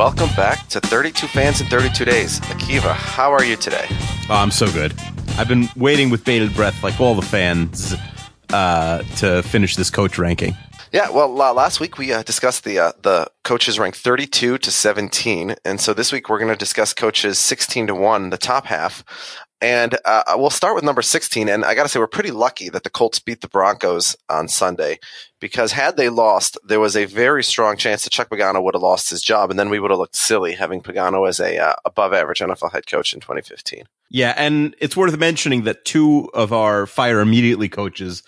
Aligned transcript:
Welcome 0.00 0.30
back 0.34 0.66
to 0.68 0.80
32 0.80 1.26
Fans 1.26 1.60
in 1.60 1.66
32 1.66 2.06
Days. 2.06 2.40
Akiva, 2.40 2.94
how 2.94 3.30
are 3.32 3.44
you 3.44 3.54
today? 3.54 3.84
Oh, 4.30 4.36
I'm 4.36 4.50
so 4.50 4.72
good. 4.72 4.94
I've 5.36 5.46
been 5.46 5.68
waiting 5.76 6.08
with 6.08 6.24
bated 6.24 6.54
breath, 6.54 6.82
like 6.82 6.98
all 6.98 7.14
the 7.14 7.20
fans, 7.20 7.94
uh, 8.48 9.02
to 9.18 9.42
finish 9.42 9.76
this 9.76 9.90
coach 9.90 10.16
ranking. 10.18 10.56
Yeah, 10.90 11.10
well, 11.10 11.28
la- 11.28 11.50
last 11.50 11.80
week 11.80 11.98
we 11.98 12.14
uh, 12.14 12.22
discussed 12.22 12.64
the 12.64 12.78
uh, 12.78 12.92
the 13.02 13.30
coaches 13.44 13.78
ranked 13.78 13.98
32 13.98 14.56
to 14.56 14.70
17, 14.70 15.56
and 15.66 15.78
so 15.78 15.92
this 15.92 16.12
week 16.12 16.30
we're 16.30 16.38
going 16.38 16.50
to 16.50 16.56
discuss 16.56 16.94
coaches 16.94 17.38
16 17.38 17.88
to 17.88 17.94
one, 17.94 18.30
the 18.30 18.38
top 18.38 18.64
half. 18.64 19.04
And 19.62 19.98
uh, 20.04 20.22
we'll 20.36 20.50
start 20.50 20.74
with 20.74 20.84
number 20.84 21.02
16. 21.02 21.48
And 21.48 21.64
I 21.64 21.74
got 21.74 21.82
to 21.82 21.88
say, 21.88 21.98
we're 21.98 22.06
pretty 22.06 22.30
lucky 22.30 22.70
that 22.70 22.82
the 22.82 22.90
Colts 22.90 23.18
beat 23.18 23.42
the 23.42 23.48
Broncos 23.48 24.16
on 24.28 24.48
Sunday 24.48 24.98
because 25.38 25.72
had 25.72 25.96
they 25.96 26.08
lost, 26.08 26.56
there 26.64 26.80
was 26.80 26.96
a 26.96 27.04
very 27.04 27.44
strong 27.44 27.76
chance 27.76 28.04
that 28.04 28.10
Chuck 28.10 28.30
Pagano 28.30 28.62
would 28.62 28.74
have 28.74 28.82
lost 28.82 29.10
his 29.10 29.22
job. 29.22 29.50
And 29.50 29.58
then 29.58 29.68
we 29.68 29.78
would 29.78 29.90
have 29.90 30.00
looked 30.00 30.16
silly 30.16 30.54
having 30.54 30.80
Pagano 30.80 31.28
as 31.28 31.40
a 31.40 31.58
uh, 31.58 31.74
above 31.84 32.14
average 32.14 32.40
NFL 32.40 32.72
head 32.72 32.86
coach 32.86 33.12
in 33.12 33.20
2015. 33.20 33.84
Yeah, 34.10 34.34
and 34.36 34.74
it's 34.80 34.96
worth 34.96 35.16
mentioning 35.18 35.64
that 35.64 35.84
two 35.84 36.30
of 36.34 36.52
our 36.52 36.86
fire 36.86 37.20
immediately 37.20 37.68
coaches 37.68 38.22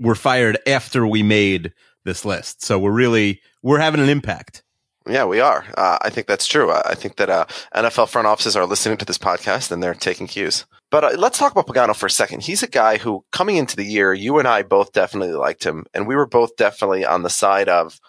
were 0.00 0.14
fired 0.14 0.58
after 0.66 1.06
we 1.06 1.22
made 1.22 1.72
this 2.04 2.24
list. 2.24 2.64
So 2.64 2.78
we're 2.78 2.92
really 2.92 3.40
we're 3.62 3.78
having 3.78 4.00
an 4.00 4.08
impact. 4.08 4.62
Yeah, 5.08 5.24
we 5.24 5.40
are. 5.40 5.64
Uh, 5.76 5.98
I 6.02 6.10
think 6.10 6.26
that's 6.26 6.46
true. 6.46 6.70
I 6.70 6.94
think 6.94 7.16
that 7.16 7.30
uh, 7.30 7.46
NFL 7.74 8.08
front 8.08 8.26
offices 8.26 8.56
are 8.56 8.66
listening 8.66 8.98
to 8.98 9.04
this 9.04 9.18
podcast 9.18 9.72
and 9.72 9.82
they're 9.82 9.94
taking 9.94 10.26
cues. 10.26 10.66
But 10.90 11.04
uh, 11.04 11.10
let's 11.16 11.38
talk 11.38 11.52
about 11.52 11.66
Pagano 11.66 11.96
for 11.96 12.06
a 12.06 12.10
second. 12.10 12.42
He's 12.42 12.62
a 12.62 12.68
guy 12.68 12.98
who, 12.98 13.24
coming 13.30 13.56
into 13.56 13.76
the 13.76 13.84
year, 13.84 14.12
you 14.12 14.38
and 14.38 14.46
I 14.46 14.62
both 14.62 14.92
definitely 14.92 15.34
liked 15.34 15.64
him, 15.64 15.86
and 15.94 16.06
we 16.06 16.16
were 16.16 16.26
both 16.26 16.56
definitely 16.56 17.04
on 17.04 17.22
the 17.22 17.30
side 17.30 17.68
of 17.68 18.00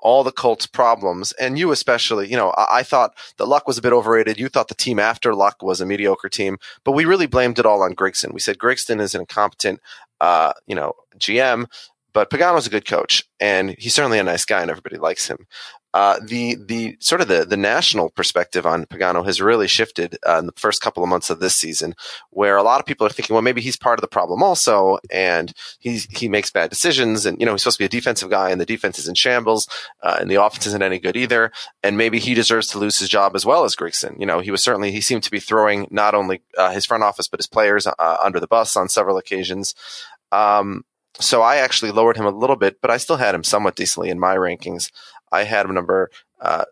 all 0.00 0.22
the 0.22 0.32
Colts' 0.32 0.66
problems, 0.66 1.32
and 1.32 1.58
you 1.58 1.72
especially. 1.72 2.28
You 2.28 2.36
know, 2.36 2.50
I, 2.50 2.78
I 2.78 2.82
thought 2.82 3.16
the 3.36 3.46
Luck 3.46 3.66
was 3.66 3.78
a 3.78 3.82
bit 3.82 3.92
overrated. 3.92 4.38
You 4.38 4.48
thought 4.48 4.68
the 4.68 4.74
team 4.74 4.98
after 4.98 5.34
Luck 5.34 5.62
was 5.62 5.80
a 5.80 5.86
mediocre 5.86 6.28
team, 6.28 6.58
but 6.84 6.92
we 6.92 7.04
really 7.04 7.26
blamed 7.26 7.58
it 7.58 7.66
all 7.66 7.82
on 7.82 7.94
Grigson. 7.94 8.32
We 8.32 8.40
said 8.40 8.58
Grigson 8.58 9.00
is 9.00 9.14
an 9.14 9.20
incompetent, 9.22 9.80
uh, 10.20 10.52
you 10.66 10.74
know, 10.74 10.94
GM. 11.18 11.66
But 12.14 12.30
Pagano's 12.30 12.66
a 12.66 12.70
good 12.70 12.86
coach, 12.86 13.22
and 13.38 13.76
he's 13.78 13.94
certainly 13.94 14.18
a 14.18 14.24
nice 14.24 14.44
guy, 14.44 14.62
and 14.62 14.70
everybody 14.70 14.96
likes 14.96 15.28
him. 15.28 15.46
Uh, 15.94 16.18
the 16.22 16.54
the 16.66 16.96
sort 17.00 17.20
of 17.20 17.28
the 17.28 17.46
the 17.46 17.56
national 17.56 18.10
perspective 18.10 18.66
on 18.66 18.84
Pagano 18.84 19.24
has 19.24 19.40
really 19.40 19.66
shifted 19.66 20.18
uh, 20.28 20.38
in 20.38 20.46
the 20.46 20.52
first 20.52 20.82
couple 20.82 21.02
of 21.02 21.08
months 21.08 21.30
of 21.30 21.40
this 21.40 21.56
season, 21.56 21.94
where 22.30 22.58
a 22.58 22.62
lot 22.62 22.78
of 22.78 22.84
people 22.84 23.06
are 23.06 23.10
thinking, 23.10 23.32
well, 23.32 23.42
maybe 23.42 23.62
he's 23.62 23.76
part 23.76 23.98
of 23.98 24.02
the 24.02 24.08
problem 24.08 24.42
also, 24.42 24.98
and 25.10 25.54
he's 25.78 26.04
he 26.04 26.28
makes 26.28 26.50
bad 26.50 26.68
decisions, 26.68 27.24
and 27.24 27.40
you 27.40 27.46
know 27.46 27.52
he's 27.52 27.62
supposed 27.62 27.78
to 27.78 27.82
be 27.82 27.86
a 27.86 28.00
defensive 28.00 28.28
guy, 28.28 28.50
and 28.50 28.60
the 28.60 28.66
defense 28.66 28.98
is 28.98 29.08
in 29.08 29.14
shambles, 29.14 29.66
uh, 30.02 30.18
and 30.20 30.30
the 30.30 30.42
offense 30.42 30.66
isn't 30.66 30.82
any 30.82 30.98
good 30.98 31.16
either, 31.16 31.50
and 31.82 31.96
maybe 31.96 32.18
he 32.18 32.34
deserves 32.34 32.68
to 32.68 32.78
lose 32.78 32.98
his 32.98 33.08
job 33.08 33.34
as 33.34 33.46
well 33.46 33.64
as 33.64 33.74
Grigson. 33.74 34.20
You 34.20 34.26
know, 34.26 34.40
he 34.40 34.50
was 34.50 34.62
certainly 34.62 34.92
he 34.92 35.00
seemed 35.00 35.22
to 35.22 35.30
be 35.30 35.40
throwing 35.40 35.88
not 35.90 36.14
only 36.14 36.42
uh, 36.58 36.70
his 36.70 36.84
front 36.84 37.02
office 37.02 37.28
but 37.28 37.40
his 37.40 37.46
players 37.46 37.86
uh, 37.86 38.16
under 38.22 38.40
the 38.40 38.46
bus 38.46 38.76
on 38.76 38.90
several 38.90 39.16
occasions. 39.16 39.74
Um, 40.32 40.84
so 41.20 41.42
I 41.42 41.56
actually 41.56 41.90
lowered 41.90 42.16
him 42.16 42.26
a 42.26 42.30
little 42.30 42.56
bit, 42.56 42.80
but 42.80 42.90
I 42.90 42.96
still 42.96 43.16
had 43.16 43.34
him 43.34 43.42
somewhat 43.42 43.74
decently 43.74 44.10
in 44.10 44.20
my 44.20 44.36
rankings. 44.36 44.90
I 45.32 45.44
had 45.44 45.66
him 45.66 45.74
number, 45.74 46.10
uh, 46.40 46.64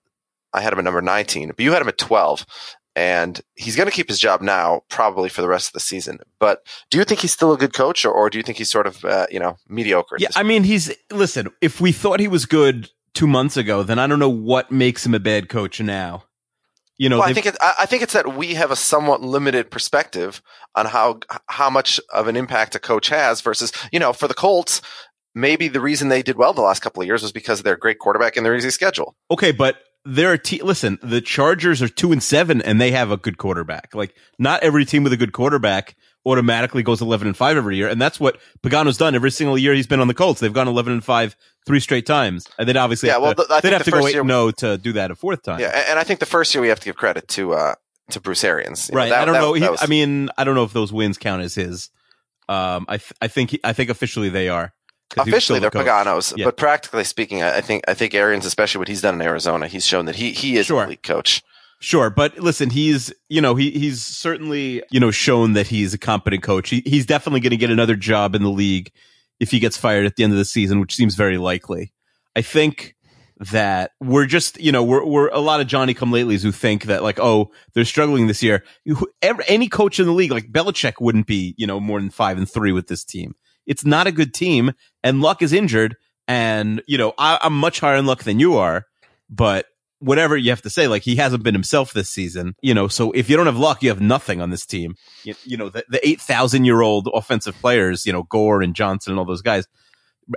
I 0.53 0.61
had 0.61 0.73
him 0.73 0.79
at 0.79 0.85
number 0.85 1.03
19, 1.03 1.49
but 1.49 1.61
you 1.61 1.73
had 1.73 1.83
him 1.83 1.89
at 1.89 1.99
12. 1.99 2.47
And 2.95 3.43
he's 3.57 3.77
going 3.77 3.89
to 3.89 3.95
keep 3.95 4.09
his 4.09 4.19
job 4.19 4.41
now, 4.41 4.83
probably 4.89 5.29
for 5.29 5.43
the 5.43 5.49
rest 5.49 5.69
of 5.69 5.75
the 5.75 5.81
season. 5.81 6.19
But 6.39 6.67
do 6.89 6.97
you 6.97 7.05
think 7.05 7.21
he's 7.21 7.33
still 7.33 7.53
a 7.53 7.59
good 7.59 7.75
coach, 7.75 8.07
or, 8.07 8.13
or 8.13 8.31
do 8.31 8.39
you 8.39 8.43
think 8.43 8.57
he's 8.57 8.71
sort 8.71 8.87
of, 8.87 9.05
uh, 9.05 9.27
you 9.31 9.39
know, 9.39 9.59
mediocre? 9.69 10.17
Yeah, 10.19 10.29
I 10.35 10.43
mean, 10.43 10.65
he's 10.65 10.91
listen. 11.13 11.49
If 11.61 11.79
we 11.79 11.93
thought 11.93 12.21
he 12.21 12.29
was 12.29 12.47
good 12.47 12.89
two 13.13 13.27
months 13.27 13.59
ago, 13.59 13.83
then 13.83 13.99
I 13.99 14.07
don't 14.07 14.19
know 14.19 14.31
what 14.31 14.73
makes 14.73 15.05
him 15.05 15.15
a 15.15 15.21
bad 15.21 15.51
coach 15.51 15.79
now. 15.79 16.25
You 16.99 17.11
know, 17.11 17.19
well, 17.19 17.29
I 17.29 17.35
think 17.35 17.45
it, 17.45 17.57
I 17.61 17.85
think 17.85 18.03
it's 18.03 18.15
that 18.15 18.35
we 18.35 18.55
have 18.55 18.71
a 18.71 18.77
somewhat 18.77 19.21
limited 19.21 19.71
perspective 19.71 20.41
on 20.75 20.87
how 20.87 21.21
how 21.49 21.69
much 21.69 22.01
of 22.15 22.27
an 22.27 22.37
impact 22.37 22.75
a 22.75 22.79
coach 22.79 23.09
has 23.09 23.43
versus 23.43 23.71
you 23.93 23.99
know 23.99 24.15
for 24.15 24.27
the 24.29 24.35
Colts. 24.35 24.81
Maybe 25.37 25.69
the 25.69 25.81
reason 25.81 26.09
they 26.09 26.23
did 26.23 26.37
well 26.37 26.53
the 26.55 26.63
last 26.63 26.81
couple 26.81 27.03
of 27.03 27.07
years 27.07 27.23
was 27.23 27.31
because 27.31 27.61
of 27.61 27.65
their 27.65 27.77
great 27.77 27.99
quarterback 27.99 28.37
and 28.37 28.45
their 28.47 28.57
easy 28.57 28.71
schedule. 28.71 29.15
Okay, 29.31 29.53
but 29.53 29.77
they're 30.05 30.33
a 30.33 30.39
te- 30.39 30.63
listen. 30.63 30.99
The 31.03 31.21
Chargers 31.21 31.83
are 31.83 31.89
two 31.89 32.11
and 32.11 32.23
seven, 32.23 32.63
and 32.63 32.81
they 32.81 32.91
have 32.93 33.11
a 33.11 33.17
good 33.19 33.37
quarterback. 33.37 33.95
Like 33.95 34.15
not 34.39 34.63
every 34.63 34.85
team 34.87 35.03
with 35.05 35.13
a 35.13 35.17
good 35.17 35.33
quarterback 35.33 35.95
automatically 36.25 36.83
goes 36.83 37.03
eleven 37.03 37.29
and 37.29 37.37
five 37.37 37.57
every 37.57 37.77
year, 37.77 37.87
and 37.89 38.01
that's 38.01 38.19
what 38.19 38.39
Pagano's 38.63 38.97
done 38.97 39.15
every 39.15 39.31
single 39.31 39.59
year 39.59 39.75
he's 39.75 39.87
been 39.87 40.01
on 40.01 40.09
the 40.09 40.15
Colts. 40.15 40.41
They've 40.41 40.53
gone 40.53 40.69
eleven 40.69 40.93
and 40.95 41.05
five 41.05 41.37
three 41.67 41.81
straight 41.81 42.07
times, 42.07 42.49
and 42.59 42.67
they'd 42.69 42.77
obviously 42.77 43.09
Yeah, 43.11 43.19
well, 43.19 43.35
to, 43.35 43.45
the- 43.47 43.61
they'd 43.63 43.73
have 43.73 43.81
the 43.81 43.85
to 43.87 43.91
go 43.91 43.97
first 43.99 44.09
eight 44.09 44.15
year- 44.15 44.25
no 44.25 44.51
to 44.53 44.79
do 44.79 44.93
that 44.95 45.11
a 45.11 45.15
fourth 45.17 45.43
time. 45.43 45.61
Yeah, 45.61 45.85
and 45.91 45.99
I 45.99 46.05
think 46.05 46.21
the 46.21 46.27
first 46.27 46.55
year 46.55 46.63
we 46.63 46.69
have 46.69 46.81
to 46.81 46.85
give 46.87 46.97
credit 46.97 47.29
to 47.29 47.53
uh, 47.53 47.75
to 48.11 48.21
Bruce 48.21 48.43
Arians. 48.43 48.89
You 48.89 48.95
know, 48.95 49.01
right. 49.03 49.11
that- 49.11 49.21
I 49.21 49.25
don't 49.27 49.35
that- 49.35 49.41
know. 49.41 49.53
He, 49.53 49.69
was- 49.69 49.83
I 49.83 49.87
mean, 49.87 50.31
I 50.39 50.45
don't 50.45 50.55
know 50.55 50.65
if 50.65 50.73
those 50.73 50.93
wins 50.95 51.19
count 51.19 51.43
as 51.43 51.55
his. 51.57 51.91
Um, 52.49 52.87
I 52.89 52.99
th- 52.99 53.13
I 53.21 53.29
think 53.29 53.51
he, 53.51 53.61
I 53.65 53.73
think 53.73 53.91
officially 53.91 54.29
they 54.29 54.49
are. 54.49 54.73
'Cause 55.11 55.25
he 55.25 55.31
was 55.31 55.37
officially 55.37 55.59
they're 55.61 55.71
coach. 55.71 55.87
Pagano's, 55.87 56.35
Yeah. 56.37 56.47
but 56.47 56.57
practically 56.57 57.05
speaking, 57.05 57.43
I 57.43 57.61
think 57.61 57.85
I 57.89 57.95
think 57.95 58.15
Arians, 58.15 58.45
especially 58.45 58.81
what 58.81 58.89
he's 58.89 59.01
done 59.03 59.15
in 59.15 59.23
Arizona, 59.23 59.69
he's 59.69 59.87
shown 59.87 60.07
that 60.07 60.17
he 60.17 60.33
he 60.33 60.57
is 60.57 60.67
Sure. 60.67 60.83
a 60.83 60.87
elite 60.87 61.03
coach. 61.03 61.43
Sure, 61.79 62.09
but 62.11 62.39
listen, 62.39 62.71
he's 62.71 63.13
you 63.29 63.41
know 63.41 63.55
he 63.55 63.71
he's 63.71 64.03
certainly 64.05 64.83
you 64.91 64.99
know 64.99 65.11
shown 65.11 65.53
that 65.53 65.67
he's 65.69 65.93
a 65.95 65.99
competent 65.99 66.43
coach. 66.43 66.71
He, 66.71 66.83
he's 66.87 67.07
definitely 67.07 67.41
going 67.41 67.51
to 67.51 67.57
get 67.57 67.71
another 67.71 67.95
job 67.97 68.35
in 68.35 68.43
the 68.43 68.51
league 68.51 68.91
if 69.39 69.51
he 69.51 69.59
gets 69.59 69.77
fired 69.77 70.07
at 70.07 70.17
the 70.17 70.25
end 70.25 70.33
of 70.33 70.39
the 70.39 70.45
season, 70.47 70.81
which 70.81 70.95
seems 70.95 71.15
very 71.15 71.37
likely. 71.39 71.93
I 72.35 72.41
think 72.43 72.95
that 73.39 73.91
we're 74.01 74.25
just 74.25 74.59
you 74.59 74.73
know 74.73 74.83
we're 74.83 75.05
we're 75.05 75.29
a 75.29 75.39
lot 75.41 75.61
of 75.61 75.67
Johnny 75.67 75.93
come 75.93 76.11
latelys 76.11 76.43
who 76.43 76.51
think 76.51 76.85
that 76.85 77.03
like 77.03 77.21
oh 77.21 77.53
they're 77.75 77.85
struggling 77.85 78.27
this 78.27 78.43
year. 78.43 78.65
Any 79.47 79.69
coach 79.69 80.01
in 80.01 80.07
the 80.07 80.13
league 80.13 80.31
like 80.33 80.51
Belichick 80.51 80.95
wouldn't 81.01 81.27
be 81.27 81.55
you 81.59 81.67
know 81.67 81.79
more 81.79 82.01
than 82.01 82.11
five 82.11 82.39
and 82.39 82.51
three 82.51 82.73
with 82.73 82.87
this 82.89 83.05
team. 83.05 83.35
It's 83.67 83.85
not 83.85 84.07
a 84.07 84.13
good 84.13 84.33
team, 84.33 84.73
and 85.07 85.21
Luck 85.21 85.41
is 85.41 85.53
injured, 85.53 85.97
and 86.27 86.83
you 86.89 86.99
know 86.99 87.15
I, 87.17 87.39
I'm 87.41 87.57
much 87.57 87.81
higher 87.81 87.97
in 87.97 88.07
Luck 88.07 88.25
than 88.25 88.41
you 88.41 88.57
are, 88.57 88.87
but 89.31 89.67
whatever 90.01 90.37
you 90.37 90.51
have 90.51 90.63
to 90.63 90.71
say, 90.71 90.89
like 90.89 91.03
he 91.03 91.17
hasn't 91.17 91.45
been 91.45 91.55
himself 91.55 91.93
this 91.93 92.11
season, 92.11 92.55
you 92.61 92.75
know. 92.75 92.89
So 92.89 93.13
if 93.13 93.31
you 93.31 93.37
don't 93.37 93.47
have 93.47 93.57
luck, 93.57 93.83
you 93.83 93.89
have 93.89 94.01
nothing 94.01 94.41
on 94.41 94.51
this 94.51 94.67
team. 94.67 94.95
You, 95.25 95.35
you 95.45 95.57
know, 95.57 95.69
the, 95.69 95.85
the 95.89 96.07
eight 96.07 96.21
thousand 96.21 96.65
year 96.65 96.83
old 96.83 97.09
offensive 97.15 97.55
players, 97.61 98.05
you 98.05 98.13
know, 98.13 98.25
Gore 98.25 98.63
and 98.63 98.75
Johnson 98.75 99.13
and 99.13 99.19
all 99.19 99.25
those 99.25 99.43
guys, 99.43 99.67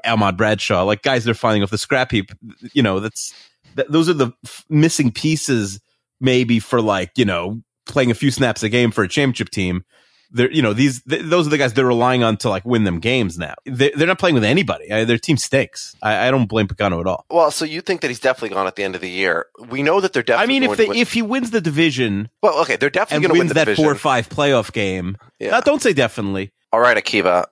Almond 0.05 0.37
Bradshaw, 0.37 0.83
like 0.83 1.01
guys 1.01 1.23
they're 1.25 1.33
finding 1.33 1.63
off 1.63 1.71
the 1.71 1.77
scrap 1.79 2.11
heap. 2.11 2.31
You 2.73 2.83
know, 2.83 2.99
that's 2.99 3.33
that, 3.75 3.91
those 3.91 4.07
are 4.07 4.13
the 4.13 4.31
f- 4.45 4.65
missing 4.69 5.11
pieces, 5.11 5.81
maybe 6.21 6.59
for 6.59 6.79
like 6.79 7.11
you 7.17 7.25
know 7.25 7.61
playing 7.87 8.11
a 8.11 8.15
few 8.15 8.29
snaps 8.29 8.61
a 8.61 8.69
game 8.69 8.91
for 8.91 9.03
a 9.03 9.09
championship 9.09 9.49
team. 9.49 9.83
They're 10.31 10.51
you 10.51 10.61
know 10.61 10.73
these 10.73 11.01
th- 11.03 11.23
those 11.23 11.47
are 11.47 11.49
the 11.49 11.57
guys 11.57 11.73
they're 11.73 11.85
relying 11.85 12.23
on 12.23 12.37
to 12.37 12.49
like 12.49 12.63
win 12.65 12.83
them 12.83 12.99
games 12.99 13.37
now. 13.37 13.55
They, 13.65 13.91
they're 13.91 14.07
not 14.07 14.19
playing 14.19 14.35
with 14.35 14.43
anybody. 14.43 14.91
I, 14.91 15.03
their 15.03 15.17
team 15.17 15.37
stinks. 15.37 15.95
I, 16.01 16.27
I 16.27 16.31
don't 16.31 16.45
blame 16.47 16.67
Pagano 16.67 16.99
at 17.01 17.07
all. 17.07 17.25
Well, 17.29 17.51
so 17.51 17.65
you 17.65 17.81
think 17.81 18.01
that 18.01 18.07
he's 18.09 18.19
definitely 18.19 18.55
gone 18.55 18.67
at 18.67 18.75
the 18.75 18.83
end 18.83 18.95
of 18.95 19.01
the 19.01 19.09
year? 19.09 19.47
We 19.69 19.81
know 19.83 19.99
that 20.01 20.13
they're 20.13 20.23
definitely. 20.23 20.55
I 20.55 20.59
mean, 20.59 20.69
if 20.71 20.77
they 20.77 20.87
if 20.99 21.13
he 21.13 21.21
wins 21.21 21.51
the 21.51 21.61
division 21.61 22.29
well, 22.43 22.59
okay, 22.61 22.75
they're 22.75 22.89
definitely 22.89 23.27
going 23.27 23.35
to 23.35 23.39
win 23.39 23.47
the 23.47 23.53
that 23.55 23.65
division. 23.65 23.83
four 23.83 23.91
or 23.91 23.95
five 23.95 24.29
playoff 24.29 24.71
game, 24.71 25.17
Yeah. 25.39 25.57
uh, 25.57 25.61
don't 25.61 25.81
say 25.81 25.93
definitely. 25.93 26.51
All 26.71 26.79
right, 26.79 26.97
Akiva, 26.97 27.45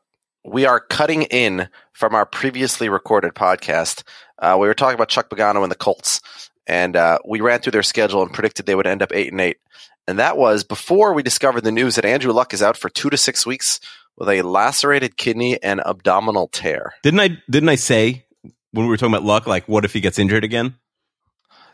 we 0.46 0.66
are 0.66 0.80
cutting 0.80 1.24
in 1.24 1.70
from 1.94 2.14
our 2.14 2.26
previously 2.26 2.90
recorded 2.90 3.34
podcast. 3.34 4.04
Uh, 4.40 4.56
we 4.60 4.68
were 4.68 4.76
talking 4.76 4.94
about 4.96 5.10
Chuck 5.10 5.30
Pagano 5.30 5.64
and 5.64 5.72
the 5.72 5.76
Colts, 5.76 6.22
and 6.68 6.96
uh, 6.96 7.18
we 7.26 7.42
ran 7.42 7.60
through 7.60 7.72
their 7.72 7.82
schedule 7.82 8.22
and 8.22 8.32
predicted 8.32 8.68
they 8.68 8.76
would 8.76 8.86
end 8.86 9.02
up 9.02 9.12
eight 9.14 9.32
and 9.32 9.42
eight. 9.42 9.58
And 10.08 10.20
that 10.20 10.38
was 10.38 10.64
before 10.64 11.14
we 11.14 11.24
discovered 11.24 11.62
the 11.62 11.72
news 11.72 11.96
that 11.96 12.06
Andrew 12.06 12.32
Luck 12.32 12.54
is 12.54 12.64
out 12.64 12.78
for 12.78 12.90
two 12.90 13.10
to 13.10 13.18
six 13.18 13.46
weeks 13.46 13.80
with 14.16 14.30
a 14.30 14.42
lacerated 14.42 15.18
kidney 15.18 15.62
and 15.62 15.82
abdominal 15.86 16.48
tear. 16.48 16.94
Didn't 17.04 17.20
I? 17.20 17.38
Didn't 17.50 17.70
I 17.70 17.76
say 17.76 18.26
when 18.72 18.86
we 18.86 18.90
were 18.90 18.98
talking 18.98 19.14
about 19.14 19.26
luck? 19.26 19.48
Like, 19.48 19.68
what 19.68 19.86
if 19.86 19.94
he 19.94 20.00
gets 20.00 20.18
injured 20.18 20.44
again? 20.44 20.76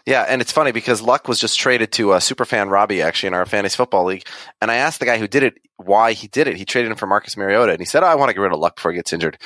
Yeah, 0.06 0.26
and 0.28 0.42
it's 0.42 0.52
funny 0.52 0.74
because 0.74 1.02
Luck 1.02 1.30
was 1.30 1.40
just 1.40 1.58
traded 1.58 1.94
to 1.94 2.12
uh, 2.12 2.20
superfan 2.20 2.70
Robbie 2.70 3.02
actually 3.02 3.28
in 3.28 3.34
our 3.34 3.46
fantasy 3.46 3.78
football 3.78 4.04
league, 4.04 4.28
and 4.62 4.70
I 4.70 4.76
asked 4.76 5.00
the 5.00 5.06
guy 5.06 5.18
who 5.18 5.30
did 5.30 5.44
it 5.44 5.54
why 5.78 6.12
he 6.12 6.28
did 6.28 6.48
it. 6.48 6.58
He 6.58 6.66
traded 6.66 6.92
him 6.92 6.98
for 6.98 7.08
Marcus 7.08 7.38
Mariota, 7.38 7.72
and 7.72 7.80
he 7.80 7.86
said, 7.86 8.04
oh, 8.04 8.08
"I 8.08 8.16
want 8.16 8.30
to 8.30 8.34
get 8.34 8.42
rid 8.42 8.52
of 8.52 8.60
Luck 8.60 8.76
before 8.76 8.92
he 8.92 8.98
gets 8.98 9.14
injured." 9.14 9.38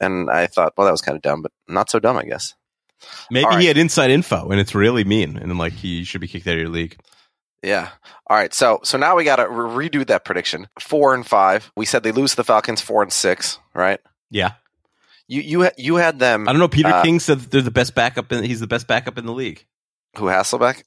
And 0.00 0.30
I 0.30 0.46
thought, 0.46 0.74
well, 0.76 0.86
that 0.86 0.92
was 0.92 1.02
kind 1.02 1.16
of 1.16 1.22
dumb, 1.22 1.42
but 1.42 1.52
not 1.66 1.90
so 1.90 1.98
dumb, 1.98 2.16
I 2.16 2.22
guess. 2.22 2.54
Maybe 3.30 3.46
right. 3.46 3.60
he 3.60 3.66
had 3.66 3.76
inside 3.76 4.10
info, 4.10 4.48
and 4.48 4.60
it's 4.60 4.74
really 4.74 5.04
mean, 5.04 5.36
and 5.36 5.58
like 5.58 5.74
he 5.74 6.04
should 6.04 6.20
be 6.20 6.28
kicked 6.28 6.46
out 6.46 6.54
of 6.54 6.60
your 6.60 6.68
league. 6.68 6.96
Yeah. 7.62 7.90
All 8.28 8.36
right. 8.36 8.54
So 8.54 8.80
so 8.84 8.98
now 8.98 9.16
we 9.16 9.24
got 9.24 9.36
to 9.36 9.48
re- 9.48 9.88
redo 9.88 10.06
that 10.06 10.24
prediction. 10.24 10.68
Four 10.80 11.14
and 11.14 11.26
five. 11.26 11.70
We 11.76 11.86
said 11.86 12.02
they 12.02 12.12
lose 12.12 12.30
to 12.30 12.36
the 12.36 12.44
Falcons. 12.44 12.80
Four 12.80 13.02
and 13.02 13.12
six. 13.12 13.58
Right. 13.74 14.00
Yeah, 14.30 14.52
You 15.26 15.40
you 15.40 15.70
you 15.78 15.96
had 15.96 16.18
them. 16.18 16.48
I 16.48 16.52
don't 16.52 16.60
know. 16.60 16.68
Peter 16.68 16.88
Uh, 16.90 17.02
King 17.02 17.18
said 17.18 17.40
that 17.40 17.50
they're 17.50 17.62
the 17.62 17.70
best 17.70 17.94
backup. 17.94 18.30
In, 18.30 18.44
he's 18.44 18.60
the 18.60 18.66
best 18.66 18.86
backup 18.86 19.16
in 19.18 19.24
the 19.26 19.32
league. 19.32 19.64
Who 20.18 20.26
Hasselbeck? 20.26 20.82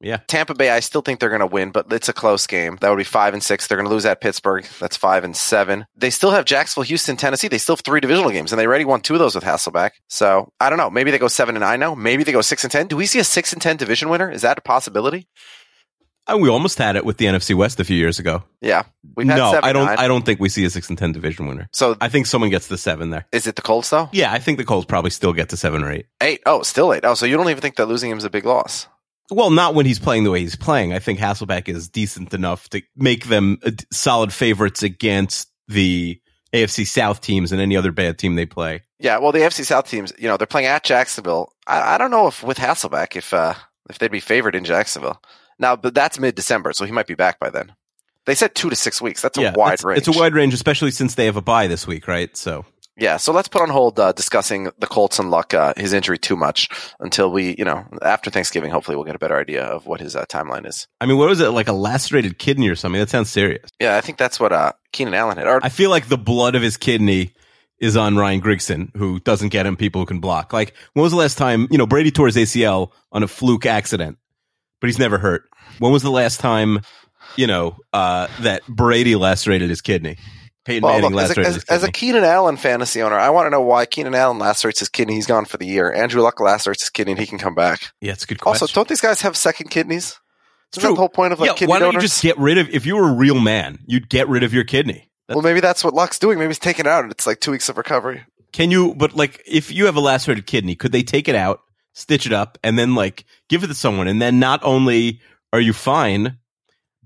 Yeah. 0.00 0.18
Tampa 0.28 0.54
Bay. 0.54 0.68
I 0.68 0.80
still 0.80 1.00
think 1.00 1.18
they're 1.18 1.30
going 1.30 1.40
to 1.40 1.46
win, 1.46 1.70
but 1.70 1.90
it's 1.90 2.10
a 2.10 2.12
close 2.12 2.46
game. 2.46 2.76
That 2.82 2.90
would 2.90 2.98
be 2.98 3.04
five 3.04 3.32
and 3.32 3.42
six. 3.42 3.66
They're 3.66 3.78
going 3.78 3.88
to 3.88 3.94
lose 3.94 4.04
at 4.04 4.20
Pittsburgh. 4.20 4.66
That's 4.78 4.98
five 4.98 5.24
and 5.24 5.34
seven. 5.34 5.86
They 5.96 6.10
still 6.10 6.32
have 6.32 6.44
Jacksonville, 6.44 6.84
Houston, 6.86 7.16
Tennessee. 7.16 7.48
They 7.48 7.56
still 7.58 7.76
have 7.76 7.84
three 7.84 8.00
divisional 8.00 8.30
games, 8.30 8.52
and 8.52 8.60
they 8.60 8.66
already 8.66 8.84
won 8.84 9.00
two 9.00 9.14
of 9.14 9.20
those 9.20 9.34
with 9.34 9.44
Hasselbeck. 9.44 9.92
So 10.08 10.52
I 10.60 10.68
don't 10.68 10.78
know. 10.78 10.90
Maybe 10.90 11.10
they 11.10 11.18
go 11.18 11.28
seven 11.28 11.54
and 11.56 11.62
nine 11.62 11.80
now. 11.80 11.94
Maybe 11.94 12.22
they 12.22 12.32
go 12.32 12.42
six 12.42 12.64
and 12.64 12.70
ten. 12.70 12.86
Do 12.86 12.96
we 12.98 13.06
see 13.06 13.18
a 13.18 13.24
six 13.24 13.54
and 13.54 13.62
ten 13.62 13.76
division 13.78 14.10
winner? 14.10 14.30
Is 14.30 14.42
that 14.42 14.58
a 14.58 14.62
possibility? 14.62 15.26
And 16.26 16.40
we 16.40 16.48
almost 16.48 16.78
had 16.78 16.96
it 16.96 17.04
with 17.04 17.18
the 17.18 17.26
NFC 17.26 17.54
West 17.54 17.78
a 17.80 17.84
few 17.84 17.96
years 17.96 18.18
ago. 18.18 18.42
Yeah. 18.62 18.84
We've 19.14 19.28
had 19.28 19.36
no, 19.36 19.52
seven, 19.52 19.68
I 19.68 19.72
don't. 19.72 19.86
nine. 19.86 19.98
I 19.98 20.08
don't 20.08 20.24
think 20.24 20.40
we 20.40 20.48
see 20.48 20.64
a 20.64 20.70
six 20.70 20.88
and 20.88 20.98
ten 20.98 21.12
division 21.12 21.46
winner. 21.46 21.68
So 21.72 21.96
I 22.00 22.08
think 22.08 22.26
someone 22.26 22.50
gets 22.50 22.68
the 22.68 22.78
seven 22.78 23.10
there. 23.10 23.26
is 23.30 23.46
it 23.46 23.56
the 23.56 23.62
Colts 23.62 23.90
though? 23.90 24.08
Yeah, 24.12 24.32
I 24.32 24.38
think 24.38 24.58
the 24.58 24.64
Colts 24.64 24.86
probably 24.86 25.10
still 25.10 25.34
get 25.34 25.50
to 25.50 25.56
seven 25.56 25.82
or 25.82 25.92
eight. 25.92 26.06
Eight. 26.22 26.42
Oh, 26.46 26.62
still 26.62 26.94
eight. 26.94 27.04
Oh, 27.04 27.14
so 27.14 27.26
you 27.26 27.36
don't 27.36 27.48
even 27.50 27.60
think 27.60 27.76
that 27.76 27.86
losing 27.86 28.10
him 28.10 28.18
is 28.18 28.24
a 28.24 28.30
big 28.30 28.46
loss? 28.46 28.88
Well, 29.30 29.50
not 29.50 29.74
when 29.74 29.86
he's 29.86 29.98
playing 29.98 30.24
the 30.24 30.30
way 30.30 30.40
he's 30.40 30.56
playing. 30.56 30.92
I 30.92 30.98
think 30.98 31.18
Hasselbeck 31.18 31.68
is 31.68 31.88
decent 31.88 32.34
enough 32.34 32.68
to 32.70 32.82
make 32.96 33.26
them 33.26 33.58
uh, 33.64 33.72
solid 33.90 34.32
favorites 34.32 34.82
against 34.82 35.48
the 35.68 36.20
AFC 36.52 36.86
South 36.86 37.20
teams 37.20 37.50
and 37.52 37.60
any 37.60 37.76
other 37.76 37.90
bad 37.90 38.18
team 38.18 38.34
they 38.34 38.46
play. 38.46 38.82
Yeah. 38.98 39.18
Well, 39.18 39.32
the 39.32 39.40
AFC 39.40 39.64
South 39.64 39.88
teams, 39.88 40.12
you 40.18 40.28
know, 40.28 40.36
they're 40.36 40.46
playing 40.46 40.66
at 40.68 40.84
Jacksonville. 40.84 41.52
I, 41.66 41.94
I 41.94 41.98
don't 41.98 42.10
know 42.10 42.28
if 42.28 42.42
with 42.42 42.58
Hasselbeck, 42.58 43.16
if 43.16 43.34
uh, 43.34 43.54
if 43.90 43.98
they'd 43.98 44.10
be 44.10 44.20
favored 44.20 44.54
in 44.54 44.64
Jacksonville. 44.64 45.20
Now, 45.58 45.76
but 45.76 45.94
that's 45.94 46.18
mid 46.18 46.34
December, 46.34 46.72
so 46.72 46.84
he 46.84 46.92
might 46.92 47.06
be 47.06 47.14
back 47.14 47.38
by 47.38 47.50
then. 47.50 47.72
They 48.26 48.34
said 48.34 48.54
two 48.54 48.70
to 48.70 48.76
six 48.76 49.02
weeks. 49.02 49.20
That's 49.20 49.36
a 49.38 49.42
yeah, 49.42 49.52
wide 49.54 49.74
it's, 49.74 49.84
range. 49.84 49.98
It's 49.98 50.08
a 50.08 50.18
wide 50.18 50.34
range, 50.34 50.54
especially 50.54 50.90
since 50.90 51.14
they 51.14 51.26
have 51.26 51.36
a 51.36 51.42
bye 51.42 51.66
this 51.66 51.86
week, 51.86 52.08
right? 52.08 52.34
So 52.36 52.64
Yeah. 52.96 53.18
So 53.18 53.32
let's 53.32 53.48
put 53.48 53.60
on 53.60 53.68
hold 53.68 54.00
uh, 54.00 54.12
discussing 54.12 54.70
the 54.78 54.86
Colts 54.86 55.18
and 55.18 55.30
Luck, 55.30 55.52
uh, 55.52 55.74
his 55.76 55.92
injury 55.92 56.16
too 56.16 56.36
much 56.36 56.68
until 57.00 57.30
we, 57.30 57.54
you 57.58 57.64
know, 57.64 57.84
after 58.02 58.30
Thanksgiving. 58.30 58.70
Hopefully, 58.70 58.96
we'll 58.96 59.04
get 59.04 59.14
a 59.14 59.18
better 59.18 59.38
idea 59.38 59.64
of 59.64 59.86
what 59.86 60.00
his 60.00 60.16
uh, 60.16 60.24
timeline 60.26 60.66
is. 60.66 60.86
I 61.00 61.06
mean, 61.06 61.18
what 61.18 61.28
was 61.28 61.40
it 61.40 61.50
like 61.50 61.68
a 61.68 61.72
lacerated 61.72 62.38
kidney 62.38 62.68
or 62.68 62.76
something? 62.76 62.98
That 62.98 63.10
sounds 63.10 63.30
serious. 63.30 63.68
Yeah, 63.78 63.96
I 63.96 64.00
think 64.00 64.16
that's 64.16 64.40
what 64.40 64.52
uh, 64.52 64.72
Keenan 64.92 65.14
Allen 65.14 65.36
had. 65.36 65.46
Or, 65.46 65.60
I 65.62 65.68
feel 65.68 65.90
like 65.90 66.08
the 66.08 66.18
blood 66.18 66.54
of 66.54 66.62
his 66.62 66.76
kidney 66.78 67.34
is 67.78 67.96
on 67.96 68.16
Ryan 68.16 68.40
Grigson, 68.40 68.96
who 68.96 69.20
doesn't 69.20 69.50
get 69.50 69.66
him 69.66 69.76
people 69.76 70.00
who 70.00 70.06
can 70.06 70.20
block. 70.20 70.52
Like, 70.52 70.74
when 70.94 71.02
was 71.02 71.12
the 71.12 71.18
last 71.18 71.36
time, 71.36 71.68
you 71.70 71.76
know, 71.76 71.86
Brady 71.86 72.10
tore 72.10 72.26
his 72.26 72.36
ACL 72.36 72.92
on 73.12 73.22
a 73.22 73.28
fluke 73.28 73.66
accident, 73.66 74.16
but 74.84 74.88
he's 74.88 74.98
never 74.98 75.16
hurt. 75.16 75.48
When 75.78 75.92
was 75.92 76.02
the 76.02 76.10
last 76.10 76.40
time, 76.40 76.82
you 77.36 77.46
know, 77.46 77.78
uh, 77.94 78.28
that 78.40 78.66
Brady 78.66 79.16
lacerated 79.16 79.70
his 79.70 79.80
kidney? 79.80 80.18
Peyton 80.66 80.82
well, 80.82 81.00
Manning 81.00 81.16
look, 81.16 81.22
as, 81.22 81.30
a, 81.30 81.40
lacerated 81.40 81.56
as, 81.56 81.64
as 81.82 81.84
a. 81.84 81.90
Keenan 81.90 82.22
Allen 82.22 82.58
fantasy 82.58 83.00
owner, 83.00 83.16
I 83.16 83.30
want 83.30 83.46
to 83.46 83.50
know 83.50 83.62
why 83.62 83.86
Keenan 83.86 84.14
Allen 84.14 84.38
lacerates 84.38 84.80
his 84.80 84.90
kidney. 84.90 85.14
He's 85.14 85.26
gone 85.26 85.46
for 85.46 85.56
the 85.56 85.64
year. 85.64 85.90
Andrew 85.90 86.20
Luck 86.20 86.38
lacerates 86.38 86.82
his 86.82 86.90
kidney, 86.90 87.12
and 87.12 87.18
he 87.18 87.26
can 87.26 87.38
come 87.38 87.54
back. 87.54 87.94
yeah, 88.02 88.12
it's 88.12 88.24
a 88.24 88.26
good 88.26 88.42
question. 88.42 88.64
Also, 88.64 88.74
don't 88.74 88.86
these 88.86 89.00
guys 89.00 89.22
have 89.22 89.38
second 89.38 89.70
kidneys? 89.70 90.20
Isn't 90.74 90.82
true. 90.82 90.90
the 90.90 90.96
whole 90.96 91.08
point 91.08 91.32
of 91.32 91.40
like 91.40 91.48
yeah, 91.48 91.54
kidney 91.54 91.70
why 91.70 91.78
don't 91.78 91.94
donors? 91.94 92.02
you 92.02 92.08
just 92.08 92.22
get 92.22 92.36
rid 92.36 92.58
of, 92.58 92.68
if 92.68 92.84
you 92.84 92.96
were 92.96 93.08
a 93.08 93.14
real 93.14 93.40
man, 93.40 93.78
you'd 93.86 94.10
get 94.10 94.28
rid 94.28 94.42
of 94.42 94.52
your 94.52 94.64
kidney. 94.64 95.08
well, 95.30 95.40
maybe 95.40 95.60
that's 95.60 95.82
what 95.82 95.94
Luck's 95.94 96.18
doing. 96.18 96.38
Maybe 96.38 96.48
he's 96.48 96.58
taking 96.58 96.84
it 96.84 96.88
out, 96.90 97.04
and 97.04 97.10
it's 97.10 97.26
like 97.26 97.40
two 97.40 97.52
weeks 97.52 97.70
of 97.70 97.78
recovery. 97.78 98.22
Can 98.52 98.70
you, 98.70 98.94
but 98.94 99.16
like, 99.16 99.42
if 99.46 99.72
you 99.72 99.86
have 99.86 99.96
a 99.96 100.00
lacerated 100.00 100.46
kidney, 100.46 100.74
could 100.74 100.92
they 100.92 101.02
take 101.02 101.26
it 101.26 101.34
out, 101.34 101.60
stitch 101.94 102.26
it 102.26 102.32
up, 102.32 102.58
and 102.62 102.78
then 102.78 102.94
like 102.94 103.24
give 103.48 103.64
it 103.64 103.68
to 103.68 103.74
someone? 103.74 104.06
And 104.06 104.20
then 104.20 104.38
not 104.38 104.60
only 104.62 105.20
are 105.52 105.60
you 105.60 105.72
fine, 105.72 106.38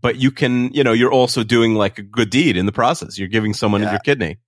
but 0.00 0.16
you 0.16 0.30
can, 0.30 0.72
you 0.72 0.82
know, 0.82 0.92
you're 0.92 1.12
also 1.12 1.44
doing 1.44 1.74
like 1.74 1.98
a 1.98 2.02
good 2.02 2.30
deed 2.30 2.56
in 2.56 2.66
the 2.66 2.72
process. 2.72 3.18
You're 3.18 3.28
giving 3.28 3.54
someone 3.54 3.82
Yeah. 3.82 3.92
your 3.92 4.00
kidney. 4.00 4.38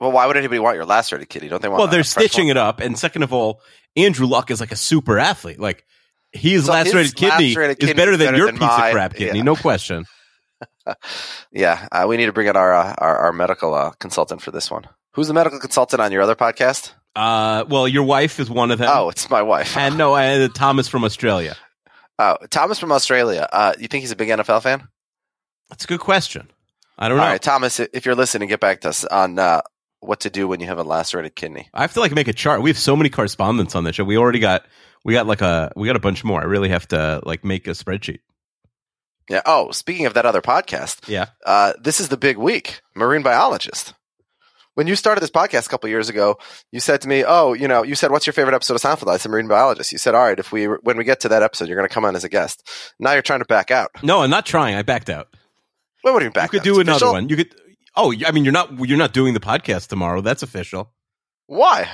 Well, 0.00 0.12
why 0.12 0.26
would 0.26 0.36
anybody 0.36 0.58
want 0.58 0.76
your 0.76 0.86
lacerated 0.86 1.28
kidney? 1.28 1.48
Don't 1.48 1.60
they 1.62 1.68
want? 1.68 1.78
Well, 1.80 1.88
they're 1.88 2.02
stitching 2.04 2.46
one? 2.46 2.52
it 2.52 2.56
up. 2.56 2.80
And 2.80 2.98
second 2.98 3.22
of 3.22 3.32
all, 3.32 3.60
Andrew 3.96 4.26
Luck 4.26 4.50
is 4.50 4.58
like 4.60 4.72
a 4.72 4.76
super 4.76 5.18
athlete. 5.18 5.60
Like, 5.60 5.84
his 6.32 6.64
So 6.64 6.72
his 6.72 6.86
lacerated 6.86 7.16
kidney 7.16 7.48
lacerated 7.48 7.82
is 7.82 7.88
kidney 7.88 8.00
better 8.00 8.16
than 8.16 8.28
better 8.28 8.36
your 8.38 8.46
than 8.46 8.58
piece 8.58 8.68
of 8.68 8.92
crap 8.92 9.14
kidney, 9.14 9.38
yeah. 9.38 9.44
no 9.44 9.56
question. 9.56 10.06
Yeah, 11.52 11.86
uh, 11.92 12.06
we 12.08 12.16
need 12.16 12.26
to 12.26 12.32
bring 12.32 12.46
in 12.48 12.56
our 12.56 12.72
uh, 12.72 12.94
our, 12.98 13.16
our 13.16 13.32
medical 13.32 13.74
uh, 13.74 13.90
consultant 14.00 14.42
for 14.42 14.50
this 14.50 14.70
one. 14.70 14.88
Who's 15.12 15.28
the 15.28 15.34
medical 15.34 15.58
consultant 15.58 16.00
on 16.00 16.10
your 16.12 16.22
other 16.22 16.34
podcast? 16.34 16.92
Uh, 17.16 17.64
well, 17.68 17.88
your 17.88 18.04
wife 18.04 18.38
is 18.40 18.48
one 18.50 18.70
of 18.70 18.78
them. 18.78 18.88
Oh, 18.92 19.08
it's 19.08 19.28
my 19.30 19.42
wife. 19.42 19.76
and 19.76 19.98
no, 19.98 20.16
and 20.16 20.54
Thomas 20.54 20.88
from 20.88 21.04
Australia. 21.04 21.56
Oh, 22.18 22.36
Thomas 22.50 22.78
from 22.78 22.92
Australia. 22.92 23.48
Uh, 23.52 23.72
you 23.78 23.88
think 23.88 24.02
he's 24.02 24.10
a 24.12 24.16
big 24.16 24.28
NFL 24.28 24.62
fan? 24.62 24.86
That's 25.68 25.84
a 25.84 25.88
good 25.88 26.00
question. 26.00 26.50
I 26.98 27.08
don't 27.08 27.18
All 27.18 27.24
know. 27.24 27.30
right, 27.30 27.40
Thomas, 27.42 27.80
if 27.80 28.04
you're 28.04 28.14
listening, 28.14 28.48
get 28.48 28.60
back 28.60 28.82
to 28.82 28.90
us 28.90 29.04
on 29.06 29.38
uh, 29.38 29.62
what 30.00 30.20
to 30.20 30.30
do 30.30 30.46
when 30.46 30.60
you 30.60 30.66
have 30.66 30.78
a 30.78 30.82
lacerated 30.84 31.34
kidney. 31.34 31.68
I 31.72 31.80
have 31.80 31.94
to 31.94 32.00
like 32.00 32.12
make 32.12 32.28
a 32.28 32.32
chart. 32.32 32.60
We 32.62 32.70
have 32.70 32.78
so 32.78 32.94
many 32.94 33.08
correspondents 33.08 33.74
on 33.74 33.84
this 33.84 33.96
show. 33.96 34.04
We 34.04 34.18
already 34.18 34.38
got 34.38 34.66
we 35.04 35.14
got 35.14 35.26
like 35.26 35.40
a 35.40 35.72
we 35.76 35.86
got 35.86 35.96
a 35.96 36.00
bunch 36.00 36.24
more. 36.24 36.40
I 36.40 36.44
really 36.44 36.68
have 36.68 36.86
to 36.88 37.22
like 37.24 37.42
make 37.44 37.66
a 37.66 37.70
spreadsheet. 37.70 38.18
Yeah. 39.30 39.40
Oh, 39.46 39.70
speaking 39.70 40.06
of 40.06 40.14
that 40.14 40.26
other 40.26 40.42
podcast, 40.42 41.08
Yeah. 41.08 41.26
uh, 41.46 41.72
this 41.80 42.00
is 42.00 42.08
the 42.08 42.16
big 42.16 42.36
week. 42.36 42.82
Marine 42.94 43.22
biologist. 43.22 43.94
When 44.74 44.86
you 44.86 44.94
started 44.96 45.20
this 45.20 45.30
podcast 45.30 45.66
a 45.66 45.68
couple 45.68 45.88
years 45.90 46.08
ago, 46.08 46.38
you 46.72 46.80
said 46.80 47.00
to 47.02 47.08
me, 47.08 47.24
"Oh, 47.26 47.52
you 47.52 47.66
know," 47.68 47.82
you 47.82 47.94
said, 47.94 48.10
"What's 48.10 48.26
your 48.26 48.32
favorite 48.32 48.54
episode 48.54 48.74
of 48.74 48.80
Seinfeld?" 48.82 49.12
I 49.12 49.16
said, 49.16 49.30
"Marine 49.30 49.48
biologist." 49.48 49.90
You 49.92 49.98
said, 49.98 50.14
"All 50.14 50.22
right, 50.22 50.38
if 50.38 50.52
we 50.52 50.64
when 50.66 50.96
we 50.96 51.04
get 51.04 51.20
to 51.20 51.28
that 51.30 51.42
episode, 51.42 51.68
you're 51.68 51.76
going 51.76 51.88
to 51.88 51.92
come 51.92 52.04
on 52.04 52.14
as 52.16 52.24
a 52.24 52.28
guest." 52.28 52.66
Now 52.98 53.12
you're 53.12 53.22
trying 53.22 53.40
to 53.40 53.44
back 53.46 53.70
out. 53.70 53.90
No, 54.02 54.22
I'm 54.22 54.30
not 54.30 54.46
trying. 54.46 54.76
I 54.76 54.82
backed 54.82 55.10
out. 55.10 55.28
Well, 56.04 56.14
what 56.14 56.20
do 56.20 56.26
you 56.26 56.30
back 56.30 56.52
you 56.52 56.60
could 56.60 56.68
out? 56.68 56.72
do 56.74 56.80
It's 56.80 56.88
another 56.88 56.96
official? 56.96 57.12
one. 57.12 57.28
You 57.28 57.36
could. 57.36 57.54
Oh, 57.96 58.14
I 58.26 58.30
mean, 58.30 58.44
you're 58.44 58.52
not 58.52 58.78
you're 58.88 58.96
not 58.96 59.12
doing 59.12 59.34
the 59.34 59.40
podcast 59.40 59.88
tomorrow. 59.88 60.20
That's 60.20 60.42
official. 60.44 60.92
Why? 61.46 61.88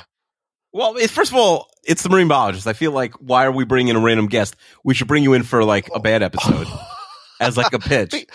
Well, 0.72 0.96
it, 0.98 1.08
first 1.08 1.30
of 1.32 1.38
all, 1.38 1.68
it's 1.84 2.02
the 2.02 2.10
marine 2.10 2.28
biologist. 2.28 2.66
I 2.66 2.74
feel 2.74 2.92
like 2.92 3.14
why 3.14 3.46
are 3.46 3.52
we 3.52 3.64
bringing 3.64 3.88
in 3.88 3.96
a 3.96 4.00
random 4.04 4.26
guest? 4.26 4.54
We 4.84 4.92
should 4.92 5.08
bring 5.08 5.22
you 5.22 5.32
in 5.32 5.42
for 5.42 5.64
like 5.64 5.88
a 5.94 5.98
bad 6.00 6.22
episode 6.22 6.66
as 7.40 7.56
like 7.56 7.72
a 7.72 7.78
pitch. 7.78 8.12
Be- 8.12 8.26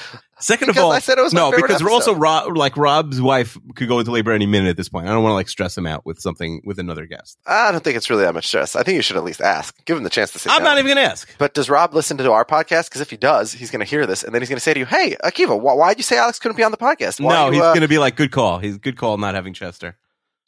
Second 0.41 0.69
of 0.69 0.77
all, 0.79 0.91
I 0.91 0.99
said 0.99 1.19
it 1.19 1.21
was 1.21 1.33
no, 1.33 1.51
because 1.51 1.83
we're 1.83 1.91
also. 1.91 2.15
Rob, 2.15 2.57
like 2.57 2.75
Rob's 2.75 3.21
wife 3.21 3.57
could 3.75 3.87
go 3.87 3.99
into 3.99 4.11
labor 4.11 4.31
any 4.31 4.47
minute 4.47 4.69
at 4.69 4.77
this 4.77 4.89
point. 4.89 5.07
I 5.07 5.11
don't 5.11 5.21
want 5.23 5.31
to 5.31 5.35
like 5.35 5.47
stress 5.47 5.77
him 5.77 5.85
out 5.85 6.03
with 6.05 6.19
something 6.19 6.61
with 6.65 6.79
another 6.79 7.05
guest. 7.05 7.37
I 7.45 7.71
don't 7.71 7.83
think 7.83 7.95
it's 7.95 8.09
really 8.09 8.23
that 8.23 8.33
much 8.33 8.47
stress. 8.47 8.75
I 8.75 8.83
think 8.83 8.95
you 8.95 9.01
should 9.03 9.17
at 9.17 9.23
least 9.23 9.39
ask. 9.39 9.75
Give 9.85 9.95
him 9.97 10.03
the 10.03 10.09
chance 10.09 10.31
to 10.33 10.39
sit 10.39 10.51
I'm 10.51 10.59
down. 10.59 10.65
not 10.65 10.77
even 10.79 10.95
going 10.95 11.05
to 11.05 11.11
ask. 11.11 11.29
But 11.37 11.53
does 11.53 11.69
Rob 11.69 11.93
listen 11.93 12.17
to 12.17 12.31
our 12.31 12.43
podcast? 12.43 12.85
Because 12.85 13.01
if 13.01 13.11
he 13.11 13.17
does, 13.17 13.53
he's 13.53 13.69
going 13.69 13.81
to 13.81 13.85
hear 13.85 14.07
this, 14.07 14.23
and 14.23 14.33
then 14.33 14.41
he's 14.41 14.49
going 14.49 14.57
to 14.57 14.61
say 14.61 14.73
to 14.73 14.79
you, 14.79 14.85
"Hey, 14.87 15.15
Akiva, 15.23 15.59
wh- 15.59 15.77
why'd 15.77 15.97
you 15.97 16.03
say 16.03 16.17
Alex 16.17 16.39
couldn't 16.39 16.57
be 16.57 16.63
on 16.63 16.71
the 16.71 16.77
podcast? 16.77 17.19
Why 17.23 17.33
no, 17.33 17.45
you, 17.47 17.53
he's 17.53 17.61
uh, 17.61 17.73
going 17.73 17.81
to 17.81 17.87
be 17.87 17.99
like, 17.99 18.15
good 18.15 18.31
call. 18.31 18.57
He's 18.57 18.77
good 18.77 18.97
call 18.97 19.17
not 19.17 19.35
having 19.35 19.53
Chester. 19.53 19.95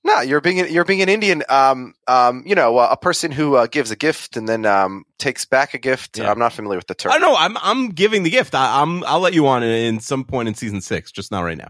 No, 0.05 0.19
you're 0.19 0.41
being 0.41 0.57
you're 0.71 0.83
being 0.83 1.01
an 1.01 1.07
Indian, 1.09 1.43
um, 1.47 1.93
um, 2.07 2.43
you 2.45 2.55
know, 2.55 2.77
uh, 2.77 2.89
a 2.91 2.97
person 2.97 3.31
who 3.31 3.55
uh, 3.55 3.67
gives 3.67 3.89
a 3.89 3.95
gift 3.95 4.35
and 4.35 4.49
then 4.49 4.65
um, 4.65 5.05
takes 5.17 5.45
back 5.45 5.73
a 5.73 5.77
gift. 5.77 6.17
Yeah. 6.17 6.29
I'm 6.29 6.37
not 6.39 6.51
familiar 6.51 6.77
with 6.77 6.87
the 6.87 6.95
term. 6.95 7.13
I 7.13 7.19
know. 7.19 7.35
I'm 7.35 7.57
I'm 7.57 7.89
giving 7.89 8.23
the 8.23 8.29
gift. 8.29 8.53
I, 8.53 8.81
I'm 8.81 9.03
I'll 9.05 9.21
let 9.21 9.33
you 9.33 9.47
on 9.47 9.63
in, 9.63 9.69
in 9.69 9.99
some 10.01 10.25
point 10.25 10.49
in 10.49 10.55
season 10.55 10.81
six, 10.81 11.11
just 11.11 11.31
not 11.31 11.41
right 11.41 11.57
now. 11.57 11.69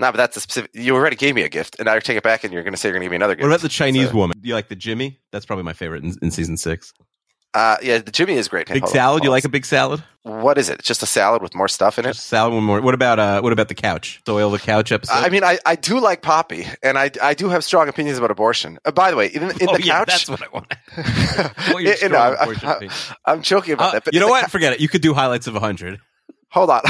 No, 0.00 0.10
but 0.10 0.16
that's 0.16 0.36
a 0.36 0.40
specific. 0.40 0.70
You 0.74 0.96
already 0.96 1.14
gave 1.16 1.34
me 1.34 1.42
a 1.42 1.48
gift, 1.48 1.76
and 1.78 1.86
now 1.86 1.92
you're 1.92 2.00
taking 2.00 2.16
it 2.18 2.22
back, 2.24 2.42
and 2.42 2.52
you're 2.52 2.62
going 2.62 2.72
to 2.72 2.76
say 2.78 2.88
you're 2.88 2.94
going 2.94 3.02
to 3.02 3.06
give 3.06 3.10
me 3.12 3.16
another 3.16 3.34
gift. 3.34 3.42
What 3.44 3.50
about 3.54 3.60
the 3.60 3.68
Chinese 3.68 4.08
So- 4.10 4.16
woman? 4.16 4.36
Do 4.40 4.48
you 4.48 4.54
like 4.54 4.68
the 4.68 4.76
Jimmy? 4.76 5.20
That's 5.30 5.44
probably 5.46 5.64
my 5.64 5.72
favorite 5.74 6.02
in, 6.02 6.16
in 6.22 6.30
season 6.30 6.56
six. 6.56 6.92
Uh, 7.52 7.76
yeah, 7.82 7.98
the 7.98 8.12
Jimmy 8.12 8.34
is 8.34 8.46
great. 8.48 8.68
Big 8.68 8.82
hold 8.82 8.92
salad. 8.92 9.10
hold 9.20 9.24
You 9.24 9.30
like 9.30 9.44
a 9.44 9.48
big 9.48 9.66
salad? 9.66 10.02
What 10.22 10.56
is 10.58 10.68
it? 10.68 10.78
It's 10.80 10.86
just 10.86 11.02
a 11.02 11.06
salad 11.06 11.42
with 11.42 11.54
more 11.54 11.66
stuff 11.66 11.98
in 11.98 12.04
it. 12.04 12.12
Just 12.12 12.26
salad 12.26 12.52
one 12.54 12.62
more. 12.62 12.80
What 12.80 12.94
about 12.94 13.18
uh? 13.18 13.40
What 13.40 13.52
about 13.52 13.68
the 13.68 13.74
couch? 13.74 14.20
The 14.24 14.32
oil 14.34 14.50
the 14.50 14.58
couch 14.60 14.92
episode. 14.92 15.14
I 15.14 15.30
mean, 15.30 15.42
I, 15.42 15.58
I 15.66 15.74
do 15.76 15.98
like 15.98 16.22
Poppy, 16.22 16.66
and 16.82 16.96
I 16.98 17.10
I 17.20 17.34
do 17.34 17.48
have 17.48 17.64
strong 17.64 17.88
opinions 17.88 18.18
about 18.18 18.30
abortion. 18.30 18.78
Uh, 18.84 18.92
by 18.92 19.10
the 19.10 19.16
way, 19.16 19.26
in, 19.28 19.42
in 19.42 19.50
oh, 19.68 19.76
the 19.76 19.82
yeah, 19.82 20.04
couch, 20.04 20.06
that's 20.08 20.28
what 20.30 20.42
I 20.42 20.48
want. 20.52 20.72
What 21.72 21.82
your 21.82 21.92
You 21.92 21.96
strong 21.96 22.12
know, 22.12 22.18
I- 22.18 22.42
abortion 22.42 22.68
I- 22.68 22.72
opinion. 22.74 22.96
I'm 23.24 23.42
joking 23.42 23.74
about 23.74 23.88
Uh, 23.88 23.92
that. 23.94 24.04
But 24.04 24.14
you 24.14 24.20
know 24.20 24.28
what? 24.28 24.44
cou- 24.44 24.50
Forget 24.50 24.74
it. 24.74 24.80
You 24.80 24.88
could 24.88 25.02
do 25.02 25.14
highlights 25.14 25.46
of 25.46 25.54
hundred. 25.54 25.98
hold 26.50 26.70
on. 26.70 26.82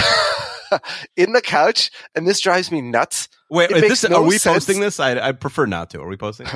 in 1.17 1.33
the 1.33 1.40
couch, 1.40 1.90
and 2.14 2.26
this 2.26 2.40
drives 2.40 2.71
me 2.71 2.81
nuts. 2.83 3.29
Wait, 3.50 3.71
It 3.71 3.85
is 3.85 4.02
this, 4.02 4.11
no 4.11 4.19
are 4.19 4.23
we 4.23 4.38
sense. 4.38 4.55
posting 4.67 4.81
this? 4.81 5.00
I, 5.00 5.19
I 5.29 5.33
prefer 5.33 5.67
not 5.67 5.90
to. 5.90 6.00
Are 6.00 6.07
we 6.09 6.17
posting? 6.17 6.47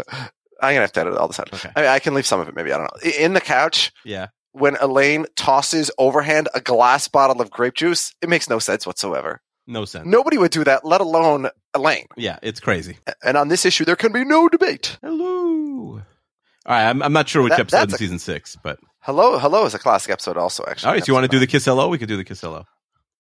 This? 0.65 0.69
I'm 0.71 0.75
gonna 0.75 0.81
have 0.83 0.93
to 0.93 1.01
edit 1.01 1.13
it 1.15 1.19
all 1.19 1.29
the 1.29 1.35
time. 1.35 1.47
Okay. 1.53 1.71
I, 1.77 1.81
mean, 1.81 1.91
I 1.91 1.99
can 1.99 2.15
leave 2.15 2.27
some 2.27 2.41
of 2.41 2.49
it, 2.49 2.55
maybe. 2.57 2.73
I 2.73 2.79
don't 2.79 2.85
know. 3.05 3.11
In 3.19 3.35
the 3.35 3.41
couch, 3.41 3.93
Yeah. 4.05 4.29
when 4.53 4.77
Elaine 4.81 5.27
tosses 5.37 5.91
overhand 5.99 6.49
a 6.55 6.61
glass 6.61 7.09
bottle 7.09 7.41
of 7.41 7.51
grape 7.51 7.75
juice, 7.75 8.15
it 8.23 8.29
makes 8.29 8.49
no 8.49 8.59
sense 8.59 8.87
whatsoever. 8.87 9.41
No 9.67 9.85
sense. 9.87 10.07
Nobody 10.07 10.37
would 10.37 10.51
do 10.51 10.63
that, 10.65 10.85
let 10.85 11.01
alone 11.01 11.49
Elaine. 11.75 12.07
Yeah, 12.17 12.39
it's 12.43 12.61
crazy. 12.61 12.99
And 13.23 13.37
on 13.39 13.49
this 13.49 13.65
issue, 13.65 13.85
there 13.87 13.97
can 13.97 14.13
be 14.13 14.25
no 14.25 14.49
debate. 14.49 14.99
Hello. 15.03 16.03
All 16.67 16.75
right, 16.75 16.89
I'm, 16.89 17.03
I'm 17.03 17.13
not 17.13 17.29
sure 17.29 17.43
which 17.43 17.51
That- 17.53 17.61
episode 17.61 17.89
in 17.89 17.95
a- 17.95 17.99
season 17.99 18.19
six, 18.19 18.57
but 18.63 18.79
Hello, 19.01 19.39
hello 19.39 19.67
is 19.67 19.75
a 19.75 19.79
classic 19.79 20.11
episode, 20.11 20.39
also. 20.39 20.65
Actually, 20.67 20.87
all 20.89 20.95
right. 20.95 21.05
So 21.05 21.11
you 21.11 21.15
want 21.15 21.25
to 21.25 21.29
do 21.29 21.39
the 21.39 21.47
kiss 21.47 21.67
hello? 21.67 21.89
We 21.89 21.99
could 21.99 22.09
do 22.09 22.17
the 22.17 22.25
kiss 22.25 22.41
hello. 22.41 22.65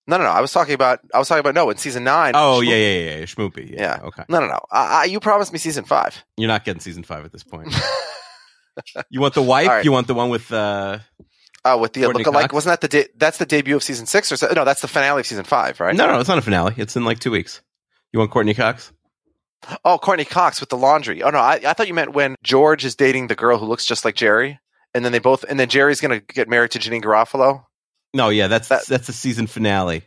No, 0.07 0.19
no, 0.19 0.25
no. 0.25 0.31
I 0.31 0.41
was 0.41 0.53
talking 0.53 0.75
about. 0.75 1.01
I 1.15 1.19
was 1.19 1.29
talking 1.29 1.41
about 1.41 1.55
no 1.55 1.71
in 1.71 1.77
season 1.79 2.05
nine. 2.05 2.33
Oh 2.35 2.61
Schmoop- 2.63 2.69
yeah, 2.69 2.75
yeah, 2.77 2.99
yeah, 2.99 3.17
yeah. 3.19 3.25
Schmoopy. 3.25 3.71
Yeah. 3.71 3.81
Yeah. 3.81 4.07
Okay. 4.07 4.25
No, 4.29 4.41
no, 4.41 4.47
no. 4.49 4.61
I, 4.71 5.03
I, 5.03 5.05
you 5.05 5.21
promised 5.21 5.53
me 5.53 5.59
season 5.59 5.85
five. 5.85 6.23
You're 6.37 6.49
not 6.49 6.65
getting 6.65 6.81
season 6.81 7.03
five 7.05 7.25
at 7.25 7.33
this 7.33 7.43
point. 7.43 7.75
you 9.11 9.21
want 9.21 9.35
the 9.35 9.43
wife? 9.43 9.69
Right. 9.69 9.85
You 9.85 9.93
want 9.93 10.07
the 10.07 10.15
one 10.15 10.31
with 10.31 10.53
uh 10.53 10.99
Oh, 11.67 11.79
with 11.79 11.95
the 11.95 12.03
Courtney 12.03 12.25
lookalike. 12.25 12.43
Cox? 12.43 12.53
Wasn't 12.53 12.73
that 12.73 12.81
the 12.83 12.89
de- 12.89 13.09
that's 13.17 13.39
the 13.39 13.47
debut 13.47 13.75
of 13.77 13.83
season 13.83 14.05
six 14.05 14.31
or 14.31 14.37
so? 14.37 14.53
No, 14.55 14.65
that's 14.67 14.83
the 14.83 14.89
finale 14.89 15.21
of 15.21 15.27
season 15.27 15.45
five, 15.45 15.81
right? 15.81 15.97
No, 15.97 16.07
no, 16.07 16.21
it's 16.21 16.29
not 16.29 16.37
a 16.37 16.43
finale. 16.43 16.75
It's 16.77 16.95
in 16.95 17.07
like 17.07 17.21
two 17.21 17.31
weeks. 17.31 17.63
You 18.13 18.19
want 18.19 18.31
Courteney 18.31 18.53
Cox? 18.53 18.93
Oh, 19.83 19.97
Courteney 19.97 20.27
Cox 20.27 20.61
with 20.61 20.69
the 20.69 20.77
laundry. 20.77 21.23
Oh 21.23 21.31
no, 21.31 21.39
I, 21.39 21.61
I 21.67 21.73
thought 21.73 21.89
you 21.89 21.95
meant 21.95 22.13
when 22.13 22.35
George 22.43 22.85
is 22.85 22.95
dating 22.95 23.29
the 23.29 23.35
girl 23.35 23.57
who 23.59 23.65
looks 23.65 23.87
just 23.87 24.05
like 24.05 24.15
Jerry, 24.15 24.61
and 24.93 25.05
then 25.05 25.13
they 25.13 25.19
both, 25.19 25.43
and 25.49 25.59
then 25.59 25.71
Jerry's 25.71 26.03
gonna 26.03 26.21
get 26.21 26.51
married 26.51 26.73
to 26.73 26.79
Janeane 26.79 27.03
Garofalo. 27.03 27.65
No, 28.14 28.30
yeah, 28.30 28.47
that's 28.47 28.68
That- 28.68 28.87
that's 28.87 29.06
the 29.09 29.12
season 29.12 29.47
finale. 29.47 30.04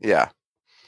Yeah. 0.00 0.28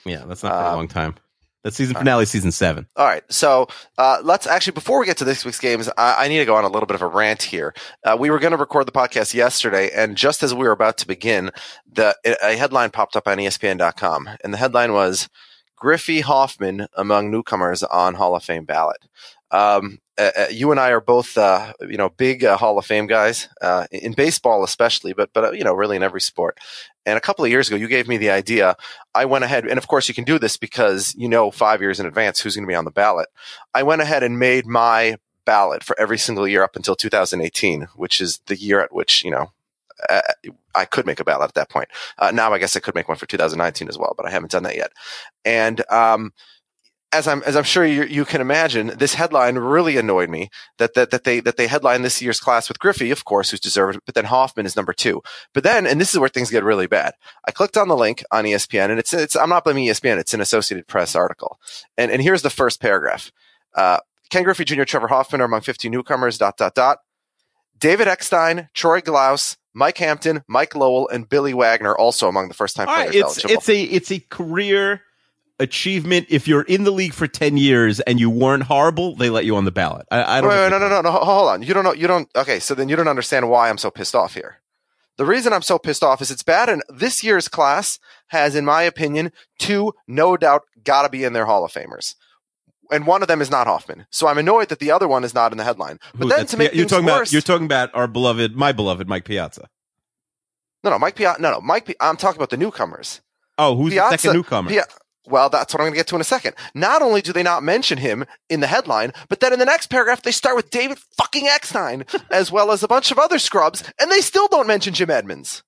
Yeah, 0.07 0.23
that's 0.27 0.43
not 0.43 0.53
for 0.53 0.65
a 0.65 0.69
Um, 0.71 0.77
long 0.77 0.89
time. 0.89 1.15
That's 1.63 1.77
season 1.77 1.95
finale, 1.95 2.25
season 2.25 2.53
seven. 2.53 2.87
All 2.97 3.05
right. 3.05 3.23
So 3.31 3.69
uh, 3.99 4.21
let's 4.23 4.47
actually, 4.47 4.73
before 4.73 4.99
we 4.99 5.05
get 5.05 5.19
to 5.19 5.25
this 5.27 5.45
week's 5.45 5.59
games, 5.61 5.91
I, 5.99 6.25
I 6.25 6.29
need 6.29 6.39
to 6.39 6.47
go 6.47 6.55
on 6.57 6.65
a 6.65 6.69
little 6.69 6.87
bit 6.87 6.95
of 6.95 7.03
a 7.03 7.07
rant 7.07 7.43
here. 7.43 7.75
Uh, 8.03 8.17
we 8.19 8.31
were 8.31 8.39
going 8.39 8.53
to 8.53 8.57
record 8.57 8.87
the 8.87 8.93
podcast 8.93 9.35
yesterday, 9.35 9.91
and 9.95 10.17
just 10.17 10.43
as 10.43 10.55
we 10.55 10.65
were 10.65 10.73
about 10.73 10.97
to 10.99 11.07
begin, 11.07 11.51
the 11.93 12.17
a 12.43 12.57
headline 12.57 12.89
popped 12.91 13.15
up 13.15 13.29
on 13.29 13.37
ESPN.com, 13.37 14.31
and 14.43 14.55
the 14.55 14.59
headline 14.59 14.95
was 14.95 15.29
Griffey 15.77 16.23
Hoffman 16.23 16.87
among 16.97 17.31
newcomers 17.31 17.83
on 17.83 18.15
Hall 18.15 18.35
of 18.35 18.43
Fame 18.43 18.65
ballot. 18.65 19.03
Um, 19.51 19.99
uh, 20.21 20.31
uh, 20.37 20.47
you 20.51 20.71
and 20.71 20.79
I 20.79 20.91
are 20.91 21.01
both, 21.01 21.39
uh, 21.39 21.73
you 21.81 21.97
know, 21.97 22.11
big 22.11 22.45
uh, 22.45 22.59
Hall 22.59 22.79
of 22.79 22.85
Fame 22.85 23.07
guys 23.07 23.49
uh, 23.63 23.87
in 23.91 24.13
baseball, 24.13 24.63
especially, 24.63 25.15
but 25.15 25.33
but 25.33 25.45
uh, 25.45 25.51
you 25.53 25.65
know, 25.65 25.73
really 25.73 25.97
in 25.97 26.03
every 26.03 26.21
sport. 26.21 26.59
And 27.07 27.17
a 27.17 27.23
couple 27.23 27.43
of 27.43 27.51
years 27.51 27.69
ago, 27.69 27.77
you 27.77 27.89
gave 27.89 28.07
me 28.07 28.19
the 28.19 28.29
idea. 28.29 28.77
I 29.15 29.25
went 29.25 29.45
ahead, 29.45 29.67
and 29.67 29.79
of 29.79 29.89
course, 29.89 30.09
you 30.09 30.15
can 30.15 30.25
do 30.25 30.39
this 30.39 30.59
because 30.59 31.15
you 31.17 31.27
know 31.27 31.51
five 31.51 31.81
years 31.81 31.99
in 31.99 32.05
advance 32.05 32.39
who's 32.39 32.55
going 32.55 32.67
to 32.67 32.71
be 32.71 32.75
on 32.75 32.85
the 32.85 32.91
ballot. 32.91 33.29
I 33.75 33.83
went 33.83 34.03
ahead 34.03 34.23
and 34.23 34.39
made 34.39 34.67
my 34.67 35.17
ballot 35.47 35.83
for 35.83 35.99
every 35.99 36.19
single 36.19 36.47
year 36.47 36.63
up 36.63 36.77
until 36.77 36.95
2018, 36.95 37.89
which 37.97 38.21
is 38.21 38.41
the 38.45 38.57
year 38.57 38.81
at 38.81 38.93
which 38.93 39.25
you 39.25 39.31
know 39.31 39.53
I 40.75 40.85
could 40.85 41.07
make 41.07 41.21
a 41.21 41.25
ballot 41.25 41.49
at 41.49 41.55
that 41.55 41.71
point. 41.71 41.89
Now, 42.33 42.53
I 42.53 42.59
guess 42.59 42.77
I 42.77 42.81
could 42.81 42.95
make 42.95 43.09
one 43.09 43.17
for 43.17 43.27
2019 43.27 43.89
as 43.89 43.97
well, 43.97 44.15
but 44.19 44.27
I 44.27 44.31
haven't 44.31 44.53
done 44.53 44.65
that 44.65 44.77
yet. 44.77 44.93
And 45.47 45.83
um, 45.91 46.33
as 47.13 47.27
I'm 47.27 47.43
as 47.43 47.57
I'm 47.57 47.65
sure 47.65 47.85
you, 47.85 48.05
you 48.05 48.25
can 48.25 48.41
imagine, 48.41 48.89
this 48.99 49.15
headline 49.15 49.57
really 49.57 49.97
annoyed 49.97 50.31
me 50.31 50.49
that 50.79 50.95
that 50.95 51.11
that 51.11 51.25
they 51.25 51.41
that 51.41 51.57
they 51.57 51.67
headline 51.67 52.03
this 52.03 52.23
year's 52.23 52.39
class 52.41 52.69
with 52.69 52.79
Griffey, 52.79 53.11
of 53.11 53.25
course, 53.25 53.51
who's 53.51 53.61
deserved, 53.61 53.99
but 54.07 54.15
then 54.15 54.27
Hoffman 54.27 54.67
is 54.67 54.77
number 54.77 54.93
two. 54.93 55.23
But 55.53 55.65
then, 55.65 55.87
and 55.87 56.01
this 56.01 56.13
is 56.13 56.21
where 56.21 56.29
things 56.29 56.51
get 56.51 56.63
really 56.65 56.87
bad. 56.87 57.15
I 57.47 57.51
clicked 57.51 57.77
on 57.77 57.89
the 57.89 57.97
link 57.97 58.23
on 58.31 58.45
ESPN, 58.45 58.91
and 58.91 58.99
it's 58.99 59.13
it's 59.13 59.35
I'm 59.35 59.49
not 59.49 59.65
blaming 59.65 59.87
ESPN; 59.87 60.19
it's 60.19 60.35
an 60.35 60.41
Associated 60.41 60.87
Press 60.87 61.17
article, 61.17 61.59
and 61.97 62.11
and 62.11 62.23
here's 62.23 62.43
the 62.43 62.51
first 62.51 62.81
paragraph. 62.81 63.33
Uh, 63.75 63.99
Ken 64.31 64.45
Griffey 64.45 64.65
Jr., 64.65 64.85
Trevor 64.85 65.09
Hoffman 65.09 65.41
are 65.41 65.45
among 65.45 65.63
50 65.63 65.89
newcomers. 65.89 66.39
Dot 66.39 66.57
dot 66.57 66.75
dot. 66.75 66.99
David 67.79 68.09
Eckstein, 68.09 68.69
Troy 68.75 69.01
Glaus, 69.01 69.57
Mike 69.73 69.99
Hampton, 69.99 70.45
Mike 70.47 70.75
Lowell, 70.75 71.09
and 71.09 71.29
Billy 71.29 71.55
Wagner 71.55 71.97
also 71.97 72.29
among 72.29 72.49
the 72.49 72.55
first 72.55 72.77
time 72.77 72.89
All 72.89 72.95
right, 72.95 73.11
players 73.11 73.25
it's 73.25 73.45
eligible. 73.45 73.55
it's 73.55 73.69
a 73.69 73.83
it's 73.83 74.13
a 74.13 74.21
career 74.21 75.03
achievement. 75.61 76.27
If 76.31 76.49
you're 76.49 76.63
in 76.63 76.83
the 76.85 76.91
league 76.91 77.15
for 77.15 77.29
ten 77.29 77.57
years 77.57 78.01
and 78.01 78.19
you 78.19 78.29
weren't 78.31 78.65
horrible, 78.65 79.15
they 79.15 79.31
let 79.31 79.45
you 79.45 79.55
on 79.57 79.65
the 79.65 79.71
ballot. 79.71 80.07
I, 80.11 80.39
I 80.39 80.41
don't. 80.41 80.51
Wait, 80.51 80.57
wait, 80.57 80.71
no, 80.71 80.79
no, 80.79 80.89
no, 80.89 81.01
no. 81.03 81.11
Hold 81.13 81.49
on. 81.49 81.63
You 81.63 81.73
don't 81.75 81.85
know. 81.85 81.93
You 81.93 82.07
don't. 82.09 82.29
Okay, 82.35 82.59
so 82.59 82.75
then 82.75 82.89
you 82.89 82.97
don't 82.97 83.07
understand 83.09 83.49
why 83.49 83.69
I'm 83.71 83.79
so 83.79 83.91
pissed 83.91 84.15
off 84.17 84.35
here. 84.35 84.57
The 85.17 85.27
reason 85.27 85.53
I'm 85.53 85.63
so 85.63 85.79
pissed 85.79 86.03
off 86.03 86.23
is 86.23 86.31
it's 86.31 86.43
bad, 86.43 86.69
and 86.69 86.83
this 86.89 87.23
year's 87.23 87.47
class 87.47 87.99
has, 88.29 88.55
in 88.57 88.65
my 88.65 88.83
opinion, 88.83 89.33
two 89.59 89.93
no 90.09 90.37
doubt 90.37 90.63
got 90.83 91.03
to 91.03 91.09
be 91.11 91.25
in 91.25 91.35
their 91.35 91.45
Hall 91.45 91.63
of 91.65 91.71
Famers, 91.73 92.15
and 92.91 93.07
one 93.07 93.21
of 93.21 93.29
them 93.29 93.43
is 93.43 93.51
not 93.51 93.67
Hoffman. 93.67 94.07
So 94.11 94.29
I'm 94.29 94.39
annoyed 94.39 94.71
that 94.71 94.79
the 94.79 94.91
other 94.91 95.07
one 95.07 95.23
is 95.25 95.35
not 95.35 95.53
in 95.53 95.59
the 95.59 95.65
headline. 95.65 95.99
But 96.15 96.25
Who- 96.25 96.29
then 96.31 96.47
to 96.47 96.57
make 96.57 96.75
you're 96.75 96.87
talking 96.87 97.05
worse, 97.05 97.15
about 97.29 97.33
you're 97.33 97.43
talking 97.43 97.67
about 97.67 97.91
our 97.95 98.07
beloved, 98.09 98.57
my 98.57 98.73
beloved 98.73 99.09
Mike 99.09 99.25
Piazza. 99.27 99.69
no, 100.83 100.91
no, 100.91 100.99
Mike 100.99 101.17
Piazza. 101.17 101.43
No, 101.43 101.51
no, 101.53 101.61
Mike. 101.61 101.85
Pi- 101.87 101.97
I'm 102.01 102.17
talking 102.17 102.39
about 102.39 102.49
the 102.51 102.57
newcomers. 102.57 103.21
Oh, 103.59 103.77
who's 103.77 103.93
Piazza- 103.93 104.13
the 104.15 104.19
second 104.19 104.37
newcomer? 104.39 104.71
Pia- 104.71 104.87
well, 105.31 105.49
that's 105.49 105.73
what 105.73 105.81
I'm 105.81 105.85
going 105.85 105.95
to 105.95 105.99
get 105.99 106.07
to 106.09 106.15
in 106.17 106.21
a 106.21 106.25
second. 106.25 106.55
Not 106.75 107.03
only 107.03 107.23
do 107.23 107.33
they 107.33 107.43
not 107.43 107.63
mention 107.63 107.99
him 107.99 108.25
in 108.49 108.61
the 108.61 108.67
headline, 108.67 109.13
but 109.29 109.41
then 109.41 109.53
in 109.53 109.59
the 109.59 109.65
next 109.65 109.87
paragraph 109.89 110.23
they 110.23 110.33
start 110.33 110.57
with 110.57 110.71
David 110.71 110.99
fucking 111.17 111.47
Eckstein, 111.47 112.05
as 112.31 112.51
well 112.53 112.71
as 112.73 112.83
a 112.83 112.89
bunch 112.89 113.11
of 113.11 113.19
other 113.19 113.39
scrubs, 113.39 113.83
and 114.01 114.11
they 114.11 114.21
still 114.21 114.49
don't 114.49 114.67
mention 114.67 114.93
Jim 114.95 115.11
Edmonds. 115.11 115.63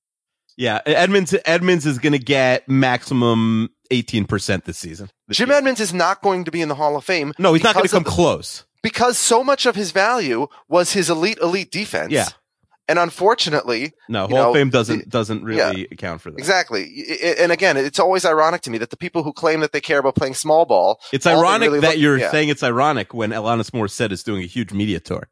Yeah, 0.57 0.81
Edmonds 0.85 1.35
Edmonds 1.47 1.87
is 1.87 1.99
going 1.99 2.13
to 2.13 2.19
get 2.19 2.69
maximum 2.69 3.71
eighteen 3.91 4.27
percent 4.27 4.67
this 4.67 4.77
season. 4.77 5.09
This 5.27 5.39
Jim 5.39 5.49
year. 5.49 5.57
Edmonds 5.59 5.81
is 5.81 5.95
not 5.95 6.21
going 6.21 6.45
to 6.45 6.51
be 6.51 6.61
in 6.61 6.69
the 6.69 6.75
Hall 6.75 6.95
of 6.95 7.05
Fame. 7.05 7.33
No, 7.39 7.55
he's 7.55 7.63
not 7.63 7.75
going 7.75 7.87
to 7.87 7.91
come 7.91 8.05
of- 8.05 8.13
close. 8.13 8.65
because 8.83 9.17
so 9.19 9.43
much 9.43 9.65
of 9.65 9.77
his 9.77 9.93
value 9.93 10.49
was 10.69 10.93
his 10.93 11.09
elite 11.09 11.39
elite 11.41 11.71
defense. 11.71 12.13
Yeah. 12.13 12.29
And 12.89 12.99
unfortunately, 12.99 13.93
No, 14.09 14.27
Hall 14.27 14.51
of 14.51 14.55
Fame 14.55 14.71
doesn't 14.71 15.01
it- 15.03 15.09
doesn't 15.09 15.45
really 15.45 15.87
account 15.91 16.21
for 16.21 16.31
that. 16.31 16.39
exactly. 16.39 16.83
I- 17.09 17.29
I- 17.29 17.35
And 17.43 17.53
again, 17.53 17.77
it's 17.77 17.99
always 17.99 18.25
ironic 18.25 18.63
to 18.63 18.71
me 18.71 18.79
that 18.79 18.91
the 18.91 18.97
people 18.97 19.23
who 19.23 19.33
claim 19.33 19.61
that 19.61 19.73
they 19.73 19.81
care 19.81 19.99
about 19.99 20.15
playing 20.17 20.35
small 20.35 20.65
ball, 20.67 21.01
It's 21.13 21.27
ironic 21.27 21.69
really 21.69 21.81
that 21.81 21.89
look- 21.93 21.99
you're 21.99 22.19
yeah. 22.19 22.31
saying 22.31 22.49
it's 22.49 22.63
ironic 22.63 23.15
when 23.15 23.31
Alanis 23.31 23.71
Morissette 23.71 24.13
is 24.13 24.23
doing 24.23 24.43
a 24.43 24.47
huge 24.47 24.73
media 24.73 25.01
tour. 25.01 25.29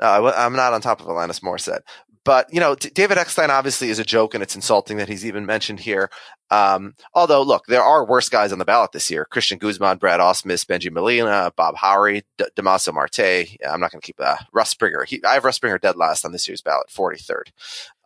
Uh, 0.00 0.32
I'm 0.36 0.54
not 0.54 0.72
on 0.72 0.80
top 0.80 1.00
of 1.00 1.06
Alanis 1.06 1.40
Morissette. 1.40 1.80
But, 2.28 2.52
you 2.52 2.60
know, 2.60 2.74
D- 2.74 2.90
David 2.90 3.16
Eckstein 3.16 3.48
obviously 3.48 3.88
is 3.88 3.98
a 3.98 4.04
joke 4.04 4.34
and 4.34 4.42
it's 4.42 4.54
insulting 4.54 4.98
that 4.98 5.08
he's 5.08 5.24
even 5.24 5.46
mentioned 5.46 5.80
here. 5.80 6.10
Um, 6.50 6.94
although, 7.14 7.40
look, 7.40 7.64
there 7.68 7.82
are 7.82 8.04
worse 8.04 8.28
guys 8.28 8.52
on 8.52 8.58
the 8.58 8.66
ballot 8.66 8.92
this 8.92 9.10
year. 9.10 9.26
Cristian 9.32 9.58
Guzman, 9.58 9.96
Brad 9.96 10.20
Ausmus, 10.20 10.66
Bengie 10.66 10.92
Molina, 10.92 11.50
Bob 11.56 11.76
Howry, 11.76 12.24
D- 12.36 12.44
Damaso 12.54 12.92
Marte. 12.92 13.56
Yeah, 13.58 13.72
I'm 13.72 13.80
not 13.80 13.92
going 13.92 14.02
to 14.02 14.06
keep 14.06 14.20
uh, 14.20 14.36
Russ 14.52 14.68
Springer. 14.68 15.04
He, 15.04 15.24
I 15.24 15.32
have 15.32 15.44
Russ 15.46 15.56
Springer 15.56 15.78
dead 15.78 15.96
last 15.96 16.26
on 16.26 16.32
this 16.32 16.46
year's 16.46 16.60
ballot, 16.60 16.88
43rd. 16.90 17.50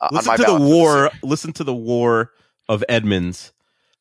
Uh, 0.01 0.05
on 0.05 0.09
listen 0.13 0.29
my 0.29 0.37
to 0.37 0.43
the 0.43 0.47
ballot 0.47 0.61
for 0.61 0.67
this 0.69 0.73
war. 0.73 1.11
Listen 1.25 1.53
to 1.55 1.65
the 1.65 1.75
war 1.75 2.31
of 2.69 2.85
Edmonds. 2.89 3.53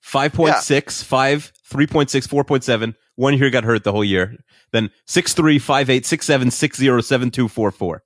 5.6, 0.05 1.03
5, 1.03 1.53
3.6, 1.67 2.27
4.7. 2.27 2.95
One 3.15 3.35
year 3.39 3.49
got 3.49 3.63
hurt 3.63 3.83
the 3.83 3.91
whole 3.91 4.05
year. 4.05 4.37
Then 4.71 4.91
6'3, 5.07 5.55
5'8, 5.55 6.01
6'7, 6.01 6.45
6'0, 6.45 7.31
7'2, 7.31 7.73
4'4. 7.73 7.99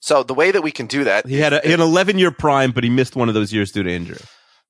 So 0.00 0.22
the 0.22 0.34
way 0.34 0.50
that 0.50 0.62
we 0.62 0.70
can 0.70 0.86
do 0.86 1.04
that, 1.04 1.26
He 1.26 1.38
had, 1.38 1.52
a, 1.52 1.60
he 1.62 1.70
had 1.70 1.80
an 1.80 1.86
11 1.86 2.18
year 2.18 2.30
prime, 2.30 2.72
but 2.72 2.84
he 2.84 2.90
missed 2.90 3.16
one 3.16 3.28
of 3.28 3.34
those 3.34 3.52
years 3.52 3.72
due 3.72 3.82
to 3.82 3.90
injury. 3.90 4.20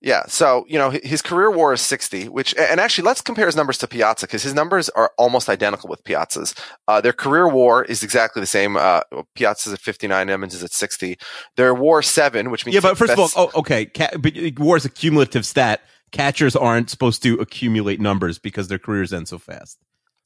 Yeah. 0.01 0.23
So, 0.29 0.65
you 0.69 0.79
know, 0.79 0.91
his 0.91 1.23
career 1.23 1.51
war 1.51 1.73
is 1.73 1.81
60, 1.81 2.29
which, 2.29 2.55
and 2.57 2.79
actually 2.79 3.05
let's 3.05 3.21
compare 3.21 3.47
his 3.47 3.57
numbers 3.57 3.79
to 3.79 3.89
Piazza 3.89 4.27
because 4.27 4.45
his 4.45 4.55
numbers 4.55 4.89
are 4.91 5.11
almost 5.19 5.49
identical 5.49 5.89
with 5.89 6.05
Piazza's. 6.05 6.55
Uh, 6.87 7.01
their 7.01 7.13
career 7.13 7.49
war 7.49 7.85
is 7.85 8.05
exactly 8.05 8.41
the 8.41 8.47
same. 8.47 8.77
Uh, 8.77 9.01
Piazza's 9.35 9.73
at 9.73 9.81
59, 9.81 10.31
Edmonds 10.31 10.55
is 10.55 10.63
at 10.63 10.73
60. 10.73 11.19
Their 11.57 11.75
war 11.75 12.01
seven, 12.03 12.51
which 12.51 12.65
means. 12.65 12.75
Yeah, 12.75 12.81
but 12.81 12.97
first 12.97 13.13
of 13.13 13.19
all, 13.19 13.31
oh, 13.37 13.51
okay. 13.61 13.91
But 14.19 14.35
war 14.59 14.77
is 14.77 14.85
a 14.85 14.91
cumulative 14.91 15.45
stat. 15.45 15.81
Catchers 16.13 16.55
aren't 16.55 16.91
supposed 16.91 17.23
to 17.25 17.35
accumulate 17.35 18.01
numbers 18.01 18.39
because 18.39 18.69
their 18.69 18.79
careers 18.79 19.13
end 19.13 19.27
so 19.29 19.39
fast. 19.39 19.79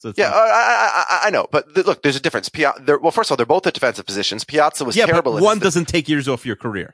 So 0.03 0.13
yeah, 0.17 0.29
uh, 0.29 0.33
I, 0.35 1.05
I, 1.09 1.27
I 1.27 1.29
know, 1.29 1.47
but 1.51 1.73
th- 1.73 1.85
look, 1.87 2.01
there's 2.03 2.17
a 2.17 2.19
difference. 2.19 2.49
Pia- 2.49 2.73
well, 3.01 3.11
first 3.11 3.29
of 3.29 3.31
all, 3.31 3.37
they're 3.37 3.45
both 3.45 3.65
at 3.65 3.73
defensive 3.73 4.05
positions. 4.05 4.43
Piazza 4.43 4.83
was 4.83 4.95
yeah, 4.97 5.05
terrible. 5.05 5.39
one 5.39 5.59
doesn't 5.59 5.87
take 5.87 6.09
years 6.09 6.27
off 6.27 6.45
your 6.45 6.57
career. 6.57 6.93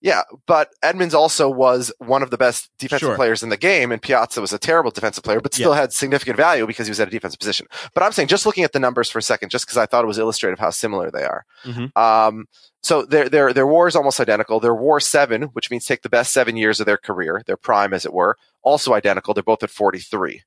Yeah, 0.00 0.22
but 0.46 0.70
Edmonds 0.82 1.12
also 1.14 1.48
was 1.50 1.92
one 1.98 2.22
of 2.22 2.30
the 2.30 2.36
best 2.38 2.70
defensive 2.78 3.08
Sure. 3.08 3.16
players 3.16 3.42
in 3.42 3.48
the 3.48 3.56
game, 3.56 3.90
and 3.90 4.00
Piazza 4.00 4.40
was 4.40 4.52
a 4.52 4.58
terrible 4.58 4.90
defensive 4.92 5.24
player, 5.24 5.40
but 5.40 5.52
still 5.54 5.72
had 5.72 5.92
significant 5.92 6.36
value 6.36 6.66
because 6.68 6.86
he 6.86 6.90
was 6.92 7.00
at 7.00 7.08
a 7.08 7.10
defensive 7.10 7.40
position. 7.40 7.66
But 7.94 8.04
I'm 8.04 8.12
saying, 8.12 8.28
just 8.28 8.46
looking 8.46 8.62
at 8.64 8.72
the 8.72 8.78
numbers 8.80 9.10
for 9.10 9.18
a 9.18 9.22
second, 9.22 9.50
just 9.50 9.66
because 9.66 9.76
I 9.76 9.86
thought 9.86 10.04
it 10.04 10.08
was 10.08 10.18
illustrative 10.18 10.58
how 10.60 10.70
similar 10.70 11.10
they 11.10 11.24
are. 11.24 11.44
Mhm. 11.64 11.96
Um, 11.96 12.46
so 12.80 13.02
their 13.04 13.28
their 13.28 13.52
their 13.52 13.66
WAR 13.66 13.88
is 13.88 13.96
almost 13.96 14.20
identical. 14.20 14.60
Their 14.60 14.74
WAR 14.74 15.00
seven, 15.00 15.42
which 15.54 15.68
means 15.68 15.84
take 15.84 16.02
the 16.02 16.08
best 16.08 16.32
seven 16.32 16.56
years 16.56 16.78
of 16.78 16.86
their 16.86 16.96
career, 16.96 17.42
their 17.46 17.56
prime, 17.56 17.92
as 17.92 18.04
it 18.06 18.12
were, 18.12 18.36
also 18.62 18.94
identical. 18.94 19.34
They're 19.34 19.42
both 19.42 19.64
at 19.64 19.70
43. 19.70 20.42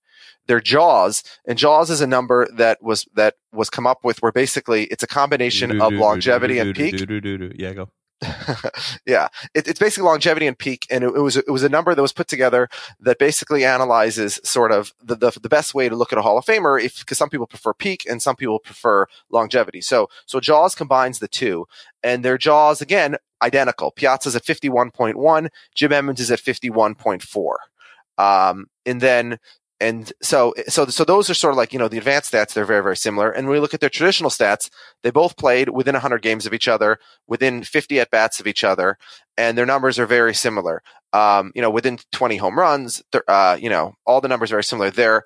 Their 0.48 0.60
Jaws 0.60 1.24
and 1.46 1.58
Jaws 1.58 1.90
is 1.90 2.02
a 2.02 2.08
number 2.08 2.48
that 2.56 2.82
was 2.82 3.08
that 3.16 3.36
was 3.54 3.70
come 3.70 3.88
up 3.88 4.04
with 4.04 4.22
where 4.22 4.32
basically 4.32 4.86
it's 4.86 5.04
a 5.04 5.08
combination 5.08 5.72
of 5.82 5.94
longevity 5.94 6.60
and 6.60 6.76
peak. 6.76 6.94
Yeah, 7.58 7.74
go. 7.74 7.90
yeah, 9.06 9.30
it, 9.56 9.68
it's 9.68 9.80
basically 9.80 10.08
longevity 10.08 10.46
and 10.46 10.58
peak, 10.58 10.86
and 10.92 11.04
it, 11.04 11.08
it 11.08 11.22
was 11.22 11.38
it 11.38 11.50
was 11.50 11.64
a 11.64 11.70
number 11.70 11.96
that 11.96 12.02
was 12.02 12.14
put 12.14 12.28
together 12.28 12.70
that 13.00 13.18
basically 13.18 13.66
analyzes 13.66 14.40
sort 14.44 14.72
of 14.72 14.94
the 15.04 15.16
the, 15.16 15.32
the 15.42 15.50
best 15.50 15.74
way 15.74 15.90
to 15.90 15.96
look 15.96 16.14
at 16.14 16.20
a 16.20 16.22
Hall 16.22 16.38
of 16.38 16.46
Famer, 16.46 16.82
if 16.82 17.00
because 17.00 17.18
some 17.18 17.30
people 17.30 17.48
prefer 17.48 17.74
peak 17.74 18.06
and 18.08 18.22
some 18.22 18.36
people 18.36 18.60
prefer 18.60 19.08
longevity. 19.32 19.82
So 19.82 20.08
so 20.28 20.40
Jaws 20.40 20.76
combines 20.76 21.18
the 21.18 21.28
two, 21.28 21.68
and 22.04 22.24
their 22.24 22.38
Jaws 22.38 22.80
again 22.80 23.18
identical. 23.42 23.92
Piazza's 23.92 24.36
at 24.36 24.46
fifty 24.46 24.70
one 24.70 24.92
point 24.92 25.18
one, 25.18 25.50
Jim 25.74 25.92
Edmonds 25.92 26.22
is 26.22 26.30
at 26.30 26.40
fifty 26.40 26.70
one 26.70 26.94
point 26.94 27.24
four, 27.24 27.60
um, 28.20 28.68
and 28.86 29.02
then 29.02 29.40
and 29.82 30.14
so 30.22 30.54
so 30.68 30.86
so 30.86 31.04
those 31.04 31.30
are 31.30 31.34
sort 31.34 31.54
of 31.54 31.58
like 31.58 31.74
you 31.74 31.80
know 31.80 31.88
the 31.88 31.98
advanced 31.98 32.32
stats 32.32 32.54
they're 32.54 32.66
very 32.66 32.84
very 32.84 32.96
similar. 32.96 33.32
And 33.32 33.48
when 33.48 33.56
we 33.56 33.60
look 33.60 33.74
at 33.74 33.80
their 33.80 33.90
traditional 33.90 34.30
stats 34.30 34.70
they 35.02 35.10
both 35.10 35.36
played 35.36 35.70
within 35.70 35.94
100 35.94 36.22
games 36.22 36.46
of 36.46 36.54
each 36.54 36.68
other 36.68 37.00
within 37.28 37.64
50 37.64 38.00
at 38.00 38.12
bats 38.12 38.40
of 38.40 38.48
each 38.48 38.64
other 38.64 38.98
and 39.38 39.58
their 39.58 39.66
numbers 39.66 39.98
are 40.00 40.06
very 40.06 40.34
similar. 40.34 40.84
Um, 41.14 41.52
you 41.56 41.62
know 41.62 41.72
within 41.72 41.98
20 42.12 42.38
home 42.38 42.58
runs 42.58 43.04
uh, 43.28 43.58
you 43.60 43.70
know 43.70 43.96
all 44.06 44.22
the 44.22 44.28
numbers 44.28 44.52
are 44.52 44.56
very 44.56 44.64
similar. 44.64 44.92
They're 44.92 45.24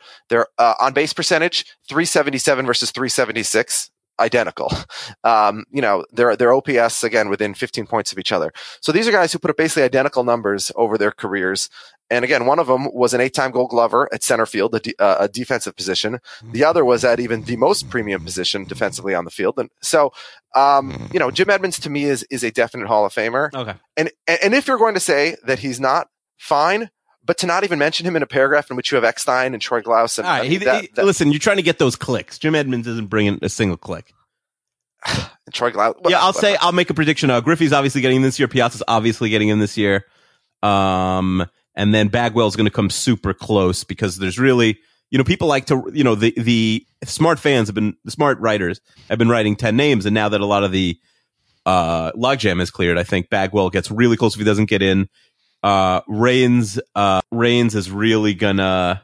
uh, 0.58 0.74
on 0.80 0.94
base 0.94 1.14
percentage 1.14 1.66
377 1.90 2.66
versus 2.66 2.92
376 2.92 3.92
identical. 4.20 4.72
Um, 5.24 5.66
you 5.72 5.82
know 5.82 6.06
their 6.12 6.36
their 6.36 6.54
ops 6.54 7.04
again 7.04 7.30
within 7.30 7.56
15 7.56 7.88
points 7.88 8.12
of 8.12 8.20
each 8.20 8.32
other. 8.32 8.54
So 8.80 8.92
these 8.92 9.08
are 9.08 9.12
guys 9.12 9.34
who 9.34 9.40
put 9.40 9.50
up 9.50 9.58
basically 9.58 9.82
identical 9.82 10.24
numbers 10.24 10.72
over 10.76 11.00
their 11.00 11.12
careers 11.12 11.68
and 12.10 12.24
again, 12.26 12.46
one 12.46 12.60
of 12.60 12.68
them 12.68 12.88
was 12.94 13.14
an 13.14 13.22
eight-time 13.22 13.52
Gold 13.52 13.72
Glover 13.72 14.08
at 14.14 14.24
center 14.24 14.46
field, 14.46 14.76
a, 14.76 14.80
de- 14.80 14.96
uh, 15.00 15.18
a 15.22 15.28
defensive 15.28 15.76
position. 15.76 16.20
The 16.52 16.64
other 16.64 16.86
was 16.86 17.04
at 17.04 17.20
even 17.20 17.44
the 17.44 17.56
most 17.58 17.90
premium 17.90 18.24
position 18.24 18.64
defensively 18.66 19.16
on 19.16 19.26
the 19.26 19.32
field. 19.32 19.56
And 19.58 19.70
so, 19.82 20.14
um, 20.56 21.10
you 21.12 21.20
know, 21.20 21.32
Jim 21.32 21.50
Edmonds 21.50 21.80
to 21.80 21.90
me 21.90 22.04
is 22.04 22.24
is 22.30 22.44
a 22.44 22.52
definite 22.52 22.88
Hall 22.88 23.06
of 23.06 23.14
Famer. 23.14 23.54
Okay. 23.54 23.74
And 23.98 24.12
and 24.28 24.54
if 24.54 24.68
you're 24.68 24.78
going 24.78 24.94
to 24.94 25.00
say 25.00 25.36
that 25.46 25.60
he's 25.60 25.80
not, 25.80 26.08
fine. 26.38 26.90
But 27.28 27.40
to 27.40 27.48
not 27.48 27.64
even 27.64 27.80
mention 27.80 28.06
him 28.06 28.16
in 28.16 28.22
a 28.22 28.28
paragraph 28.28 28.70
in 28.70 28.78
which 28.78 28.92
you 28.92 28.98
have 28.98 29.04
Eckstein 29.04 29.54
and 29.54 29.62
Troy 29.62 29.82
Glaus 29.82 30.20
and 30.20 30.28
right. 30.28 30.44
I 30.44 30.46
he, 30.46 30.58
that- 30.58 30.82
he- 30.84 30.90
that- 30.94 31.06
listen, 31.06 31.32
you're 31.32 31.40
trying 31.40 31.58
to 31.58 31.64
get 31.64 31.80
those 31.80 31.96
clicks. 31.96 32.38
Jim 32.38 32.54
Edmonds 32.54 32.88
isn't 32.88 33.10
bringing 33.10 33.40
a 33.42 33.50
single 33.50 33.78
click. 33.78 34.14
Troy 35.52 35.72
Glaus. 35.72 35.96
yeah, 36.08 36.20
I'll 36.20 36.34
say 36.34 36.56
I'll 36.62 36.72
make 36.72 36.90
a 36.92 36.94
prediction. 36.94 37.30
Uh, 37.32 37.42
Griffey's 37.42 37.74
obviously 37.74 38.02
getting 38.02 38.18
him 38.18 38.24
this 38.24 38.38
year. 38.38 38.48
Piazza's 38.48 38.84
obviously 38.88 39.30
getting 39.30 39.50
him 39.50 39.60
this 39.60 39.76
year. 39.78 40.06
Um, 40.62 41.46
and 41.76 41.94
then 41.94 42.08
Bagwell's 42.08 42.56
going 42.56 42.66
to 42.66 42.72
come 42.72 42.90
super 42.90 43.34
close 43.34 43.84
because 43.84 44.18
there's 44.18 44.40
really, 44.40 44.80
you 45.12 45.18
know, 45.18 45.24
people 45.24 45.48
like 45.48 45.66
to, 45.68 45.90
you 45.94 46.04
know, 46.04 46.16
the 46.16 46.34
the 46.38 46.86
smart 47.04 47.40
fans 47.40 47.68
have 47.68 47.76
been 47.76 47.96
the 48.04 48.12
smart 48.12 48.40
writers 48.40 48.82
have 49.10 49.20
been 49.20 49.30
writing 49.30 49.56
ten 49.56 49.76
names, 49.76 50.06
and 50.06 50.14
now 50.14 50.30
that 50.30 50.42
a 50.42 50.46
lot 50.46 50.64
of 50.64 50.72
the 50.72 50.98
uh 51.66 52.12
logjam 52.14 52.62
is 52.62 52.72
cleared, 52.72 52.98
I 52.98 53.04
think 53.04 53.30
Bagwell 53.30 53.70
gets 53.70 53.92
really 53.92 54.18
close 54.18 54.36
if 54.36 54.40
he 54.40 54.46
doesn't 54.46 54.70
get 54.70 54.82
in. 54.82 55.10
Uh, 55.64 56.02
Raines, 56.08 56.80
uh, 56.94 57.22
Raines 57.32 57.76
is 57.76 57.90
really 57.90 58.34
gonna 58.34 59.04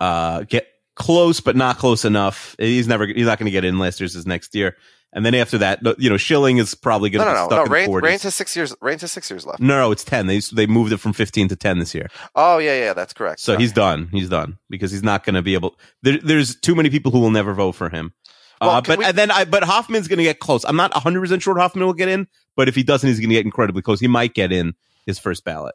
uh 0.00 0.42
get 0.44 0.66
close, 0.98 1.40
but 1.40 1.56
not 1.56 1.78
close 1.78 2.04
enough. 2.04 2.56
He's 2.58 2.88
never, 2.88 3.06
he's 3.06 3.26
not 3.26 3.38
going 3.38 3.46
to 3.46 3.52
get 3.52 3.64
in 3.64 3.78
last 3.78 4.00
year's 4.00 4.14
his 4.14 4.26
next 4.26 4.54
year. 4.54 4.76
And 5.12 5.24
then 5.24 5.34
after 5.34 5.56
that, 5.58 5.80
you 5.98 6.10
know, 6.10 6.18
Schilling 6.18 6.58
is 6.58 6.74
probably 6.74 7.08
going 7.08 7.24
to 7.24 7.32
no, 7.32 7.34
be 7.34 7.40
no, 7.40 7.46
stuck 7.46 7.70
no. 7.70 7.76
in 7.76 7.84
the 7.90 7.98
40s. 7.98 8.02
Raines 8.02 8.22
has 8.24 8.34
six 8.34 8.54
years. 8.54 8.74
Raines 8.82 9.00
has 9.00 9.10
six 9.10 9.30
years 9.30 9.46
left. 9.46 9.58
no, 9.60 9.78
no, 9.78 9.90
it's 9.90 10.04
10. 10.04 10.26
They 10.26 10.40
they 10.40 10.66
moved 10.66 10.92
it 10.92 10.98
from 10.98 11.14
15 11.14 11.48
to 11.48 11.56
10 11.56 11.78
this 11.78 11.94
year. 11.94 12.08
Oh 12.34 12.58
yeah, 12.58 12.78
yeah, 12.78 12.92
that's 12.92 13.14
correct. 13.14 13.40
So 13.40 13.56
he's 13.56 13.72
done. 13.72 14.08
He's 14.12 14.28
done 14.28 14.58
because 14.68 14.90
he's 14.92 15.02
not 15.02 15.24
going 15.24 15.34
to 15.34 15.42
be 15.42 15.54
able. 15.54 15.76
There, 16.02 16.18
there's 16.18 16.56
too 16.56 16.74
many 16.74 16.90
people 16.90 17.10
who 17.10 17.20
will 17.20 17.30
never 17.30 17.54
vote 17.54 17.72
for 17.72 17.88
him. 17.88 18.12
Well, 18.60 18.70
uh, 18.70 18.80
but 18.82 18.98
we- 18.98 19.04
and 19.04 19.16
then 19.16 19.30
I, 19.30 19.44
but 19.44 19.62
Hoffman's 19.64 20.08
going 20.08 20.18
to 20.18 20.24
get 20.24 20.40
close. 20.40 20.64
I'm 20.64 20.76
not 20.76 20.92
100 20.92 21.20
percent 21.20 21.42
sure 21.42 21.56
Hoffman 21.58 21.86
will 21.86 21.94
get 21.94 22.08
in, 22.08 22.26
but 22.54 22.68
if 22.68 22.74
he 22.74 22.82
doesn't, 22.82 23.08
he's 23.08 23.18
going 23.18 23.30
to 23.30 23.34
get 23.36 23.44
incredibly 23.46 23.82
close. 23.82 24.00
He 24.00 24.08
might 24.08 24.34
get 24.34 24.52
in 24.52 24.74
his 25.06 25.18
first 25.18 25.42
ballot. 25.44 25.74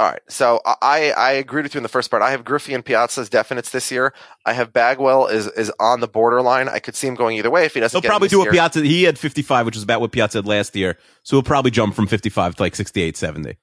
All 0.00 0.06
right. 0.06 0.22
So 0.28 0.62
I, 0.64 1.12
I 1.12 1.32
agreed 1.32 1.64
with 1.64 1.74
you 1.74 1.78
in 1.78 1.82
the 1.82 1.90
first 1.90 2.10
part. 2.10 2.22
I 2.22 2.30
have 2.30 2.42
Griffey 2.42 2.72
and 2.72 2.82
Piazza 2.82 3.20
as 3.20 3.28
definites 3.28 3.70
this 3.70 3.90
year. 3.90 4.14
I 4.46 4.54
have 4.54 4.72
Bagwell 4.72 5.26
is, 5.26 5.46
is 5.48 5.70
on 5.78 6.00
the 6.00 6.08
borderline. 6.08 6.70
I 6.70 6.78
could 6.78 6.96
see 6.96 7.06
him 7.06 7.16
going 7.16 7.36
either 7.36 7.50
way 7.50 7.66
if 7.66 7.74
he 7.74 7.80
doesn't 7.80 8.02
He'll 8.02 8.08
probably 8.08 8.28
do 8.28 8.40
a 8.40 8.44
year. 8.44 8.52
Piazza. 8.52 8.80
He 8.80 9.02
had 9.02 9.18
55, 9.18 9.66
which 9.66 9.76
is 9.76 9.82
about 9.82 10.00
what 10.00 10.10
Piazza 10.10 10.38
had 10.38 10.46
last 10.46 10.74
year. 10.74 10.96
So 11.22 11.36
he'll 11.36 11.42
probably 11.42 11.70
jump 11.70 11.94
from 11.94 12.06
55 12.06 12.54
to 12.56 12.62
like 12.62 12.74
68, 12.74 13.14
70. 13.14 13.58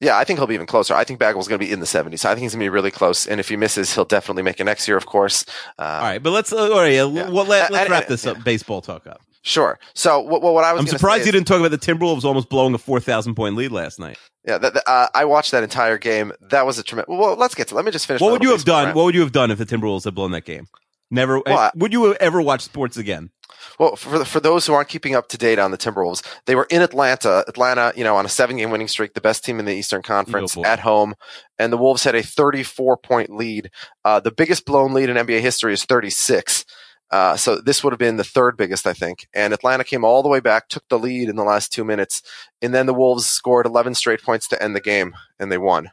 Yeah, 0.00 0.16
I 0.16 0.22
think 0.22 0.38
he'll 0.38 0.46
be 0.46 0.54
even 0.54 0.68
closer. 0.68 0.94
I 0.94 1.02
think 1.02 1.18
Bagwell's 1.18 1.48
going 1.48 1.58
to 1.58 1.66
be 1.66 1.72
in 1.72 1.80
the 1.80 1.86
70s. 1.86 2.24
I 2.24 2.34
think 2.34 2.42
he's 2.42 2.52
going 2.52 2.60
to 2.60 2.64
be 2.64 2.68
really 2.68 2.92
close. 2.92 3.26
And 3.26 3.40
if 3.40 3.48
he 3.48 3.56
misses, 3.56 3.92
he'll 3.92 4.04
definitely 4.04 4.44
make 4.44 4.60
it 4.60 4.64
next 4.64 4.86
year, 4.86 4.96
of 4.96 5.06
course. 5.06 5.44
Uh, 5.80 5.82
All 5.82 6.02
right, 6.02 6.22
but 6.22 6.30
let's 6.30 6.52
uh, 6.52 6.70
all 6.70 6.78
right. 6.78 6.92
Yeah. 6.92 7.04
Well, 7.28 7.44
let, 7.44 7.72
let's 7.72 7.86
and- 7.86 7.90
wrap 7.90 8.06
this 8.06 8.24
up. 8.24 8.36
yeah. 8.36 8.42
Baseball 8.44 8.82
talk 8.82 9.08
up. 9.08 9.20
Sure. 9.42 9.78
So 9.94 10.20
what, 10.20 10.40
what, 10.40 10.64
I 10.64 10.72
was 10.72 10.80
I'm 10.80 10.86
surprised 10.86 11.26
you 11.26 11.32
didn't 11.32 11.46
talk 11.48 11.58
about 11.58 11.72
the 11.72 11.78
Timberwolves 11.78 12.24
almost 12.24 12.48
blowing 12.48 12.74
a 12.74 12.78
4,000 12.78 13.34
point 13.34 13.56
lead 13.56 13.72
last 13.72 13.98
night. 13.98 14.16
Yeah, 14.46 14.58
that, 14.58 14.74
that- 14.74 14.88
uh, 14.88 15.08
I 15.14 15.24
watched 15.24 15.50
that 15.50 15.62
entire 15.62 15.98
game. 15.98 16.32
That 16.40 16.64
was 16.64 16.78
a 16.78 16.82
tremendous. 16.82 17.08
Well, 17.16 17.34
let's 17.36 17.54
get 17.54 17.68
to. 17.68 17.74
Let 17.74 17.84
me 17.84 17.90
just 17.90 18.06
finish. 18.06 18.20
What 18.20 18.32
would 18.32 18.42
you 18.42 18.50
have 18.52 18.64
done? 18.64 18.94
What 18.94 19.04
would 19.04 19.14
you 19.14 19.20
have 19.22 19.32
done 19.32 19.50
if 19.50 19.58
the 19.58 19.66
Timberwolves 19.66 20.04
had 20.04 20.14
blown 20.14 20.30
that 20.32 20.44
game? 20.44 20.66
Never. 21.10 21.40
Well, 21.44 21.58
I- 21.58 21.70
would 21.74 21.92
you 21.92 22.14
ever 22.14 22.40
watch 22.40 22.62
sports 22.62 22.96
again? 22.96 23.30
Well, 23.78 23.96
for 23.96 24.24
for 24.24 24.40
those 24.40 24.66
who 24.66 24.74
aren't 24.74 24.88
keeping 24.88 25.14
up 25.14 25.28
to 25.28 25.38
date 25.38 25.58
on 25.58 25.70
the 25.70 25.78
Timberwolves, 25.78 26.22
they 26.46 26.54
were 26.54 26.66
in 26.70 26.82
Atlanta. 26.82 27.44
Atlanta, 27.46 27.92
you 27.96 28.02
know, 28.04 28.16
on 28.16 28.24
a 28.24 28.28
seven 28.28 28.56
game 28.56 28.70
winning 28.70 28.88
streak, 28.88 29.14
the 29.14 29.20
best 29.20 29.44
team 29.44 29.58
in 29.58 29.66
the 29.66 29.74
Eastern 29.74 30.02
Conference 30.02 30.56
Oh, 30.56 30.64
at 30.64 30.80
home, 30.80 31.14
and 31.58 31.72
the 31.72 31.76
Wolves 31.76 32.04
had 32.04 32.14
a 32.14 32.22
34 32.22 32.96
point 32.96 33.30
lead. 33.30 33.70
Uh, 34.04 34.20
the 34.20 34.32
biggest 34.32 34.64
blown 34.64 34.92
lead 34.94 35.10
in 35.10 35.16
NBA 35.16 35.40
history 35.40 35.72
is 35.72 35.84
36. 35.84 36.64
Uh, 37.12 37.36
so 37.36 37.60
this 37.60 37.84
would 37.84 37.92
have 37.92 37.98
been 38.00 38.16
the 38.16 38.24
third 38.24 38.56
biggest, 38.56 38.86
I 38.86 38.94
think. 38.94 39.28
And 39.34 39.52
Atlanta 39.52 39.84
came 39.84 40.02
all 40.02 40.22
the 40.22 40.30
way 40.30 40.40
back, 40.40 40.68
took 40.68 40.88
the 40.88 40.98
lead 40.98 41.28
in 41.28 41.36
the 41.36 41.44
last 41.44 41.70
two 41.70 41.84
minutes, 41.84 42.22
and 42.62 42.72
then 42.72 42.86
the 42.86 42.94
Wolves 42.94 43.26
scored 43.26 43.66
11 43.66 43.94
straight 43.94 44.22
points 44.22 44.48
to 44.48 44.62
end 44.62 44.74
the 44.74 44.80
game, 44.80 45.14
and 45.38 45.52
they 45.52 45.58
won. 45.58 45.90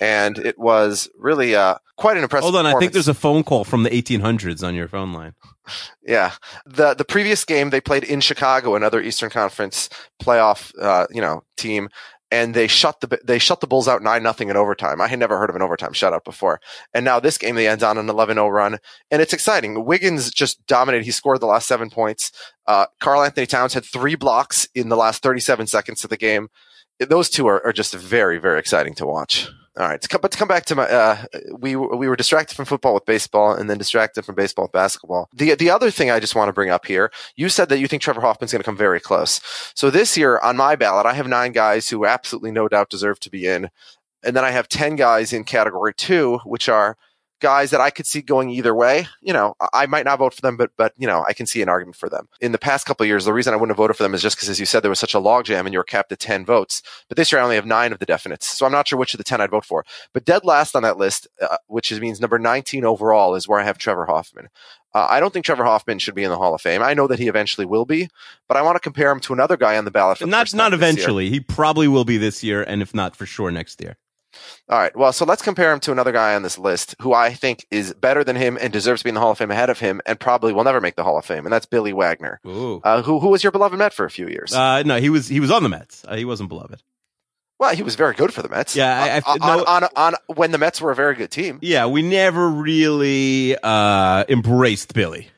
And 0.00 0.38
it 0.38 0.56
was 0.56 1.10
really 1.18 1.56
uh, 1.56 1.74
quite 1.96 2.16
an 2.16 2.22
impressive. 2.22 2.44
Hold 2.44 2.64
on, 2.64 2.64
I 2.64 2.78
think 2.78 2.92
there's 2.92 3.08
a 3.08 3.12
phone 3.12 3.42
call 3.42 3.64
from 3.64 3.82
the 3.82 3.90
1800s 3.90 4.66
on 4.66 4.74
your 4.74 4.88
phone 4.88 5.12
line. 5.12 5.34
Yeah, 6.06 6.32
the 6.64 6.94
the 6.94 7.04
previous 7.04 7.44
game 7.44 7.68
they 7.68 7.82
played 7.82 8.04
in 8.04 8.20
Chicago, 8.20 8.74
another 8.74 9.02
Eastern 9.02 9.28
Conference 9.28 9.90
playoff, 10.22 10.72
uh, 10.80 11.06
you 11.10 11.20
know, 11.20 11.42
team, 11.58 11.90
and 12.30 12.54
they 12.54 12.66
shut 12.66 13.00
the 13.00 13.18
they 13.24 13.38
shut 13.38 13.60
the 13.60 13.66
Bulls 13.66 13.88
out 13.88 14.02
nine 14.02 14.22
nothing 14.22 14.48
in 14.48 14.56
overtime. 14.56 15.00
I 15.00 15.08
had 15.08 15.18
never 15.18 15.38
heard 15.38 15.50
of 15.50 15.56
an 15.56 15.62
overtime 15.62 15.92
shutout 15.92 16.24
before, 16.24 16.60
and 16.94 17.04
now 17.04 17.20
this 17.20 17.38
game 17.38 17.54
they 17.54 17.68
end 17.68 17.82
on 17.82 17.98
an 17.98 18.06
11-0 18.06 18.50
run, 18.50 18.78
and 19.10 19.22
it's 19.22 19.32
exciting. 19.32 19.84
Wiggins 19.84 20.30
just 20.30 20.64
dominated. 20.66 21.04
He 21.04 21.10
scored 21.10 21.40
the 21.40 21.46
last 21.46 21.66
seven 21.66 21.90
points. 21.90 22.32
Uh, 22.66 22.86
Karl-Anthony 23.00 23.46
Towns 23.46 23.74
had 23.74 23.84
three 23.84 24.14
blocks 24.14 24.68
in 24.74 24.88
the 24.88 24.96
last 24.96 25.22
37 25.22 25.66
seconds 25.66 26.04
of 26.04 26.10
the 26.10 26.16
game. 26.16 26.48
Those 26.98 27.30
two 27.30 27.46
are, 27.46 27.64
are 27.66 27.72
just 27.72 27.94
very 27.94 28.38
very 28.38 28.58
exciting 28.58 28.94
to 28.94 29.06
watch. 29.06 29.48
All 29.80 29.88
right, 29.88 30.00
to 30.02 30.08
come, 30.08 30.20
but 30.20 30.30
to 30.32 30.36
come 30.36 30.46
back 30.46 30.66
to 30.66 30.74
my, 30.74 30.82
uh, 30.82 31.24
we 31.56 31.74
we 31.74 32.06
were 32.06 32.14
distracted 32.14 32.54
from 32.54 32.66
football 32.66 32.92
with 32.92 33.06
baseball, 33.06 33.54
and 33.54 33.70
then 33.70 33.78
distracted 33.78 34.26
from 34.26 34.34
baseball 34.34 34.66
with 34.66 34.72
basketball. 34.72 35.30
The 35.32 35.54
the 35.54 35.70
other 35.70 35.90
thing 35.90 36.10
I 36.10 36.20
just 36.20 36.34
want 36.34 36.50
to 36.50 36.52
bring 36.52 36.68
up 36.68 36.84
here, 36.84 37.10
you 37.34 37.48
said 37.48 37.70
that 37.70 37.78
you 37.78 37.88
think 37.88 38.02
Trevor 38.02 38.20
Hoffman's 38.20 38.52
going 38.52 38.60
to 38.60 38.66
come 38.66 38.76
very 38.76 39.00
close. 39.00 39.40
So 39.74 39.88
this 39.88 40.18
year 40.18 40.38
on 40.40 40.58
my 40.58 40.76
ballot, 40.76 41.06
I 41.06 41.14
have 41.14 41.26
nine 41.26 41.52
guys 41.52 41.88
who 41.88 42.04
absolutely 42.04 42.50
no 42.50 42.68
doubt 42.68 42.90
deserve 42.90 43.20
to 43.20 43.30
be 43.30 43.46
in, 43.46 43.70
and 44.22 44.36
then 44.36 44.44
I 44.44 44.50
have 44.50 44.68
ten 44.68 44.96
guys 44.96 45.32
in 45.32 45.44
category 45.44 45.94
two, 45.94 46.40
which 46.44 46.68
are 46.68 46.98
guys 47.40 47.70
that 47.70 47.80
I 47.80 47.90
could 47.90 48.06
see 48.06 48.22
going 48.22 48.50
either 48.50 48.74
way. 48.74 49.06
You 49.20 49.32
know, 49.32 49.54
I- 49.72 49.86
might 49.86 50.04
not 50.04 50.18
vote 50.20 50.34
for 50.34 50.40
them, 50.42 50.56
but 50.56 50.70
but 50.76 50.92
you 50.96 51.06
know, 51.06 51.24
I 51.26 51.32
can 51.32 51.46
see 51.46 51.60
an 51.62 51.68
argument 51.68 51.96
for 51.96 52.08
them. 52.08 52.28
In 52.40 52.52
the 52.52 52.58
past 52.58 52.86
couple 52.86 53.02
of 53.04 53.08
years, 53.08 53.24
the 53.24 53.32
reason 53.32 53.52
I 53.52 53.56
wouldn't 53.56 53.70
have 53.70 53.76
voted 53.78 53.96
for 53.96 54.02
them 54.04 54.14
is 54.14 54.22
just 54.22 54.36
because, 54.36 54.48
as 54.48 54.60
you 54.60 54.66
said, 54.66 54.80
there 54.82 54.90
was 54.90 55.00
such 55.00 55.14
a 55.14 55.18
logjam 55.18 55.60
and 55.60 55.72
you 55.72 55.78
were 55.78 55.84
capped 55.84 56.12
at 56.12 56.20
ten 56.20 56.44
votes. 56.44 56.82
But 57.08 57.16
this 57.16 57.32
year, 57.32 57.40
I 57.40 57.44
only 57.44 57.56
have 57.56 57.66
nine 57.66 57.92
of 57.92 57.98
the 57.98 58.06
definites, 58.06 58.44
so 58.44 58.66
I'm 58.66 58.72
not 58.72 58.86
sure 58.86 58.98
which 58.98 59.14
of 59.14 59.18
the 59.18 59.24
ten 59.24 59.40
I'd 59.40 59.50
vote 59.50 59.64
for. 59.64 59.84
But 60.12 60.24
dead 60.24 60.44
last 60.44 60.76
on 60.76 60.82
that 60.84 60.96
list, 60.98 61.26
uh, 61.42 61.56
which 61.66 61.90
is, 61.90 62.00
means 62.00 62.20
number 62.20 62.38
19 62.38 62.84
overall, 62.84 63.34
is 63.34 63.48
where 63.48 63.58
I 63.58 63.64
have 63.64 63.78
Trevor 63.78 64.06
Hoffman. 64.06 64.48
Uh, 64.92 65.06
I 65.08 65.20
don't 65.20 65.32
think 65.32 65.44
Trevor 65.46 65.64
Hoffman 65.64 66.00
should 66.00 66.16
be 66.16 66.24
in 66.24 66.30
the 66.30 66.36
Hall 66.36 66.52
of 66.54 66.60
Fame. 66.60 66.82
I 66.82 66.94
know 66.94 67.06
that 67.06 67.18
he 67.20 67.28
eventually 67.28 67.64
will 67.64 67.84
be, 67.84 68.08
but 68.48 68.56
I 68.56 68.62
want 68.62 68.74
to 68.74 68.80
compare 68.80 69.10
him 69.12 69.20
to 69.20 69.32
another 69.32 69.56
guy 69.56 69.76
on 69.78 69.84
the 69.84 69.90
ballot. 69.92 70.20
Not 70.20 70.52
not 70.52 70.70
time 70.70 70.70
this 70.72 70.80
year. 70.80 70.90
eventually. 70.92 71.30
He 71.30 71.38
probably 71.40 71.86
will 71.88 72.04
be 72.04 72.18
this 72.18 72.42
year, 72.42 72.62
and 72.62 72.82
if 72.82 72.92
not, 72.92 73.14
for 73.16 73.24
sure 73.24 73.50
next 73.52 73.80
year. 73.80 73.96
All 74.68 74.78
right. 74.78 74.94
Well, 74.96 75.12
so 75.12 75.24
let's 75.24 75.42
compare 75.42 75.72
him 75.72 75.80
to 75.80 75.92
another 75.92 76.12
guy 76.12 76.34
on 76.34 76.42
this 76.42 76.58
list 76.58 76.94
who 77.02 77.12
I 77.12 77.32
think 77.34 77.66
is 77.70 77.92
better 77.94 78.22
than 78.24 78.36
him 78.36 78.56
and 78.60 78.72
deserves 78.72 79.00
to 79.00 79.04
be 79.04 79.08
in 79.08 79.14
the 79.14 79.20
Hall 79.20 79.32
of 79.32 79.38
Fame 79.38 79.50
ahead 79.50 79.70
of 79.70 79.80
him 79.80 80.00
and 80.06 80.18
probably 80.20 80.52
will 80.52 80.64
never 80.64 80.80
make 80.80 80.96
the 80.96 81.02
Hall 81.04 81.18
of 81.18 81.24
Fame, 81.24 81.44
and 81.46 81.52
that's 81.52 81.66
Billy 81.66 81.92
Wagner, 81.92 82.40
Ooh. 82.46 82.80
uh, 82.84 83.02
who 83.02 83.18
who 83.20 83.28
was 83.28 83.42
your 83.42 83.50
beloved 83.52 83.76
Met 83.76 83.92
for 83.92 84.04
a 84.04 84.10
few 84.10 84.28
years. 84.28 84.54
Uh, 84.54 84.82
no, 84.84 84.98
he 85.00 85.10
was 85.10 85.28
he 85.28 85.40
was 85.40 85.50
on 85.50 85.62
the 85.62 85.68
Mets. 85.68 86.04
Uh, 86.06 86.16
he 86.16 86.24
wasn't 86.24 86.48
beloved. 86.48 86.82
Well, 87.58 87.74
he 87.74 87.82
was 87.82 87.94
very 87.94 88.14
good 88.14 88.32
for 88.32 88.40
the 88.40 88.48
Mets. 88.48 88.74
Yeah, 88.74 89.20
I- 89.26 89.30
I- 89.30 89.32
on, 89.34 89.38
no- 89.40 89.64
on, 89.66 89.84
on, 89.84 89.88
on 89.96 90.14
when 90.34 90.50
the 90.50 90.56
Mets 90.58 90.80
were 90.80 90.90
a 90.92 90.94
very 90.96 91.14
good 91.14 91.30
team. 91.30 91.58
Yeah, 91.60 91.86
we 91.86 92.00
never 92.02 92.48
really 92.48 93.54
uh, 93.62 94.24
embraced 94.28 94.94
Billy. 94.94 95.28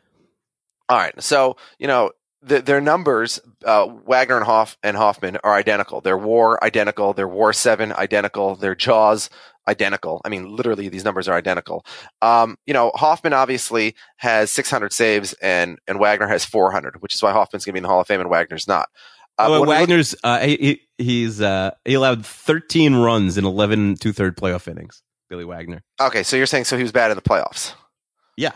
All 0.88 0.98
right, 0.98 1.20
so 1.22 1.57
you 1.78 1.87
know 1.88 2.11
the, 2.42 2.61
their 2.61 2.81
numbers, 2.81 3.40
uh, 3.64 3.87
Wagner 4.05 4.37
and 4.37 4.44
Hoff 4.44 4.76
and 4.83 4.96
Hoffman 4.96 5.38
are 5.44 5.55
identical. 5.55 6.00
Their 6.00 6.18
WAR 6.18 6.62
identical. 6.62 7.12
Their 7.12 7.28
WAR 7.28 7.52
seven 7.52 7.92
identical. 7.92 8.57
Their 8.57 8.74
Jaws 8.74 9.31
identical. 9.68 10.20
I 10.24 10.28
mean, 10.28 10.55
literally, 10.57 10.88
these 10.88 11.05
numbers 11.05 11.28
are 11.28 11.37
identical. 11.37 11.85
Um, 12.20 12.59
you 12.66 12.74
know, 12.74 12.90
Hoffman 12.96 13.33
obviously 13.33 13.94
has 14.16 14.50
600 14.50 14.92
saves, 14.92 15.33
and 15.35 15.78
and 15.87 16.00
Wagner 16.00 16.26
has 16.26 16.44
400, 16.44 17.00
which 17.00 17.14
is 17.14 17.22
why 17.22 17.33
Hoffman's 17.33 17.64
going 17.64 17.72
to 17.72 17.74
be 17.74 17.78
in 17.78 17.83
the 17.85 17.88
Hall 17.88 18.00
of 18.00 18.07
Fame 18.09 18.20
and 18.20 18.28
Wagner's 18.31 18.66
not. 18.66 18.88
Uh, 19.38 19.46
oh, 19.48 19.52
we 19.52 19.59
look- 19.61 19.68
Wagner's 19.68 20.14
uh, 20.24 20.40
he, 20.40 20.57
he- 20.57 21.05
he's 21.05 21.40
uh, 21.40 21.70
he 21.85 21.94
allowed 21.94 22.26
13 22.26 22.96
runs 22.96 23.38
in 23.38 23.44
11 23.44 23.96
two 23.96 24.12
third 24.12 24.37
playoff 24.37 24.66
innings. 24.68 25.02
Billy 25.31 25.44
Wagner. 25.44 25.83
okay, 26.00 26.22
so 26.24 26.37
you're 26.37 26.44
saying 26.44 26.64
so 26.64 26.76
he 26.76 26.83
was 26.83 26.92
bad 26.92 27.11
in 27.11 27.16
the 27.16 27.22
playoffs? 27.22 27.72
Yeah, 28.37 28.50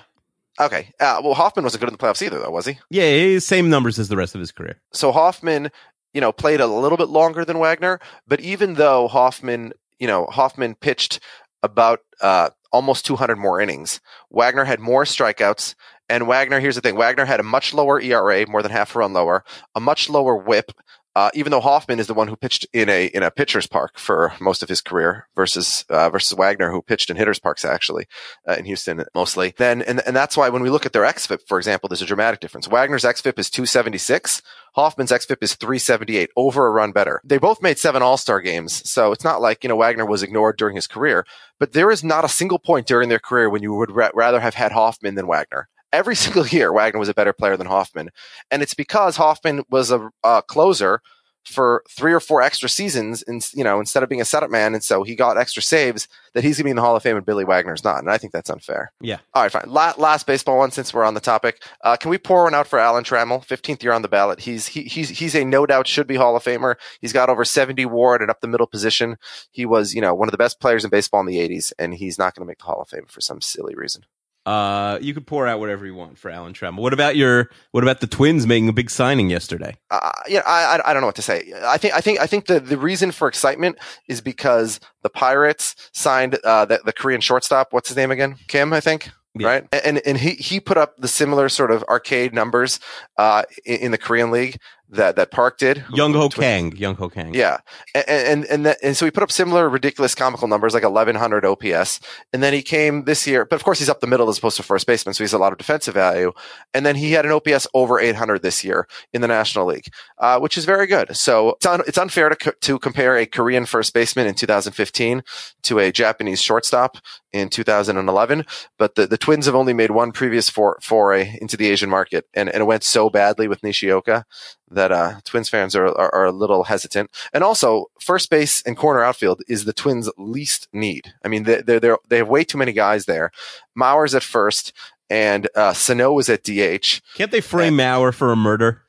Okay, 0.61 0.93
uh, 1.01 1.21
well 1.23 1.35
Hoffman 1.35 1.65
wasn't 1.65 1.81
good 1.81 1.89
in 1.89 1.95
the 1.95 1.99
playoffs 1.99 2.23
either, 2.23 2.39
though, 2.39 2.51
was 2.51 2.67
he? 2.67 2.79
yeah, 2.91 3.11
he's 3.11 3.45
same 3.45 3.69
numbers 3.71 3.99
as 3.99 4.09
the 4.09 4.17
rest 4.17 4.35
of 4.35 4.41
his 4.41 4.53
career. 4.53 4.81
so 4.93 5.13
Hoffman, 5.13 5.71
you 6.15 6.21
know, 6.21 6.33
played 6.33 6.61
a 6.61 6.67
little 6.67 6.97
bit 6.99 7.09
longer 7.09 7.45
than 7.45 7.59
Wagner, 7.59 8.01
but 8.27 8.41
even 8.41 8.75
though 8.75 9.07
Hoffman, 9.09 9.73
you 9.99 10.07
know, 10.07 10.27
Hoffman 10.27 10.75
pitched 10.75 11.21
about 11.63 12.01
uh, 12.21 12.51
almost 12.73 13.05
200 13.07 13.37
more 13.37 13.61
innings, 13.61 14.01
Wagner 14.31 14.65
had 14.65 14.81
more 14.81 15.05
strikeouts. 15.05 15.75
And 16.09 16.29
Wagner, 16.29 16.61
here's 16.61 16.77
the 16.77 16.81
thing: 16.81 16.97
Wagner 16.97 17.25
had 17.25 17.41
a 17.41 17.43
much 17.43 17.75
lower 17.75 18.01
ERA, 18.01 18.47
more 18.49 18.63
than 18.63 18.71
half 18.73 18.95
a 18.95 19.01
run 19.01 19.13
lower, 19.13 19.45
a 19.75 19.81
much 19.81 20.09
lower 20.09 20.37
WHIP. 20.37 20.71
Uh, 21.17 21.31
even 21.33 21.51
though 21.51 21.63
Hoffman 21.63 21.99
is 21.99 22.09
the 22.09 22.13
one 22.13 22.29
who 22.29 22.37
pitched 22.37 22.67
in 22.75 22.91
a 22.91 23.07
in 23.07 23.23
a 23.23 23.31
pitcher's 23.31 23.67
park 23.67 23.99
for 23.99 24.35
most 24.39 24.63
of 24.63 24.69
his 24.69 24.83
career, 24.83 25.27
versus 25.35 25.87
uh, 25.89 26.11
versus 26.11 26.37
Wagner, 26.37 26.71
who 26.71 26.83
pitched 26.83 27.09
in 27.09 27.17
hitters' 27.17 27.39
parks 27.39 27.65
actually 27.65 28.07
uh, 28.47 28.53
in 28.53 28.67
Houston 28.67 29.03
mostly. 29.15 29.55
Then 29.57 29.81
and 29.81 30.03
and 30.07 30.15
that's 30.15 30.37
why 30.37 30.51
when 30.51 30.61
we 30.63 30.69
look 30.69 30.85
at 30.85 30.93
their 30.93 31.05
xFIP, 31.05 31.49
for 31.49 31.57
example, 31.57 31.89
there's 31.89 32.03
a 32.03 32.07
dramatic 32.07 32.41
difference. 32.41 32.69
Wagner's 32.69 33.05
xFIP 33.05 33.39
is 33.39 33.49
276. 33.49 34.43
Hoffman's 34.75 35.11
xFIP 35.11 35.39
is 35.41 35.55
378, 35.55 36.29
over 36.37 36.67
a 36.67 36.71
run 36.71 36.93
better. 36.93 37.23
They 37.25 37.39
both 37.39 37.63
made 37.63 37.79
seven 37.79 38.03
All 38.03 38.19
Star 38.19 38.43
games, 38.43 38.87
so 38.89 39.11
it's 39.11 39.25
not 39.25 39.41
like 39.41 39.65
you 39.65 39.69
know 39.69 39.77
Wagner 39.77 40.05
was 40.05 40.23
ignored 40.23 40.59
during 40.59 40.77
his 40.77 40.87
career. 40.87 41.25
But 41.59 41.73
there 41.73 41.91
is 41.91 42.05
not 42.05 42.27
a 42.27 42.29
single 42.29 42.59
point 42.59 42.87
during 42.87 43.09
their 43.09 43.19
career 43.19 43.49
when 43.49 43.63
you 43.63 43.73
would 43.73 43.91
ra- 43.91 44.11
rather 44.13 44.41
have 44.41 44.55
had 44.55 44.73
Hoffman 44.73 45.15
than 45.15 45.27
Wagner. 45.27 45.71
Every 45.97 46.15
single 46.25 46.47
year, 46.47 46.73
Wagner 46.73 47.01
was 47.01 47.09
a 47.09 47.15
better 47.15 47.33
player 47.33 47.57
than 47.57 47.67
Hoffman, 47.67 48.11
and 48.51 48.63
it's 48.63 48.75
because 48.75 49.17
Hoffman 49.17 49.65
was 49.71 49.91
a, 49.91 50.11
a 50.23 50.43
closer 50.43 51.01
for 51.47 51.85
three 51.89 52.13
or 52.13 52.21
four 52.21 52.43
extra 52.43 52.69
seasons, 52.69 53.25
and 53.27 53.47
you 53.55 53.65
know 53.65 53.81
instead 53.81 54.03
of 54.03 54.09
being 54.09 54.21
a 54.21 54.27
setup 54.27 54.51
man, 54.51 54.75
and 54.75 54.85
so 54.85 55.05
he 55.05 55.15
got 55.15 55.39
extra 55.39 55.63
saves 55.63 56.07
that 56.35 56.45
he's 56.45 56.57
going 56.57 56.65
to 56.65 56.65
be 56.65 56.71
in 56.71 56.77
the 56.77 56.83
Hall 56.83 56.97
of 56.97 57.03
Fame, 57.03 57.17
and 57.17 57.25
Billy 57.25 57.45
Wagner's 57.45 57.83
not, 57.83 58.01
and 58.01 58.11
I 58.11 58.19
think 58.19 58.33
that's 58.33 58.51
unfair. 58.51 58.93
Yeah. 59.01 59.19
All 59.33 59.43
right, 59.43 59.53
fine. 59.53 59.69
La- 59.69 59.95
last 59.97 60.27
baseball 60.27 60.59
one, 60.59 60.71
since 60.71 60.93
we're 60.93 61.05
on 61.05 61.15
the 61.15 61.21
topic, 61.21 61.63
uh, 61.83 61.97
can 61.97 62.11
we 62.11 62.19
pour 62.19 62.45
one 62.45 62.55
out 62.55 62.67
for 62.67 62.79
Alan 62.79 63.05
Trammell? 63.05 63.47
15th 63.47 63.83
year 63.83 63.93
on 63.93 64.03
the 64.03 64.09
ballot. 64.09 64.41
He's 64.41 64.67
he, 64.67 64.83
he's 64.83 65.09
he's 65.09 65.35
a 65.35 65.45
no 65.45 65.65
doubt 65.65 65.87
should 65.87 66.07
be 66.07 66.17
Hall 66.17 66.37
of 66.37 66.45
Famer. 66.45 66.75
He's 67.01 67.13
got 67.15 67.31
over 67.31 67.45
70 67.45 67.87
WAR 67.87 68.17
at 68.17 68.23
an 68.23 68.29
up 68.29 68.41
the 68.41 68.49
middle 68.49 68.67
position. 68.67 69.17
He 69.51 69.65
was 69.65 69.95
you 69.95 70.03
know 70.03 70.15
one 70.15 70.29
of 70.29 70.33
the 70.33 70.39
best 70.39 70.61
players 70.61 70.85
in 70.85 70.91
baseball 70.91 71.21
in 71.21 71.27
the 71.27 71.39
80s, 71.39 71.73
and 71.79 71.95
he's 71.95 72.19
not 72.19 72.35
going 72.35 72.45
to 72.45 72.49
make 72.49 72.59
the 72.59 72.65
Hall 72.65 72.83
of 72.83 72.89
Fame 72.89 73.07
for 73.07 73.21
some 73.21 73.41
silly 73.41 73.75
reason. 73.75 74.05
Uh, 74.47 74.99
you 75.03 75.13
could 75.13 75.27
pour 75.27 75.47
out 75.47 75.59
whatever 75.59 75.85
you 75.85 75.95
want 75.95 76.17
for 76.17 76.31
Alan 76.31 76.53
Trammell. 76.53 76.81
What 76.81 76.93
about 76.93 77.17
your? 77.17 77.51
What 77.73 77.83
about 77.83 78.01
the 78.01 78.07
Twins 78.07 78.47
making 78.47 78.69
a 78.69 78.73
big 78.73 78.91
signing 78.91 79.29
yesterday? 79.29 79.77
uh, 79.91 80.13
yeah, 80.29 80.43
I, 80.47 80.77
I 80.77 80.91
I 80.91 80.93
don't 80.93 81.01
know 81.01 81.09
what 81.09 81.17
to 81.17 81.23
say. 81.23 81.53
I 81.65 81.79
think 81.79 81.95
I 81.95 82.01
think 82.01 82.21
I 82.21 82.27
think 82.27 82.47
the 82.47 82.61
the 82.61 82.79
reason 82.79 83.11
for 83.11 83.27
excitement 83.27 83.77
is 84.09 84.21
because 84.21 84.79
the 85.03 85.11
Pirates 85.11 85.75
signed 85.93 86.39
uh, 86.45 86.65
the, 86.65 86.81
the 86.85 86.93
Korean 86.93 87.21
shortstop. 87.21 87.73
What's 87.73 87.89
his 87.89 87.97
name 87.97 88.13
again? 88.13 88.37
Kim, 88.47 88.73
I 88.73 88.81
think. 88.81 89.11
Yeah. 89.39 89.49
Right, 89.49 89.69
and 89.85 89.99
and 90.07 90.17
he 90.17 90.31
he 90.31 90.61
put 90.61 90.79
up 90.79 90.97
the 90.97 91.09
similar 91.09 91.51
sort 91.51 91.71
of 91.71 91.83
arcade 91.91 92.33
numbers 92.33 92.81
uh, 93.19 93.43
in, 93.67 93.77
in 93.77 93.91
the 93.91 93.99
Korean 93.99 94.31
league 94.31 94.59
that 94.91 95.17
that 95.17 95.31
Park 95.31 95.59
did. 95.59 95.85
Young 95.93 96.13
Ho 96.13 96.29
Kang. 96.29 96.75
Young 96.77 96.95
Ho 96.97 97.09
Kang. 97.09 97.35
Yeah, 97.35 97.59
and 97.95 98.05
and 98.09 98.45
and, 98.45 98.67
that, 98.67 98.79
and 98.83 98.97
so 98.97 99.05
he 99.05 99.11
put 99.11 99.23
up 99.23 99.33
similar 99.33 99.69
ridiculous 99.69 100.15
comical 100.15 100.49
numbers 100.49 100.75
like 100.75 100.85
1100 100.85 101.45
OPS, 101.45 102.01
and 102.33 102.43
then 102.43 102.53
he 102.53 102.63
came 102.63 103.05
this 103.05 103.27
year, 103.27 103.45
but 103.45 103.57
of 103.57 103.65
course 103.65 103.79
he's 103.79 103.89
up 103.89 104.01
the 104.01 104.07
middle 104.07 104.29
as 104.29 104.39
opposed 104.39 104.57
to 104.57 104.63
first 104.63 104.87
baseman, 104.87 105.15
so 105.15 105.25
he's 105.25 105.33
a 105.33 105.39
lot 105.39 105.53
of 105.53 105.59
defensive 105.59 105.95
value. 105.95 106.33
And 106.73 106.87
then 106.87 106.97
he 106.97 107.13
had 107.13 107.27
an 107.27 107.33
OPS 107.33 107.67
over 107.75 107.99
800 107.99 108.43
this 108.43 108.65
year 108.65 108.87
in 109.13 109.21
the 109.23 109.29
National 109.29 109.67
League, 109.67 109.89
uh, 110.19 110.39
which 110.39 110.57
is 110.57 110.65
very 110.65 110.87
good. 110.87 111.17
So 111.17 111.51
it's, 111.51 111.67
un, 111.67 111.83
it's 111.87 111.99
unfair 111.99 112.29
to 112.29 112.37
co- 112.37 112.53
to 112.61 112.79
compare 112.79 113.17
a 113.17 113.27
Korean 113.27 113.67
first 113.67 113.93
baseman 113.93 114.27
in 114.27 114.35
2015 114.35 115.23
to 115.63 115.79
a 115.79 115.93
Japanese 115.93 116.41
shortstop 116.41 116.99
in 117.33 117.49
2011, 117.49 118.45
but 118.79 118.95
the, 118.95 119.07
the 119.07 119.19
Twins 119.19 119.47
have 119.47 119.55
only 119.55 119.75
made 119.75 119.91
one 119.91 120.13
previous 120.13 120.49
for, 120.49 120.79
foray 120.81 121.37
into 121.41 121.57
the 121.57 121.69
Asian 121.69 121.91
market, 121.91 122.27
and, 122.35 122.49
and 122.49 122.63
it 122.63 122.67
went 122.67 122.83
so 122.83 123.11
badly 123.11 123.47
with 123.47 123.63
Nishioka 123.63 124.25
that 124.71 124.93
uh, 124.93 125.21
Twins 125.25 125.49
fans 125.49 125.77
are, 125.77 125.87
are, 125.87 126.15
are 126.15 126.25
a 126.27 126.33
little 126.33 126.65
hesitant. 126.65 127.11
And 127.33 127.45
also, 127.45 127.87
first 128.01 128.31
base 128.31 128.63
and 128.63 128.77
corner 128.77 129.03
outfield 129.03 129.43
is 129.49 129.65
the 129.65 129.73
Twins' 129.73 130.11
least 130.19 130.69
need. 130.73 131.15
I 131.25 131.29
mean, 131.29 131.45
they 131.45 131.61
they 131.63 131.79
they're, 131.79 131.99
they 132.09 132.19
have 132.19 132.29
way 132.29 132.45
too 132.45 132.59
many 132.59 132.73
guys 132.73 133.05
there. 133.05 133.31
Mauer's 133.79 134.15
at 134.15 134.23
first, 134.23 134.73
and 135.09 135.49
uh, 135.55 135.73
Sano 135.73 136.13
was 136.13 136.29
at 136.29 136.43
DH. 136.43 137.01
Can't 137.15 137.31
they 137.31 137.41
frame 137.41 137.77
Mauer 137.77 138.13
for 138.13 138.33
a 138.33 138.37
murder? 138.37 138.83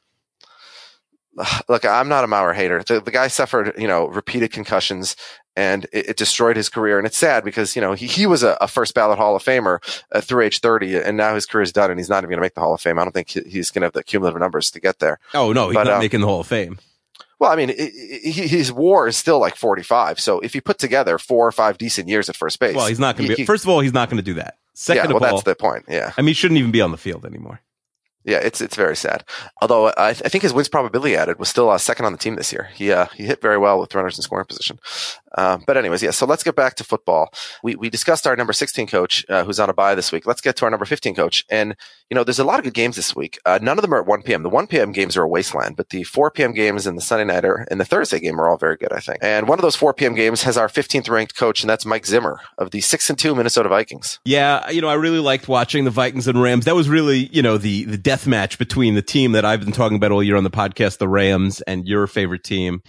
Look, 1.69 1.85
I'm 1.85 2.09
not 2.09 2.23
a 2.23 2.27
Mauer 2.27 2.55
hater. 2.55 2.83
The, 2.83 2.99
the 2.99 3.11
guy 3.11 3.27
suffered, 3.27 3.73
you 3.77 3.87
know, 3.87 4.07
repeated 4.07 4.51
concussions, 4.51 5.15
and 5.57 5.85
it, 5.91 6.09
it 6.09 6.17
destroyed 6.17 6.55
his 6.55 6.69
career. 6.69 6.97
And 6.97 7.05
it's 7.05 7.17
sad 7.17 7.43
because 7.43 7.75
you 7.75 7.81
know 7.81 7.91
he, 7.93 8.05
he 8.07 8.25
was 8.25 8.43
a, 8.43 8.57
a 8.61 8.67
first 8.69 8.93
ballot 8.93 9.17
Hall 9.17 9.35
of 9.35 9.43
Famer 9.43 9.79
uh, 10.13 10.21
through 10.21 10.43
age 10.43 10.59
30, 10.61 10.95
and 10.99 11.17
now 11.17 11.35
his 11.35 11.45
career 11.45 11.63
is 11.63 11.73
done, 11.73 11.89
and 11.91 11.99
he's 11.99 12.07
not 12.09 12.19
even 12.19 12.29
going 12.29 12.37
to 12.37 12.41
make 12.41 12.53
the 12.53 12.61
Hall 12.61 12.73
of 12.73 12.79
Fame. 12.79 12.97
I 12.99 13.03
don't 13.03 13.11
think 13.11 13.29
he- 13.29 13.41
he's 13.49 13.71
going 13.71 13.81
to 13.81 13.87
have 13.87 13.93
the 13.93 14.03
cumulative 14.03 14.39
numbers 14.39 14.71
to 14.71 14.79
get 14.79 14.99
there. 14.99 15.19
Oh 15.33 15.51
no, 15.51 15.67
he's 15.69 15.73
But, 15.75 15.83
not 15.85 15.93
um, 15.95 15.99
making 15.99 16.21
the 16.21 16.27
Hall 16.27 16.39
of 16.39 16.47
Fame. 16.47 16.79
Well, 17.39 17.51
I 17.51 17.55
mean, 17.55 17.69
i 17.71 17.73
i 17.73 18.29
he- 18.29 18.47
his 18.47 18.71
WAR 18.71 19.07
is 19.07 19.17
still 19.17 19.39
like 19.39 19.55
45. 19.55 20.19
So 20.19 20.39
if 20.39 20.55
you 20.55 20.61
put 20.61 20.77
together 20.77 21.17
four 21.17 21.45
or 21.47 21.51
five 21.51 21.77
decent 21.77 22.07
years 22.07 22.29
at 22.29 22.35
first 22.35 22.59
base, 22.59 22.75
Well, 22.75 22.87
he's 22.87 22.99
not 22.99 23.15
going 23.17 23.25
he- 23.29 23.33
to 23.33 23.35
be. 23.37 23.41
he- 23.41 23.45
First 23.45 23.63
of 23.65 23.69
all, 23.69 23.79
he's 23.81 23.93
not 23.93 24.09
going 24.09 24.17
to 24.17 24.23
do 24.23 24.35
that. 24.35 24.57
Second 24.73 25.05
yeah, 25.05 25.07
well, 25.07 25.17
of 25.17 25.23
all, 25.23 25.29
that's 25.37 25.43
the 25.43 25.55
point. 25.55 25.85
Yeah, 25.87 26.13
I 26.17 26.21
mean, 26.21 26.27
he 26.29 26.33
shouldn't 26.35 26.59
even 26.59 26.69
be 26.71 26.81
on 26.81 26.91
the 26.91 26.97
field 26.97 27.25
anymore. 27.25 27.61
Yeah, 28.27 28.39
it's 28.39 28.59
it's 28.59 28.75
very 28.75 28.95
sad. 28.95 29.23
Although 29.61 29.87
I, 29.87 30.09
I 30.09 30.13
think 30.13 30.41
his 30.41 30.51
wins 30.51 30.67
probability 30.67 31.15
added 31.15 31.39
was 31.39 31.47
still 31.47 31.69
uh, 31.69 31.77
second 31.77 32.05
on 32.05 32.11
the 32.11 32.17
team 32.17 32.35
this 32.35 32.51
year. 32.51 32.69
He 32.75 32.91
uh, 32.91 33.05
he 33.15 33.23
hit 33.23 33.41
very 33.41 33.57
well 33.57 33.79
with 33.79 33.95
runners 33.95 34.17
in 34.17 34.21
scoring 34.21 34.45
position. 34.45 34.79
Um, 35.37 35.63
but 35.65 35.77
anyways, 35.77 36.03
yeah. 36.03 36.11
So 36.11 36.25
let's 36.25 36.43
get 36.43 36.55
back 36.55 36.75
to 36.75 36.83
football. 36.83 37.31
We 37.63 37.75
we 37.75 37.89
discussed 37.89 38.27
our 38.27 38.35
number 38.35 38.51
16 38.51 38.87
coach 38.87 39.25
uh, 39.29 39.45
who's 39.45 39.61
on 39.61 39.69
a 39.69 39.73
bye 39.73 39.95
this 39.95 40.11
week. 40.11 40.25
Let's 40.25 40.41
get 40.41 40.57
to 40.57 40.65
our 40.65 40.71
number 40.71 40.85
15 40.85 41.15
coach. 41.15 41.45
And 41.49 41.77
you 42.09 42.15
know, 42.15 42.23
there's 42.23 42.39
a 42.39 42.43
lot 42.43 42.59
of 42.59 42.63
good 42.63 42.73
games 42.73 42.95
this 42.95 43.15
week. 43.15 43.37
Uh, 43.45 43.59
none 43.61 43.77
of 43.77 43.81
them 43.81 43.93
are 43.93 43.99
at 43.99 44.07
1 44.07 44.21
p.m. 44.23 44.43
The 44.43 44.49
1 44.49 44.67
p.m. 44.67 44.91
games 44.91 45.17
are 45.17 45.23
a 45.23 45.27
wasteland, 45.27 45.75
but 45.75 45.89
the 45.89 46.03
4 46.03 46.31
p.m. 46.31 46.53
games 46.53 46.87
and 46.87 46.97
the 46.97 47.01
Sunday 47.01 47.25
nighter 47.25 47.67
and 47.69 47.79
the 47.79 47.85
Thursday 47.85 48.19
game 48.19 48.39
are 48.39 48.47
all 48.47 48.57
very 48.57 48.77
good, 48.77 48.93
I 48.93 48.99
think. 48.99 49.19
And 49.21 49.47
one 49.47 49.59
of 49.59 49.63
those 49.63 49.75
4 49.75 49.93
p.m. 49.93 50.15
games 50.15 50.43
has 50.43 50.57
our 50.57 50.69
15th 50.69 51.09
ranked 51.09 51.35
coach, 51.35 51.61
and 51.61 51.69
that's 51.69 51.85
Mike 51.85 52.05
Zimmer 52.05 52.39
of 52.57 52.71
the 52.71 52.81
six 52.81 53.09
and 53.09 53.19
two 53.19 53.35
Minnesota 53.35 53.69
Vikings. 53.69 54.19
Yeah, 54.23 54.69
you 54.69 54.81
know, 54.81 54.87
I 54.87 54.93
really 54.93 55.19
liked 55.19 55.47
watching 55.47 55.83
the 55.83 55.91
Vikings 55.91 56.27
and 56.27 56.41
Rams. 56.41 56.65
That 56.65 56.75
was 56.75 56.87
really, 56.87 57.27
you 57.31 57.41
know, 57.41 57.57
the 57.57 57.83
the 57.83 57.97
death 57.97 58.16
match 58.25 58.58
between 58.58 58.95
the 58.95 59.01
team 59.01 59.34
that 59.34 59.45
I've 59.45 59.60
been 59.60 59.71
talking 59.73 59.97
about 59.97 60.12
all 60.12 60.23
year 60.23 60.38
on 60.38 60.43
the 60.43 60.49
podcast, 60.49 60.97
the 60.97 61.08
Rams, 61.08 61.62
and 61.62 61.88
your 61.88 62.08
favorite 62.08 62.43
team. 62.43 62.82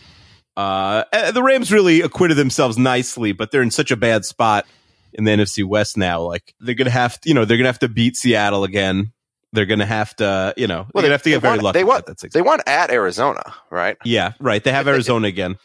Uh, 0.56 1.04
eh, 1.12 1.30
the 1.30 1.42
Rams 1.42 1.70
really 1.70 2.00
acquitted 2.00 2.36
themselves 2.36 2.78
nicely, 2.78 3.32
but 3.32 3.50
they're 3.50 3.62
in 3.62 3.70
such 3.70 3.90
a 3.90 3.96
bad 3.96 4.24
spot 4.24 4.66
in 5.12 5.24
the 5.24 5.30
NFC 5.30 5.64
West 5.64 5.96
now. 5.96 6.22
Like 6.22 6.54
they're 6.60 6.74
gonna 6.74 6.90
have, 6.90 7.20
to, 7.20 7.28
you 7.28 7.34
know, 7.34 7.44
they're 7.44 7.56
gonna 7.58 7.68
have 7.68 7.78
to 7.80 7.88
beat 7.88 8.16
Seattle 8.16 8.64
again. 8.64 9.12
They're 9.52 9.66
gonna 9.66 9.86
have 9.86 10.14
to, 10.16 10.54
you 10.56 10.66
know, 10.66 10.86
well, 10.92 11.02
they're 11.02 11.02
gonna 11.02 11.12
have 11.14 11.22
to 11.22 11.30
get 11.30 11.42
very 11.42 11.56
won, 11.56 11.64
lucky. 11.64 11.78
They 11.78 11.84
that 11.84 12.30
they 12.32 12.42
won 12.42 12.60
at 12.66 12.90
Arizona, 12.90 13.42
right? 13.70 13.96
yeah, 14.04 14.32
right. 14.40 14.62
They 14.62 14.72
have 14.72 14.88
Arizona 14.88 15.28
again. 15.28 15.58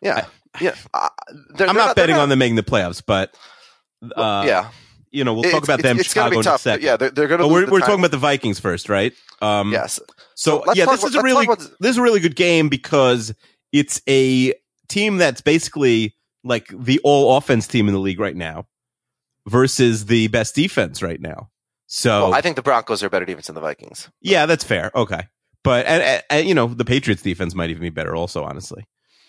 Yeah, 0.00 0.26
yeah. 0.60 0.74
Uh, 0.94 1.08
they're- 1.54 1.68
I'm 1.68 1.74
they're 1.74 1.84
not 1.84 1.96
they're 1.96 2.04
betting 2.04 2.16
on 2.16 2.28
them 2.28 2.38
making 2.38 2.56
the 2.56 2.62
playoffs, 2.62 3.02
but 3.04 3.36
uh, 4.14 4.44
yeah, 4.46 4.70
you 5.10 5.24
know, 5.24 5.32
we'll 5.34 5.44
It's- 5.44 5.54
talk 5.54 5.64
about 5.64 5.82
them. 5.82 5.98
It's 5.98 6.12
going 6.14 6.26
Chicago 6.26 6.30
to 6.30 6.30
be 6.30 6.36
in 6.36 6.40
a 6.40 6.44
tough. 6.44 6.60
second. 6.60 6.84
Yeah, 6.84 6.96
they're, 6.96 7.10
they're 7.10 7.28
going 7.28 7.40
to. 7.40 7.48
We're, 7.48 7.70
we're 7.70 7.80
talking 7.80 7.98
about 8.00 8.10
the 8.10 8.16
Vikings 8.18 8.58
first, 8.60 8.88
right? 8.88 9.12
Um, 9.42 9.72
yes. 9.72 10.00
So, 10.34 10.62
So 10.64 10.72
yeah, 10.74 10.86
this 10.86 11.00
about- 11.00 11.08
is 11.10 11.14
a 11.16 11.22
really 11.22 11.44
about- 11.46 11.58
this 11.80 11.90
is 11.90 11.98
a 11.98 12.02
really 12.02 12.20
good 12.20 12.36
game 12.36 12.68
because 12.68 13.34
it's 13.72 14.00
a 14.08 14.54
team 14.88 15.16
that's 15.18 15.40
basically 15.40 16.14
like 16.44 16.68
the 16.72 17.00
all 17.04 17.36
offense 17.36 17.66
team 17.66 17.88
in 17.88 17.94
the 17.94 18.00
league 18.00 18.20
right 18.20 18.36
now 18.36 18.66
versus 19.46 20.06
the 20.06 20.28
best 20.28 20.54
defense 20.54 21.02
right 21.02 21.20
now. 21.20 21.50
So 21.86 22.24
Well, 22.24 22.34
I 22.34 22.40
think 22.40 22.56
the 22.56 22.62
Broncos 22.62 23.02
are 23.02 23.10
better 23.10 23.24
defense 23.24 23.46
than 23.46 23.54
the 23.54 23.60
Vikings. 23.60 24.08
yeah, 24.20 24.46
that's 24.46 24.64
fair. 24.64 24.90
Okay, 24.94 25.28
but 25.62 25.86
and, 25.86 26.02
and, 26.02 26.22
and, 26.30 26.48
you 26.48 26.54
know 26.54 26.66
the 26.66 26.84
Patriots 26.84 27.22
defense 27.22 27.54
might 27.54 27.70
even 27.70 27.82
be 27.82 27.90
better, 27.90 28.14
also 28.14 28.42
honestly. 28.44 28.86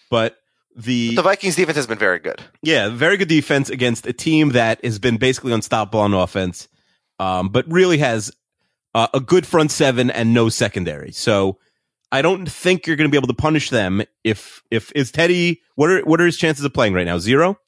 But 0.10 0.38
the 0.78 1.16
The 1.16 1.22
Vikings 1.24 1.56
defense 1.56 1.76
has 1.76 1.88
been 1.88 1.98
very 1.98 2.20
good. 2.20 2.42
yeah, 2.62 2.90
very 2.90 3.18
good 3.18 3.28
defense 3.28 3.70
against 3.70 4.06
a 4.08 4.14
team 4.14 4.50
that 4.50 4.84
has 4.86 5.00
been 5.00 5.18
basically 5.18 5.52
unstoppable 5.52 6.00
on 6.00 6.14
offense, 6.14 6.68
um, 7.20 7.50
but 7.50 7.66
really 7.70 7.98
has 7.98 8.32
uh, 8.96 9.08
a 9.14 9.20
good 9.20 9.46
front 9.46 9.72
seven 9.72 10.10
and 10.10 10.34
no 10.34 10.50
secondary. 10.50 11.12
So 11.12 11.58
I 12.12 12.22
don't 12.22 12.50
think 12.50 12.88
you're 12.88 12.96
going 12.96 13.10
to 13.10 13.12
be 13.12 13.18
able 13.18 13.28
to 13.28 13.34
punish 13.34 13.70
them 13.70 14.04
if 14.24 14.64
if 14.72 14.92
is 14.96 15.12
Teddy. 15.12 15.62
What 15.76 15.90
are 15.90 16.02
what 16.06 16.22
are 16.22 16.26
his 16.26 16.38
chances 16.38 16.64
of 16.64 16.74
playing 16.74 16.94
right 16.94 17.06
now? 17.06 17.18
Zero. 17.18 17.60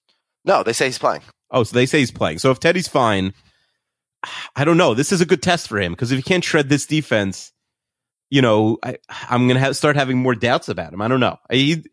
No, 0.45 0.63
they 0.63 0.73
say 0.73 0.85
he's 0.85 0.97
playing. 0.99 1.21
Oh, 1.51 1.63
so 1.63 1.73
they 1.75 1.85
say 1.85 1.99
he's 1.99 2.11
playing. 2.11 2.39
So 2.39 2.51
if 2.51 2.59
Teddy's 2.59 2.87
fine, 2.87 3.33
I 4.55 4.63
don't 4.65 4.77
know. 4.77 4.93
This 4.93 5.11
is 5.11 5.19
a 5.19 5.25
good 5.25 5.41
test 5.41 5.67
for 5.67 5.79
him 5.79 5.91
because 5.93 6.11
if 6.11 6.17
he 6.17 6.23
can't 6.23 6.43
shred 6.43 6.69
this 6.69 6.85
defense, 6.85 7.51
you 8.29 8.41
know, 8.41 8.77
I, 8.83 8.97
I'm 9.29 9.47
going 9.47 9.59
to 9.61 9.73
start 9.73 9.95
having 9.95 10.17
more 10.19 10.35
doubts 10.35 10.69
about 10.69 10.93
him. 10.93 11.01
I 11.01 11.07
don't 11.07 11.19
know. 11.19 11.37
He, 11.51 11.83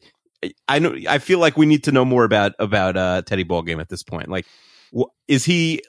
I 0.68 0.78
know. 0.78 0.96
I 1.08 1.18
feel 1.18 1.38
like 1.38 1.56
we 1.56 1.66
need 1.66 1.84
to 1.84 1.92
know 1.92 2.04
more 2.04 2.24
about 2.24 2.52
about 2.58 2.96
uh, 2.96 3.22
Teddy 3.22 3.44
Ballgame 3.44 3.80
at 3.80 3.88
this 3.88 4.02
point. 4.02 4.28
Like, 4.28 4.46
wh- 4.96 5.10
is 5.28 5.44
he 5.44 5.82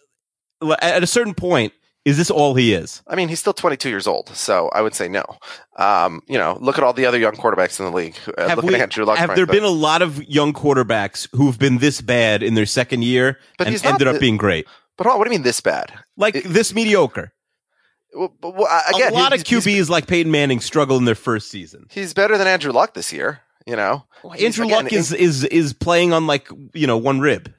at 0.82 1.04
a 1.04 1.08
certain 1.08 1.34
point? 1.34 1.74
Is 2.06 2.16
this 2.16 2.32
all 2.32 2.56
he 2.56 2.74
is? 2.74 3.02
I 3.06 3.16
mean, 3.16 3.28
he's 3.28 3.42
still 3.42 3.52
22 3.52 3.90
years 3.90 4.08
old, 4.08 4.30
so 4.30 4.70
I 4.70 4.82
would 4.82 4.96
say 4.96 5.10
no. 5.10 5.26
Um, 5.76 6.22
you 6.26 6.38
know, 6.38 6.58
look 6.62 6.78
at 6.78 6.84
all 6.86 6.94
the 6.94 7.06
other 7.06 7.20
young 7.20 7.34
quarterbacks 7.34 7.80
in 7.80 7.86
the 7.86 7.92
league. 7.92 8.16
Uh, 8.38 8.48
Have, 8.48 8.58
looking 8.60 8.72
we- 8.72 8.80
at 8.80 8.90
Drew 8.92 9.04
Luck, 9.04 9.18
have 9.18 9.36
there 9.36 9.46
been 9.46 9.66
a 9.66 9.68
lot 9.68 10.02
of 10.02 10.24
young 10.24 10.54
quarterbacks 10.54 11.28
who've 11.34 11.60
been 11.60 11.80
this 11.80 12.00
bad 12.00 12.44
in 12.44 12.54
their 12.54 12.66
second 12.66 13.04
year 13.04 13.40
But 13.58 13.68
and 13.68 13.74
he's 13.74 13.84
not 13.84 13.94
ended 13.94 14.08
up 14.08 14.22
being 14.22 14.38
great? 14.38 14.68
But 14.98 15.06
what 15.06 15.26
do 15.26 15.30
you 15.30 15.38
mean 15.38 15.44
this 15.44 15.60
bad? 15.60 15.94
Like 16.16 16.42
this 16.44 16.74
mediocre. 16.74 17.34
Well, 18.14 18.34
well, 18.42 18.82
again, 18.90 19.12
a 19.12 19.16
lot 19.16 19.34
of 19.34 19.42
QBs 19.44 19.90
like 19.90 20.08
Peyton 20.08 20.32
Manning 20.32 20.62
struggle 20.62 20.98
in 20.98 21.06
their 21.06 21.14
first 21.14 21.52
season. 21.52 21.88
He's 21.92 22.14
better 22.14 22.38
than 22.38 22.48
Andrew 22.48 22.72
Luck 22.72 22.94
this 22.94 23.12
year. 23.12 23.42
You 23.68 23.76
know, 23.76 24.06
He's- 24.36 24.44
Andrew 24.46 24.66
again, 24.66 24.84
Luck 24.86 24.94
is 24.94 25.12
is 25.12 25.44
is 25.44 25.74
playing 25.74 26.14
on 26.14 26.26
like 26.26 26.48
you 26.74 26.88
know 26.88 26.98
one 26.98 27.20
rib. 27.20 27.54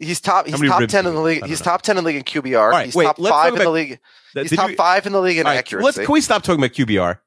He's 0.00 0.20
top. 0.20 0.46
He's 0.46 0.58
top 0.60 0.88
ten 0.88 1.06
in 1.06 1.14
the 1.14 1.20
league. 1.20 1.44
He's 1.44 1.60
know. 1.60 1.64
top 1.64 1.82
ten 1.82 1.98
in 1.98 2.04
the 2.04 2.08
league 2.08 2.16
in 2.16 2.24
QBR. 2.24 2.70
right, 2.70 2.86
he's 2.86 2.94
wait, 2.94 3.04
top 3.04 3.18
five 3.20 3.52
in 3.54 3.58
the 3.60 3.70
league. 3.70 3.98
That- 4.34 4.46
He's 4.48 4.56
top 4.56 4.70
you- 4.70 4.76
five 4.76 5.06
in 5.06 5.12
the 5.12 5.20
league 5.20 5.36
in 5.36 5.44
right, 5.44 5.58
accuracy. 5.58 5.84
let's 5.84 5.98
can 5.98 6.10
we 6.10 6.22
stop 6.22 6.42
talking 6.42 6.58
about 6.64 6.74
QBR? 6.74 7.18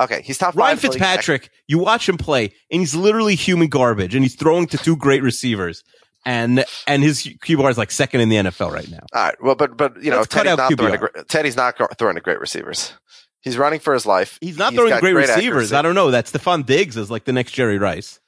okay, 0.00 0.22
he's 0.22 0.38
top 0.38 0.56
Ryan 0.56 0.76
five. 0.76 0.84
in 0.84 0.88
the 0.90 0.92
league 0.94 1.02
in 1.02 1.04
ac- 1.04 1.10
Fitzpatrick, 1.16 1.50
you 1.68 1.78
watch 1.78 2.08
him 2.08 2.18
play, 2.18 2.52
and 2.70 2.80
he's 2.80 2.96
literally 2.96 3.36
human 3.36 3.68
garbage, 3.68 4.14
and 4.16 4.24
he's 4.24 4.34
throwing 4.34 4.66
to 4.66 4.78
two 4.78 4.96
great 4.96 5.22
receivers, 5.22 5.84
and 6.26 6.64
and 6.88 7.02
his 7.04 7.22
QBR 7.22 7.70
is 7.70 7.78
like 7.78 7.92
second 7.92 8.20
in 8.22 8.28
the 8.28 8.36
NFL 8.36 8.72
right 8.72 8.90
now. 8.90 9.04
All 9.14 9.22
right. 9.22 9.34
Well, 9.40 9.54
but 9.54 9.76
but 9.76 10.02
you 10.02 10.10
know, 10.10 10.18
Let's 10.18 10.34
Teddy's 10.34 10.56
not 10.56 10.72
throwing 10.76 10.92
to 10.92 10.98
QBR. 10.98 11.12
great, 11.12 11.28
Teddy's 11.28 11.56
not 11.56 11.78
throwing 11.96 12.16
to 12.16 12.20
great 12.20 12.40
receivers. 12.40 12.92
He's 13.42 13.58
running 13.58 13.80
for 13.80 13.92
his 13.92 14.06
life. 14.06 14.38
He's 14.40 14.56
not 14.58 14.72
throwing 14.74 14.90
got 14.90 14.96
to 14.96 15.00
great, 15.00 15.14
receivers. 15.14 15.46
accuracy. 15.72 15.74
I 15.76 15.82
don't 15.82 15.94
know. 15.94 16.10
That 16.10 16.26
Stefon 16.26 16.64
Diggs 16.64 16.96
is 16.96 17.10
like 17.10 17.24
the 17.24 17.32
next 17.32 17.52
Jerry 17.52 17.78
Rice. 17.78 18.20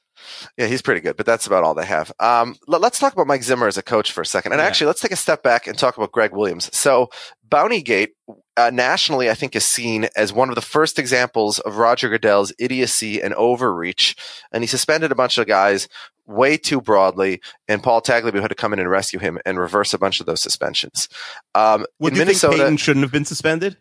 Yeah, 0.57 0.67
he's 0.67 0.81
pretty 0.81 1.01
good, 1.01 1.17
but 1.17 1.25
that's 1.25 1.45
about 1.45 1.63
all 1.63 1.73
they 1.75 1.85
have. 1.85 2.11
Um, 2.19 2.55
let, 2.67 2.83
us 2.83 2.97
talk 2.99 3.13
about 3.13 3.27
Mike 3.27 3.43
Zimmer 3.43 3.67
as 3.67 3.77
a 3.77 3.83
coach 3.83 4.11
for 4.11 4.21
a 4.21 4.25
second. 4.25 4.53
And 4.53 4.59
Yeah. 4.59 4.65
actually, 4.65 4.87
let's 4.87 5.01
take 5.01 5.11
a 5.11 5.15
step 5.17 5.43
back 5.43 5.67
and 5.67 5.77
talk 5.77 5.97
about 5.97 6.11
Gregg 6.11 6.31
Williams. 6.31 6.75
So, 6.75 7.09
Bountygate, 7.47 8.09
uh, 8.57 8.71
nationally, 8.73 9.29
I 9.29 9.35
think 9.35 9.55
is 9.55 9.65
seen 9.65 10.07
as 10.15 10.33
one 10.33 10.49
of 10.49 10.55
the 10.55 10.61
first 10.61 10.97
examples 10.97 11.59
of 11.59 11.77
Roger 11.77 12.09
Goodell's 12.09 12.51
idiocy 12.57 13.21
and 13.21 13.33
overreach. 13.35 14.15
And 14.51 14.63
he 14.63 14.67
suspended 14.67 15.11
a 15.11 15.15
bunch 15.15 15.37
of 15.37 15.45
guys 15.47 15.87
way 16.25 16.57
too 16.57 16.81
broadly, 16.81 17.39
and 17.67 17.83
Paul 17.83 18.01
Tagliabue 18.01 18.41
had 18.41 18.47
to 18.47 18.55
come 18.55 18.73
in 18.73 18.79
and 18.79 18.89
rescue 18.89 19.19
him 19.19 19.37
and 19.45 19.59
reverse 19.59 19.93
a 19.93 19.99
bunch 19.99 20.19
of 20.19 20.25
those 20.25 20.41
suspensions. 20.41 21.07
Um, 21.53 21.85
do 22.01 22.07
you 22.07 22.11
Minnesota, 22.17 22.53
think 22.53 22.63
Peyton 22.63 22.77
shouldn't 22.77 23.03
have 23.03 23.11
been 23.11 23.25
suspended? 23.25 23.77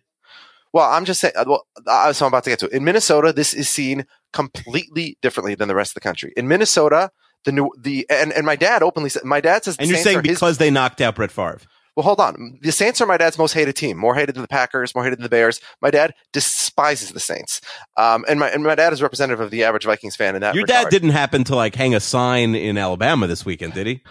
Well, 0.74 0.90
I'm 0.90 1.06
just 1.06 1.20
saying. 1.22 1.32
uh, 1.36 1.44
Well, 1.46 1.64
so 2.12 2.26
I'm 2.26 2.30
about 2.30 2.44
to 2.44 2.50
get 2.50 2.58
to 2.58 2.66
it. 2.66 2.72
In 2.72 2.84
Minnesota, 2.84 3.32
this 3.32 3.54
is 3.54 3.68
seen 3.70 4.04
completely 4.34 5.16
differently 5.22 5.54
than 5.54 5.68
the 5.68 5.74
rest 5.74 5.92
of 5.92 5.94
the 5.94 6.00
country. 6.00 6.32
In 6.36 6.48
Minnesota, 6.48 7.10
the 7.44 7.52
new 7.52 7.70
the 7.80 8.04
and, 8.10 8.32
and 8.32 8.44
my 8.44 8.56
dad 8.56 8.82
openly 8.82 9.08
said 9.08 9.24
my 9.24 9.40
dad 9.40 9.64
says 9.64 9.76
the 9.76 9.82
And 9.82 9.88
you're 9.88 9.96
Saints 9.96 10.04
saying 10.04 10.18
are 10.18 10.22
his- 10.22 10.36
because 10.38 10.58
they 10.58 10.70
knocked 10.70 11.00
out 11.00 11.14
Brett 11.14 11.30
Favre. 11.30 11.60
well, 11.94 12.04
hold 12.04 12.18
on. 12.18 12.58
The 12.62 12.72
Saints 12.72 13.00
are 13.00 13.06
my 13.06 13.16
dad's 13.16 13.38
most 13.38 13.52
hated 13.52 13.76
team. 13.76 13.96
More 13.98 14.14
hated 14.16 14.34
than 14.34 14.42
the 14.42 14.48
Packers. 14.48 14.94
More 14.94 15.04
hated 15.04 15.18
than 15.18 15.22
the 15.22 15.28
Bears. 15.28 15.60
My 15.80 15.90
dad 15.90 16.12
despises 16.32 17.10
the 17.10 17.20
Saints. 17.20 17.60
Um, 17.96 18.24
and 18.28 18.40
my 18.40 18.48
and 18.48 18.64
my 18.64 18.74
dad 18.74 18.92
is 18.92 19.00
representative 19.02 19.40
of 19.40 19.50
the 19.52 19.62
average 19.64 19.84
Vikings 19.84 20.16
fan 20.16 20.34
in 20.34 20.40
that. 20.40 20.54
Your 20.56 20.64
regard. 20.64 20.84
dad 20.84 20.90
didn't 20.90 21.10
happen 21.10 21.44
to 21.44 21.54
like 21.54 21.74
hang 21.76 21.94
a 21.94 22.00
sign 22.00 22.54
in 22.56 22.76
Alabama 22.78 23.26
this 23.28 23.44
weekend, 23.46 23.74
did 23.74 23.86
he? 23.86 24.02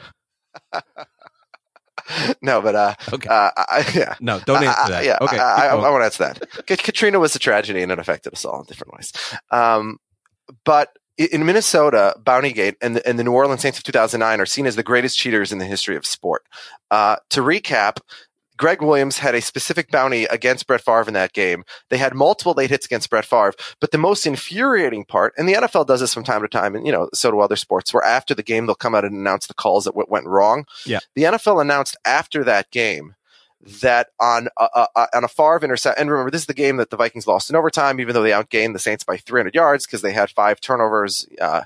no, 2.42 2.62
but 2.62 2.76
uh, 2.76 2.94
Okay. 3.12 3.28
uh, 3.30 3.52
I, 3.56 3.86
yeah. 3.96 4.16
No, 4.20 4.40
don't 4.46 4.58
I- 4.64 4.66
answer 4.66 4.82
I- 4.84 4.90
that. 4.90 5.06
yeah, 5.06 5.18
okay. 5.22 5.38
I, 5.40 5.52
I, 5.54 5.56
keep 5.56 5.64
I, 5.66 5.70
going. 5.72 5.82
want 5.92 6.02
to 6.02 6.06
answer 6.06 6.34
that. 6.66 6.68
Katrina 6.84 7.20
was 7.20 7.36
a 7.36 7.40
tragedy 7.40 7.82
and 7.82 7.92
it 7.92 8.00
affected 8.00 8.34
us 8.34 8.46
all 8.46 8.60
in 8.62 8.66
different 8.66 8.94
ways. 8.94 9.14
Um, 9.52 10.00
but 10.66 10.98
in 11.18 11.46
Minnesota, 11.46 12.16
Bountygate 12.22 12.76
and 12.82 12.96
the, 12.96 13.08
and 13.08 13.20
the 13.20 13.24
New 13.24 13.32
Orleans 13.34 13.62
Saints 13.62 13.78
of 13.78 13.84
2009 13.84 14.42
are 14.42 14.46
seen 14.46 14.66
as 14.66 14.76
the 14.76 14.84
greatest 14.84 15.18
cheaters 15.18 15.52
in 15.52 15.60
the 15.60 15.66
history 15.66 15.96
of 15.96 16.06
sport. 16.06 16.44
Uh, 16.90 17.18
to 17.30 17.42
recap, 17.42 17.98
Gregg 18.64 18.82
Williams 18.82 19.18
had 19.18 19.36
a 19.36 19.42
specific 19.42 19.92
bounty 19.92 20.24
against 20.24 20.68
Brett 20.68 20.80
Favre 20.80 21.04
in 21.10 21.14
that 21.16 21.34
game. 21.34 21.66
They 21.90 21.98
had 21.98 22.14
multiple 22.16 22.54
late 22.54 22.70
hits 22.70 22.86
against 22.86 23.10
Brett 23.10 23.26
Favre, 23.26 23.52
but 23.82 23.92
the 23.92 23.98
most 23.98 24.26
infuriating 24.26 25.04
part, 25.04 25.34
and 25.38 25.50
the 25.50 25.54
NFL 25.56 25.86
does 25.86 26.00
this 26.00 26.14
from 26.14 26.24
time 26.24 26.42
to 26.44 26.48
time, 26.48 26.74
and 26.74 26.86
you 26.86 26.94
know, 26.94 27.10
so 27.14 27.30
do 27.30 27.42
other 27.42 27.58
sports, 27.58 27.94
where 27.94 28.06
after 28.06 28.34
the 28.34 28.42
game 28.42 28.66
they'll 28.66 28.74
come 28.76 28.96
out 28.96 29.04
and 29.04 29.14
announce 29.18 29.48
the 29.48 29.54
calls 29.54 29.84
that 29.84 29.98
went 30.10 30.26
wrong. 30.28 30.64
Yeah. 30.86 31.00
The 31.14 31.24
NFL 31.24 31.60
announced 31.62 31.98
after 32.06 32.46
that 32.46 32.72
game 32.72 33.16
that 33.82 34.08
on 34.22 34.48
a, 34.58 34.68
a, 34.74 34.88
a- 34.96 35.18
on 35.18 35.24
a 35.26 35.28
Favre 35.28 35.60
intercept, 35.62 36.00
and 36.00 36.10
remember, 36.10 36.32
this 36.32 36.44
is 36.44 36.48
the 36.48 36.54
game 36.54 36.78
that 36.78 36.90
the 36.90 36.96
Vikings 36.96 37.28
lost 37.28 37.50
in 37.50 37.58
overtime, 37.58 38.00
even 38.00 38.14
though 38.14 38.24
they 38.24 38.32
outgained 38.32 38.72
the 38.72 38.80
Saints 38.80 39.04
by 39.04 39.18
300 39.18 39.54
yards 39.54 39.86
because 39.86 40.02
they 40.02 40.14
had 40.14 40.30
five 40.30 40.62
turnovers. 40.62 41.28
Uh, 41.42 41.64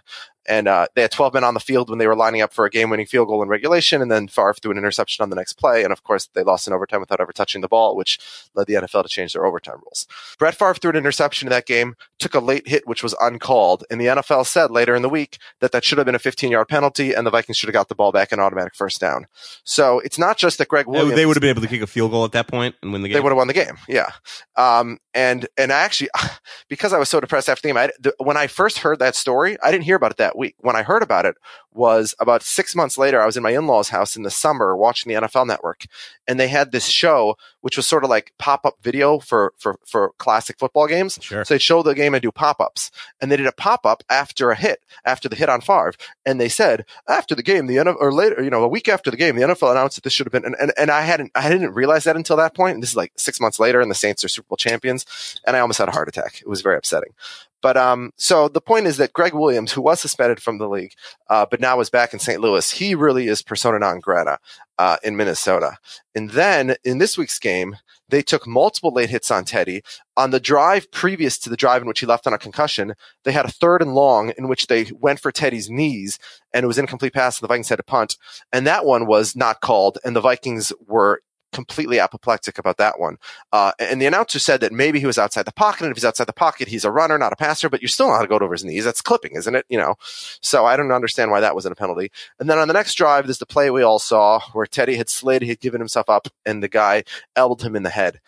and 0.48 0.68
uh, 0.68 0.88
they 0.96 1.02
had 1.02 1.12
12 1.12 1.34
men 1.34 1.44
on 1.44 1.54
the 1.54 1.60
field 1.60 1.90
when 1.90 2.00
they 2.00 2.08
were 2.08 2.16
lining 2.16 2.42
up 2.42 2.54
for 2.54 2.66
a 2.66 2.70
game-winning 2.70 3.06
field 3.06 3.28
goal 3.28 3.44
in 3.44 3.50
regulation, 3.50 4.02
and 4.02 4.12
then 4.12 4.28
Favre 4.28 4.54
threw 4.54 4.72
an 4.72 4.78
interception 4.78 5.24
on 5.24 5.30
the 5.30 5.36
next 5.36 5.54
play, 5.54 5.84
and 5.84 5.92
of 5.92 6.04
course 6.04 6.28
they 6.34 6.44
lost 6.44 6.68
in 6.68 6.74
overtime 6.74 7.00
without 7.00 7.20
ever 7.20 7.34
touching 7.34 7.62
the 7.62 7.68
ball, 7.68 7.96
which 7.96 8.20
led 8.56 8.68
the 8.68 8.76
NFL 8.76 9.04
to 9.04 9.10
change 9.10 9.34
their 9.34 9.46
overtime 9.46 9.78
rules. 9.84 10.08
Brett 10.40 10.56
Favre 10.56 10.74
threw 10.76 10.92
an 10.92 10.98
interception 10.98 11.48
in 11.48 11.52
that 11.52 11.66
game, 11.66 11.96
took 12.20 12.34
a 12.34 12.40
late 12.40 12.68
hit 12.68 12.88
which 12.88 13.04
was 13.04 13.16
uncalled, 13.20 13.84
and 13.90 14.00
the 14.00 14.06
NFL 14.06 14.46
said 14.46 14.72
later 14.72 14.96
in 14.96 15.02
the 15.02 15.10
week 15.10 15.38
that 15.60 15.72
that 15.72 15.84
should 15.84 15.98
have 15.98 16.06
been 16.06 16.16
a 16.16 16.20
15-yard 16.20 16.68
penalty, 16.68 17.14
and 17.14 17.26
the 17.26 17.32
Vikings 17.32 17.58
should 17.58 17.68
have 17.68 17.74
got 17.74 17.90
the 17.90 17.96
ball 17.96 18.12
back 18.12 18.32
in 18.32 18.40
automatic 18.40 18.76
first 18.76 19.02
down. 19.02 19.28
So 19.64 20.00
it's 20.00 20.18
not 20.18 20.38
just 20.38 20.58
that 20.60 20.68
Gregg 20.68 20.88
Williams 20.88 21.16
they 21.16 21.26
would 21.26 21.36
have 21.36 21.42
been 21.42 21.50
able 21.50 21.62
to 21.62 21.68
kick 21.68 21.82
a 21.82 21.88
field 21.88 22.12
goal 22.12 22.24
at 22.24 22.32
that 22.32 22.48
point 22.48 22.76
and 22.82 22.94
win 22.94 23.02
the 23.02 23.10
game. 23.10 23.16
they 23.16 23.20
would 23.20 23.32
have 23.32 23.38
won 23.38 23.48
the 23.48 23.54
game. 23.54 23.78
Yeah. 23.88 24.12
Um, 24.56 25.00
and, 25.14 25.48
and 25.58 25.72
I 25.72 25.80
actually, 25.80 26.10
because 26.70 26.94
I 26.94 27.00
was 27.00 27.10
so 27.10 27.20
depressed 27.20 27.50
after 27.50 27.62
the 27.62 27.70
game, 27.70 27.78
I, 27.78 27.90
the, 28.00 28.14
when 28.20 28.38
I 28.38 28.48
first 28.48 28.80
heard 28.80 29.00
that 29.00 29.16
story, 29.16 29.58
I 29.62 29.72
didn't 29.72 29.84
hear 29.84 29.96
about 29.96 30.12
it 30.12 30.18
that 30.18 30.37
week. 30.38 30.56
When 30.60 30.76
I 30.76 30.84
heard 30.84 31.04
about 31.04 31.26
it 31.26 31.36
was 31.78 32.16
about 32.20 32.44
six 32.44 32.76
months 32.76 32.98
later, 32.98 33.22
I 33.22 33.26
was 33.26 33.38
in 33.38 33.44
my 33.44 33.52
in-laws 33.52 33.90
house 33.90 34.16
in 34.16 34.24
the 34.24 34.32
summer 34.32 34.76
watching 34.76 35.14
the 35.14 35.22
NFL 35.22 35.48
network 35.48 35.86
and 36.28 36.40
they 36.40 36.48
had 36.48 36.72
this 36.72 36.86
show, 36.86 37.38
which 37.62 37.78
was 37.78 37.86
sort 37.86 38.04
of 38.04 38.10
like 38.10 38.34
pop-up 38.38 38.78
video 38.82 39.20
for, 39.20 39.54
for, 39.58 39.80
for 39.86 40.12
classic 40.18 40.58
football 40.60 40.88
games. 40.88 41.18
Sure. 41.22 41.46
So 41.46 41.54
they'd 41.54 41.62
show 41.62 41.84
the 41.84 41.96
game 41.96 42.14
and 42.14 42.22
do 42.22 42.32
pop-ups 42.32 42.92
and 43.22 43.32
they 43.32 43.38
did 43.38 43.48
a 43.48 43.52
pop-up 43.52 44.04
after 44.10 44.52
a 44.52 44.56
hit, 44.56 44.80
after 45.06 45.30
the 45.30 45.36
hit 45.36 45.50
on 45.50 45.62
Favre. 45.62 45.94
And 46.26 46.42
they 46.42 46.50
said 46.50 46.86
after 47.08 47.36
the 47.36 47.44
game, 47.44 47.68
the 47.68 47.78
NFL, 47.78 47.98
or 48.00 48.12
later, 48.12 48.44
you 48.44 48.50
know, 48.50 48.64
a 48.64 48.68
week 48.68 48.90
after 48.90 49.12
the 49.12 49.18
game, 49.18 49.36
the 49.36 49.44
NFL 49.44 49.72
announced 49.72 49.96
that 49.96 50.04
this 50.04 50.14
should 50.14 50.26
have 50.26 50.34
been, 50.34 50.46
and, 50.46 50.56
and, 50.60 50.74
and 50.78 50.92
I 50.92 51.02
hadn't, 51.02 51.32
I 51.36 51.50
didn't 51.50 51.74
realize 51.74 52.04
that 52.06 52.16
until 52.16 52.38
that 52.38 52.56
point. 52.56 52.74
And 52.74 52.84
this 52.84 52.92
is 52.92 52.98
like 52.98 53.14
six 53.16 53.40
months 53.40 53.60
later 53.60 53.80
and 53.80 53.92
the 53.92 53.96
Saints 53.96 54.24
are 54.24 54.30
Super 54.30 54.48
Bowl 54.50 54.58
champions. 54.58 55.06
And 55.46 55.56
I 55.56 55.60
almost 55.60 55.80
had 55.80 55.88
a 55.88 55.92
heart 55.92 56.10
attack. 56.10 56.42
It 56.42 56.48
was 56.48 56.62
very 56.62 56.78
upsetting. 56.78 57.14
But 57.62 57.76
um, 57.76 58.14
so 58.18 58.48
the 58.48 58.62
point 58.62 58.86
is 58.86 58.98
that 58.98 59.14
Gregg 59.14 59.34
Williams, 59.34 59.72
who 59.72 59.82
was 59.82 60.00
suspended 60.00 60.42
from 60.42 60.58
the 60.58 60.70
league, 60.70 60.94
uh, 61.30 61.46
but 61.50 61.60
now 61.60 61.67
is 61.80 61.90
back 61.90 62.14
in 62.14 62.20
St. 62.20 62.42
Louis, 62.42 62.72
he 62.72 62.96
really 62.96 63.28
is 63.28 63.42
persona 63.42 63.80
non 63.80 64.00
grata 64.00 64.40
uh, 64.78 64.98
in 65.04 65.18
Minnesota. 65.18 65.78
And 66.16 66.32
then 66.32 66.76
in 66.84 66.98
this 66.98 67.18
week's 67.18 67.40
game, 67.40 67.76
they 68.10 68.22
took 68.22 68.48
multiple 68.48 68.94
late 68.94 69.10
hits 69.10 69.30
on 69.32 69.44
Teddy. 69.44 69.84
On 70.16 70.32
the 70.32 70.40
drive 70.40 70.90
previous 70.92 71.38
to 71.40 71.50
the 71.50 71.58
drive 71.58 71.82
in 71.82 71.88
which 71.88 72.00
he 72.00 72.06
left 72.06 72.26
on 72.26 72.34
a 72.34 72.38
concussion, 72.38 72.94
they 73.24 73.32
had 73.32 73.46
a 73.46 73.52
third 73.52 73.82
and 73.82 73.94
long 73.94 74.32
in 74.38 74.48
which 74.48 74.68
they 74.68 74.90
went 74.94 75.20
for 75.20 75.32
Teddy's 75.32 75.70
knees 75.70 76.18
and 76.54 76.64
it 76.64 76.68
was 76.68 76.78
incomplete 76.78 77.14
pass. 77.14 77.38
And 77.38 77.44
the 77.44 77.52
Vikings 77.52 77.70
had 77.70 77.78
to 77.78 77.84
punt. 77.84 78.18
And 78.54 78.66
that 78.66 78.86
one 78.86 79.06
was 79.06 79.36
not 79.36 79.62
called. 79.62 79.98
And 80.06 80.16
the 80.16 80.22
Vikings 80.22 80.72
were 80.88 81.22
completely 81.54 82.00
apoplectic 82.00 82.58
about 82.58 82.78
that 82.78 83.00
one. 83.00 83.18
Uh, 83.52 83.72
and 83.80 84.02
the 84.02 84.06
announcer 84.06 84.40
said 84.40 84.62
that 84.62 84.72
maybe 84.72 85.00
he 85.00 85.06
was 85.06 85.18
outside 85.18 85.46
the 85.46 85.52
pocket. 85.54 85.84
And 85.84 85.92
if 85.92 85.98
he's 85.98 86.06
outside 86.06 86.28
the 86.28 86.34
pocket, 86.34 86.68
he's 86.68 86.86
a 86.86 86.92
runner, 86.92 87.18
not 87.18 87.34
a 87.34 87.36
passer, 87.38 87.70
but 87.70 87.82
you're 87.82 87.90
still 87.90 88.10
not 88.10 88.22
to 88.22 88.28
go 88.28 88.36
over 88.38 88.54
his 88.54 88.64
knees. 88.66 88.84
That's 88.86 89.02
clipping, 89.02 89.36
isn't 89.36 89.56
it? 89.56 89.66
You 89.70 89.78
know, 89.78 89.96
so 90.42 90.66
I 90.66 90.76
don't 90.78 90.92
understand 90.92 91.32
why 91.32 91.40
that 91.40 91.56
wasn't 91.56 91.74
a 91.74 91.76
penalty. 91.76 92.12
And 92.40 92.50
then 92.50 92.58
on 92.60 92.68
the 92.68 92.74
next 92.74 92.96
drive, 92.96 93.26
there's 93.28 93.40
the 93.40 93.46
play 93.46 93.70
we 93.70 93.82
all 93.84 94.00
saw 94.00 94.40
where 94.54 94.66
Teddy 94.66 94.96
had 94.98 95.10
slid, 95.10 95.42
he 95.42 95.50
had 95.50 95.60
given 95.60 95.82
himself 95.82 96.10
up 96.10 96.28
and 96.46 96.62
the 96.62 96.68
guy 96.70 97.04
elbowed 97.36 97.62
him 97.62 97.76
in 97.76 97.84
the 97.84 97.90
head. 97.90 98.20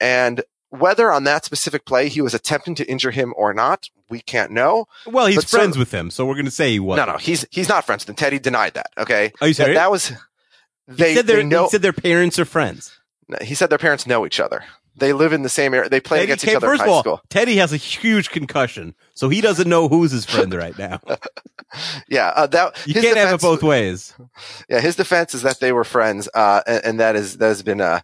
And 0.00 0.42
whether 0.70 1.12
on 1.12 1.24
that 1.24 1.44
specific 1.44 1.84
play 1.84 2.08
he 2.08 2.20
was 2.22 2.32
attempting 2.34 2.74
to 2.76 2.90
injure 2.90 3.10
him 3.10 3.34
or 3.36 3.52
not, 3.52 3.90
we 4.08 4.20
can't 4.20 4.50
know. 4.50 4.86
well, 5.06 5.26
he's 5.26 5.36
but 5.36 5.48
so- 5.48 5.58
friends 5.58 5.76
with 5.78 5.92
him, 5.92 6.10
so 6.10 6.24
we're 6.26 6.34
going 6.34 6.44
to 6.46 6.50
say 6.50 6.70
he 6.70 6.80
was. 6.80 6.96
No, 6.96 7.04
no, 7.04 7.18
he's 7.18 7.46
he's 7.50 7.68
not 7.68 7.84
friends 7.84 8.02
with 8.04 8.10
him. 8.10 8.16
Teddy 8.16 8.38
denied 8.38 8.74
that. 8.74 8.86
Okay, 8.98 9.32
Are 9.40 9.48
you 9.48 9.54
that, 9.54 9.64
serious? 9.64 9.76
that 9.78 9.90
was 9.90 10.12
they, 10.96 11.14
said, 11.14 11.26
they 11.26 11.34
their- 11.36 11.42
know. 11.44 11.64
he 11.64 11.70
said 11.70 11.82
their 11.82 11.92
parents 11.92 12.38
are 12.38 12.44
friends. 12.44 12.98
he 13.42 13.54
said 13.54 13.70
their 13.70 13.78
parents 13.78 14.06
know 14.06 14.24
each 14.26 14.40
other. 14.40 14.64
They 14.94 15.14
live 15.14 15.32
in 15.32 15.42
the 15.42 15.48
same 15.48 15.72
area. 15.72 15.88
They 15.88 16.00
play 16.00 16.18
Teddy 16.18 16.24
against 16.32 16.44
came- 16.44 16.52
each 16.52 16.56
other 16.58 16.66
first 16.66 16.82
in 16.82 16.88
of 16.88 16.92
all, 16.94 17.00
school. 17.02 17.20
Teddy 17.30 17.56
has 17.56 17.72
a 17.72 17.78
huge 17.78 18.28
concussion, 18.30 18.94
so 19.14 19.30
he 19.30 19.40
doesn't 19.40 19.66
know 19.68 19.88
who's 19.88 20.10
his 20.10 20.26
friend 20.26 20.52
right 20.64 20.76
now. 20.78 21.00
Yeah, 22.08 22.28
uh, 22.36 22.46
that 22.48 22.86
You 22.86 22.92
can't 22.94 23.16
have 23.16 23.34
it 23.36 23.40
both 23.40 23.62
ways. 23.62 24.14
Yeah, 24.68 24.80
his 24.80 24.94
defense 24.96 25.34
is 25.34 25.40
that 25.42 25.60
they 25.60 25.72
were 25.72 25.84
friends, 25.84 26.28
uh, 26.34 26.60
and, 26.66 26.84
and 26.84 27.00
that 27.00 27.16
is 27.16 27.38
that 27.38 27.46
has 27.48 27.62
been 27.62 27.80
uh, 27.80 28.00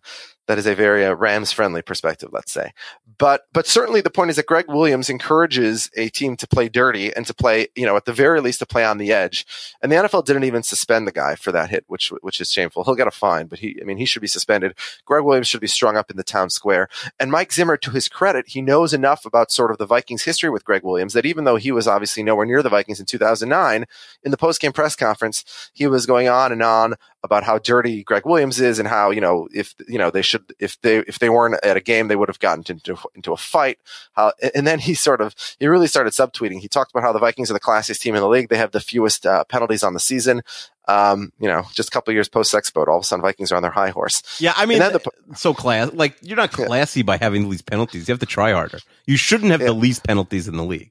That 0.48 0.58
is 0.58 0.66
a 0.66 0.74
very 0.74 1.04
uh, 1.04 1.12
Rams 1.12 1.52
friendly 1.52 1.82
perspective, 1.82 2.30
let's 2.32 2.50
say. 2.50 2.72
But 3.18 3.42
but 3.52 3.66
certainly 3.66 4.00
the 4.00 4.11
point 4.11 4.30
is 4.30 4.37
that 4.37 4.46
Gregg 4.46 4.64
Williams 4.66 5.11
encourages 5.11 5.90
a 5.94 6.08
team 6.08 6.37
to 6.38 6.46
play 6.48 6.70
dirty 6.70 7.14
and 7.14 7.26
to 7.26 7.34
play, 7.34 7.68
you 7.76 7.84
know, 7.84 7.96
at 7.96 8.06
the 8.06 8.14
very 8.14 8.40
least 8.40 8.61
to 8.61 8.66
play 8.66 8.82
on 8.82 8.96
the 8.96 9.12
edge. 9.12 9.46
And 9.82 9.92
the 9.92 9.96
NFL 9.96 10.24
didn't 10.24 10.44
even 10.44 10.62
suspend 10.62 11.06
the 11.06 11.12
guy 11.12 11.34
for 11.34 11.52
that 11.52 11.68
hit, 11.68 11.84
which 11.88 12.08
which 12.22 12.40
is 12.40 12.50
shameful. 12.50 12.82
He'll 12.82 12.94
get 12.94 13.06
a 13.06 13.11
fine, 13.11 13.46
but 13.46 13.58
he 13.58 13.78
I 13.80 13.84
mean 13.84 13.98
he 13.98 14.06
should 14.06 14.22
be 14.22 14.28
suspended. 14.28 14.74
Gregg 15.04 15.22
Williams 15.22 15.48
should 15.48 15.61
be 15.61 15.66
strung 15.66 15.98
up 15.98 16.11
in 16.11 16.16
the 16.16 16.24
town 16.24 16.48
square. 16.48 16.88
And 17.20 17.30
Mike 17.30 17.52
Zimmer, 17.52 17.76
to 17.76 17.90
his 17.90 18.08
credit, 18.08 18.48
he 18.48 18.62
knows 18.62 18.94
enough 18.94 19.26
about 19.26 19.52
sort 19.52 19.70
of 19.70 19.76
the 19.76 19.87
Vikings 19.87 20.22
history 20.22 20.48
with 20.48 20.64
Gregg 20.64 20.82
Williams 20.82 21.12
that 21.12 21.26
even 21.26 21.44
though 21.44 21.56
he 21.56 21.72
was 21.72 21.87
obviously 21.87 22.22
nowhere 22.22 22.46
near 22.46 22.62
the 22.62 22.70
Vikings 22.70 23.00
in 23.00 23.06
2009, 23.06 23.84
in 24.22 24.30
the 24.30 24.37
post 24.38 24.62
game 24.62 24.72
press 24.72 24.96
conference, 24.96 25.70
he 25.74 25.87
was 25.87 26.06
going 26.06 26.28
on 26.28 26.52
and 26.52 26.62
on 26.62 26.94
about 27.24 27.42
how 27.42 27.59
dirty 27.59 28.04
Gregg 28.04 28.24
Williams 28.24 28.61
is 28.61 28.78
and 28.78 28.87
how 28.88 29.11
you 29.11 29.20
know 29.20 29.48
if 29.52 29.74
you 29.88 29.98
know 29.98 30.11
they 30.11 30.22
should 30.22 30.44
if 30.61 30.81
they 30.83 30.98
if 30.98 31.18
they 31.18 31.28
weren't 31.28 31.59
at 31.64 31.76
a 31.76 31.81
game 31.81 32.07
they 32.09 32.14
would 32.16 32.28
have 32.28 32.38
gotten 32.38 32.64
into 32.68 32.96
into 33.14 33.33
a 33.33 33.37
fight. 33.37 33.78
How 34.12 34.33
and 34.54 34.66
then 34.66 34.78
he 34.78 34.94
sort 34.94 35.20
of 35.20 35.35
he 35.59 35.66
really 35.66 35.88
started 35.88 36.12
subtweeting. 36.12 36.61
He 36.61 36.68
talked 36.68 36.92
about 36.92 37.02
how 37.02 37.12
the 37.12 37.18
Vikings 37.18 37.50
are 37.50 37.54
the 37.54 37.61
classiest 37.61 38.00
team 38.00 38.14
in 38.14 38.20
the 38.20 38.28
league. 38.28 38.48
They 38.48 38.57
have 38.59 38.70
the 38.70 38.81
fewest 38.81 39.26
uh, 39.26 39.44
penalties 39.44 39.83
on 39.83 39.94
the 39.94 40.00
season. 40.00 40.42
Um, 40.87 41.33
you 41.38 41.48
know, 41.48 41.64
just 41.74 41.88
a 41.88 41.92
couple 41.92 42.14
years 42.14 42.28
post 42.31 42.50
sex 42.50 42.70
boat, 42.70 42.88
all 42.88 42.96
of 42.96 43.02
a 43.02 43.04
sudden 43.04 43.20
Vikings 43.22 43.52
are 43.52 43.57
on 43.57 43.62
their 43.62 43.70
high 43.70 43.90
horse. 43.90 44.22
Yeah, 44.40 44.54
I 44.57 44.64
mean, 44.64 44.78
the- 44.78 45.02
so 45.35 45.52
class 45.52 45.92
like 45.92 46.16
you're 46.22 46.37
not 46.37 46.52
classy 46.52 47.02
by 47.02 47.18
having 47.18 47.42
the 47.42 47.48
least 47.48 47.66
penalties. 47.66 48.09
You 48.09 48.12
have 48.12 48.20
to 48.20 48.26
try 48.26 48.52
harder. 48.52 48.78
You 49.07 49.16
shouldn't 49.18 49.50
have 49.50 49.61
Yeah. 49.61 49.66
the 49.66 49.72
least 49.74 50.04
penalties 50.04 50.48
in 50.48 50.57
the 50.57 50.64
league. 50.64 50.90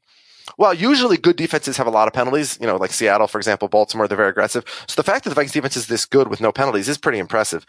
Well, 0.58 0.74
usually 0.74 1.18
good 1.18 1.36
defenses 1.36 1.78
have 1.78 1.88
a 1.88 1.92
lot 1.92 2.08
of 2.08 2.14
penalties. 2.14 2.58
You 2.62 2.68
know, 2.68 2.78
like 2.78 2.92
Seattle, 2.92 3.28
for 3.28 3.38
example, 3.38 3.68
Baltimore, 3.68 4.08
they're 4.08 4.18
very 4.18 4.30
aggressive. 4.30 4.64
So 4.88 4.96
the 4.96 5.04
fact 5.04 5.24
that 5.24 5.32
the 5.32 5.36
Vikings 5.36 5.52
defense 5.52 5.78
is 5.78 5.88
this 5.88 6.06
good 6.06 6.28
with 6.30 6.42
no 6.42 6.52
penalties 6.52 6.88
is 6.88 6.98
pretty 6.98 7.20
impressive. 7.20 7.66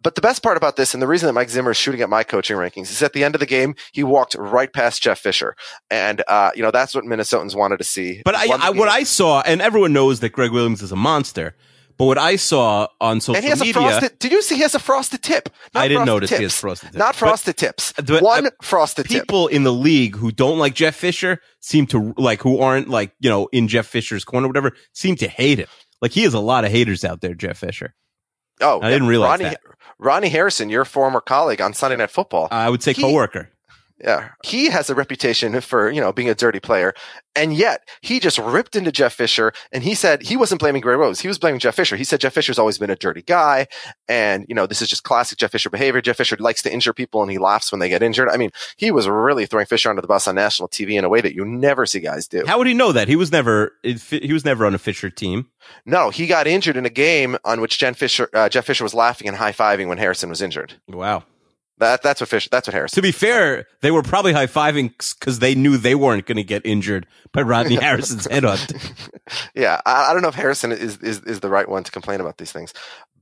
But 0.00 0.14
the 0.14 0.20
best 0.20 0.44
part 0.44 0.56
about 0.56 0.76
this, 0.76 0.94
and 0.94 1.02
the 1.02 1.08
reason 1.08 1.26
that 1.26 1.32
Mike 1.32 1.50
Zimmer 1.50 1.72
is 1.72 1.76
shooting 1.76 2.02
at 2.02 2.08
my 2.08 2.22
coaching 2.22 2.56
rankings, 2.56 2.90
is 2.90 3.02
at 3.02 3.14
the 3.14 3.24
end 3.24 3.34
of 3.34 3.40
the 3.40 3.46
game, 3.46 3.74
he 3.92 4.04
walked 4.04 4.36
right 4.38 4.72
past 4.72 5.02
Jeff 5.02 5.18
Fisher. 5.18 5.56
And, 5.90 6.22
uh, 6.28 6.52
you 6.54 6.62
know, 6.62 6.70
that's 6.70 6.94
what 6.94 7.04
Minnesotans 7.04 7.56
wanted 7.56 7.78
to 7.78 7.84
see. 7.84 8.22
But 8.24 8.36
I, 8.36 8.46
I 8.60 8.70
what. 8.70 8.88
I 8.88 9.02
saw, 9.02 9.40
and 9.40 9.60
everyone 9.60 9.92
knows 9.92 10.20
that 10.20 10.30
Gregg 10.30 10.52
Williams 10.52 10.82
is 10.82 10.92
a 10.92 10.96
monster. 10.96 11.56
But 11.98 12.04
what 12.06 12.18
I 12.18 12.36
saw 12.36 12.86
on 13.00 13.20
social 13.20 13.34
media. 13.34 13.38
and 13.38 13.44
he 13.44 13.50
has 13.50 13.74
media, 13.76 13.88
a 13.88 13.90
frosted, 14.00 14.18
did 14.20 14.32
you 14.32 14.40
see 14.42 14.54
he 14.54 14.62
has 14.62 14.74
a 14.76 14.78
frosted 14.78 15.20
tip? 15.22 15.48
Not 15.74 15.82
I 15.84 15.88
didn't 15.88 16.06
notice 16.06 16.30
he 16.30 16.36
tips. 16.36 16.54
has 16.54 16.60
frosted 16.60 16.86
tips. 16.90 16.98
Not 16.98 17.08
But- 17.08 17.16
frosted 17.16 17.56
tips. 17.56 17.92
but, 17.96 18.22
One 18.22 18.46
uh, 18.46 18.50
frosted 18.62 19.06
tip. 19.08 19.22
people 19.22 19.48
in 19.48 19.64
the 19.64 19.72
league 19.72 20.14
who 20.16 20.30
don't 20.30 20.58
like 20.58 20.74
Jeff 20.74 20.94
Fisher 20.94 21.40
seem 21.60 21.86
to 21.88 22.14
like 22.16 22.40
who 22.42 22.60
aren't 22.60 22.88
like 22.88 23.12
you 23.18 23.28
know 23.28 23.48
in 23.52 23.66
Jeff 23.68 23.86
Fisher's 23.86 24.24
corner, 24.24 24.46
or 24.46 24.48
whatever, 24.48 24.72
seem 24.92 25.16
to 25.16 25.28
hate 25.28 25.58
him. 25.58 25.66
Like 26.00 26.12
he 26.12 26.22
has 26.22 26.34
a 26.34 26.40
lot 26.40 26.64
of 26.64 26.70
haters 26.70 27.04
out 27.04 27.20
there, 27.20 27.34
Jeff 27.34 27.58
Fisher. 27.58 27.94
Oh, 28.60 28.80
I 28.80 28.90
didn't 28.90 29.08
realize 29.08 29.30
Ronnie, 29.40 29.44
that. 29.44 29.60
Rodney 29.98 30.28
Harrison, 30.28 30.68
your 30.70 30.84
former 30.84 31.20
colleague 31.20 31.60
on 31.60 31.74
Sunday 31.74 31.96
Night 31.96 32.10
Football. 32.10 32.48
I 32.50 32.68
would 32.70 32.82
say 32.82 32.92
He- 32.92 33.02
coworker. 33.02 33.50
Yeah. 34.00 34.30
He 34.44 34.70
has 34.70 34.88
a 34.90 34.94
reputation 34.94 35.60
for, 35.60 35.90
you 35.90 36.00
know, 36.00 36.12
being 36.12 36.28
a 36.28 36.34
dirty 36.34 36.60
player. 36.60 36.94
And 37.34 37.54
yet 37.54 37.88
he 38.00 38.20
just 38.20 38.38
ripped 38.38 38.74
into 38.76 38.90
Jeff 38.90 39.12
Fisher 39.12 39.52
and 39.72 39.82
he 39.82 39.94
said 39.94 40.22
he 40.22 40.36
wasn't 40.36 40.60
blaming 40.60 40.82
Gray 40.82 40.96
Rose. 40.96 41.20
He 41.20 41.28
was 41.28 41.38
blaming 41.38 41.60
Jeff 41.60 41.74
Fisher. 41.74 41.96
He 41.96 42.04
said 42.04 42.20
Jeff 42.20 42.32
Fisher's 42.32 42.58
always 42.58 42.78
been 42.78 42.90
a 42.90 42.96
dirty 42.96 43.22
guy. 43.22 43.66
And, 44.08 44.44
you 44.48 44.54
know, 44.54 44.66
this 44.66 44.82
is 44.82 44.88
just 44.88 45.04
classic 45.04 45.38
Jeff 45.38 45.52
Fisher 45.52 45.70
behavior. 45.70 46.00
Jeff 46.00 46.16
Fisher 46.16 46.36
likes 46.38 46.62
to 46.62 46.72
injure 46.72 46.92
people 46.92 47.22
and 47.22 47.30
he 47.30 47.38
laughs 47.38 47.70
when 47.72 47.80
they 47.80 47.88
get 47.88 48.02
injured. 48.02 48.28
I 48.28 48.36
mean, 48.36 48.50
he 48.76 48.90
was 48.90 49.08
really 49.08 49.46
throwing 49.46 49.66
Fisher 49.66 49.90
under 49.90 50.02
the 50.02 50.08
bus 50.08 50.26
on 50.28 50.34
national 50.36 50.68
TV 50.68 50.92
in 50.92 51.04
a 51.04 51.08
way 51.08 51.20
that 51.20 51.34
you 51.34 51.44
never 51.44 51.86
see 51.86 52.00
guys 52.00 52.26
do. 52.28 52.44
How 52.46 52.58
would 52.58 52.66
he 52.66 52.74
know 52.74 52.92
that? 52.92 53.08
He 53.08 53.16
was 53.16 53.32
never 53.32 53.72
he 53.82 54.32
was 54.32 54.44
never 54.44 54.66
on 54.66 54.74
a 54.74 54.78
Fisher 54.78 55.10
team. 55.10 55.48
No, 55.84 56.10
he 56.10 56.26
got 56.26 56.46
injured 56.46 56.76
in 56.76 56.86
a 56.86 56.90
game 56.90 57.36
on 57.44 57.60
which 57.60 57.78
Jen 57.78 57.94
Fisher, 57.94 58.28
uh, 58.32 58.48
Jeff 58.48 58.64
Fisher 58.64 58.84
was 58.84 58.94
laughing 58.94 59.28
and 59.28 59.36
high 59.36 59.52
fiving 59.52 59.88
when 59.88 59.98
Harrison 59.98 60.28
was 60.28 60.40
injured. 60.42 60.74
Wow. 60.88 61.24
That, 61.78 62.02
that's 62.02 62.20
what 62.20 62.28
Fisher, 62.28 62.48
that's 62.50 62.66
what 62.66 62.74
Harrison. 62.74 62.96
To 62.96 63.02
be 63.02 63.12
fair, 63.12 63.66
they 63.82 63.90
were 63.90 64.02
probably 64.02 64.32
high 64.32 64.46
fiving 64.46 64.92
because 65.18 65.38
they 65.38 65.54
knew 65.54 65.76
they 65.76 65.94
weren't 65.94 66.26
going 66.26 66.36
to 66.36 66.44
get 66.44 66.66
injured 66.66 67.06
by 67.32 67.42
Rodney 67.42 67.74
Harrison's 67.80 68.26
headhunt. 68.26 69.10
yeah, 69.54 69.80
I, 69.86 70.10
I 70.10 70.12
don't 70.12 70.22
know 70.22 70.28
if 70.28 70.34
Harrison 70.34 70.72
is, 70.72 70.98
is 70.98 71.22
is 71.24 71.40
the 71.40 71.48
right 71.48 71.68
one 71.68 71.84
to 71.84 71.90
complain 71.92 72.20
about 72.20 72.38
these 72.38 72.50
things, 72.52 72.74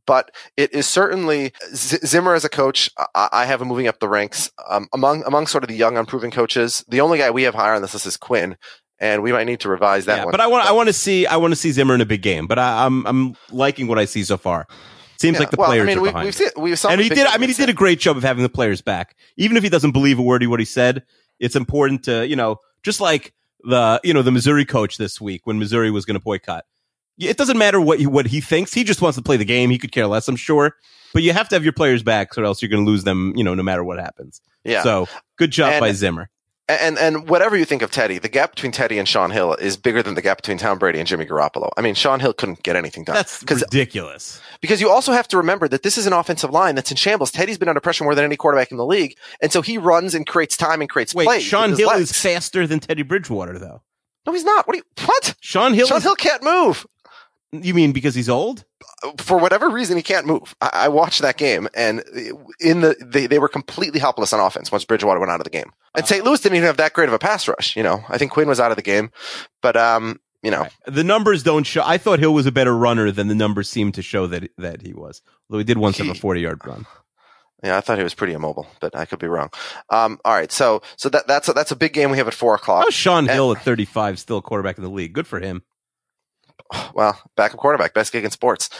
but 0.06 0.30
it 0.56 0.72
is 0.72 0.86
certainly 0.86 1.52
Z- 1.74 1.98
Zimmer 2.06 2.34
as 2.34 2.44
a 2.44 2.48
coach. 2.48 2.90
I, 3.14 3.28
I 3.32 3.44
have 3.44 3.60
him 3.60 3.68
moving 3.68 3.88
up 3.88 4.00
the 4.00 4.08
ranks 4.08 4.50
um, 4.68 4.88
among 4.94 5.24
among 5.24 5.46
sort 5.48 5.62
of 5.64 5.68
the 5.68 5.76
young, 5.76 5.98
unproven 5.98 6.30
coaches. 6.30 6.84
The 6.88 7.00
only 7.02 7.18
guy 7.18 7.30
we 7.30 7.42
have 7.42 7.54
higher 7.54 7.74
on 7.74 7.82
this 7.82 7.92
list 7.92 8.06
is 8.06 8.16
Quinn, 8.16 8.56
and 8.98 9.22
we 9.22 9.32
might 9.32 9.44
need 9.44 9.60
to 9.60 9.68
revise 9.68 10.06
that 10.06 10.18
Yeah, 10.18 10.24
one. 10.24 10.32
but 10.32 10.40
I 10.40 10.46
want 10.46 10.66
I 10.66 10.72
want 10.72 10.88
to 10.88 10.92
see 10.94 11.26
I 11.26 11.36
want 11.36 11.52
to 11.52 11.56
see 11.56 11.72
Zimmer 11.72 11.94
in 11.94 12.00
a 12.00 12.06
big 12.06 12.22
game. 12.22 12.46
But 12.46 12.58
I, 12.58 12.86
I'm 12.86 13.06
I'm 13.06 13.36
liking 13.50 13.86
what 13.86 13.98
I 13.98 14.06
see 14.06 14.24
so 14.24 14.38
far. 14.38 14.66
Seems 15.18 15.34
Yeah, 15.34 15.40
like 15.40 15.50
the 15.50 15.56
well, 15.56 15.68
players 15.68 15.82
I 15.82 15.86
mean, 15.86 15.98
are 15.98 16.02
we, 16.02 16.08
behind. 16.08 16.24
we've 16.24 16.34
seen 16.34 16.48
we've 16.56 16.84
and 16.84 17.00
he 17.00 17.08
did. 17.08 17.26
I 17.26 17.38
mean, 17.38 17.48
he 17.48 17.54
did 17.54 17.68
a 17.68 17.72
great 17.74 18.00
job 18.00 18.16
of 18.16 18.22
having 18.22 18.42
the 18.42 18.48
players 18.48 18.80
back. 18.82 19.16
Even 19.36 19.56
if 19.56 19.62
he 19.62 19.68
doesn't 19.68 19.92
believe 19.92 20.18
a 20.18 20.22
word 20.22 20.42
of 20.42 20.50
what 20.50 20.60
he 20.60 20.66
said, 20.66 21.04
it's 21.40 21.56
important 21.56 22.04
to 22.04 22.26
you 22.26 22.36
know, 22.36 22.60
just 22.82 23.00
like 23.00 23.32
the 23.64 24.00
you 24.04 24.12
know 24.14 24.22
the 24.22 24.30
Missouri 24.32 24.64
coach 24.64 24.96
this 24.98 25.20
week 25.20 25.46
when 25.46 25.58
Missouri 25.58 25.90
was 25.90 26.04
going 26.04 26.18
to 26.18 26.22
boycott. 26.22 26.64
It 27.18 27.38
doesn't 27.38 27.56
matter 27.56 27.80
what 27.80 27.98
he, 27.98 28.06
what 28.06 28.26
he 28.26 28.42
thinks. 28.42 28.74
He 28.74 28.84
just 28.84 29.00
wants 29.00 29.16
to 29.16 29.22
play 29.22 29.38
the 29.38 29.44
game. 29.46 29.70
He 29.70 29.78
could 29.78 29.90
care 29.90 30.06
less, 30.06 30.28
I'm 30.28 30.36
sure. 30.36 30.74
But 31.14 31.22
you 31.22 31.32
have 31.32 31.48
to 31.48 31.56
have 31.56 31.64
your 31.64 31.72
players 31.72 32.02
back, 32.02 32.36
or 32.36 32.44
else 32.44 32.60
you're 32.60 32.68
going 32.68 32.84
to 32.84 32.90
lose 32.90 33.04
them. 33.04 33.32
You 33.36 33.42
know, 33.42 33.54
no 33.54 33.62
matter 33.62 33.82
what 33.82 33.98
happens. 33.98 34.42
Yeah. 34.64 34.82
So 34.82 35.08
good 35.38 35.50
job 35.50 35.72
And- 35.72 35.80
by 35.80 35.92
Zimmer. 35.92 36.28
And 36.68 36.98
and 36.98 37.28
whatever 37.28 37.56
you 37.56 37.64
think 37.64 37.82
of 37.82 37.92
Teddy, 37.92 38.18
the 38.18 38.28
gap 38.28 38.50
between 38.56 38.72
Teddy 38.72 38.98
and 38.98 39.06
Shaun 39.08 39.30
Hill 39.30 39.54
is 39.54 39.76
bigger 39.76 40.02
than 40.02 40.14
the 40.14 40.22
gap 40.22 40.38
between 40.38 40.58
Tom 40.58 40.78
Brady 40.80 40.98
and 40.98 41.06
Jimmy 41.06 41.24
Garoppolo. 41.24 41.70
I 41.76 41.80
mean, 41.80 41.94
Shaun 41.94 42.18
Hill 42.18 42.32
couldn't 42.32 42.64
get 42.64 42.74
anything 42.74 43.04
done. 43.04 43.14
That's 43.14 43.44
ridiculous. 43.48 44.40
because 44.60 44.80
you 44.80 44.90
also 44.90 45.12
have 45.12 45.28
to 45.28 45.36
remember 45.36 45.68
that 45.68 45.84
this 45.84 45.96
is 45.96 46.06
an 46.08 46.12
offensive 46.12 46.50
line 46.50 46.74
that's 46.74 46.90
in 46.90 46.96
shambles. 46.96 47.30
Teddy's 47.30 47.56
been 47.56 47.68
under 47.68 47.80
pressure 47.80 48.02
more 48.02 48.16
than 48.16 48.24
any 48.24 48.36
quarterback 48.36 48.72
in 48.72 48.78
the 48.78 48.84
league, 48.86 49.16
and 49.40 49.52
so 49.52 49.62
he 49.62 49.78
runs 49.78 50.12
and 50.12 50.26
creates 50.26 50.56
time 50.56 50.80
and 50.80 50.90
creates 50.90 51.14
Wait, 51.14 51.26
plays. 51.26 51.44
Shaun 51.44 51.72
Hill 51.76 51.86
legs. 51.88 52.10
is 52.10 52.20
faster 52.20 52.66
than 52.66 52.80
Teddy 52.80 53.02
Bridgewater, 53.02 53.60
though. 53.60 53.82
no, 54.26 54.32
he's 54.32 54.42
not. 54.44 54.66
What? 54.66 54.76
You, 54.76 54.82
what? 55.04 55.36
Shaun 55.40 55.72
Hill. 55.72 55.86
Sean 55.86 55.98
is- 55.98 56.02
Hill 56.02 56.16
can't 56.16 56.42
move 56.42 56.84
You 57.52 57.74
mean 57.74 57.92
because 57.92 58.16
he's 58.16 58.28
old? 58.28 58.64
For 59.18 59.36
whatever 59.38 59.68
reason. 59.68 59.96
He 59.96 60.02
can't 60.02 60.26
move. 60.26 60.54
I, 60.60 60.70
I 60.72 60.88
watched 60.88 61.20
that 61.22 61.36
game, 61.36 61.68
and 61.74 62.02
in 62.60 62.80
the 62.80 62.96
they, 63.04 63.26
they 63.26 63.38
were 63.38 63.48
completely 63.48 64.00
helpless 64.00 64.32
on 64.32 64.40
offense 64.40 64.72
once 64.72 64.84
Bridgewater 64.86 65.20
went 65.20 65.30
out 65.30 65.40
of 65.40 65.44
the 65.44 65.50
game. 65.50 65.70
And 65.94 66.06
St. 66.06 66.24
Louis 66.24 66.40
didn't 66.40 66.56
even 66.56 66.66
have 66.66 66.78
that 66.78 66.94
great 66.94 67.08
of 67.08 67.14
a 67.14 67.18
pass 67.18 67.46
rush. 67.46 67.76
You 67.76 67.82
know, 67.82 68.02
I 68.08 68.16
think 68.18 68.32
Quinn 68.32 68.48
was 68.48 68.58
out 68.60 68.70
of 68.70 68.76
the 68.76 68.82
game, 68.82 69.10
but 69.60 69.76
um, 69.76 70.18
you 70.42 70.50
know, 70.50 70.66
The 70.86 71.04
numbers 71.04 71.42
don't 71.42 71.64
show. 71.64 71.82
I 71.84 71.98
thought 71.98 72.18
Hill 72.20 72.32
was 72.32 72.46
a 72.46 72.52
better 72.52 72.74
runner 72.76 73.10
than 73.10 73.28
the 73.28 73.34
numbers 73.34 73.68
seem 73.68 73.92
to 73.92 74.02
show 74.02 74.26
that 74.28 74.50
that 74.56 74.80
he 74.82 74.94
was. 74.94 75.20
Although 75.50 75.58
he 75.58 75.64
did 75.64 75.76
once 75.78 75.98
have 75.98 76.08
a 76.08 76.14
forty 76.14 76.40
yard 76.40 76.60
run. 76.64 76.86
Yeah, 77.62 77.76
I 77.76 77.80
thought 77.80 77.98
he 77.98 78.04
was 78.04 78.14
pretty 78.14 78.32
immobile, 78.34 78.66
but 78.80 78.94
I 78.94 79.06
could 79.06 79.18
be 79.18 79.26
wrong. 79.28 79.50
Um, 79.90 80.20
all 80.24 80.34
right, 80.34 80.52
so 80.52 80.82
so 80.96 81.08
that 81.10 81.26
that's 81.26 81.48
a, 81.48 81.52
that's 81.52 81.70
a 81.70 81.76
big 81.76 81.92
game 81.92 82.10
we 82.10 82.16
have 82.18 82.28
at 82.28 82.34
four 82.34 82.54
o'clock. 82.54 82.84
How's 82.84 82.94
Shaun 82.94 83.20
And- 83.24 83.30
Hill 83.30 83.52
at 83.52 83.62
thirty 83.62 83.84
five 83.84 84.18
still 84.18 84.40
quarterback 84.40 84.78
in 84.78 84.84
the 84.84 84.90
league? 84.90 85.12
Good 85.12 85.26
for 85.26 85.40
him. 85.40 85.62
Well, 86.94 87.20
backup 87.36 87.58
quarterback, 87.58 87.94
best 87.94 88.12
gig 88.12 88.24
in 88.24 88.30
sports. 88.30 88.70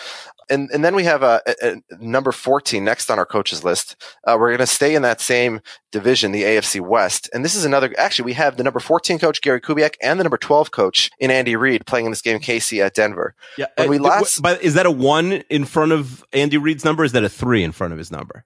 And 0.48 0.70
and 0.70 0.84
then 0.84 0.94
we 0.94 1.02
have 1.04 1.22
a, 1.24 1.42
a, 1.46 1.72
a 1.72 1.76
number 1.98 2.30
fourteen 2.30 2.84
next 2.84 3.10
on 3.10 3.18
our 3.18 3.26
coaches 3.26 3.64
list. 3.64 3.96
Uh, 4.24 4.36
we're 4.38 4.48
going 4.50 4.58
to 4.58 4.66
stay 4.66 4.94
in 4.94 5.02
that 5.02 5.20
same 5.20 5.60
division, 5.90 6.30
the 6.30 6.44
AFC 6.44 6.80
West. 6.80 7.28
And 7.34 7.44
this 7.44 7.56
is 7.56 7.64
another. 7.64 7.92
Actually, 7.98 8.26
we 8.26 8.32
have 8.34 8.56
the 8.56 8.62
number 8.62 8.78
fourteen 8.78 9.18
coach 9.18 9.42
Gary 9.42 9.60
Kubiak 9.60 9.96
and 10.00 10.20
the 10.20 10.24
number 10.24 10.38
twelve 10.38 10.70
coach 10.70 11.10
in 11.18 11.32
Andy 11.32 11.56
Reid 11.56 11.84
playing 11.86 12.06
in 12.06 12.12
this 12.12 12.22
game, 12.22 12.38
Casey 12.38 12.80
at 12.80 12.94
Denver. 12.94 13.34
Yeah. 13.58 13.66
When 13.76 13.90
we 13.90 13.98
uh, 13.98 14.02
last- 14.02 14.40
but 14.40 14.62
is 14.62 14.74
that 14.74 14.86
a 14.86 14.90
one 14.90 15.32
in 15.50 15.64
front 15.64 15.90
of 15.92 16.24
Andy 16.32 16.58
Reid's 16.58 16.84
number? 16.84 17.02
Is 17.02 17.12
that 17.12 17.24
a 17.24 17.28
three 17.28 17.64
in 17.64 17.72
front 17.72 17.92
of 17.92 17.98
his 17.98 18.12
number? 18.12 18.44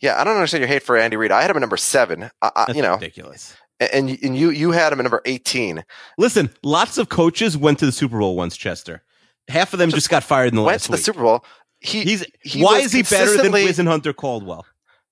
Yeah, 0.00 0.20
I 0.20 0.24
don't 0.24 0.34
understand 0.34 0.62
your 0.62 0.68
hate 0.68 0.82
for 0.82 0.96
Andy 0.96 1.16
Reid. 1.16 1.30
I 1.30 1.42
had 1.42 1.50
him 1.50 1.56
at 1.56 1.60
number 1.60 1.76
seven. 1.76 2.24
I, 2.42 2.50
I, 2.56 2.64
That's 2.66 2.76
you 2.76 2.82
know, 2.82 2.94
ridiculous. 2.94 3.54
And 3.80 4.18
and 4.22 4.36
you 4.36 4.50
you 4.50 4.72
had 4.72 4.92
him 4.92 5.00
at 5.00 5.04
number 5.04 5.22
eighteen. 5.24 5.84
Listen, 6.18 6.50
lots 6.62 6.98
of 6.98 7.08
coaches 7.08 7.56
went 7.56 7.78
to 7.78 7.86
the 7.86 7.92
Super 7.92 8.18
Bowl 8.18 8.36
once. 8.36 8.56
Chester, 8.56 9.02
half 9.48 9.72
of 9.72 9.78
them 9.78 9.90
just 9.90 10.10
got 10.10 10.22
fired 10.22 10.48
in 10.48 10.56
the 10.56 10.62
Went 10.62 10.74
last 10.74 10.84
to 10.84 10.90
the 10.90 10.96
week. 10.96 11.04
Super 11.04 11.22
Bowl. 11.22 11.44
He, 11.80 12.02
He's 12.02 12.26
he 12.42 12.62
why 12.62 12.80
is 12.80 12.92
he 12.92 13.02
better 13.02 13.38
than 13.38 13.52
Whisenhunt 13.52 14.14
Caldwell? 14.16 14.66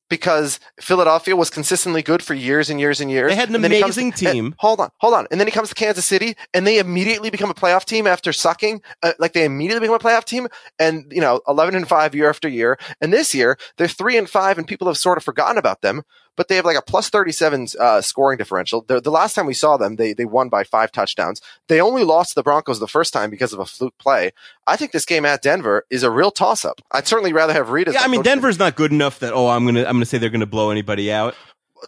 because 0.08 0.58
Philadelphia 0.80 1.36
was 1.36 1.50
consistently 1.50 2.02
good 2.02 2.22
for 2.22 2.34
years 2.34 2.70
and 2.70 2.80
years 2.80 3.00
and 3.00 3.10
years. 3.10 3.30
They 3.30 3.36
had 3.36 3.50
an 3.50 3.56
And 3.56 3.72
he 3.72 3.80
comes 3.80 3.96
amazing 3.96 4.12
team. 4.12 4.54
hold 4.58 4.80
on, 4.80 4.90
hold 4.98 5.14
on. 5.14 5.26
And 5.30 5.38
then 5.40 5.46
he 5.46 5.50
comes 5.50 5.68
to 5.68 5.74
Kansas 5.74 6.06
City 6.06 6.34
and 6.54 6.66
they 6.66 6.78
immediately 6.78 7.30
become 7.30 7.50
a 7.50 7.54
playoff 7.54 7.84
team 7.84 8.06
after 8.06 8.32
sucking. 8.32 8.80
Uh, 9.02 9.12
like 9.18 9.32
they 9.32 9.44
immediately 9.44 9.86
become 9.86 9.96
a 9.96 9.98
playoff 9.98 10.24
team 10.24 10.48
and, 10.78 11.10
you 11.10 11.20
know, 11.20 11.40
11 11.46 11.74
and 11.74 11.86
5 11.86 12.14
year 12.14 12.28
after 12.28 12.48
year. 12.48 12.78
And 13.00 13.12
this 13.12 13.34
year 13.34 13.58
they're 13.76 13.88
3 13.88 14.16
and 14.16 14.30
5 14.30 14.58
and 14.58 14.66
people 14.66 14.86
have 14.86 14.96
sort 14.96 15.18
of 15.18 15.24
forgotten 15.24 15.58
about 15.58 15.82
them, 15.82 16.02
but 16.38 16.46
they 16.46 16.54
have 16.54 16.64
like 16.64 16.78
a 16.78 16.82
plus 16.82 17.10
37 17.10 17.66
uh, 17.80 18.00
scoring 18.00 18.38
differential. 18.38 18.82
The, 18.82 19.00
the 19.00 19.10
last 19.10 19.34
time 19.34 19.44
we 19.44 19.54
saw 19.54 19.76
them, 19.76 19.96
they, 19.96 20.12
they 20.12 20.24
won 20.24 20.48
by 20.48 20.62
five 20.62 20.92
touchdowns. 20.92 21.42
They 21.66 21.80
only 21.80 22.04
lost 22.04 22.30
to 22.30 22.34
the 22.36 22.44
Broncos 22.44 22.78
the 22.78 22.86
first 22.86 23.12
time 23.12 23.28
because 23.28 23.52
of 23.52 23.58
a 23.58 23.66
fluke 23.66 23.98
play. 23.98 24.30
I 24.64 24.76
think 24.76 24.92
this 24.92 25.04
game 25.04 25.26
at 25.26 25.42
Denver 25.42 25.84
is 25.90 26.04
a 26.04 26.10
real 26.10 26.30
toss 26.30 26.64
up. 26.64 26.80
I'd 26.92 27.08
certainly 27.08 27.32
rather 27.32 27.52
have 27.52 27.70
Reid 27.70 27.88
as 27.88 27.94
Yeah, 27.94 28.02
I 28.02 28.08
mean 28.08 28.22
Denver's 28.22 28.58
not 28.58 28.76
good 28.76 28.92
enough 28.92 29.18
that 29.18 29.32
oh 29.32 29.48
I'm 29.48 29.64
gonna 29.66 29.80
I'm 29.80 29.96
gonna 29.96 30.06
say 30.06 30.18
they're 30.18 30.30
gonna 30.30 30.46
blow 30.46 30.70
anybody 30.70 31.10
out. 31.10 31.34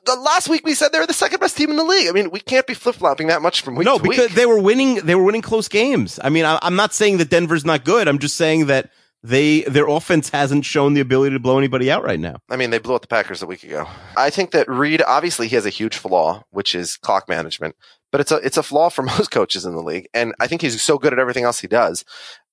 the 0.04 0.16
last 0.16 0.48
week 0.48 0.66
we 0.66 0.74
said 0.74 0.88
they 0.90 0.98
were 0.98 1.06
the 1.06 1.12
second 1.12 1.38
best 1.38 1.56
team 1.56 1.70
in 1.70 1.76
the 1.76 1.84
league. 1.84 2.08
I 2.08 2.12
mean, 2.12 2.30
we 2.30 2.40
can't 2.40 2.66
be 2.66 2.74
flip 2.74 2.96
flopping 2.96 3.28
that 3.28 3.42
much 3.42 3.62
from 3.62 3.76
week 3.76 3.86
no, 3.86 3.98
to 3.98 4.02
because 4.02 4.30
week. 4.30 4.34
they 4.34 4.46
were 4.46 4.60
winning. 4.60 4.96
They 4.96 5.14
were 5.14 5.22
winning 5.22 5.42
close 5.42 5.68
games. 5.68 6.18
I 6.24 6.28
mean, 6.28 6.44
I, 6.44 6.58
I'm 6.60 6.74
not 6.74 6.92
saying 6.92 7.18
that 7.18 7.30
Denver's 7.30 7.64
not 7.64 7.84
good. 7.84 8.08
I'm 8.08 8.18
just 8.18 8.36
saying 8.36 8.66
that 8.66 8.90
they 9.22 9.62
their 9.62 9.86
offense 9.86 10.30
hasn't 10.30 10.64
shown 10.64 10.94
the 10.94 11.00
ability 11.00 11.34
to 11.34 11.40
blow 11.40 11.58
anybody 11.58 11.90
out 11.90 12.02
right 12.02 12.20
now. 12.20 12.36
I 12.48 12.56
mean, 12.56 12.70
they 12.70 12.78
blew 12.78 12.94
out 12.94 13.02
the 13.02 13.08
Packers 13.08 13.42
a 13.42 13.46
week 13.46 13.62
ago. 13.62 13.86
I 14.16 14.30
think 14.30 14.52
that 14.52 14.68
Reid 14.68 15.02
obviously 15.02 15.48
he 15.48 15.56
has 15.56 15.66
a 15.66 15.70
huge 15.70 15.96
flaw, 15.96 16.42
which 16.50 16.74
is 16.74 16.96
clock 16.96 17.28
management, 17.28 17.76
but 18.10 18.20
it's 18.20 18.32
a 18.32 18.36
it's 18.36 18.56
a 18.56 18.62
flaw 18.62 18.88
for 18.88 19.02
most 19.02 19.30
coaches 19.30 19.64
in 19.64 19.74
the 19.74 19.82
league. 19.82 20.08
And 20.14 20.34
I 20.40 20.46
think 20.46 20.62
he's 20.62 20.80
so 20.80 20.98
good 20.98 21.12
at 21.12 21.18
everything 21.18 21.44
else 21.44 21.60
he 21.60 21.68
does. 21.68 22.04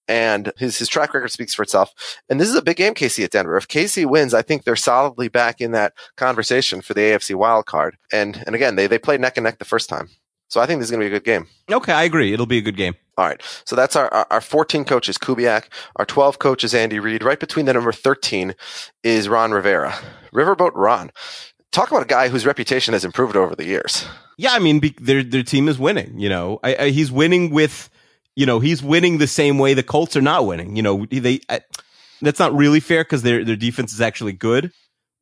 And 0.09 0.53
his 0.57 0.78
his 0.78 0.88
track 0.88 1.13
record 1.13 1.32
speaks 1.32 1.53
for 1.53 1.63
itself. 1.63 1.93
And 2.30 2.39
this 2.39 2.47
is 2.47 2.55
a 2.55 2.61
big 2.61 2.78
game, 2.78 2.93
Casey 2.93 3.24
at 3.24 3.32
Denver. 3.32 3.57
If 3.57 3.68
Casey 3.68 4.05
wins, 4.05 4.34
I 4.34 4.41
think 4.41 4.63
they're 4.63 4.78
solidly 4.78 5.28
back 5.28 5.59
in 5.59 5.72
that 5.72 5.93
conversation 6.15 6.82
for 6.82 6.93
the 6.93 7.01
AFC 7.01 7.36
wild 7.36 7.65
card. 7.65 7.97
And 8.11 8.41
and 8.45 8.55
again, 8.55 8.76
they 8.76 8.88
they 8.88 8.99
played 8.99 9.22
neck 9.22 9.38
and 9.38 9.43
neck 9.43 9.59
the 9.59 9.65
first 9.65 9.89
time. 9.89 10.09
So 10.49 10.61
I 10.61 10.65
think 10.65 10.80
this 10.80 10.88
is 10.88 10.91
going 10.91 11.01
to 11.01 11.09
be 11.09 11.13
a 11.13 11.20
good 11.20 11.26
game. 11.26 11.47
Okay, 11.70 11.91
I 11.91 12.03
agree. 12.03 12.34
It'll 12.34 12.45
be 12.45 12.57
a 12.57 12.61
good 12.61 12.78
game. 12.78 12.95
All 13.18 13.26
right. 13.26 13.41
So 13.65 13.76
that's 13.76 13.95
our, 13.95 14.13
our, 14.13 14.28
our 14.30 14.41
14 14.41 14.86
coaches, 14.86 15.18
Kubiak. 15.18 15.65
Our 15.95 16.05
12 16.05 16.39
coaches, 16.39 16.74
Andy 16.74 16.99
Reid. 16.99 17.24
Right 17.24 17.39
between 17.39 17.65
the 17.65 17.74
number 17.74 17.91
13 17.91 18.53
is 19.03 19.28
Ron 19.28 19.51
Rivera. 19.51 19.95
Riverboat 20.34 20.72
Ron. 20.76 21.11
Talk 21.72 21.89
about 21.89 22.03
a 22.03 22.07
guy 22.07 22.30
whose 22.30 22.45
reputation 22.45 22.93
has 22.93 23.03
improved 23.03 23.36
over 23.36 23.55
the 23.55 23.65
years. 23.65 24.05
Yeah, 24.38 24.53
I 24.53 24.59
mean, 24.59 24.80
be, 24.80 24.95
their 24.99 25.24
their 25.24 25.43
team 25.43 25.68
is 25.68 25.80
winning. 25.80 26.20
You 26.20 26.30
know, 26.30 26.59
I, 26.63 26.76
I, 26.76 26.89
he's 26.89 27.11
winning 27.11 27.49
with, 27.49 27.89
you 28.36 28.45
know, 28.45 28.59
he's 28.59 28.84
winning 28.84 29.18
the 29.18 29.28
same 29.28 29.57
way 29.57 29.74
the 29.74 29.84
Colts 29.84 30.15
are 30.15 30.22
not 30.22 30.45
winning. 30.45 30.76
You 30.76 30.84
know, 30.84 31.05
they 31.07 31.41
I, 31.49 31.61
that's 32.22 32.39
not 32.39 32.55
really 32.55 32.80
fair 32.80 33.03
because 33.03 33.24
their 33.24 33.43
their 33.43 33.55
defense 33.55 33.93
is 33.93 34.01
actually 34.01 34.34
good. 34.34 34.72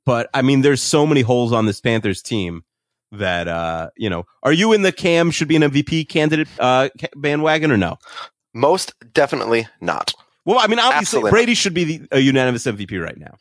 But 0.05 0.29
I 0.33 0.41
mean, 0.41 0.61
there's 0.61 0.81
so 0.81 1.07
many 1.07 1.21
holes 1.21 1.51
on 1.51 1.65
this 1.65 1.81
Panthers 1.81 2.21
team 2.21 2.63
that 3.11 3.47
uh, 3.47 3.89
you 3.97 4.09
know. 4.09 4.25
Are 4.43 4.53
you 4.53 4.73
in 4.73 4.81
the 4.81 4.91
Cam 4.91 5.31
should 5.31 5.47
be 5.47 5.55
an 5.55 5.61
MVP 5.61 6.09
candidate 6.09 6.47
uh, 6.59 6.89
bandwagon 7.15 7.71
or 7.71 7.77
no? 7.77 7.97
Most 8.53 8.93
definitely 9.13 9.67
not. 9.81 10.13
Well, 10.45 10.59
I 10.59 10.67
mean, 10.67 10.79
obviously 10.79 10.97
Absolutely 10.97 11.31
Brady 11.31 11.55
should 11.55 11.73
be 11.73 11.83
the, 11.83 12.07
a 12.11 12.19
unanimous 12.19 12.65
MVP 12.65 13.03
right 13.03 13.17
now. 13.17 13.37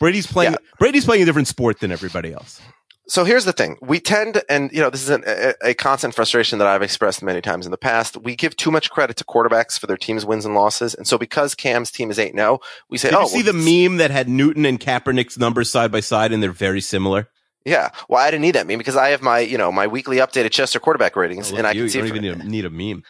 Brady's 0.00 0.26
playing. 0.26 0.52
Yeah. 0.52 0.58
Brady's 0.78 1.04
playing 1.04 1.22
a 1.22 1.26
different 1.26 1.48
sport 1.48 1.80
than 1.80 1.92
everybody 1.92 2.32
else. 2.32 2.60
So 3.08 3.24
here's 3.24 3.46
the 3.46 3.54
thing. 3.54 3.78
We 3.80 4.00
tend, 4.00 4.42
and 4.50 4.70
you 4.70 4.82
know, 4.82 4.90
this 4.90 5.02
is 5.02 5.08
an, 5.08 5.24
a, 5.26 5.54
a 5.64 5.74
constant 5.74 6.14
frustration 6.14 6.58
that 6.58 6.68
I've 6.68 6.82
expressed 6.82 7.22
many 7.22 7.40
times 7.40 7.64
in 7.64 7.70
the 7.70 7.78
past. 7.78 8.18
We 8.18 8.36
give 8.36 8.54
too 8.54 8.70
much 8.70 8.90
credit 8.90 9.16
to 9.16 9.24
quarterbacks 9.24 9.78
for 9.78 9.86
their 9.86 9.96
team's 9.96 10.26
wins 10.26 10.44
and 10.44 10.54
losses. 10.54 10.94
And 10.94 11.06
so 11.06 11.16
because 11.16 11.54
Cam's 11.54 11.90
team 11.90 12.10
is 12.10 12.18
8-0, 12.18 12.58
we 12.90 12.98
say, 12.98 13.08
Did 13.08 13.16
oh, 13.16 13.22
you 13.22 13.28
see 13.28 13.42
well, 13.42 13.54
the 13.54 13.88
meme 13.88 13.96
that 13.96 14.10
had 14.10 14.28
Newton 14.28 14.66
and 14.66 14.78
Kaepernick's 14.78 15.38
numbers 15.38 15.70
side 15.70 15.90
by 15.90 16.00
side, 16.00 16.32
and 16.32 16.42
they're 16.42 16.52
very 16.52 16.82
similar? 16.82 17.30
Yeah. 17.68 17.90
Well, 18.08 18.20
I 18.20 18.30
didn't 18.30 18.42
need 18.42 18.54
that 18.54 18.66
meme 18.66 18.78
because 18.78 18.96
I 18.96 19.10
have 19.10 19.22
my, 19.22 19.40
you 19.40 19.58
know, 19.58 19.70
my 19.70 19.86
weekly 19.86 20.16
updated 20.16 20.50
Chester 20.50 20.80
quarterback 20.80 21.16
ratings 21.16 21.50
and 21.50 21.66
I 21.66 21.72
you, 21.72 21.82
can 21.82 21.90
see 21.90 21.98
you 21.98 22.08
don't 22.08 22.16
even 22.16 22.22
need 22.22 22.44
a, 22.44 22.48
need 22.48 22.64
a 22.64 22.70
meme. 22.70 23.04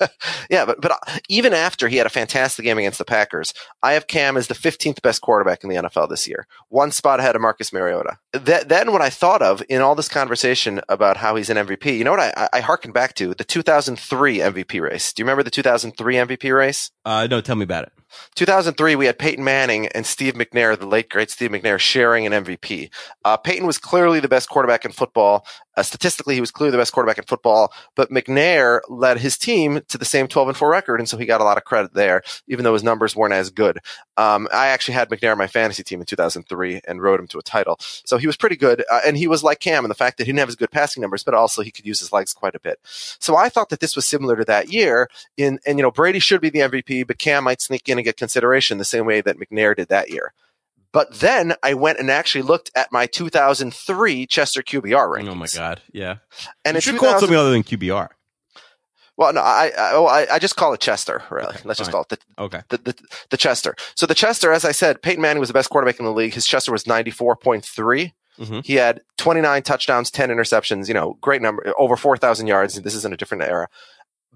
yeah, 0.50 0.64
but 0.64 0.80
but 0.80 0.92
even 1.28 1.52
after 1.52 1.88
he 1.88 1.96
had 1.96 2.06
a 2.06 2.10
fantastic 2.10 2.64
game 2.64 2.78
against 2.78 2.98
the 2.98 3.04
Packers, 3.04 3.52
I 3.82 3.92
have 3.92 4.06
Cam 4.06 4.36
as 4.36 4.46
the 4.46 4.54
15th 4.54 5.02
best 5.02 5.20
quarterback 5.20 5.62
in 5.62 5.70
the 5.70 5.76
NFL 5.76 6.08
this 6.08 6.26
year, 6.26 6.46
one 6.68 6.92
spot 6.92 7.20
ahead 7.20 7.36
of 7.36 7.42
Marcus 7.42 7.72
Mariota. 7.72 8.18
That, 8.32 8.68
then 8.68 8.92
what 8.92 9.02
I 9.02 9.10
thought 9.10 9.42
of 9.42 9.62
in 9.68 9.82
all 9.82 9.94
this 9.94 10.08
conversation 10.08 10.80
about 10.88 11.16
how 11.16 11.36
he's 11.36 11.50
an 11.50 11.56
MVP, 11.56 11.98
you 11.98 12.04
know 12.04 12.12
what 12.12 12.20
I, 12.20 12.32
I, 12.36 12.48
I 12.54 12.60
harken 12.60 12.92
back 12.92 13.14
to 13.14 13.34
the 13.34 13.44
2003 13.44 14.38
MVP 14.38 14.80
race. 14.80 15.12
Do 15.12 15.20
you 15.20 15.24
remember 15.24 15.42
the 15.42 15.50
2003 15.50 16.14
MVP 16.14 16.56
race? 16.56 16.90
Uh, 17.04 17.26
no, 17.30 17.40
tell 17.40 17.56
me 17.56 17.64
about 17.64 17.84
it. 17.84 17.92
2003, 18.34 18.96
we 18.96 19.06
had 19.06 19.18
Peyton 19.18 19.44
Manning 19.44 19.88
and 19.88 20.06
Steve 20.06 20.34
McNair, 20.34 20.78
the 20.78 20.86
late 20.86 21.08
great 21.08 21.30
Steve 21.30 21.50
McNair, 21.50 21.78
sharing 21.78 22.26
an 22.26 22.44
MVP. 22.44 22.90
Uh, 23.24 23.36
Peyton 23.36 23.66
was 23.66 23.78
clearly 23.78 24.20
the 24.20 24.28
best 24.28 24.48
quarterback 24.48 24.84
in 24.84 24.92
football. 24.92 25.46
Uh, 25.76 25.82
statistically, 25.82 26.34
he 26.34 26.40
was 26.40 26.50
clearly 26.50 26.72
the 26.72 26.78
best 26.78 26.92
quarterback 26.92 27.18
in 27.18 27.24
football, 27.24 27.72
but 27.94 28.10
McNair 28.10 28.80
led 28.88 29.18
his 29.18 29.38
team 29.38 29.80
to 29.88 29.96
the 29.96 30.04
same 30.04 30.26
12 30.26 30.48
and 30.48 30.56
4 30.56 30.68
record, 30.68 30.98
and 30.98 31.08
so 31.08 31.16
he 31.16 31.24
got 31.24 31.40
a 31.40 31.44
lot 31.44 31.56
of 31.56 31.62
credit 31.62 31.94
there, 31.94 32.22
even 32.48 32.64
though 32.64 32.72
his 32.72 32.82
numbers 32.82 33.14
weren't 33.14 33.32
as 33.32 33.50
good. 33.50 33.78
Um, 34.16 34.48
I 34.52 34.68
actually 34.68 34.94
had 34.94 35.08
McNair 35.08 35.30
on 35.30 35.38
my 35.38 35.46
fantasy 35.46 35.84
team 35.84 36.00
in 36.00 36.06
2003 36.06 36.80
and 36.88 37.00
rode 37.00 37.20
him 37.20 37.28
to 37.28 37.38
a 37.38 37.42
title, 37.42 37.76
so 37.78 38.18
he 38.18 38.26
was 38.26 38.36
pretty 38.36 38.56
good, 38.56 38.84
uh, 38.90 39.02
and 39.06 39.16
he 39.16 39.28
was 39.28 39.44
like 39.44 39.60
Cam 39.60 39.84
in 39.84 39.88
the 39.88 39.94
fact 39.94 40.18
that 40.18 40.24
he 40.24 40.32
didn't 40.32 40.40
have 40.40 40.48
as 40.48 40.56
good 40.56 40.72
passing 40.72 41.00
numbers, 41.00 41.22
but 41.22 41.34
also 41.34 41.62
he 41.62 41.70
could 41.70 41.86
use 41.86 42.00
his 42.00 42.12
legs 42.12 42.32
quite 42.32 42.56
a 42.56 42.60
bit. 42.60 42.80
So 42.84 43.36
I 43.36 43.48
thought 43.48 43.68
that 43.68 43.78
this 43.78 43.94
was 43.94 44.04
similar 44.04 44.34
to 44.34 44.44
that 44.46 44.72
year. 44.72 45.08
In 45.36 45.60
and 45.64 45.78
you 45.78 45.82
know 45.82 45.92
Brady 45.92 46.18
should 46.18 46.40
be 46.40 46.50
the 46.50 46.60
MVP, 46.60 47.06
but 47.06 47.18
Cam 47.18 47.44
might 47.44 47.60
sneak 47.60 47.88
in 47.88 47.97
and 47.98 48.04
get 48.04 48.16
consideration 48.16 48.78
the 48.78 48.84
same 48.84 49.04
way 49.04 49.20
that 49.20 49.36
McNair 49.38 49.76
did 49.76 49.88
that 49.88 50.08
year. 50.10 50.32
But 50.90 51.20
then 51.20 51.54
I 51.62 51.74
went 51.74 51.98
and 51.98 52.10
actually 52.10 52.42
looked 52.42 52.70
at 52.74 52.90
my 52.90 53.06
2003 53.06 54.26
Chester 54.26 54.62
QBR 54.62 55.16
rankings. 55.18 55.28
Oh 55.28 55.34
my 55.34 55.46
god, 55.54 55.82
yeah. 55.92 56.16
And 56.64 56.74
you 56.76 56.80
should 56.80 56.96
call 56.98 57.16
it 57.16 57.20
something 57.20 57.36
other 57.36 57.50
than 57.50 57.62
QBR. 57.62 58.08
Well, 59.18 59.32
no, 59.32 59.40
I 59.40 59.70
I, 59.76 59.96
I 59.98 60.34
I 60.34 60.38
just 60.38 60.56
call 60.56 60.72
it 60.72 60.80
Chester. 60.80 61.22
Really, 61.30 61.48
Okay, 61.48 61.60
let's 61.64 61.78
just 61.78 61.90
call 61.90 62.02
it 62.02 62.08
the, 62.08 62.18
Okay. 62.38 62.62
the, 62.70 62.78
the 62.78 62.94
the 63.30 63.36
Chester. 63.36 63.74
So 63.96 64.06
the 64.06 64.14
Chester, 64.14 64.52
as 64.52 64.64
I 64.64 64.72
said, 64.72 65.02
Peyton 65.02 65.20
Manning 65.20 65.40
was 65.40 65.48
the 65.48 65.54
best 65.54 65.70
quarterback 65.70 65.98
in 65.98 66.04
the 66.06 66.12
league. 66.12 66.34
His 66.34 66.46
Chester 66.46 66.70
was 66.72 66.84
94.3. 66.84 68.12
Mhm. 68.38 68.64
He 68.64 68.74
had 68.74 69.00
29 69.16 69.62
touchdowns, 69.64 70.12
10 70.12 70.30
interceptions. 70.30 70.86
You 70.86 70.94
know, 70.94 71.18
great 71.20 71.42
number, 71.42 71.74
over 71.76 71.96
4,000 71.96 72.46
yards. 72.46 72.80
This 72.80 72.94
is 72.94 73.04
in 73.04 73.12
a 73.12 73.16
different 73.16 73.42
era. 73.42 73.68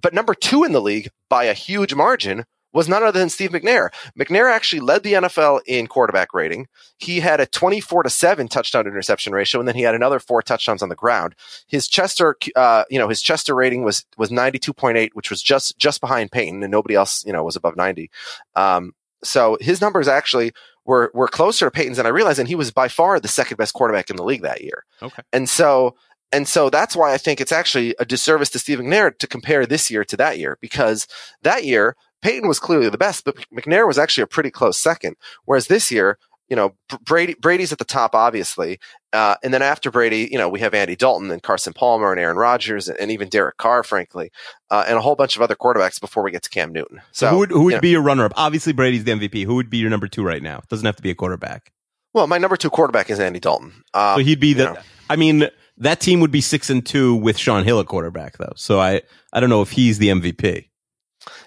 But 0.01 0.13
number 0.13 0.35
two 0.35 0.65
in 0.65 0.73
the 0.73 0.81
league 0.81 1.09
by 1.29 1.45
a 1.45 1.53
huge 1.55 1.95
margin 1.95 2.45
was 2.73 2.89
none 2.89 3.03
other 3.03 3.19
than 3.19 3.29
Steve 3.29 3.51
McNair. 3.51 3.91
McNair 4.19 4.51
actually 4.51 4.81
led 4.81 5.03
the 5.03 5.15
NFL 5.15 5.61
in 5.67 5.87
quarterback 5.87 6.33
rating. 6.35 6.69
He 6.99 7.21
had 7.21 7.41
a 7.41 7.47
24 7.47 8.05
to 8.05 8.11
7 8.11 8.49
touchdown 8.49 8.85
to 8.85 8.91
interception 8.91 9.33
ratio, 9.33 9.61
and 9.61 9.69
then 9.69 9.75
he 9.75 9.83
had 9.83 9.95
another 9.95 10.19
four 10.19 10.43
touchdowns 10.43 10.83
on 10.83 10.89
the 10.89 10.95
ground. 10.95 11.35
His 11.67 11.89
Chester, 11.89 12.37
uh, 12.57 12.85
you 12.91 12.99
know, 12.99 13.09
his 13.09 13.23
Chester 13.23 13.55
rating 13.55 13.83
was, 13.83 14.05
was 14.17 14.31
92.8, 14.31 15.11
which 15.15 15.31
was 15.31 15.43
just, 15.43 15.79
just 15.79 16.01
behind 16.01 16.33
Peyton, 16.33 16.63
and 16.63 16.71
nobody 16.71 16.95
else, 16.95 17.25
you 17.27 17.33
know, 17.33 17.45
was 17.45 17.57
above 17.57 17.77
90. 17.77 18.11
Um, 18.57 18.95
so 19.25 19.57
his 19.61 19.81
numbers 19.81 20.09
actually 20.09 20.53
were, 20.85 21.11
were 21.15 21.29
closer 21.29 21.67
to 21.67 21.71
Peyton's 21.71 21.99
than 21.99 22.07
I 22.07 22.11
realized, 22.11 22.39
and 22.39 22.49
he 22.49 22.55
was 22.55 22.71
by 22.71 22.89
far 22.89 23.21
the 23.21 23.29
second 23.29 23.57
best 23.57 23.75
quarterback 23.75 24.11
in 24.11 24.17
the 24.17 24.25
league 24.25 24.43
that 24.43 24.63
year. 24.63 24.85
Okay. 25.01 25.23
And 25.33 25.49
so, 25.49 25.95
and 26.33 26.49
so 26.49 26.71
that's 26.71 26.97
why 26.97 27.13
I 27.13 27.19
think 27.19 27.41
it's 27.41 27.53
actually 27.53 27.95
a 27.99 28.05
disservice 28.05 28.49
to 28.51 28.59
Steve 28.59 28.79
McNair 28.79 29.17
to 29.19 29.27
compare 29.27 29.67
this 29.67 29.91
year 29.91 30.05
to 30.05 30.17
that 30.17 30.39
year, 30.39 30.59
because 30.61 31.07
that 31.43 31.65
year, 31.65 31.95
Peyton 32.23 32.49
was 32.49 32.59
clearly 32.61 32.89
the 32.89 32.99
best, 32.99 33.25
but 33.25 33.37
McNair 33.53 33.87
was 33.87 33.99
actually 33.99 34.23
a 34.23 34.27
pretty 34.29 34.51
close 34.51 34.79
second. 34.79 35.17
Whereas 35.45 35.67
this 35.67 35.91
year, 35.91 36.19
you 36.49 36.57
know, 36.57 36.75
Brady, 37.05 37.35
Brady's 37.41 37.73
at 37.73 37.79
the 37.79 37.85
top, 37.85 38.15
obviously. 38.15 38.79
Uh, 39.13 39.37
and 39.43 39.53
then 39.55 39.63
after 39.63 39.91
Brady, 39.91 40.29
you 40.31 40.37
know, 40.39 40.49
we 40.49 40.61
have 40.61 40.75
Andy 40.75 40.97
Dalton 40.97 41.31
and 41.31 41.43
Carson 41.43 41.73
Palmer 41.73 42.11
and 42.11 42.21
Aaron 42.21 42.37
Rodgers 42.37 42.89
and, 42.89 42.99
and 42.99 43.11
even 43.11 43.29
Derek 43.29 43.57
Carr, 43.57 43.83
frankly, 43.83 44.31
uh, 44.71 44.85
and 44.87 44.97
a 44.97 45.01
whole 45.01 45.17
bunch 45.17 45.35
of 45.37 45.43
other 45.43 45.55
quarterbacks 45.55 46.01
before 46.01 46.23
we 46.23 46.31
get 46.31 46.43
to 46.43 46.51
Cam 46.51 46.73
Newton. 46.73 46.99
So, 47.13 47.27
So, 47.27 47.31
who 47.31 47.39
would 47.39 47.51
who 47.51 47.63
would 47.65 47.71
you 47.71 47.77
know, 47.77 47.81
be 47.81 47.91
your 47.91 48.03
runner 48.03 48.25
up? 48.25 48.33
Obviously, 48.37 48.73
Brady's 48.73 49.05
the 49.05 49.13
MVP. 49.13 49.45
Who 49.45 49.55
would 49.55 49.71
be 49.71 49.79
your 49.79 49.91
number 49.91 50.09
two 50.09 50.23
right 50.25 50.43
now? 50.43 50.61
Doesn't 50.69 50.85
have 50.87 50.97
to 50.97 51.03
be 51.03 51.11
a 51.11 51.15
quarterback. 51.15 51.73
well, 52.13 52.27
my 52.27 52.39
number 52.39 52.57
two 52.57 52.71
quarterback 52.71 53.09
is 53.11 53.19
Andy 53.19 53.41
Dalton. 53.41 53.73
Um, 53.95 54.19
So 54.19 54.25
he'd 54.25 54.41
be 54.41 54.53
the. 54.53 54.65
you 54.65 54.73
know. 54.75 54.81
I 55.09 55.17
mean, 55.17 55.49
that 55.79 56.01
team 56.01 56.21
would 56.21 56.31
be 56.31 56.41
six 56.43 56.69
and 56.71 56.85
two 56.85 57.15
with 57.15 57.39
Shaun 57.39 57.65
Hill 57.65 57.81
at 57.81 57.87
quarterback, 57.87 58.37
though. 58.39 58.53
So 58.57 58.79
I 58.79 59.03
I 59.33 59.41
don't 59.41 59.51
know 59.51 59.63
if 59.63 59.71
he's 59.71 59.99
the 59.99 60.09
MVP. 60.09 60.69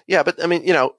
Yeah, 0.06 0.22
but 0.22 0.42
I 0.42 0.46
mean, 0.46 0.64
you 0.64 0.72
know, 0.72 0.94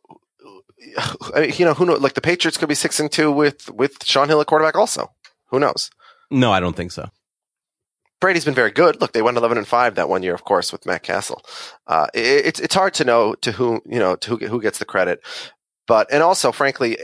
I 1.35 1.41
mean, 1.41 1.53
you 1.57 1.65
know, 1.65 1.73
who 1.73 1.85
knows? 1.85 2.01
Like 2.01 2.13
the 2.13 2.21
Patriots 2.21 2.57
could 2.57 2.69
be 2.69 2.75
six 2.75 2.99
and 2.99 3.11
two 3.11 3.31
with 3.31 3.69
with 3.71 4.03
Shaun 4.03 4.29
Hill 4.29 4.41
at 4.41 4.47
quarterback. 4.47 4.75
Also, 4.75 5.11
who 5.47 5.59
knows? 5.59 5.89
No, 6.29 6.51
I 6.51 6.59
don't 6.59 6.75
think 6.75 6.91
so. 6.91 7.09
Brady's 8.19 8.45
been 8.45 8.55
very 8.55 8.71
good. 8.71 8.99
Look, 8.99 9.13
they 9.13 9.21
went 9.21 9.37
eleven 9.37 9.57
and 9.57 9.67
five 9.67 9.95
that 9.95 10.09
one 10.09 10.23
year, 10.23 10.33
of 10.33 10.43
course, 10.43 10.71
with 10.71 10.85
Matt 10.85 11.03
Cassel. 11.03 11.43
Uh, 11.85 12.07
it, 12.13 12.45
it's 12.45 12.59
it's 12.59 12.75
hard 12.75 12.93
to 12.95 13.05
know 13.05 13.35
to 13.35 13.51
who 13.51 13.81
you 13.85 13.99
know 13.99 14.15
to 14.17 14.29
who, 14.31 14.47
who 14.47 14.61
gets 14.61 14.79
the 14.79 14.85
credit, 14.85 15.21
but 15.87 16.07
and 16.11 16.21
also, 16.21 16.51
frankly, 16.51 16.97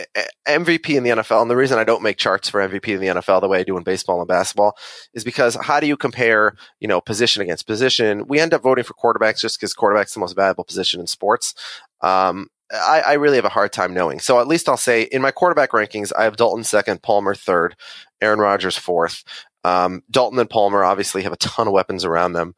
MVP 0.47 0.95
in 0.95 1.03
the 1.03 1.09
NFL. 1.11 1.41
And 1.41 1.49
the 1.49 1.55
reason 1.55 1.79
I 1.79 1.83
don't 1.83 2.03
make 2.03 2.17
charts 2.17 2.49
for 2.49 2.59
MVP 2.59 2.89
in 2.89 2.99
the 2.99 3.07
NFL 3.07 3.41
the 3.41 3.47
way 3.47 3.59
I 3.59 3.63
do 3.63 3.77
in 3.77 3.83
baseball 3.83 4.19
and 4.19 4.27
basketball 4.27 4.77
is 5.13 5.23
because 5.23 5.55
how 5.55 5.79
do 5.79 5.87
you 5.87 5.97
compare 5.97 6.55
you 6.79 6.87
know 6.87 7.01
position 7.01 7.41
against 7.41 7.65
position? 7.65 8.27
We 8.27 8.39
end 8.39 8.53
up 8.53 8.61
voting 8.61 8.83
for 8.83 8.93
quarterbacks 8.93 9.39
just 9.39 9.59
because 9.59 9.73
quarterback's 9.73 10.13
the 10.13 10.19
most 10.19 10.35
valuable 10.35 10.65
position 10.65 10.99
in 10.99 11.07
sports. 11.07 11.55
Um, 12.01 12.49
I, 12.71 13.01
I 13.01 13.13
really 13.13 13.35
have 13.37 13.45
a 13.45 13.49
hard 13.49 13.71
time 13.71 13.93
knowing. 13.93 14.19
So 14.19 14.39
at 14.39 14.47
least 14.47 14.67
I'll 14.67 14.77
say 14.77 15.03
in 15.03 15.21
my 15.21 15.31
quarterback 15.31 15.71
rankings, 15.71 16.11
I 16.17 16.23
have 16.23 16.37
Dalton 16.37 16.63
second, 16.63 17.03
Palmer 17.03 17.35
third, 17.35 17.75
Aaron 18.21 18.39
Rodgers 18.39 18.77
fourth. 18.77 19.23
Um, 19.63 20.03
Dalton 20.11 20.39
and 20.39 20.49
Palmer 20.49 20.83
obviously 20.83 21.23
have 21.23 21.33
a 21.33 21.37
ton 21.37 21.67
of 21.67 21.73
weapons 21.73 22.03
around 22.03 22.33
them, 22.33 22.55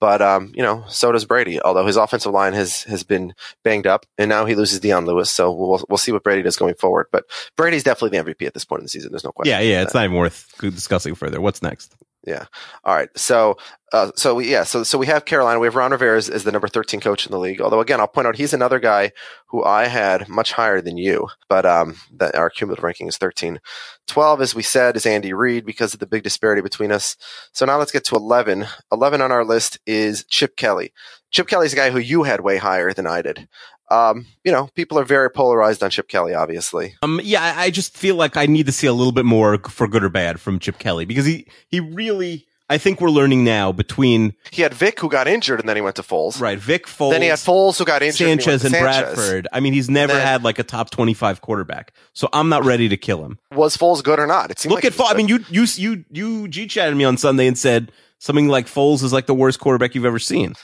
but 0.00 0.20
um, 0.20 0.52
you 0.54 0.62
know, 0.62 0.84
so 0.88 1.12
does 1.12 1.24
Brady. 1.24 1.60
Although 1.60 1.86
his 1.86 1.96
offensive 1.96 2.32
line 2.32 2.52
has 2.52 2.82
has 2.84 3.02
been 3.02 3.34
banged 3.64 3.86
up, 3.86 4.06
and 4.18 4.28
now 4.28 4.44
he 4.44 4.54
loses 4.54 4.80
Dion 4.80 5.06
Lewis, 5.06 5.30
so 5.30 5.52
we'll 5.52 5.84
we'll 5.88 5.98
see 5.98 6.12
what 6.12 6.24
Brady 6.24 6.42
does 6.42 6.56
going 6.56 6.74
forward. 6.74 7.06
But 7.12 7.24
Brady's 7.56 7.84
definitely 7.84 8.18
the 8.18 8.24
MVP 8.24 8.46
at 8.46 8.54
this 8.54 8.64
point 8.64 8.80
in 8.80 8.84
the 8.84 8.90
season. 8.90 9.12
There's 9.12 9.24
no 9.24 9.32
question. 9.32 9.50
Yeah, 9.50 9.60
yeah. 9.60 9.82
It's 9.82 9.92
that. 9.92 10.00
not 10.00 10.04
even 10.06 10.16
worth 10.16 10.52
discussing 10.60 11.14
further. 11.14 11.40
What's 11.40 11.62
next? 11.62 11.94
Yeah. 12.26 12.46
All 12.84 12.94
right. 12.94 13.08
So 13.16 13.56
Uh, 13.92 14.10
so 14.16 14.34
we, 14.34 14.50
yeah, 14.50 14.64
so 14.64 14.82
so 14.82 14.98
we 14.98 15.06
have 15.06 15.24
Carolina. 15.24 15.60
We 15.60 15.68
have 15.68 15.76
Ron 15.76 15.92
Rivera 15.92 16.18
as, 16.18 16.28
as 16.28 16.42
the 16.42 16.50
number 16.50 16.66
thirteen 16.66 16.98
coach 16.98 17.24
in 17.24 17.30
the 17.30 17.38
league. 17.38 17.60
Although 17.60 17.78
again, 17.78 18.00
I'll 18.00 18.08
point 18.08 18.26
out 18.26 18.34
he's 18.34 18.52
another 18.52 18.80
guy 18.80 19.12
who 19.46 19.62
I 19.62 19.86
had 19.86 20.28
much 20.28 20.52
higher 20.52 20.80
than 20.80 20.98
you, 20.98 21.28
but 21.48 21.64
um, 21.64 21.96
that 22.16 22.34
our 22.34 22.50
cumulative 22.50 22.82
ranking 22.82 23.06
is 23.06 23.16
thirteen. 23.16 23.60
Twelve, 24.08 24.40
as 24.40 24.56
we 24.56 24.62
said, 24.62 24.96
is 24.96 25.06
Andy 25.06 25.32
Reid 25.32 25.64
because 25.64 25.94
of 25.94 26.00
the 26.00 26.06
big 26.06 26.24
disparity 26.24 26.62
between 26.62 26.90
us. 26.90 27.16
So 27.52 27.64
now 27.64 27.78
let's 27.78 27.92
get 27.92 28.04
to 28.06 28.16
eleven. 28.16 28.66
Eleven 28.90 29.20
on 29.20 29.30
our 29.30 29.44
list 29.44 29.78
is 29.86 30.24
Chip 30.24 30.56
Kelly. 30.56 30.92
Chip 31.30 31.46
Kelly's 31.46 31.72
a 31.72 31.76
guy 31.76 31.90
who 31.90 31.98
you 32.00 32.24
had 32.24 32.40
way 32.40 32.56
higher 32.56 32.92
than 32.92 33.06
I 33.06 33.22
did. 33.22 33.48
Um, 33.88 34.26
you 34.42 34.50
know, 34.50 34.68
people 34.74 34.98
are 34.98 35.04
very 35.04 35.30
polarized 35.30 35.84
on 35.84 35.90
Chip 35.90 36.08
Kelly, 36.08 36.34
obviously. 36.34 36.96
Um, 37.02 37.20
yeah, 37.22 37.54
I 37.56 37.70
just 37.70 37.96
feel 37.96 38.16
like 38.16 38.36
I 38.36 38.46
need 38.46 38.66
to 38.66 38.72
see 38.72 38.88
a 38.88 38.92
little 38.92 39.12
bit 39.12 39.24
more 39.24 39.58
for 39.58 39.86
good 39.86 40.02
or 40.02 40.08
bad 40.08 40.40
from 40.40 40.58
Chip 40.58 40.80
Kelly 40.80 41.04
because 41.04 41.24
he 41.24 41.46
he 41.68 41.78
really. 41.78 42.48
I 42.68 42.78
think 42.78 43.00
we're 43.00 43.10
learning 43.10 43.44
now 43.44 43.70
between 43.70 44.34
He 44.50 44.62
had 44.62 44.74
Vick 44.74 44.98
who 45.00 45.08
got 45.08 45.28
injured 45.28 45.60
and 45.60 45.68
then 45.68 45.76
he 45.76 45.82
went 45.82 45.96
to 45.96 46.02
Foles. 46.02 46.40
right 46.40 46.58
Vick 46.58 46.86
Foles, 46.86 47.12
Then 47.12 47.22
he 47.22 47.28
had 47.28 47.38
Foles 47.38 47.78
who 47.78 47.84
got 47.84 48.02
injured. 48.02 48.28
and 48.28 48.40
he 48.40 48.46
went 48.48 48.60
Sanchez 48.60 48.60
to 48.62 48.66
and 48.66 48.74
Sanchez. 48.74 49.14
Bradford. 49.14 49.48
I 49.52 49.60
mean, 49.60 49.72
he's 49.72 49.88
never 49.88 50.14
then- 50.14 50.26
had 50.26 50.42
like 50.44 50.58
a 50.58 50.64
top 50.64 50.90
twenty-five 50.90 51.40
quarterback, 51.42 51.92
so 52.12 52.28
I'm 52.32 52.48
not 52.48 52.64
ready 52.64 52.88
to 52.88 52.96
kill 52.96 53.24
him. 53.24 53.38
Was 53.52 53.76
Foles 53.76 54.02
good 54.02 54.18
or 54.18 54.26
not? 54.26 54.50
It 54.50 54.58
seemed 54.58 54.72
Look 54.72 54.82
like 54.84 54.92
at 54.92 54.98
Foles. 54.98 55.12
I 55.12 55.14
mean, 55.16 55.28
you 55.28 55.44
you 55.48 55.64
you 55.76 56.04
you 56.10 56.48
g 56.48 56.66
chatted 56.66 56.96
me 56.96 57.04
on 57.04 57.16
Sunday 57.16 57.46
and 57.46 57.56
said 57.56 57.92
something 58.18 58.48
like 58.48 58.66
Foles 58.66 59.02
is 59.04 59.12
like 59.12 59.26
the 59.26 59.34
worst 59.34 59.60
quarterback 59.60 59.94
you've 59.94 60.04
ever 60.04 60.18
seen. 60.18 60.54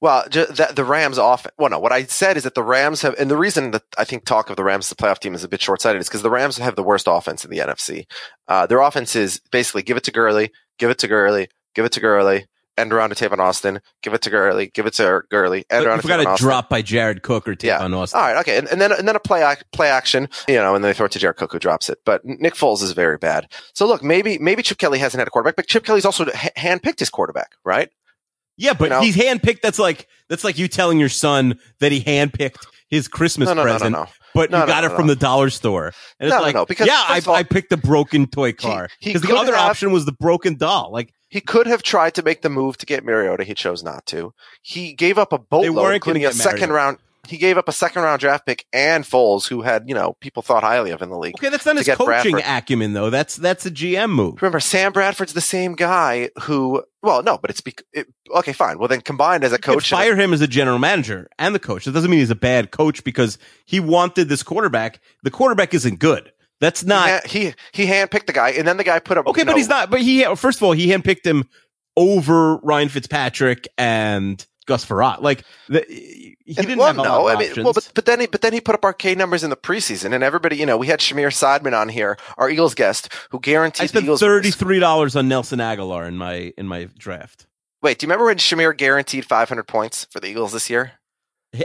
Well, 0.00 0.24
that 0.32 0.72
the 0.74 0.84
Rams 0.84 1.16
off. 1.16 1.46
Well, 1.58 1.70
no. 1.70 1.78
What 1.78 1.92
I 1.92 2.04
said 2.04 2.36
is 2.36 2.42
that 2.42 2.56
the 2.56 2.62
Rams 2.64 3.02
have, 3.02 3.14
and 3.20 3.30
the 3.30 3.36
reason 3.36 3.70
that 3.70 3.84
I 3.96 4.02
think 4.02 4.24
talk 4.24 4.50
of 4.50 4.56
the 4.56 4.64
Rams 4.64 4.86
as 4.86 4.88
the 4.88 4.96
playoff 4.96 5.20
team 5.20 5.32
is 5.32 5.44
a 5.44 5.48
bit 5.48 5.62
short 5.62 5.80
sighted 5.80 6.00
is 6.00 6.08
because 6.08 6.22
the 6.22 6.30
Rams 6.30 6.58
have 6.58 6.74
the 6.74 6.82
worst 6.82 7.06
offense 7.08 7.44
in 7.44 7.52
the 7.52 7.58
NFC. 7.58 8.06
Uh, 8.48 8.66
their 8.66 8.80
offense 8.80 9.14
is 9.14 9.40
basically 9.52 9.82
give 9.82 9.96
it 9.96 10.02
to 10.02 10.10
Gurley, 10.10 10.50
give 10.82 10.90
it 10.90 10.98
to 10.98 11.06
Gurley, 11.06 11.46
give 11.76 11.84
it 11.84 11.92
to 11.92 12.00
Gurley, 12.00 12.46
end 12.76 12.92
around 12.92 13.14
to 13.14 13.14
Tavon 13.14 13.38
Austin, 13.38 13.80
give 14.02 14.14
it 14.14 14.22
to 14.22 14.30
Gurley, 14.30 14.66
give 14.74 14.86
it 14.86 14.94
to 14.94 15.22
Gurley, 15.30 15.64
end 15.70 15.86
around 15.86 15.96
you 15.98 16.02
to 16.02 16.08
forgot 16.08 16.20
a 16.26 16.28
Austin. 16.30 16.44
drop 16.48 16.68
by 16.68 16.82
Jared 16.82 17.22
Cook 17.22 17.46
or 17.46 17.52
Yeah. 17.60 17.78
Tavon 17.78 17.94
Austin. 17.96 18.18
All 18.20 18.26
right, 18.26 18.36
okay, 18.40 18.58
and, 18.58 18.66
and 18.68 18.80
then 18.80 18.90
and 18.90 19.06
then 19.06 19.14
a 19.14 19.20
play 19.20 19.48
ac- 19.48 19.62
play 19.72 19.88
action, 19.88 20.28
you 20.48 20.56
know, 20.56 20.74
and 20.74 20.82
then 20.82 20.90
they 20.90 20.94
throw 20.94 21.06
it 21.06 21.12
to 21.12 21.18
Jared 21.20 21.36
Cook 21.36 21.52
who 21.52 21.58
drops 21.60 21.88
it. 21.88 21.98
But 22.04 22.24
Nick 22.24 22.54
Foles 22.54 22.82
is 22.82 22.92
very 22.92 23.16
bad. 23.18 23.46
So 23.74 23.86
look, 23.86 24.02
maybe 24.02 24.38
maybe 24.38 24.62
Chip 24.62 24.78
Kelly 24.78 24.98
hasn't 24.98 25.20
had 25.20 25.28
a 25.28 25.30
quarterback, 25.30 25.56
but 25.56 25.66
Chip 25.68 25.84
Kelly's 25.84 26.04
also 26.04 26.24
ha- 26.26 26.50
handpicked 26.56 26.98
his 26.98 27.10
quarterback, 27.10 27.52
right? 27.64 27.90
Yeah, 28.56 28.74
but 28.74 28.84
You 28.86 28.90
know? 28.90 29.00
he's 29.02 29.16
handpicked. 29.16 29.60
That's 29.62 29.78
like 29.78 30.08
that's 30.28 30.44
like 30.44 30.58
you 30.58 30.68
telling 30.68 30.98
your 30.98 31.08
son 31.08 31.58
that 31.80 31.92
he 31.92 32.00
handpicked 32.02 32.66
his 32.88 33.08
Christmas 33.08 33.46
No, 33.48 33.54
no, 33.54 33.62
no, 33.62 33.66
no, 33.66 33.72
present, 33.78 33.92
no. 33.92 34.06
But 34.34 34.50
No, 34.50 34.60
you 34.60 34.66
got 34.66 34.80
no, 34.82 34.86
it 34.88 34.90
no. 34.90 34.96
from 34.96 35.06
the 35.06 35.16
dollar 35.16 35.50
store. 35.50 35.92
And 36.20 36.28
it's 36.30 36.40
like, 36.40 36.54
no, 36.54 36.64
because 36.66 36.86
yeah, 36.86 37.02
I, 37.06 37.20
all- 37.26 37.34
I 37.34 37.42
picked 37.42 37.72
a 37.72 37.76
broken 37.76 38.26
toy 38.26 38.52
car 38.52 38.88
because 39.02 39.22
the 39.22 39.34
other 39.36 39.54
have- 39.54 39.70
option 39.70 39.92
was 39.92 40.04
the 40.04 40.12
broken 40.12 40.56
doll. 40.56 40.90
Like 40.92 41.12
He 41.28 41.40
could 41.40 41.66
have 41.66 41.82
tried 41.82 42.14
to 42.14 42.22
make 42.22 42.42
the 42.42 42.50
move 42.50 42.76
to 42.78 42.86
get 42.86 43.04
Mariota. 43.04 43.44
He 43.44 43.54
chose 43.54 43.82
not 43.82 44.06
to. 44.06 44.32
He 44.62 44.92
gave 44.94 45.18
up 45.18 45.32
a 45.32 45.38
boatload, 45.38 45.94
including 45.94 46.24
a 46.24 46.32
second 46.32 46.70
Mariota. 46.70 46.72
round. 46.74 46.98
He 47.28 47.38
gave 47.38 47.56
up 47.56 47.68
a 47.68 47.72
second 47.72 48.02
round 48.02 48.20
draft 48.20 48.46
pick 48.46 48.66
and 48.72 49.04
Foles, 49.04 49.46
who 49.46 49.62
had 49.62 49.88
you 49.88 49.94
know 49.94 50.16
people 50.20 50.42
thought 50.42 50.64
highly 50.64 50.90
of 50.90 51.02
in 51.02 51.08
the 51.08 51.18
league. 51.18 51.36
okay, 51.36 51.50
that's 51.50 51.64
not 51.64 51.76
his 51.76 51.86
coaching 51.86 52.04
Bradford. 52.06 52.42
acumen 52.44 52.92
though. 52.94 53.10
That's 53.10 53.36
that's 53.36 53.64
a 53.64 53.70
GM 53.70 54.10
move. 54.10 54.42
Remember, 54.42 54.58
Sam 54.58 54.92
Bradford's 54.92 55.32
the 55.32 55.40
same 55.40 55.74
guy 55.74 56.30
who. 56.42 56.82
Well, 57.00 57.22
no, 57.22 57.38
but 57.38 57.50
it's 57.50 57.60
bec- 57.60 57.82
it, 57.92 58.06
okay. 58.34 58.52
Fine. 58.52 58.78
Well, 58.78 58.88
then 58.88 59.00
combined 59.00 59.44
as 59.44 59.52
a 59.52 59.58
coach, 59.58 59.88
fire 59.88 60.16
him 60.16 60.32
as 60.32 60.40
a 60.40 60.48
general 60.48 60.78
manager 60.78 61.28
and 61.38 61.54
the 61.54 61.60
coach. 61.60 61.84
That 61.84 61.92
doesn't 61.92 62.10
mean 62.10 62.20
he's 62.20 62.30
a 62.30 62.34
bad 62.34 62.70
coach 62.72 63.04
because 63.04 63.38
he 63.66 63.78
wanted 63.78 64.28
this 64.28 64.42
quarterback. 64.42 65.00
The 65.22 65.30
quarterback 65.30 65.74
isn't 65.74 66.00
good. 66.00 66.32
That's 66.60 66.84
not 66.84 67.26
he 67.26 67.54
he 67.72 67.86
handpicked 67.86 68.26
the 68.26 68.32
guy, 68.32 68.50
and 68.50 68.66
then 68.66 68.76
the 68.76 68.84
guy 68.84 68.98
put 69.00 69.16
up. 69.18 69.26
okay, 69.28 69.42
but 69.44 69.52
know, 69.52 69.56
he's 69.56 69.68
not. 69.68 69.90
But 69.90 70.00
he 70.00 70.24
first 70.36 70.58
of 70.58 70.62
all 70.64 70.72
he 70.72 70.88
handpicked 70.88 71.24
him 71.24 71.48
over 71.96 72.56
Ryan 72.58 72.88
Fitzpatrick 72.88 73.68
and 73.76 74.44
Gus 74.66 74.84
Farrat. 74.84 75.20
Like 75.22 75.44
the, 75.68 75.84
he 75.88 76.36
And- 76.46 76.56
didn't 76.66 76.78
well, 76.78 76.86
have 76.88 76.98
a 76.98 77.02
no, 77.02 77.28
I 77.28 77.36
mean, 77.38 77.48
options. 77.50 77.64
well, 77.64 77.72
but, 77.72 77.90
but 77.94 78.04
then 78.06 78.20
he, 78.20 78.26
but 78.26 78.40
then 78.42 78.52
he 78.52 78.60
put 78.60 78.74
up 78.74 78.84
arcade 78.84 79.18
numbers 79.18 79.42
in 79.44 79.50
the 79.50 79.56
preseason, 79.56 80.14
and 80.14 80.22
everybody, 80.24 80.56
you 80.56 80.66
know, 80.66 80.76
we 80.76 80.86
had 80.86 81.00
Shamir 81.00 81.28
Sidman 81.28 81.76
on 81.78 81.88
here, 81.88 82.16
our 82.38 82.48
Eagles 82.48 82.74
guest, 82.74 83.08
who 83.30 83.40
guaranteed 83.40 83.84
I 83.84 83.86
spent 83.86 84.18
thirty 84.18 84.50
three 84.50 84.78
dollars 84.78 85.16
on 85.16 85.28
Nelson 85.28 85.58
Agholor 85.58 86.06
in 86.06 86.16
my 86.16 86.52
in 86.56 86.66
my 86.68 86.88
draft. 86.98 87.46
Wait, 87.82 87.98
do 87.98 88.04
you 88.04 88.08
remember 88.08 88.26
when 88.26 88.36
Shamir 88.38 88.76
guaranteed 88.76 89.24
500 89.24 89.64
points 89.66 90.06
for 90.10 90.20
the 90.20 90.28
Eagles 90.28 90.52
this 90.52 90.70
year? 90.70 90.92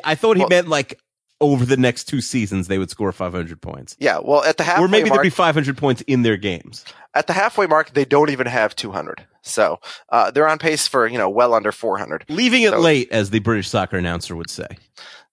I 0.04 0.16
thought 0.16 0.36
he 0.36 0.42
Well- 0.42 0.50
meant 0.50 0.68
like 0.68 1.00
over 1.40 1.64
the 1.64 1.78
next 1.78 2.06
two 2.06 2.20
seasons 2.22 2.68
they 2.68 2.80
would 2.80 2.90
score 2.90 3.12
five 3.12 3.32
hundred 3.34 3.62
points, 3.62 3.96
Yeah, 4.00 4.18
well, 4.24 4.44
at 4.44 4.58
the 4.58 4.64
halfway 4.64 4.86
or 4.86 4.88
maybe 4.88 5.10
mark, 5.10 5.18
there'd 5.20 5.26
be 5.26 5.30
five 5.30 5.54
hundred 5.54 5.78
points 5.78 6.02
in 6.08 6.24
their 6.24 6.36
games. 6.38 6.84
at 7.14 7.28
the 7.28 7.34
halfway 7.34 7.68
mark, 7.68 7.94
they 7.94 8.06
don't 8.06 8.32
even 8.32 8.48
have 8.48 8.76
200. 8.76 9.24
So 9.48 9.80
uh, 10.10 10.32
they're 10.32 10.48
on 10.48 10.60
pace 10.60 10.88
for 10.88 11.08
you 11.08 11.18
know 11.18 11.30
well 11.30 11.54
under 11.54 11.72
400. 11.72 12.26
Leaving 12.30 12.64
it 12.64 12.72
So- 12.72 12.80
late, 12.80 13.12
as 13.12 13.30
the 13.32 13.40
British 13.40 13.70
soccer 13.70 13.98
announcer 13.98 14.36
would 14.36 14.50
say. 14.50 14.68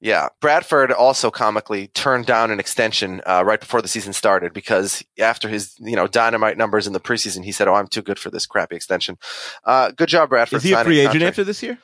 Yeah, 0.01 0.29
Bradford 0.43 0.93
also 0.93 1.31
comically 1.31 1.87
turned 1.89 2.27
down 2.27 2.51
an 2.51 2.61
extension 2.61 3.23
uh, 3.25 3.43
right 3.47 3.59
before 3.59 3.81
the 3.81 3.89
season 3.89 4.13
started 4.13 4.53
because 4.53 5.03
after 5.19 5.49
his 5.49 5.75
you 5.81 5.97
know 5.97 6.07
dynamite 6.07 6.59
numbers 6.59 6.87
in 6.87 6.93
the 6.93 7.01
preseason, 7.01 7.43
he 7.43 7.53
said, 7.53 7.69
"Oh, 7.69 7.75
I'm 7.75 7.87
too 7.89 8.03
good 8.03 8.19
for 8.19 8.29
this 8.31 8.45
crappy 8.45 8.77
extension." 8.77 9.17
Uh, 9.65 9.93
good 9.93 10.09
job, 10.11 10.29
Bradford. 10.29 10.59
Is 10.59 10.63
he 10.65 10.73
a 10.73 10.85
free 10.85 10.99
agent 10.99 11.13
contract. 11.13 11.29
after 11.31 11.45
this 11.45 11.63
year? 11.63 11.79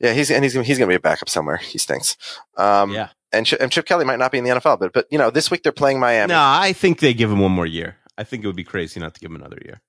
Yeah, 0.00 0.14
he's 0.14 0.30
and 0.30 0.44
he's 0.44 0.54
he's 0.54 0.78
going 0.78 0.88
to 0.88 0.92
be 0.92 0.94
a 0.94 1.00
backup 1.00 1.28
somewhere. 1.28 1.56
He 1.58 1.76
stinks. 1.76 2.16
Um, 2.56 2.92
yeah. 2.92 3.08
and, 3.32 3.44
Ch- 3.44 3.54
and 3.54 3.70
Chip 3.70 3.84
Kelly 3.84 4.04
might 4.06 4.18
not 4.18 4.32
be 4.32 4.38
in 4.38 4.44
the 4.44 4.50
NFL, 4.50 4.78
but 4.78 4.92
but 4.94 5.06
you 5.10 5.18
know 5.18 5.28
this 5.30 5.50
week 5.50 5.62
they're 5.62 5.72
playing 5.72 6.00
Miami. 6.00 6.28
No, 6.32 6.40
I 6.40 6.72
think 6.72 7.00
they 7.00 7.12
give 7.12 7.30
him 7.30 7.40
one 7.40 7.52
more 7.52 7.66
year. 7.66 7.96
I 8.16 8.24
think 8.24 8.44
it 8.44 8.46
would 8.46 8.56
be 8.56 8.64
crazy 8.64 8.98
not 8.98 9.12
to 9.14 9.20
give 9.20 9.30
him 9.30 9.36
another 9.36 9.58
year. 9.64 9.82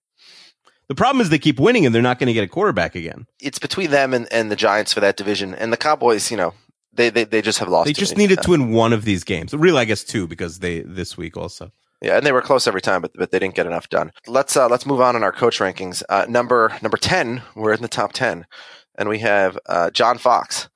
The 0.89 0.95
problem 0.95 1.21
is 1.21 1.29
they 1.29 1.39
keep 1.39 1.59
winning 1.59 1.85
and 1.85 1.93
they're 1.93 2.01
not 2.01 2.17
going 2.19 2.27
to 2.27 2.33
get 2.33 2.43
a 2.43 2.47
quarterback 2.47 2.95
again. 2.95 3.27
It's 3.39 3.59
between 3.59 3.91
them 3.91 4.13
and, 4.13 4.27
and 4.33 4.51
the 4.51 4.55
Giants 4.55 4.91
for 4.91 4.99
that 4.99 5.17
division, 5.17 5.53
and 5.53 5.71
the 5.71 5.77
Cowboys. 5.77 6.31
You 6.31 6.37
know, 6.37 6.53
they 6.91 7.09
they, 7.09 7.23
they 7.23 7.41
just 7.41 7.59
have 7.59 7.69
lost. 7.69 7.85
They 7.85 7.93
just 7.93 8.17
needed 8.17 8.41
to 8.41 8.49
win 8.49 8.71
one 8.71 8.91
of 8.91 9.05
these 9.05 9.23
games. 9.23 9.53
Really, 9.53 9.79
I 9.79 9.85
guess 9.85 10.03
two 10.03 10.27
because 10.27 10.59
they 10.59 10.81
this 10.81 11.15
week 11.15 11.37
also. 11.37 11.71
Yeah, 12.01 12.17
and 12.17 12.25
they 12.25 12.31
were 12.31 12.41
close 12.41 12.65
every 12.65 12.81
time, 12.81 13.01
but 13.01 13.11
but 13.13 13.31
they 13.31 13.39
didn't 13.39 13.55
get 13.55 13.67
enough 13.67 13.87
done. 13.89 14.11
Let's 14.25 14.57
uh, 14.57 14.67
let's 14.67 14.85
move 14.85 14.99
on 14.99 15.15
in 15.15 15.23
our 15.23 15.31
coach 15.31 15.59
rankings. 15.59 16.01
Uh, 16.09 16.25
number 16.27 16.75
number 16.81 16.97
ten, 16.97 17.43
we're 17.55 17.73
in 17.73 17.81
the 17.83 17.87
top 17.87 18.13
ten, 18.13 18.47
and 18.95 19.07
we 19.09 19.19
have 19.19 19.59
uh, 19.67 19.91
John 19.91 20.17
Fox. 20.17 20.69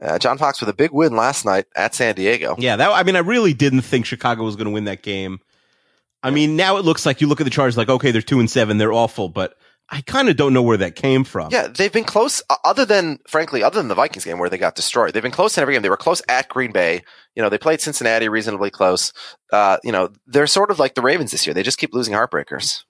Uh, 0.00 0.18
John 0.18 0.38
Fox 0.38 0.60
with 0.60 0.68
a 0.68 0.74
big 0.74 0.92
win 0.92 1.16
last 1.16 1.44
night 1.44 1.66
at 1.74 1.94
San 1.94 2.14
Diego. 2.14 2.54
Yeah, 2.58 2.76
that 2.76 2.90
I 2.90 3.02
mean, 3.02 3.16
I 3.16 3.20
really 3.20 3.52
didn't 3.52 3.82
think 3.82 4.06
Chicago 4.06 4.44
was 4.44 4.56
going 4.56 4.66
to 4.66 4.72
win 4.72 4.84
that 4.84 5.02
game. 5.02 5.40
I 6.22 6.30
mean, 6.30 6.56
now 6.56 6.76
it 6.78 6.84
looks 6.84 7.06
like 7.06 7.20
you 7.20 7.28
look 7.28 7.40
at 7.40 7.44
the 7.44 7.50
Chargers 7.50 7.76
like, 7.76 7.88
okay, 7.88 8.10
they're 8.10 8.22
two 8.22 8.40
and 8.40 8.50
seven, 8.50 8.78
they're 8.78 8.92
awful, 8.92 9.28
but 9.28 9.54
I 9.90 10.02
kind 10.02 10.28
of 10.28 10.36
don't 10.36 10.52
know 10.52 10.62
where 10.62 10.76
that 10.76 10.96
came 10.96 11.24
from. 11.24 11.48
Yeah, 11.50 11.68
they've 11.68 11.92
been 11.92 12.04
close. 12.04 12.42
Other 12.64 12.84
than, 12.84 13.20
frankly, 13.26 13.62
other 13.62 13.78
than 13.78 13.88
the 13.88 13.94
Vikings 13.94 14.24
game 14.24 14.38
where 14.38 14.50
they 14.50 14.58
got 14.58 14.74
destroyed, 14.74 15.14
they've 15.14 15.22
been 15.22 15.32
close 15.32 15.56
in 15.56 15.62
every 15.62 15.74
game. 15.74 15.82
They 15.82 15.88
were 15.88 15.96
close 15.96 16.20
at 16.28 16.48
Green 16.48 16.72
Bay. 16.72 17.02
You 17.34 17.42
know, 17.42 17.48
they 17.48 17.56
played 17.56 17.80
Cincinnati 17.80 18.28
reasonably 18.28 18.70
close. 18.70 19.12
Uh, 19.52 19.78
you 19.82 19.92
know, 19.92 20.10
they're 20.26 20.46
sort 20.46 20.70
of 20.70 20.78
like 20.78 20.94
the 20.94 21.00
Ravens 21.02 21.30
this 21.30 21.46
year. 21.46 21.54
They 21.54 21.62
just 21.62 21.78
keep 21.78 21.94
losing 21.94 22.12
heartbreakers, 22.14 22.82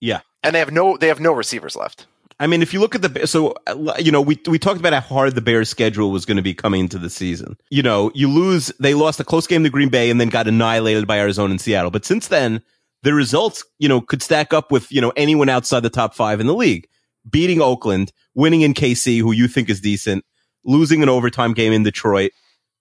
Yeah. 0.00 0.20
and 0.44 0.54
they 0.54 0.60
have 0.60 0.70
no 0.70 0.96
they 0.96 1.08
have 1.08 1.18
no 1.20 1.32
receivers 1.32 1.74
left. 1.74 2.06
I 2.40 2.46
mean, 2.46 2.62
if 2.62 2.74
you 2.74 2.80
look 2.80 2.94
at 2.94 3.02
the 3.02 3.26
so 3.26 3.54
uh, 3.66 3.94
you 3.98 4.10
know 4.10 4.20
we 4.20 4.38
we 4.48 4.58
talked 4.58 4.80
about 4.80 4.92
how 4.92 5.00
hard 5.00 5.34
the 5.34 5.40
Bears' 5.40 5.68
schedule 5.68 6.10
was 6.10 6.24
going 6.24 6.36
to 6.36 6.42
be 6.42 6.54
coming 6.54 6.80
into 6.80 6.98
the 6.98 7.10
season. 7.10 7.56
You 7.70 7.82
know, 7.82 8.10
you 8.14 8.28
lose. 8.28 8.72
They 8.80 8.94
lost 8.94 9.20
a 9.20 9.24
close 9.24 9.46
game 9.46 9.62
to 9.64 9.70
Green 9.70 9.88
Bay 9.88 10.10
and 10.10 10.20
then 10.20 10.28
got 10.28 10.48
annihilated 10.48 11.06
by 11.06 11.18
Arizona 11.18 11.52
and 11.52 11.60
Seattle. 11.60 11.90
But 11.90 12.04
since 12.04 12.28
then, 12.28 12.62
the 13.02 13.14
results 13.14 13.64
you 13.78 13.88
know 13.88 14.00
could 14.00 14.22
stack 14.22 14.52
up 14.52 14.72
with 14.72 14.90
you 14.90 15.00
know 15.00 15.12
anyone 15.16 15.48
outside 15.48 15.80
the 15.80 15.90
top 15.90 16.14
five 16.14 16.40
in 16.40 16.46
the 16.46 16.54
league. 16.54 16.88
Beating 17.30 17.62
Oakland, 17.62 18.12
winning 18.34 18.62
in 18.62 18.74
KC, 18.74 19.20
who 19.20 19.32
you 19.32 19.48
think 19.48 19.70
is 19.70 19.80
decent, 19.80 20.24
losing 20.64 21.02
an 21.02 21.08
overtime 21.08 21.54
game 21.54 21.72
in 21.72 21.82
Detroit, 21.82 22.32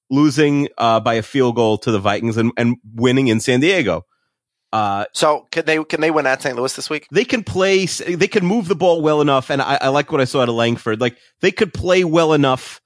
losing 0.09 0.67
uh, 0.77 0.99
by 0.99 1.13
a 1.13 1.21
field 1.21 1.55
goal 1.55 1.77
to 1.77 1.91
the 1.91 1.99
Vikings, 1.99 2.37
and, 2.37 2.51
and 2.57 2.77
winning 2.93 3.27
in 3.27 3.39
San 3.39 3.59
Diego. 3.59 4.05
Uh, 4.73 5.05
So 5.13 5.47
can 5.51 5.65
they 5.65 5.83
can 5.83 6.01
they 6.01 6.09
win 6.09 6.25
at 6.25 6.41
St. 6.41 6.55
Louis 6.57 6.75
this 6.75 6.89
week? 6.89 7.07
they 7.11 7.23
can 7.23 7.43
play 7.43 7.85
they 7.85 8.27
can 8.27 8.43
move 8.43 8.67
the 8.67 8.75
ball 8.75 9.03
well 9.03 9.21
enough 9.21 9.51
and 9.51 9.61
I, 9.61 9.77
I 9.79 9.89
like 9.89 10.11
what 10.11 10.19
i 10.19 10.25
saw 10.25 10.41
out 10.41 10.49
of 10.49 10.55
langford 10.55 10.99
like 10.99 11.15
they 11.41 11.51
could 11.51 11.73
play 11.75 12.03
well 12.03 12.33
enough 12.33 12.81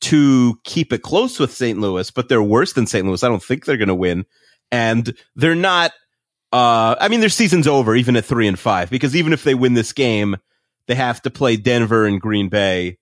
to 0.00 0.58
keep 0.64 0.94
it 0.94 1.02
close 1.02 1.38
with 1.38 1.52
st 1.52 1.78
louis 1.78 2.10
but 2.10 2.30
they're 2.30 2.42
worse 2.42 2.72
than 2.72 2.86
st 2.86 3.06
louis 3.06 3.22
i 3.22 3.28
don't 3.28 3.42
think 3.42 3.66
they're 3.66 3.76
going 3.76 3.88
to 3.88 3.94
win 3.94 4.24
and 4.72 5.14
they're 5.36 5.54
not 5.54 5.92
uh 6.52 6.96
i 7.00 7.08
mean 7.08 7.20
their 7.20 7.28
season's 7.28 7.66
over 7.66 7.94
even 7.94 8.16
at 8.16 8.24
three 8.24 8.48
and 8.48 8.58
five 8.58 8.88
because 8.88 9.14
even 9.14 9.34
if 9.34 9.44
they 9.44 9.54
win 9.54 9.74
this 9.74 9.92
game 9.92 10.36
they 10.86 10.94
have 10.94 11.20
to 11.20 11.30
play 11.30 11.56
denver 11.56 12.06
and 12.06 12.18
green 12.20 12.48
bay 12.48 12.96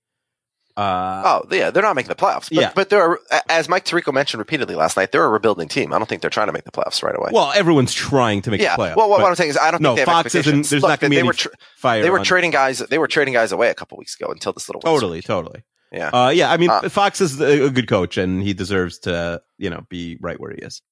uh 0.76 1.22
Oh, 1.24 1.46
yeah, 1.50 1.70
they're 1.70 1.82
not 1.82 1.94
making 1.96 2.08
the 2.08 2.14
playoffs. 2.14 2.48
But, 2.48 2.52
Yeah. 2.52 2.72
but 2.74 2.90
they're 2.90 3.18
as 3.48 3.68
Mike 3.68 3.84
Tirico 3.84 4.12
mentioned 4.12 4.38
repeatedly 4.40 4.74
last 4.74 4.96
night. 4.96 5.12
They're 5.12 5.24
a 5.24 5.28
rebuilding 5.28 5.68
team. 5.68 5.92
I 5.92 5.98
don't 5.98 6.08
think 6.08 6.20
they're 6.20 6.30
trying 6.30 6.48
to 6.48 6.52
make 6.52 6.64
the 6.64 6.72
playoffs 6.72 7.02
right 7.02 7.16
away. 7.16 7.30
well 7.32 7.52
everyone's 7.54 7.94
trying 7.94 8.42
to 8.42 8.50
make 8.50 8.60
yeah. 8.60 8.76
the 8.76 8.82
playoffs 8.82 8.96
well, 8.96 9.08
what, 9.08 9.20
what 9.20 9.28
I'm 9.28 9.36
saying 9.36 9.50
is, 9.50 9.56
I 9.56 9.70
don't 9.70 9.80
no 9.80 9.94
think 9.94 10.06
they 10.06 10.12
have 10.12 10.22
fox 10.24 10.34
isn't 10.34 10.68
there's 10.68 10.82
Look, 10.82 10.88
not 10.88 11.00
going 11.00 11.10
to 11.10 11.14
be 11.14 11.18
any 11.18 11.26
were 11.26 11.32
tra- 11.34 11.52
fire 11.76 12.02
they 12.02 12.10
were 12.10 12.20
trading 12.24 12.50
guys. 12.50 12.78
They 12.78 12.98
were 12.98 13.08
trading 13.08 13.34
guys 13.34 13.52
away 13.52 13.70
a 13.70 13.74
couple 13.74 13.98
weeks 13.98 14.16
ago 14.18 14.30
until 14.32 14.52
this 14.52 14.68
little 14.68 14.80
totally 14.82 15.22
totally 15.22 15.62
Yeah. 15.92 16.08
Uh, 16.08 16.30
yeah, 16.30 16.50
I 16.50 16.56
mean, 16.56 16.70
Uh, 16.70 16.88
Fox 16.88 17.20
is 17.20 17.40
a 17.40 17.66
a 17.66 17.70
good 17.70 17.88
coach, 17.88 18.16
and 18.16 18.42
he 18.42 18.52
deserves 18.52 18.98
to, 19.00 19.42
you 19.58 19.70
know, 19.70 19.86
be 19.88 20.18
right 20.20 20.40
where 20.40 20.50
he 20.50 20.58
is. 20.58 20.82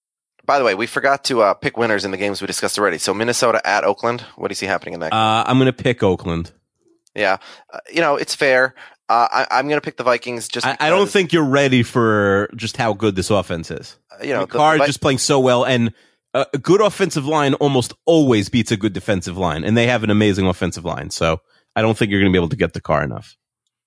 By 0.44 0.58
the 0.58 0.64
way, 0.64 0.74
we 0.74 0.86
forgot 0.86 1.24
to 1.24 1.42
uh, 1.42 1.54
pick 1.54 1.76
winners 1.76 2.04
in 2.04 2.10
the 2.10 2.16
games 2.16 2.40
we 2.40 2.46
discussed 2.46 2.78
already. 2.78 2.98
So 2.98 3.14
Minnesota 3.14 3.60
at 3.64 3.84
Oakland. 3.84 4.20
What 4.36 4.48
do 4.48 4.52
you 4.52 4.56
see 4.56 4.66
happening 4.66 4.94
in 4.94 5.00
that? 5.00 5.10
game? 5.12 5.18
Uh, 5.18 5.44
I'm 5.46 5.56
going 5.58 5.66
to 5.66 5.72
pick 5.72 6.02
Oakland. 6.02 6.52
Yeah, 7.14 7.36
uh, 7.72 7.78
you 7.92 8.00
know 8.00 8.16
it's 8.16 8.34
fair. 8.34 8.74
Uh, 9.08 9.28
I, 9.30 9.46
I'm 9.58 9.68
going 9.68 9.76
to 9.76 9.84
pick 9.84 9.96
the 9.96 10.04
Vikings. 10.04 10.48
Just 10.48 10.66
I, 10.66 10.76
I 10.80 10.90
don't 10.90 11.08
think 11.08 11.32
you're 11.32 11.44
ready 11.44 11.82
for 11.82 12.48
just 12.56 12.76
how 12.76 12.92
good 12.94 13.14
this 13.16 13.30
offense 13.30 13.70
is. 13.70 13.98
uh, 14.10 14.24
you 14.24 14.32
know 14.32 14.46
Carr 14.46 14.76
is 14.76 14.86
just 14.86 15.00
playing 15.00 15.18
so 15.18 15.38
well, 15.40 15.64
and 15.64 15.92
a 16.34 16.46
a 16.54 16.58
good 16.58 16.80
offensive 16.80 17.26
line 17.26 17.54
almost 17.54 17.92
always 18.06 18.48
beats 18.48 18.70
a 18.70 18.76
good 18.76 18.92
defensive 18.92 19.36
line, 19.36 19.64
and 19.64 19.76
they 19.76 19.86
have 19.86 20.02
an 20.02 20.10
amazing 20.10 20.46
offensive 20.46 20.84
line. 20.84 21.10
So 21.10 21.40
I 21.76 21.82
don't 21.82 21.96
think 21.96 22.10
you're 22.10 22.20
going 22.20 22.32
to 22.32 22.36
be 22.36 22.40
able 22.40 22.48
to 22.50 22.56
get 22.56 22.72
the 22.72 22.80
car 22.80 23.02
enough. 23.02 23.36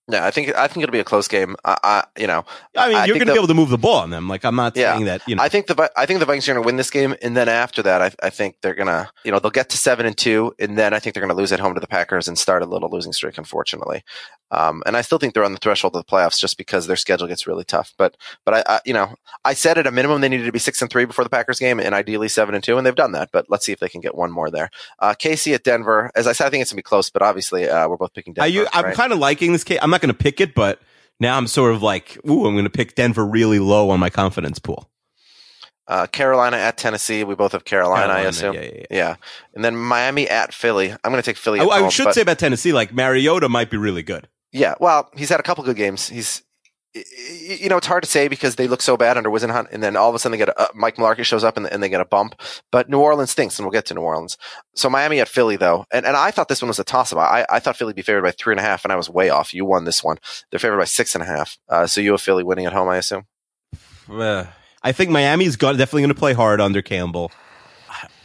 Yeah, 0.08 0.24
I 0.24 0.30
think 0.30 0.56
I 0.56 0.68
think 0.68 0.84
it'll 0.84 0.94
be 0.94 1.00
a 1.00 1.04
close 1.04 1.28
game. 1.28 1.56
I, 1.66 1.78
I 1.84 2.04
you 2.20 2.28
know, 2.28 2.46
I 2.78 2.90
mean, 2.90 2.98
I 2.98 3.06
you're 3.06 3.16
going 3.16 3.26
to 3.26 3.34
be 3.34 3.40
able 3.40 3.48
to 3.48 3.56
move 3.56 3.70
the 3.70 3.78
ball 3.78 3.96
on 4.02 4.12
them. 4.12 4.30
Like 4.30 4.46
I'm 4.46 4.56
not 4.56 4.78
Yeah. 4.78 4.94
saying 4.94 5.06
that. 5.06 5.28
You 5.28 5.36
know, 5.36 5.42
I 5.42 5.50
think 5.50 5.66
the 5.66 5.92
I 5.98 6.06
think 6.06 6.20
the 6.20 6.28
Vikings 6.28 6.48
are 6.48 6.54
going 6.54 6.64
to 6.64 6.66
win 6.68 6.76
this 6.76 6.92
game, 6.92 7.16
and 7.24 7.36
then 7.36 7.50
after 7.50 7.82
that, 7.82 8.04
I, 8.04 8.12
I 8.22 8.30
think 8.30 8.58
they're 8.62 8.76
going 8.76 8.88
to 8.88 9.10
you 9.24 9.32
know 9.32 9.40
they'll 9.40 9.50
get 9.50 9.70
to 9.70 9.78
seven 9.78 10.06
and 10.06 10.16
two, 10.16 10.54
and 10.60 10.78
then 10.78 10.94
I 10.94 11.00
think 11.00 11.16
they're 11.16 11.22
going 11.22 11.36
to 11.36 11.36
lose 11.36 11.52
at 11.52 11.60
home 11.60 11.74
to 11.74 11.80
the 11.80 11.88
Packers 11.88 12.28
and 12.28 12.38
start 12.38 12.62
a 12.62 12.68
little 12.68 12.90
losing 12.90 13.14
streak, 13.14 13.40
unfortunately. 13.40 14.04
Um, 14.52 14.84
and 14.86 14.96
I 14.96 15.02
still 15.02 15.18
think 15.18 15.34
they're 15.34 15.44
on 15.44 15.54
the 15.54 15.58
threshold 15.58 15.96
of 15.96 16.06
the 16.06 16.10
playoffs 16.10 16.40
just 16.40 16.56
because 16.56 16.86
their 16.86 16.96
schedule 16.96 17.28
gets 17.28 17.48
really 17.48 17.64
tough. 17.64 17.96
But 17.98 18.16
but 18.46 18.54
I, 18.54 18.76
I 18.76 18.80
you 18.86 18.94
know 18.94 19.16
I 19.44 19.56
said 19.56 19.80
at 19.80 19.88
a 19.88 19.92
minimum 19.92 20.22
they 20.22 20.30
needed 20.30 20.46
to 20.46 20.52
be 20.52 20.60
six 20.60 20.84
and 20.84 20.92
three 20.92 21.06
before 21.06 21.24
the 21.24 21.32
Packers 21.32 21.58
game, 21.58 21.80
and 21.80 21.96
ideally 21.96 22.28
seven 22.28 22.54
and 22.54 22.64
two, 22.64 22.78
and 22.78 22.86
they've 22.86 22.94
done 22.94 23.14
that. 23.14 23.30
But 23.32 23.48
let's 23.50 23.66
see 23.66 23.72
if 23.72 23.80
they 23.80 23.90
can 23.90 24.02
get 24.02 24.14
one 24.14 24.30
more 24.30 24.52
there. 24.52 24.70
Uh, 25.00 25.16
Casey 25.16 25.56
at 25.56 25.64
Denver, 25.64 26.12
as 26.16 26.28
I 26.28 26.34
said, 26.34 26.46
I 26.46 26.50
think 26.52 26.62
it's 26.62 26.72
going 26.72 26.78
to 26.78 26.84
be 26.84 26.84
close, 26.84 27.10
but 27.10 27.24
obviously 27.24 27.68
uh, 27.68 27.88
we're 27.90 27.98
both 27.98 28.14
picking 28.14 28.34
Denver. 28.34 28.50
You, 28.50 28.68
I'm 28.72 28.86
right? 28.86 28.96
kind 28.96 29.12
of 29.12 29.18
liking 29.18 29.52
this 29.52 29.64
case. 29.64 29.80
I'm 29.82 29.95
not 29.96 30.02
going 30.02 30.14
to 30.14 30.24
pick 30.24 30.42
it, 30.42 30.54
but 30.54 30.82
now 31.20 31.38
I'm 31.38 31.48
sort 31.48 31.74
of 31.74 31.82
like, 31.82 32.18
ooh, 32.30 32.46
I'm 32.46 32.54
going 32.54 32.66
to 32.66 32.70
pick 32.70 32.96
Denver 32.96 33.26
really 33.26 33.60
low 33.60 33.90
on 33.90 34.00
my 34.00 34.10
confidence 34.10 34.60
pool. 34.60 34.90
Uh, 35.88 36.08
Carolina 36.08 36.58
at 36.58 36.78
Tennessee. 36.78 37.24
We 37.24 37.36
both 37.36 37.54
have 37.54 37.64
Carolina, 37.64 38.12
I 38.12 38.22
assume. 38.22 38.56
yeah, 38.56 38.62
yeah, 38.62 38.86
Yeah. 38.90 39.16
And 39.54 39.64
then 39.64 39.78
Miami 39.78 40.28
at 40.28 40.54
Philly. 40.54 40.92
I'm 40.92 41.12
going 41.12 41.22
to 41.22 41.26
take 41.26 41.38
Philly. 41.38 41.60
I, 41.60 41.64
I 41.64 41.80
home, 41.82 41.90
should 41.92 42.12
say 42.14 42.22
about 42.22 42.40
Tennessee, 42.40 42.74
like 42.74 42.94
Mariota 42.94 43.48
might 43.48 43.70
be 43.70 43.78
really 43.78 44.04
good. 44.04 44.28
Yeah. 44.52 44.74
Well, 44.80 45.10
he's 45.16 45.30
had 45.30 45.40
a 45.40 45.44
couple 45.44 45.64
good 45.64 45.78
games. 45.78 46.10
He's, 46.10 46.42
you 46.96 47.68
know, 47.68 47.78
it's 47.78 47.88
hard 47.88 48.04
to 48.04 48.10
say 48.10 48.28
because 48.30 48.56
they 48.56 48.68
look 48.68 48.82
so 48.82 48.96
bad 48.96 49.18
under 49.18 49.30
Whisenhunt, 49.30 49.68
and 49.72 49.84
then 49.84 49.98
all 49.98 50.10
of 50.10 50.16
a 50.16 50.20
sudden 50.20 50.32
they 50.32 50.38
get 50.38 50.50
a, 50.50 50.62
uh, 50.62 50.68
Mike 50.74 50.96
Mularkey 50.96 51.26
shows 51.26 51.44
up 51.44 51.58
and, 51.58 51.68
and 51.68 51.84
they 51.84 51.90
get 51.90 52.00
a 52.00 52.06
bump. 52.06 52.40
But 52.72 52.90
New 52.90 53.00
Orleans 53.00 53.32
stinks, 53.32 53.60
and 53.60 53.66
we'll 53.66 53.74
get 53.74 53.86
to 53.88 53.94
New 53.94 54.02
Orleans. 54.02 54.38
So 54.76 54.90
Miami 54.90 55.20
at 55.20 55.28
Philly, 55.28 55.58
though, 55.58 55.86
and, 55.92 56.06
and 56.06 56.16
I 56.16 56.32
thought 56.32 56.48
this 56.48 56.62
one 56.62 56.70
was 56.70 56.80
a 56.80 56.86
toss 56.86 57.12
up. 57.12 57.20
I, 57.20 57.46
I 57.50 57.60
thought 57.60 57.76
Philly 57.76 57.90
would 57.90 57.96
be 57.98 58.02
favored 58.02 58.22
by 58.22 58.32
three 58.32 58.54
and 58.54 58.60
a 58.60 58.64
half, 58.64 58.86
and 58.86 58.94
I 58.94 58.96
was 58.96 59.10
way 59.10 59.30
off. 59.30 59.54
You 59.54 59.66
won 59.66 59.84
this 59.84 60.04
one. 60.04 60.18
They're 60.50 60.60
favored 60.60 60.78
by 60.78 60.86
six 60.86 61.16
and 61.16 61.22
a 61.22 61.28
half. 61.28 61.58
Uh, 61.68 61.86
so 61.86 62.00
you 62.00 62.12
have 62.12 62.22
Philly 62.22 62.44
winning 62.44 62.66
at 62.66 62.74
home, 62.74 62.88
I 62.88 62.98
assume. 62.98 63.26
I 64.82 64.92
think 64.92 65.10
Miami's 65.10 65.58
got, 65.58 65.74
definitely 65.78 66.04
going 66.04 66.14
to 66.14 66.20
play 66.20 66.34
hard 66.34 66.62
under 66.62 66.82
Campbell. 66.82 67.32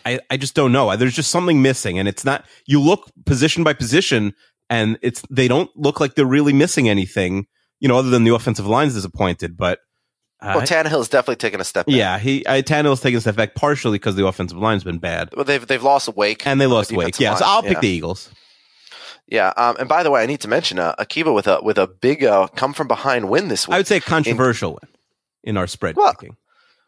I, 0.05 0.21
I 0.31 0.37
just 0.37 0.55
don't 0.55 0.73
know. 0.73 0.95
There's 0.97 1.15
just 1.15 1.31
something 1.31 1.61
missing, 1.61 1.99
and 1.99 2.07
it's 2.07 2.25
not. 2.25 2.45
You 2.67 2.81
look 2.81 3.11
position 3.27 3.65
by 3.65 3.73
position, 3.73 4.35
and 4.69 4.99
it's 5.03 5.23
they 5.29 5.49
don't 5.49 5.71
look 5.77 6.01
like 6.01 6.15
they're 6.15 6.25
really 6.25 6.53
missing 6.53 6.89
anything. 6.89 7.47
You 7.81 7.89
know, 7.89 7.97
other 7.97 8.11
than 8.11 8.25
the 8.25 8.35
offensive 8.35 8.67
line's 8.67 8.95
disappointed, 8.95 9.57
but 9.57 9.81
uh, 10.43 10.53
Well, 10.57 10.67
Tannehill's 10.67 11.09
definitely 11.09 11.37
taken 11.37 11.61
a 11.61 11.65
step 11.65 11.87
back. 11.87 11.95
yeah, 11.95 12.19
he 12.19 12.47
I, 12.47 12.63
Tannehill's 12.63 13.01
taking 13.01 13.19
a 13.19 13.21
step 13.21 13.37
back 13.37 13.55
partially 13.55 13.99
because 13.99 14.17
the 14.17 14.27
offensive 14.27 14.59
line's 14.59 14.85
been 14.85 14.99
bad, 14.99 15.31
Well, 15.35 15.45
they've 15.45 15.67
they've 15.67 15.83
lost 15.83 16.09
Wake 16.17 16.47
and 16.47 16.61
they 16.61 16.67
the 16.67 16.73
lost 16.75 16.93
Wake. 16.93 17.19
Yeah, 17.19 17.35
so. 17.35 17.45
I'll 17.47 17.63
pick 17.63 17.73
Yeah. 17.75 17.81
the 17.81 17.89
Eagles. 17.89 18.31
Yeah, 19.27 19.53
um, 19.57 19.77
and 19.79 19.89
by 19.89 20.03
the 20.03 20.11
way, 20.11 20.23
I 20.23 20.27
need 20.27 20.41
to 20.41 20.49
mention 20.49 20.79
uh, 20.81 20.95
Akiva 20.99 21.33
with 21.35 21.47
a 21.47 21.61
with 21.63 21.79
a 21.79 21.87
big 21.87 22.25
uh, 22.25 22.49
come 22.49 22.73
from 22.73 22.89
behind 22.89 23.29
win 23.31 23.49
this 23.49 23.69
week. 23.69 23.75
I 23.75 23.79
would 23.79 23.87
say 23.87 23.99
a 23.99 24.01
controversial 24.01 24.73
win 24.73 24.91
in 25.45 25.57
our 25.57 25.67
spread 25.67 25.97
Well, 25.97 26.13
picking. 26.15 26.37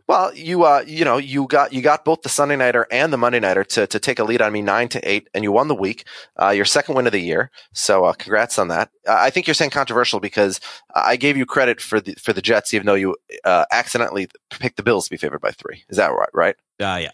Well, 0.08 0.34
you 0.34 0.64
uh, 0.64 0.84
you 0.86 1.04
know, 1.04 1.16
you 1.16 1.46
got 1.46 1.72
you 1.72 1.80
got 1.80 2.04
both 2.04 2.22
the 2.22 2.28
Sunday 2.28 2.56
nighter 2.56 2.86
and 2.90 3.12
the 3.12 3.16
Monday 3.16 3.40
nighter 3.40 3.64
to 3.64 3.86
to 3.86 3.98
take 3.98 4.18
a 4.18 4.24
lead 4.24 4.42
on 4.42 4.52
me 4.52 4.62
nine 4.62 4.88
to 4.90 5.08
eight, 5.08 5.28
and 5.34 5.44
you 5.44 5.52
won 5.52 5.68
the 5.68 5.74
week. 5.74 6.04
Uh, 6.40 6.50
your 6.50 6.64
second 6.64 6.94
win 6.94 7.06
of 7.06 7.12
the 7.12 7.20
year. 7.20 7.50
So, 7.72 8.04
uh, 8.04 8.12
congrats 8.12 8.58
on 8.58 8.68
that. 8.68 8.90
Uh, 9.06 9.16
I 9.18 9.30
think 9.30 9.46
you're 9.46 9.54
saying 9.54 9.70
controversial 9.70 10.20
because 10.20 10.60
I 10.94 11.16
gave 11.16 11.36
you 11.36 11.46
credit 11.46 11.80
for 11.80 12.00
the 12.00 12.14
for 12.14 12.32
the 12.32 12.42
Jets, 12.42 12.74
even 12.74 12.86
though 12.86 12.94
you 12.94 13.16
uh, 13.44 13.64
accidentally 13.70 14.28
picked 14.50 14.76
the 14.76 14.82
Bills 14.82 15.04
to 15.04 15.10
be 15.10 15.16
favored 15.16 15.40
by 15.40 15.52
three. 15.52 15.84
Is 15.88 15.96
that 15.96 16.08
right? 16.08 16.30
Right? 16.32 16.56
Uh, 16.80 16.98
yeah. 16.98 17.10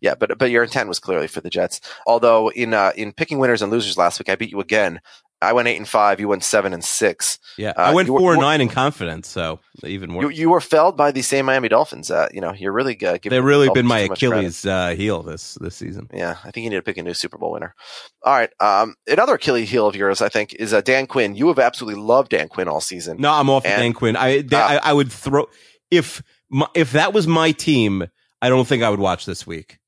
Yeah, 0.00 0.14
but 0.14 0.38
but 0.38 0.50
your 0.50 0.62
intent 0.62 0.88
was 0.88 0.98
clearly 0.98 1.26
for 1.26 1.40
the 1.40 1.50
Jets. 1.50 1.80
Although 2.06 2.50
in 2.50 2.72
uh, 2.72 2.92
in 2.96 3.12
picking 3.12 3.38
winners 3.38 3.60
and 3.60 3.70
losers 3.70 3.98
last 3.98 4.18
week, 4.18 4.30
I 4.30 4.36
beat 4.36 4.50
you 4.50 4.60
again. 4.60 5.00
I 5.42 5.52
went 5.52 5.68
eight 5.68 5.76
and 5.76 5.88
five. 5.88 6.20
You 6.20 6.28
went 6.28 6.44
seven 6.44 6.72
and 6.72 6.84
six. 6.84 7.38
Yeah, 7.58 7.70
Uh, 7.76 7.82
I 7.82 7.94
went 7.94 8.06
you 8.06 8.14
were- 8.14 8.20
four 8.20 8.32
and 8.32 8.40
nine 8.40 8.60
in 8.60 8.68
confidence, 8.68 9.28
so 9.28 9.58
even 9.84 10.14
worse. 10.14 10.22
You 10.22 10.30
you 10.30 10.50
were 10.50 10.60
felled 10.60 10.96
by 10.96 11.10
the 11.10 11.20
same 11.22 11.46
Miami 11.46 11.68
Dolphins. 11.68 12.10
Uh, 12.10 12.28
you 12.32 12.40
know, 12.40 12.52
you're 12.54 12.72
really 12.72 12.94
uh, 13.04 13.18
giving 13.18 13.30
They've 13.36 13.44
really 13.44 13.68
been 13.70 13.86
my 13.86 14.04
too 14.04 14.08
much 14.10 14.18
credit. 14.20 14.36
Achilles 14.38 14.64
uh, 14.66 14.88
heel 14.96 15.22
this 15.22 15.54
this 15.60 15.76
season. 15.76 16.08
Yeah, 16.14 16.36
I 16.44 16.50
think 16.50 16.64
you 16.64 16.70
need 16.70 16.76
to 16.76 16.82
pick 16.82 16.96
a 16.96 17.02
new 17.02 17.14
Super 17.14 17.36
Bowl 17.38 17.52
winner. 17.52 17.74
All 18.22 18.32
right. 18.34 18.50
Um, 18.60 18.94
another 19.06 19.34
Achilles 19.34 19.68
heel 19.68 19.86
of 19.86 19.96
yours, 19.96 20.22
I 20.22 20.28
think, 20.28 20.54
is 20.54 20.72
uh, 20.72 20.80
Dan 20.80 21.06
Quinn. 21.06 21.34
You 21.34 21.48
have 21.48 21.58
absolutely 21.58 22.00
loved 22.00 22.30
Dan 22.30 22.48
Quinn 22.48 22.68
all 22.68 22.80
season. 22.80 23.16
No, 23.18 23.32
I'm 23.32 23.50
off 23.50 23.66
And- 23.66 23.80
Dan 23.80 23.92
Quinn. 23.92 24.16
I, 24.16 24.44
Ah. 24.52 24.68
I 24.84 24.90
I 24.90 24.92
would 24.92 25.10
throw 25.12 25.46
if 25.90 26.22
my, 26.50 26.66
if 26.74 26.92
that 26.92 27.12
was 27.12 27.26
my 27.26 27.50
team, 27.52 28.06
I 28.40 28.48
don't 28.48 28.66
think 28.66 28.82
I 28.82 28.88
would 28.90 29.00
watch 29.00 29.26
this 29.26 29.46
week 29.46 29.78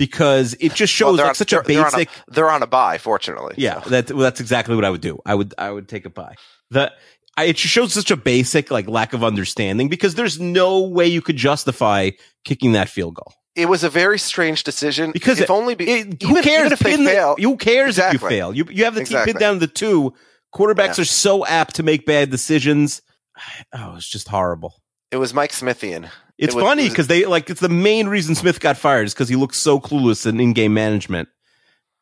because 0.00 0.56
it 0.58 0.74
just 0.74 0.92
shows 0.92 1.16
they're 1.16 1.26
like 1.26 1.30
on- 1.30 1.34
such 1.36 1.52
a 1.52 1.56
they're- 1.56 1.74
they're 1.76 1.84
on 1.86 1.92
basic. 1.92 2.08
They're 2.28 2.50
on 2.50 2.62
a 2.62 2.66
buy, 2.66 2.98
fortunately. 2.98 3.54
yeah, 3.58 3.82
So. 3.82 3.90
that 3.90 4.10
well, 4.10 4.22
that's 4.22 4.40
exactly 4.40 4.74
what 4.74 4.84
I 4.84 4.90
would 4.90 5.00
do. 5.00 5.20
I 5.24 5.34
would 5.36 5.54
I 5.58 5.70
would 5.70 5.88
take 5.88 6.04
a 6.06 6.10
buy. 6.10 6.34
The 6.70 6.90
I, 7.36 7.44
it 7.44 7.56
just 7.56 7.72
shows 7.72 7.92
such 7.92 8.10
a 8.10 8.16
basic 8.16 8.70
like 8.70 8.88
lack 8.88 9.12
of 9.12 9.22
understanding 9.22 9.88
because 9.88 10.14
there's 10.16 10.40
no 10.40 10.80
way 10.80 11.06
you 11.06 11.22
could 11.22 11.36
justify 11.36 12.10
kicking 12.44 12.72
that 12.72 12.88
field 12.88 13.14
goal. 13.14 13.32
It 13.56 13.66
was 13.66 13.82
a 13.84 13.90
very 13.90 14.18
strange 14.18 14.62
decision 14.64 15.10
Because 15.12 15.38
if 15.38 15.44
it- 15.44 15.50
only 15.50 15.74
be, 15.74 15.84
It- 15.90 16.22
even, 16.22 16.36
who 16.36 16.42
cares 16.42 16.60
even 16.66 16.72
if 16.72 16.78
they 16.80 16.96
the- 16.96 17.04
fail. 17.04 17.36
who 17.38 17.56
cares 17.56 17.98
if 17.98 18.12
you 18.12 18.18
fail? 18.18 18.54
You 18.54 18.64
you 18.70 18.84
have 18.84 18.94
the 18.94 19.00
team 19.00 19.16
Exactly. 19.18 19.32
pinned 19.32 19.40
down 19.40 19.54
to 19.54 19.60
the 19.60 19.66
two. 19.72 20.14
Quarterbacks 20.54 20.96
Yeah. 20.98 21.02
are 21.02 21.04
so 21.06 21.46
apt 21.46 21.76
to 21.76 21.82
make 21.82 22.04
bad 22.06 22.30
decisions. 22.30 23.02
Oh, 23.72 23.94
it's 23.96 24.08
just 24.08 24.28
horrible. 24.28 24.74
it 25.10 25.16
was 25.16 25.32
Mike 25.34 25.52
Smithian. 25.52 26.08
It's 26.40 26.54
It 26.54 26.56
was- 26.56 26.64
funny 26.64 26.86
it 26.86 26.88
because 26.88 27.06
they 27.06 27.26
like 27.26 27.50
it's 27.50 27.60
the 27.60 27.68
main 27.68 28.08
reason 28.08 28.34
Smith 28.34 28.60
got 28.60 28.76
fired 28.78 29.06
is 29.06 29.12
because 29.14 29.28
he 29.28 29.36
looks 29.36 29.58
so 29.58 29.78
clueless 29.78 30.26
in 30.26 30.40
in-game 30.40 30.72
management. 30.72 31.28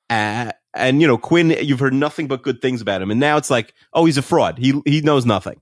Uh, 0.08 0.52
and 0.74 1.02
you 1.02 1.08
know 1.08 1.18
Quinn, 1.18 1.50
you've 1.60 1.80
heard 1.80 1.92
nothing 1.92 2.28
but 2.28 2.42
good 2.42 2.62
things 2.62 2.80
about 2.80 3.02
him, 3.02 3.10
and 3.10 3.18
now 3.18 3.36
it's 3.36 3.50
like, 3.50 3.74
oh, 3.92 4.04
he's 4.04 4.16
a 4.16 4.22
fraud. 4.22 4.56
He 4.58 4.80
he 4.86 5.00
knows 5.00 5.26
nothing. 5.26 5.60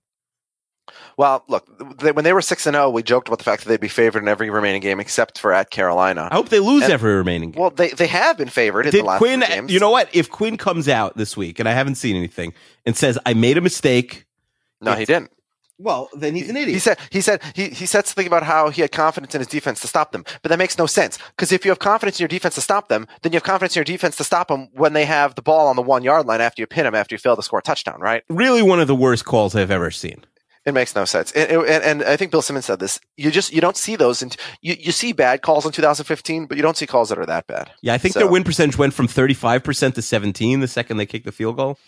Well, 1.17 1.43
look, 1.49 1.67
they, 1.99 2.13
when 2.13 2.25
they 2.25 2.35
were 2.35 2.43
six 2.43 2.67
and 2.67 2.75
zero, 2.75 2.91
we 2.91 3.03
joked 3.03 3.29
about 3.29 3.39
the 3.39 3.45
fact 3.45 3.63
that 3.65 3.71
they'd 3.71 3.81
be 3.81 3.89
favored 3.89 4.23
in 4.23 4.29
every 4.29 4.51
remaining 4.51 4.83
game 4.83 5.01
except 5.01 5.39
for 5.39 5.53
at 5.53 5.71
Carolina. 5.71 6.29
I 6.31 6.35
hope 6.35 6.51
they 6.51 6.61
lose 6.61 6.85
And- 6.85 6.93
every 6.93 7.15
remaining 7.15 7.53
game. 7.53 7.61
Well, 7.63 7.71
they 7.71 7.89
they 7.89 8.07
have 8.09 8.37
been 8.37 8.51
favored 8.51 8.85
in 8.87 8.93
Did 8.93 9.01
the 9.03 9.07
last 9.07 9.19
Quinn? 9.19 9.43
You 9.69 9.81
know 9.81 9.91
what? 9.91 10.11
If 10.13 10.31
Quinn 10.31 10.59
comes 10.59 10.87
out 10.89 11.17
this 11.17 11.35
week, 11.37 11.59
and 11.59 11.67
I 11.69 11.73
haven't 11.73 11.95
seen 11.95 12.15
anything, 12.15 12.53
and 12.85 12.95
says 12.95 13.19
I 13.25 13.33
made 13.33 13.57
a 13.57 13.63
mistake, 13.63 14.27
no, 14.83 14.93
he 14.93 15.07
didn't. 15.07 15.31
Well, 15.79 16.09
then 16.17 16.35
he's 16.35 16.49
an 16.49 16.57
idiot. 16.57 16.75
He 16.75 16.79
said 16.79 16.99
he 17.11 17.21
said 17.21 17.43
he, 17.55 17.69
he 17.69 17.87
said 17.87 18.07
something 18.07 18.27
about 18.27 18.43
how 18.43 18.71
he 18.71 18.81
had 18.83 18.93
confidence 18.93 19.35
in 19.35 19.41
his 19.41 19.49
defense 19.49 19.81
to 19.81 19.87
stop 19.87 20.13
them, 20.13 20.25
but 20.43 20.49
that 20.49 20.59
makes 20.59 20.79
no 20.79 20.87
sense 20.87 21.19
because 21.37 21.53
if 21.53 21.65
you 21.65 21.71
have 21.71 21.79
confidence 21.79 22.19
in 22.19 22.25
your 22.25 22.29
defense 22.29 22.55
to 22.55 22.61
stop 22.63 22.89
them, 22.89 23.07
then 23.23 23.33
you 23.33 23.37
have 23.37 23.43
confidence 23.43 23.77
in 23.77 23.81
your 23.81 23.85
defense 23.85 24.17
to 24.17 24.25
stop 24.25 24.49
them 24.49 24.69
when 24.73 24.93
they 24.95 25.05
have 25.05 25.35
the 25.35 25.43
ball 25.43 25.69
on 25.69 25.77
the 25.77 25.83
one 25.83 26.03
yard 26.03 26.27
line 26.27 26.41
after 26.41 26.63
you 26.63 26.67
pin 26.67 26.85
them 26.85 26.95
after 26.95 27.15
you 27.15 27.19
fail 27.19 27.37
to 27.37 27.43
score 27.43 27.59
a 27.59 27.63
touchdown, 27.63 28.01
right? 28.01 28.23
really 28.29 28.63
one 28.63 28.81
of 28.81 28.87
the 28.89 28.95
worst 28.95 29.25
calls 29.25 29.55
I've 29.55 29.71
ever 29.71 29.91
seen. 29.91 30.25
It 30.65 30.75
makes 30.75 30.97
no 30.97 31.05
sense, 31.05 31.31
and, 31.31 31.49
and, 31.49 31.85
and 31.85 32.03
I 32.03 32.17
think 32.17 32.33
Bill 32.33 32.43
Simmons 32.43 32.65
said 32.65 32.81
this. 32.81 32.99
You 33.17 33.31
just 33.31 33.53
you 33.53 33.61
don't 33.61 33.77
see 33.77 33.95
those, 33.95 34.21
and 34.21 34.37
you 34.63 34.75
you 34.77 34.91
see 34.91 35.13
bad 35.13 35.41
calls 35.43 35.65
in 35.65 35.71
2015, 35.71 36.47
but 36.47 36.57
you 36.57 36.63
don't 36.65 36.77
see 36.77 36.89
calls 36.89 37.11
that 37.11 37.19
are 37.19 37.27
that 37.27 37.47
bad. 37.47 37.71
Yeah, 37.83 37.95
I 37.95 37.99
think 37.99 38.15
So- 38.15 38.19
their 38.19 38.29
win 38.29 38.43
percentage 38.43 38.77
went 38.77 38.93
from 38.93 39.07
35% 39.07 39.95
to 39.95 40.03
17 40.03 40.59
the 40.59 40.67
second 40.67 40.97
they 40.97 41.07
kicked 41.07 41.25
the 41.25 41.31
field 41.31 41.57
goal. 41.57 41.79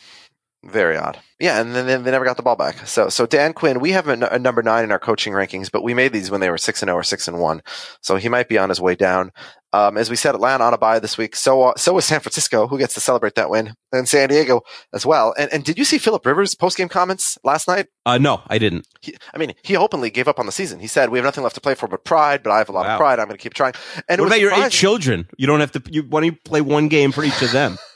Very 0.65 0.97
odd. 0.97 1.19
Yeah, 1.39 1.61
and 1.61 1.73
then 1.73 1.87
they, 1.87 1.97
they 1.97 2.11
never 2.11 2.25
got 2.25 2.37
the 2.37 2.43
ball 2.43 2.57
back. 2.57 2.85
So, 2.89 3.09
so 3.11 3.27
Dan 3.27 3.53
Quinn, 3.53 3.79
we 3.79 3.93
have 3.93 4.09
a, 4.09 4.39
number 4.41 4.61
nine 4.61 4.83
in 4.83 4.91
our 4.91 4.99
coaching 4.99 5.33
rankings, 5.33 5.71
but 5.71 5.85
we 5.85 5.95
made 5.95 6.13
these 6.13 6.33
when 6.33 6.41
they 6.41 6.51
were 6.51 6.59
six 6.59 6.83
and 6.83 6.89
zero 6.89 6.99
or 6.99 7.05
six 7.05 7.29
and 7.29 7.39
one. 7.39 7.63
So 8.01 8.17
he 8.17 8.29
might 8.29 8.49
be 8.49 8.59
on 8.59 8.69
his 8.69 8.81
way 8.81 8.97
down. 8.97 9.31
Um, 9.73 9.97
as 9.97 10.11
we 10.11 10.17
said, 10.17 10.35
Atlanta 10.35 10.65
on 10.65 10.75
a 10.75 10.79
bye 10.79 10.99
this 10.99 11.17
week. 11.17 11.37
So, 11.37 11.63
uh, 11.63 11.75
so 11.77 11.97
is 11.99 12.07
San 12.07 12.19
Francisco, 12.19 12.67
who 12.67 12.77
gets 12.77 12.95
to 12.95 13.01
celebrate 13.01 13.37
that 13.37 13.51
win, 13.51 13.75
and 13.93 14.09
San 14.09 14.31
Diego 14.31 14.63
as 14.93 15.07
well. 15.07 15.33
And, 15.39 15.53
and 15.53 15.63
did 15.63 15.79
you 15.79 15.85
see 15.85 15.99
Philip 15.99 16.27
Rivers' 16.27 16.57
post 16.57 16.77
game 16.77 16.89
comments 16.89 17.39
last 17.45 17.69
night? 17.69 17.87
Uh, 18.05 18.19
no, 18.19 18.43
I 18.49 18.59
didn't. 18.59 18.89
He, 19.01 19.15
I 19.33 19.39
mean, 19.39 19.55
he 19.63 19.77
openly 19.77 20.11
gave 20.11 20.27
up 20.27 20.41
on 20.41 20.47
the 20.47 20.53
season. 20.53 20.81
He 20.81 20.87
said, 20.89 21.11
"We 21.11 21.19
have 21.19 21.25
nothing 21.25 21.45
left 21.45 21.55
to 21.55 21.61
play 21.61 21.77
for 21.77 21.87
but 21.87 22.03
pride, 22.03 22.43
but 22.43 22.51
I 22.51 22.59
have 22.59 22.69
a 22.69 22.73
lot 22.73 22.87
Wow. 22.87 22.95
of 22.95 22.99
pride. 22.99 23.21
I'm 23.21 23.27
going 23.27 23.37
to 23.39 23.43
keep 23.43 23.55
trying." 23.55 23.75
And 24.09 24.21
what 24.21 24.25
was 24.25 24.33
about 24.33 24.41
your 24.41 24.55
eight 24.55 24.73
children? 24.73 25.29
You 25.37 25.47
don't 25.47 25.61
have 25.61 25.73
to. 25.73 25.83
You, 25.89 26.03
why 26.03 26.21
don't 26.23 26.33
you 26.33 26.39
play 26.45 26.63
one 26.63 26.89
game 26.89 27.13
for 27.13 27.23
each 27.23 27.43
of 27.43 27.53
them? 27.53 27.79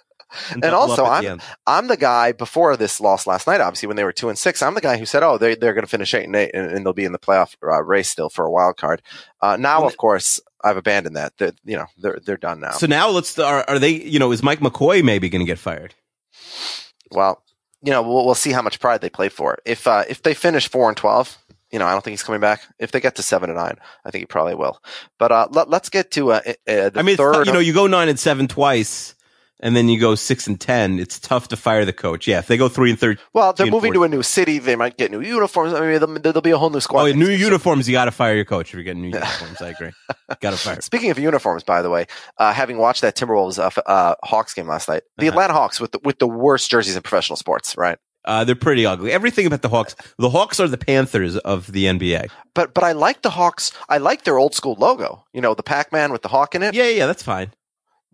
And 0.50 0.62
double 0.62 0.90
also, 0.90 1.04
I'm 1.04 1.24
the. 1.24 1.42
I'm 1.66 1.88
the 1.88 1.96
guy 1.96 2.32
before 2.32 2.76
this 2.76 3.00
loss 3.00 3.26
last 3.26 3.46
night. 3.46 3.60
Obviously, 3.60 3.86
when 3.86 3.96
they 3.96 4.04
were 4.04 4.12
two 4.12 4.28
and 4.28 4.38
six, 4.38 4.62
I'm 4.62 4.74
the 4.74 4.80
guy 4.80 4.98
who 4.98 5.06
said, 5.06 5.22
"Oh, 5.22 5.38
they 5.38 5.54
they're 5.54 5.74
going 5.74 5.84
to 5.84 5.90
finish 5.90 6.14
eight 6.14 6.24
and 6.24 6.36
eight, 6.36 6.50
and, 6.54 6.70
and 6.70 6.84
they'll 6.84 6.92
be 6.92 7.04
in 7.04 7.12
the 7.12 7.18
playoff 7.18 7.56
uh, 7.62 7.82
race 7.82 8.08
still 8.08 8.28
for 8.28 8.44
a 8.44 8.50
wild 8.50 8.76
card." 8.76 9.02
Uh, 9.40 9.56
now, 9.56 9.84
of 9.84 9.96
course, 9.96 10.40
I've 10.62 10.76
abandoned 10.76 11.16
that. 11.16 11.32
They're, 11.38 11.52
you 11.64 11.76
know, 11.76 11.86
they're 11.98 12.20
they're 12.24 12.36
done 12.36 12.60
now. 12.60 12.72
So 12.72 12.86
now 12.86 13.10
let's. 13.10 13.38
Are, 13.38 13.64
are 13.68 13.78
they? 13.78 13.90
You 13.90 14.18
know, 14.18 14.32
is 14.32 14.42
Mike 14.42 14.60
McCoy 14.60 15.02
maybe 15.02 15.28
going 15.28 15.44
to 15.44 15.50
get 15.50 15.58
fired? 15.58 15.94
well, 17.14 17.42
you 17.82 17.90
know, 17.90 18.02
we'll, 18.02 18.24
we'll 18.24 18.34
see 18.34 18.52
how 18.52 18.62
much 18.62 18.80
pride 18.80 19.00
they 19.00 19.10
play 19.10 19.28
for. 19.28 19.58
If 19.64 19.86
uh, 19.86 20.04
if 20.08 20.22
they 20.22 20.34
finish 20.34 20.68
four 20.68 20.88
and 20.88 20.96
twelve, 20.96 21.38
you 21.70 21.78
know, 21.78 21.86
I 21.86 21.92
don't 21.92 22.02
think 22.02 22.12
he's 22.12 22.22
coming 22.22 22.40
back. 22.40 22.62
If 22.78 22.92
they 22.92 23.00
get 23.00 23.16
to 23.16 23.22
seven 23.22 23.50
and 23.50 23.58
nine, 23.58 23.78
I 24.04 24.10
think 24.10 24.22
he 24.22 24.26
probably 24.26 24.54
will. 24.54 24.80
But 25.18 25.32
uh, 25.32 25.48
let, 25.50 25.68
us 25.68 25.88
get 25.88 26.10
to 26.12 26.32
uh, 26.32 26.40
uh, 26.46 26.52
the 26.90 26.92
I 26.96 27.02
mean, 27.02 27.16
third. 27.16 27.46
you 27.46 27.52
know, 27.52 27.58
you 27.58 27.72
go 27.72 27.86
nine 27.86 28.08
and 28.08 28.18
seven 28.18 28.48
twice. 28.48 29.14
And 29.62 29.74
then 29.74 29.88
you 29.88 29.98
go 29.98 30.14
six 30.14 30.46
and 30.46 30.60
ten, 30.60 30.98
it's 30.98 31.18
tough 31.18 31.48
to 31.48 31.56
fire 31.56 31.84
the 31.84 31.92
coach. 31.92 32.26
Yeah, 32.26 32.40
if 32.40 32.48
they 32.48 32.56
go 32.58 32.68
three 32.68 32.90
and 32.90 32.98
thirteen, 32.98 33.22
Well, 33.32 33.52
they're 33.52 33.66
moving 33.68 33.92
to 33.94 34.04
a 34.04 34.08
new 34.08 34.22
city. 34.22 34.58
They 34.58 34.76
might 34.76 34.96
get 34.98 35.10
new 35.10 35.20
uniforms. 35.22 35.72
I 35.72 35.80
mean, 35.80 35.98
there'll, 36.22 36.40
be 36.42 36.50
a 36.50 36.58
whole 36.58 36.68
new 36.70 36.80
squad. 36.80 37.02
oh, 37.08 37.12
new 37.12 37.30
uniforms, 37.30 37.88
you 37.88 37.92
got 37.92 38.04
to 38.06 38.10
fire 38.10 38.34
your 38.34 38.44
coach 38.44 38.68
if 38.68 38.74
you're 38.74 38.82
getting 38.82 39.02
new 39.02 39.08
uniforms. 39.14 39.62
I 39.62 39.68
agree. 39.70 39.92
Got 40.40 40.50
to 40.50 40.56
fire. 40.58 40.80
Speaking 40.82 41.10
of 41.10 41.18
uniforms, 41.18 41.62
by 41.62 41.80
the 41.80 41.88
way, 41.90 42.06
uh, 42.38 42.52
having 42.52 42.76
watched 42.78 43.00
that 43.00 43.16
Timberwolves 43.16 43.58
uh, 43.58 43.70
uh, 43.88 44.14
Hawks 44.24 44.52
game 44.52 44.66
last 44.66 44.88
night, 44.88 45.04
the 45.16 45.28
Uh-huh. 45.28 45.30
Atlanta 45.32 45.52
Hawks 45.54 45.80
with 45.80 45.92
the, 45.92 46.00
with 46.04 46.18
the 46.18 46.26
worst 46.28 46.70
jerseys 46.70 46.96
in 46.96 47.02
professional 47.02 47.36
sports, 47.36 47.76
right? 47.76 47.98
Uh, 48.24 48.44
they're 48.44 48.54
pretty 48.54 48.86
ugly. 48.86 49.10
Everything 49.10 49.46
about 49.46 49.62
the 49.62 49.68
Hawks. 49.68 49.96
The 50.18 50.30
Hawks 50.30 50.60
are 50.60 50.68
the 50.68 50.78
Panthers 50.78 51.36
of 51.38 51.72
the 51.72 51.86
NBA. 51.86 52.30
But 52.54 52.72
but 52.72 52.84
I 52.84 52.92
like 52.92 53.22
the 53.22 53.30
Hawks. 53.30 53.72
I 53.88 53.98
like 53.98 54.22
their 54.22 54.38
old 54.38 54.54
school 54.54 54.76
logo. 54.78 55.24
You 55.32 55.40
know, 55.40 55.54
the 55.54 55.64
Pac 55.64 55.90
Man 55.90 56.12
with 56.12 56.22
the 56.22 56.28
hawk 56.28 56.54
in 56.54 56.62
it. 56.62 56.72
Yeah, 56.72 56.88
yeah, 56.88 57.06
that's 57.06 57.24
fine. 57.24 57.52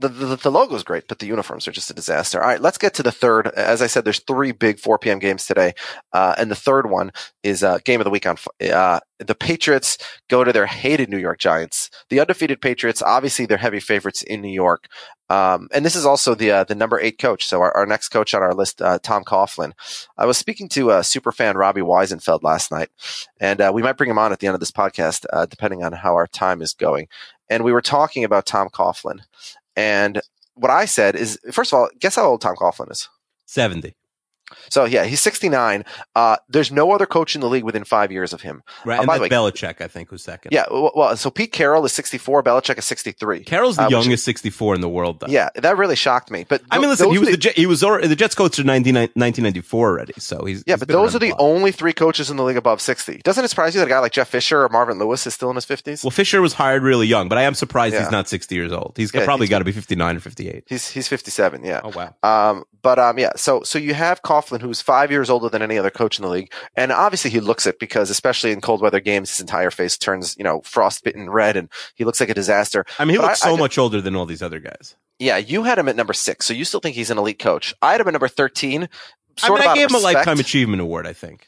The, 0.00 0.08
the 0.08 0.36
the 0.36 0.50
logo's 0.50 0.84
great, 0.84 1.08
but 1.08 1.18
the 1.18 1.26
uniforms 1.26 1.66
are 1.66 1.72
just 1.72 1.90
a 1.90 1.94
disaster. 1.94 2.40
All 2.40 2.46
right, 2.46 2.60
let's 2.60 2.78
get 2.78 2.94
to 2.94 3.02
the 3.02 3.10
third. 3.10 3.48
As 3.48 3.82
I 3.82 3.88
said, 3.88 4.04
there's 4.04 4.20
three 4.20 4.52
big 4.52 4.78
4 4.78 4.96
p.m. 4.98 5.18
games 5.18 5.44
today, 5.44 5.74
uh, 6.12 6.36
and 6.38 6.50
the 6.50 6.56
third 6.56 6.88
one 6.88 7.10
is 7.42 7.64
uh, 7.64 7.78
game 7.84 8.00
of 8.00 8.04
the 8.04 8.10
week 8.10 8.26
on. 8.26 8.36
Uh, 8.60 9.00
the 9.18 9.34
Patriots 9.34 9.98
go 10.28 10.44
to 10.44 10.52
their 10.52 10.66
hated 10.66 11.08
New 11.08 11.18
York 11.18 11.40
Giants. 11.40 11.90
The 12.10 12.20
undefeated 12.20 12.60
Patriots, 12.60 13.02
obviously, 13.02 13.46
they're 13.46 13.58
heavy 13.58 13.80
favorites 13.80 14.22
in 14.22 14.40
New 14.40 14.52
York, 14.52 14.86
um, 15.30 15.68
and 15.74 15.84
this 15.84 15.96
is 15.96 16.06
also 16.06 16.36
the 16.36 16.52
uh, 16.52 16.64
the 16.64 16.76
number 16.76 17.00
eight 17.00 17.18
coach. 17.18 17.46
So 17.46 17.60
our, 17.60 17.76
our 17.76 17.86
next 17.86 18.10
coach 18.10 18.34
on 18.34 18.42
our 18.42 18.54
list, 18.54 18.80
uh, 18.80 19.00
Tom 19.02 19.24
Coughlin. 19.24 19.72
I 20.16 20.26
was 20.26 20.38
speaking 20.38 20.68
to 20.70 20.92
uh, 20.92 21.02
super 21.02 21.32
fan 21.32 21.56
Robbie 21.56 21.80
Weisenfeld 21.80 22.44
last 22.44 22.70
night, 22.70 22.90
and 23.40 23.60
uh, 23.60 23.72
we 23.74 23.82
might 23.82 23.96
bring 23.96 24.10
him 24.10 24.18
on 24.18 24.32
at 24.32 24.38
the 24.38 24.46
end 24.46 24.54
of 24.54 24.60
this 24.60 24.70
podcast, 24.70 25.26
depending 25.50 25.82
on 25.82 25.92
how 25.92 26.14
our 26.14 26.28
time 26.28 26.62
is 26.62 26.72
going. 26.72 27.08
And 27.50 27.64
we 27.64 27.72
were 27.72 27.82
talking 27.82 28.24
about 28.24 28.46
Tom 28.46 28.68
Coughlin. 28.68 29.20
And 29.78 30.20
what 30.54 30.72
I 30.72 30.86
said 30.86 31.14
is, 31.14 31.38
first 31.52 31.72
of 31.72 31.78
all, 31.78 31.88
guess 32.00 32.16
how 32.16 32.26
old 32.26 32.40
Tom 32.40 32.56
Coughlin 32.56 32.90
is? 32.90 33.08
Seventy. 33.46 33.94
So 34.70 34.84
yeah, 34.84 35.04
he's 35.04 35.20
69. 35.20 35.84
Uh, 36.14 36.36
there's 36.48 36.70
no 36.72 36.92
other 36.92 37.06
coach 37.06 37.34
in 37.34 37.40
the 37.40 37.48
league 37.48 37.64
within 37.64 37.84
five 37.84 38.10
years 38.12 38.32
of 38.32 38.42
him. 38.42 38.62
Right, 38.84 38.96
Uh, 38.98 39.02
and 39.02 39.06
by 39.06 39.16
the 39.18 39.22
way- 39.22 39.28
Belichick, 39.28 39.80
I 39.80 39.88
think, 39.88 40.10
who's 40.10 40.22
second. 40.22 40.52
Yeah. 40.52 40.64
Well, 40.70 41.16
so 41.16 41.30
Pete 41.30 41.52
Carroll 41.52 41.84
is 41.84 41.92
64. 41.92 42.42
Belichick 42.42 42.78
is 42.78 42.84
63. 42.84 43.44
Carroll's 43.44 43.76
the 43.76 43.82
Uh, 43.82 43.86
which- 43.86 43.92
youngest 43.92 44.24
sixty-four 44.24 44.74
in 44.74 44.80
the 44.80 44.88
world. 44.88 45.20
Though. 45.20 45.26
Yeah, 45.28 45.48
that 45.56 45.76
really 45.76 45.96
shocked 45.96 46.30
me. 46.30 46.44
But 46.48 46.62
I 46.70 46.78
mean, 46.78 46.88
listen, 46.88 47.10
he 47.10 47.18
was 47.18 47.28
the, 47.30 47.36
the, 47.36 47.52
he 47.56 47.66
was 47.66 47.82
already, 47.84 48.08
the 48.08 48.16
Jets 48.16 48.34
coach 48.34 48.58
in 48.58 48.66
1994 48.66 49.88
already. 49.88 50.12
So 50.18 50.44
he's 50.44 50.62
yeah, 50.66 50.74
he's 50.74 50.80
but 50.80 50.88
those 50.88 51.14
are 51.14 51.18
the 51.18 51.34
only 51.38 51.72
three 51.72 51.92
coaches 51.92 52.30
in 52.30 52.36
the 52.36 52.44
league 52.44 52.56
above 52.56 52.80
60. 52.80 53.18
Doesn't 53.24 53.44
it 53.44 53.48
surprise 53.48 53.74
you 53.74 53.80
that 53.80 53.86
a 53.86 53.90
guy 53.90 53.98
like 53.98 54.12
Jeff 54.12 54.28
Fisher 54.28 54.62
or 54.64 54.68
Marvin 54.68 54.98
Lewis 54.98 55.26
is 55.26 55.34
still 55.34 55.50
in 55.50 55.54
his 55.56 55.66
50s? 55.66 56.04
Well, 56.04 56.10
Fisher 56.10 56.40
was 56.40 56.54
hired 56.54 56.82
really 56.82 57.06
young, 57.06 57.28
but 57.28 57.38
I 57.38 57.42
am 57.42 57.54
surprised 57.54 57.94
Yeah. 57.94 58.00
he's 58.02 58.10
not 58.10 58.28
sixty 58.28 58.54
years 58.54 58.72
old. 58.72 58.94
He's 58.96 59.12
Yeah, 59.12 59.24
probably 59.24 59.46
got 59.48 59.58
to 59.60 59.64
be 59.64 59.72
fifty-nine 59.72 60.16
or 60.16 60.20
fifty-eight. 60.20 60.64
he's 60.66 60.88
he's 60.88 61.08
57. 61.08 61.64
Yeah. 61.64 61.80
Oh 61.84 61.92
wow. 61.94 62.14
Um, 62.22 62.64
but 62.82 62.98
um, 62.98 63.18
yeah. 63.18 63.32
So 63.36 63.62
so 63.62 63.78
you 63.78 63.94
have 63.94 64.22
Coughlin, 64.38 64.60
who's 64.60 64.80
five 64.80 65.10
years 65.10 65.30
older 65.30 65.48
than 65.48 65.62
any 65.62 65.78
other 65.78 65.90
coach 65.90 66.18
in 66.18 66.22
the 66.22 66.28
league, 66.30 66.52
and 66.76 66.92
obviously 66.92 67.30
he 67.30 67.40
looks 67.40 67.66
it 67.66 67.78
because, 67.78 68.10
especially 68.10 68.52
in 68.52 68.60
cold 68.60 68.80
weather 68.80 69.00
games, 69.00 69.30
his 69.30 69.40
entire 69.40 69.70
face 69.70 69.96
turns 69.98 70.36
you 70.38 70.44
know 70.44 70.60
frostbitten 70.62 71.30
red, 71.30 71.56
and 71.56 71.68
he 71.94 72.04
looks 72.04 72.20
like 72.20 72.28
a 72.28 72.34
disaster. 72.34 72.84
I 72.98 73.04
mean, 73.04 73.14
he 73.14 73.18
But 73.18 73.26
looks 73.28 73.42
I- 73.42 73.48
so 73.48 73.54
I- 73.56 73.58
much 73.58 73.78
older 73.78 74.00
than 74.00 74.14
all 74.16 74.26
these 74.26 74.42
other 74.42 74.60
guys. 74.60 74.96
Yeah, 75.18 75.36
you 75.36 75.64
had 75.64 75.78
him 75.78 75.88
at 75.88 75.96
number 75.96 76.12
six, 76.12 76.46
so 76.46 76.54
you 76.54 76.64
still 76.64 76.78
think 76.80 76.94
he's 76.94 77.10
an 77.10 77.18
elite 77.18 77.40
coach. 77.40 77.74
I 77.82 77.92
had 77.92 78.00
him 78.00 78.06
at 78.08 78.12
number 78.12 78.28
13. 78.28 78.88
I 79.42 79.48
mean, 79.50 79.58
I 79.62 79.74
gave 79.74 79.90
him 79.90 79.96
a 79.96 79.98
lifetime 79.98 80.38
achievement 80.38 80.80
award. 80.80 81.06
I 81.06 81.12
think. 81.12 81.46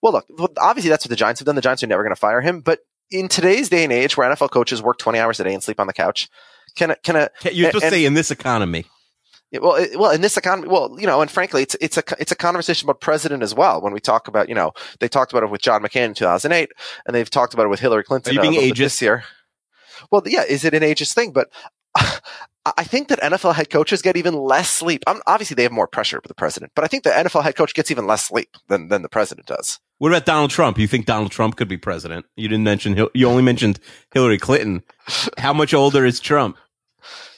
Well, 0.00 0.12
look, 0.12 0.52
obviously 0.58 0.90
that's 0.90 1.04
what 1.04 1.10
the 1.10 1.16
Giants 1.16 1.40
have 1.40 1.46
done. 1.46 1.56
The 1.56 1.60
Giants 1.60 1.82
are 1.82 1.88
never 1.88 2.04
going 2.04 2.14
to 2.14 2.20
fire 2.20 2.40
him, 2.40 2.60
but 2.60 2.80
in 3.10 3.26
today's 3.26 3.68
day 3.68 3.82
and 3.82 3.92
age, 3.92 4.16
where 4.16 4.30
NFL 4.30 4.50
coaches 4.52 4.80
work 4.80 4.98
20 4.98 5.18
hours 5.18 5.40
a 5.40 5.44
day 5.44 5.52
and 5.54 5.62
sleep 5.62 5.80
on 5.80 5.88
the 5.88 5.92
couch, 5.92 6.28
can 6.76 6.92
a, 6.92 6.96
can 6.96 7.16
a 7.16 7.28
You're 7.50 7.70
supposed 7.70 7.84
to 7.86 7.90
say 7.90 8.04
in 8.04 8.14
this 8.14 8.30
economy. 8.30 8.84
Yeah, 9.50 9.60
well, 9.60 9.76
it, 9.76 9.98
well, 9.98 10.10
in 10.10 10.20
this 10.20 10.36
economy, 10.36 10.68
well, 10.68 10.94
you 10.98 11.06
know, 11.06 11.22
and 11.22 11.30
frankly, 11.30 11.62
it's 11.62 11.76
it's 11.80 11.96
a 11.96 12.02
it's 12.18 12.32
a 12.32 12.36
conversation 12.36 12.86
about 12.86 13.00
president 13.00 13.42
as 13.42 13.54
well. 13.54 13.80
When 13.80 13.92
we 13.94 14.00
talk 14.00 14.28
about, 14.28 14.48
you 14.48 14.54
know, 14.54 14.72
they 15.00 15.08
talked 15.08 15.32
about 15.32 15.42
it 15.42 15.50
with 15.50 15.62
John 15.62 15.82
McCain 15.82 16.06
in 16.06 16.14
2008, 16.14 16.70
and 17.06 17.14
they've 17.14 17.30
talked 17.30 17.54
about 17.54 17.64
it 17.64 17.70
with 17.70 17.80
Hillary 17.80 18.04
Clinton 18.04 18.30
Are 18.30 18.34
you 18.34 18.40
uh, 18.40 18.42
being 18.42 18.54
little 18.54 18.70
ageist? 18.70 18.78
this 18.78 19.02
year. 19.02 19.24
Well, 20.10 20.22
yeah, 20.26 20.44
is 20.44 20.64
it 20.64 20.74
an 20.74 20.82
ageist 20.82 21.14
thing? 21.14 21.32
But 21.32 21.48
I 22.76 22.84
think 22.84 23.08
that 23.08 23.20
NFL 23.20 23.54
head 23.54 23.70
coaches 23.70 24.02
get 24.02 24.18
even 24.18 24.34
less 24.34 24.68
sleep. 24.68 25.02
Um 25.06 25.22
obviously, 25.26 25.54
they 25.54 25.62
have 25.62 25.72
more 25.72 25.88
pressure 25.88 26.18
with 26.18 26.28
the 26.28 26.34
president, 26.34 26.72
but 26.74 26.84
I 26.84 26.88
think 26.88 27.04
the 27.04 27.10
NFL 27.10 27.42
head 27.42 27.56
coach 27.56 27.72
gets 27.72 27.90
even 27.90 28.06
less 28.06 28.26
sleep 28.26 28.50
than 28.68 28.88
than 28.88 29.00
the 29.00 29.08
president 29.08 29.46
does. 29.46 29.80
What 29.96 30.12
about 30.12 30.26
Donald 30.26 30.50
Trump? 30.50 30.78
You 30.78 30.86
think 30.86 31.06
Donald 31.06 31.32
Trump 31.32 31.56
could 31.56 31.68
be 31.68 31.76
president? 31.78 32.26
You 32.36 32.48
didn't 32.48 32.64
mention. 32.64 33.08
You 33.14 33.28
only 33.28 33.42
mentioned 33.42 33.80
Hillary 34.12 34.38
Clinton. 34.38 34.82
How 35.38 35.52
much 35.52 35.74
older 35.74 36.04
is 36.04 36.20
Trump? 36.20 36.56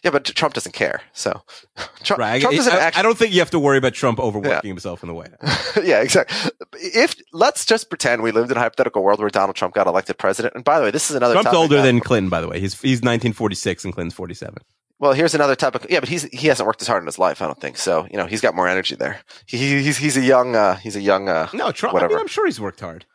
Yeah, 0.02 0.10
but 0.10 0.24
Trump 0.24 0.54
doesn't 0.54 0.72
care. 0.72 1.02
So 1.12 1.42
Trump, 2.02 2.20
Right. 2.20 2.40
Trump 2.40 2.54
I, 2.54 2.56
doesn't 2.56 2.72
I- 2.72 2.78
actually. 2.78 2.98
I 3.00 3.02
don't 3.02 3.18
think 3.18 3.32
you 3.34 3.40
have 3.40 3.50
to 3.50 3.58
worry 3.58 3.78
about 3.78 3.94
Trump 3.94 4.18
overworking 4.18 4.68
himself 4.68 5.02
in 5.02 5.08
the 5.08 5.14
House. 5.42 5.78
yeah, 5.84 6.00
exactly. 6.00 6.50
If 6.80 7.14
let's 7.32 7.64
just 7.66 7.88
pretend 7.90 8.22
we 8.22 8.32
lived 8.32 8.50
in 8.50 8.56
a 8.56 8.60
hypothetical 8.60 9.02
world 9.02 9.20
where 9.20 9.28
Donald 9.30 9.56
Trump 9.56 9.74
got 9.74 9.86
elected 9.86 10.16
president. 10.18 10.54
And 10.54 10.64
by 10.64 10.78
the 10.78 10.84
way, 10.86 10.90
this 10.90 11.10
is 11.10 11.16
another. 11.16 11.34
Trump's 11.34 11.46
topic 11.46 11.58
older 11.58 11.82
than 11.82 12.00
Clinton, 12.00 12.30
by 12.30 12.40
the 12.40 12.48
way. 12.48 12.60
He's 12.60 12.72
he's 12.80 12.98
1946 13.02 13.84
and 13.84 13.94
Clinton's 13.94 14.14
47. 14.14 14.54
Well, 14.98 15.12
here's 15.14 15.34
another 15.34 15.56
topic. 15.56 15.86
Yeah, 15.88 16.00
but 16.00 16.08
he's 16.10 16.24
he 16.24 16.48
hasn't 16.48 16.66
worked 16.66 16.82
as 16.82 16.88
hard 16.88 17.02
in 17.02 17.06
his 17.06 17.18
life. 17.18 17.40
I 17.42 17.46
don't 17.46 17.60
think 17.60 17.76
so. 17.78 18.06
You 18.10 18.18
know, 18.18 18.26
he's 18.26 18.40
got 18.42 18.54
more 18.54 18.68
energy 18.68 18.96
there. 18.96 19.20
He, 19.46 19.56
he- 19.56 19.82
he's 19.82 19.96
he's 19.98 20.16
a 20.16 20.22
young 20.22 20.54
uh, 20.56 20.76
he's 20.76 20.96
a 20.96 21.00
young 21.00 21.28
uh, 21.28 21.48
No, 21.54 21.72
Trump. 21.72 21.92
I 21.92 21.94
Whatever. 21.94 22.14
mean, 22.14 22.20
I'm 22.20 22.26
sure 22.28 22.46
he's 22.46 22.60
worked 22.60 22.80
hard. 22.80 23.06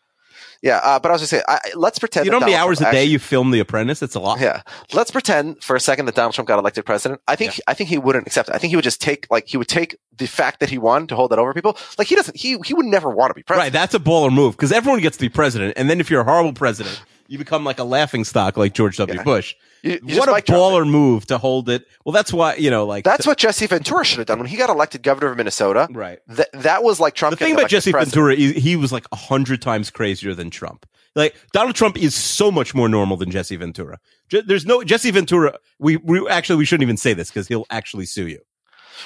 Yeah. 0.65 0.77
Uh, 0.83 0.99
but 0.99 1.09
I 1.09 1.13
was 1.13 1.21
just 1.21 1.29
saying, 1.29 1.43
I, 1.47 1.59
let's 1.75 1.99
pretend. 1.99 2.25
You 2.25 2.31
know 2.31 2.39
how 2.39 2.45
many 2.45 2.53
Donald 2.53 2.67
hours 2.69 2.79
a 2.79 2.83
Trump 2.83 2.93
day 2.93 2.99
actually- 3.03 3.11
you 3.11 3.19
film 3.19 3.51
The 3.51 3.59
Apprentice? 3.59 4.01
It's 4.01 4.15
a 4.15 4.19
lot. 4.19 4.39
Yeah, 4.39 4.61
let's 4.93 5.11
pretend 5.11 5.63
for 5.63 5.75
a 5.75 5.79
second 5.79 6.07
that 6.07 6.15
Donald 6.15 6.33
Trump 6.33 6.47
got 6.47 6.59
elected 6.59 6.85
president. 6.85 7.21
I 7.27 7.35
think 7.35 7.59
I 7.67 7.73
think 7.73 7.89
he 7.89 7.97
wouldn't 7.97 8.27
accept 8.27 8.49
it. 8.49 8.55
I 8.55 8.57
think 8.57 8.71
he 8.71 8.75
would 8.75 8.83
just 8.83 9.01
take 9.01 9.27
like 9.29 9.47
he 9.47 9.57
would 9.57 9.67
take 9.67 9.95
the 10.17 10.27
fact 10.27 10.59
that 10.59 10.69
he 10.69 10.77
won 10.77 11.07
to 11.07 11.15
hold 11.15 11.31
that 11.31 11.39
over 11.39 11.53
people. 11.53 11.77
Like 11.97 12.07
he 12.07 12.15
doesn't. 12.15 12.35
He 12.35 12.57
he 12.65 12.73
would 12.73 12.85
never 12.85 13.09
want 13.09 13.29
to 13.29 13.33
be 13.35 13.43
president. 13.43 13.65
Right, 13.65 13.73
that's 13.73 13.93
a 13.93 13.99
baller 13.99 14.33
move 14.33 14.55
because 14.57 14.71
everyone 14.71 14.99
gets 15.01 15.17
to 15.17 15.21
be 15.21 15.29
president, 15.29 15.73
and 15.77 15.89
then 15.89 15.99
if 15.99 16.09
you're 16.09 16.21
a 16.21 16.25
horrible 16.25 16.53
president, 16.53 17.01
you 17.27 17.37
become 17.37 17.63
like 17.63 17.79
a 17.79 17.83
laughing 17.83 18.23
stock 18.23 18.57
like 18.57 18.73
George 18.73 18.97
W. 18.97 19.17
Yeah. 19.17 19.23
Bush. 19.23 19.55
You- 19.83 19.99
you 20.03 20.17
what 20.17 20.29
a 20.29 20.51
baller 20.51 20.87
move 20.89 21.25
to 21.27 21.37
hold 21.37 21.69
it. 21.69 21.85
Well, 22.03 22.13
that's 22.13 22.33
why 22.33 22.55
you 22.55 22.69
know, 22.71 22.85
like 22.85 23.03
That's 23.03 23.27
what 23.27 23.37
Jesse 23.37 23.67
Ventura 23.67 24.03
should 24.03 24.17
have 24.17 24.27
done 24.27 24.39
when 24.39 24.47
he 24.47 24.57
got 24.57 24.69
elected 24.69 25.03
governor 25.03 25.31
of 25.31 25.37
Minnesota. 25.37 25.87
right. 25.91 26.19
That 26.27 26.49
that 26.53 26.83
was 26.83 26.99
like 26.99 27.13
Trump. 27.13 27.37
The 27.37 27.45
thing 27.45 27.53
about 27.55 27.69
Jesse 27.69 27.91
president. 27.91 28.13
Ventura, 28.15 28.35
he, 28.35 28.53
he 28.59 28.75
was 28.75 28.91
like 28.91 29.05
a 29.11 29.15
hundred 29.15 29.61
times 29.61 29.89
crazier 29.89 30.33
than 30.33 30.49
Trump. 30.49 30.85
Like 31.15 31.35
Donald 31.53 31.75
Trump 31.75 31.97
is 31.97 32.13
so 32.15 32.51
much 32.51 32.73
more 32.75 32.89
normal 32.89 33.15
than 33.15 33.31
Jesse 33.31 33.55
Ventura. 33.55 33.99
Je- 34.29 34.41
There's 34.41 34.65
no 34.65 34.83
Jesse 34.83 35.11
Ventura. 35.11 35.57
We, 35.79 35.97
we 35.97 36.27
actually 36.29 36.57
we 36.57 36.65
shouldn't 36.65 36.83
even 36.83 36.97
say 36.97 37.13
this 37.13 37.29
because 37.29 37.47
he'll 37.47 37.65
actually 37.69 38.05
sue 38.05 38.27
you. 38.27 38.39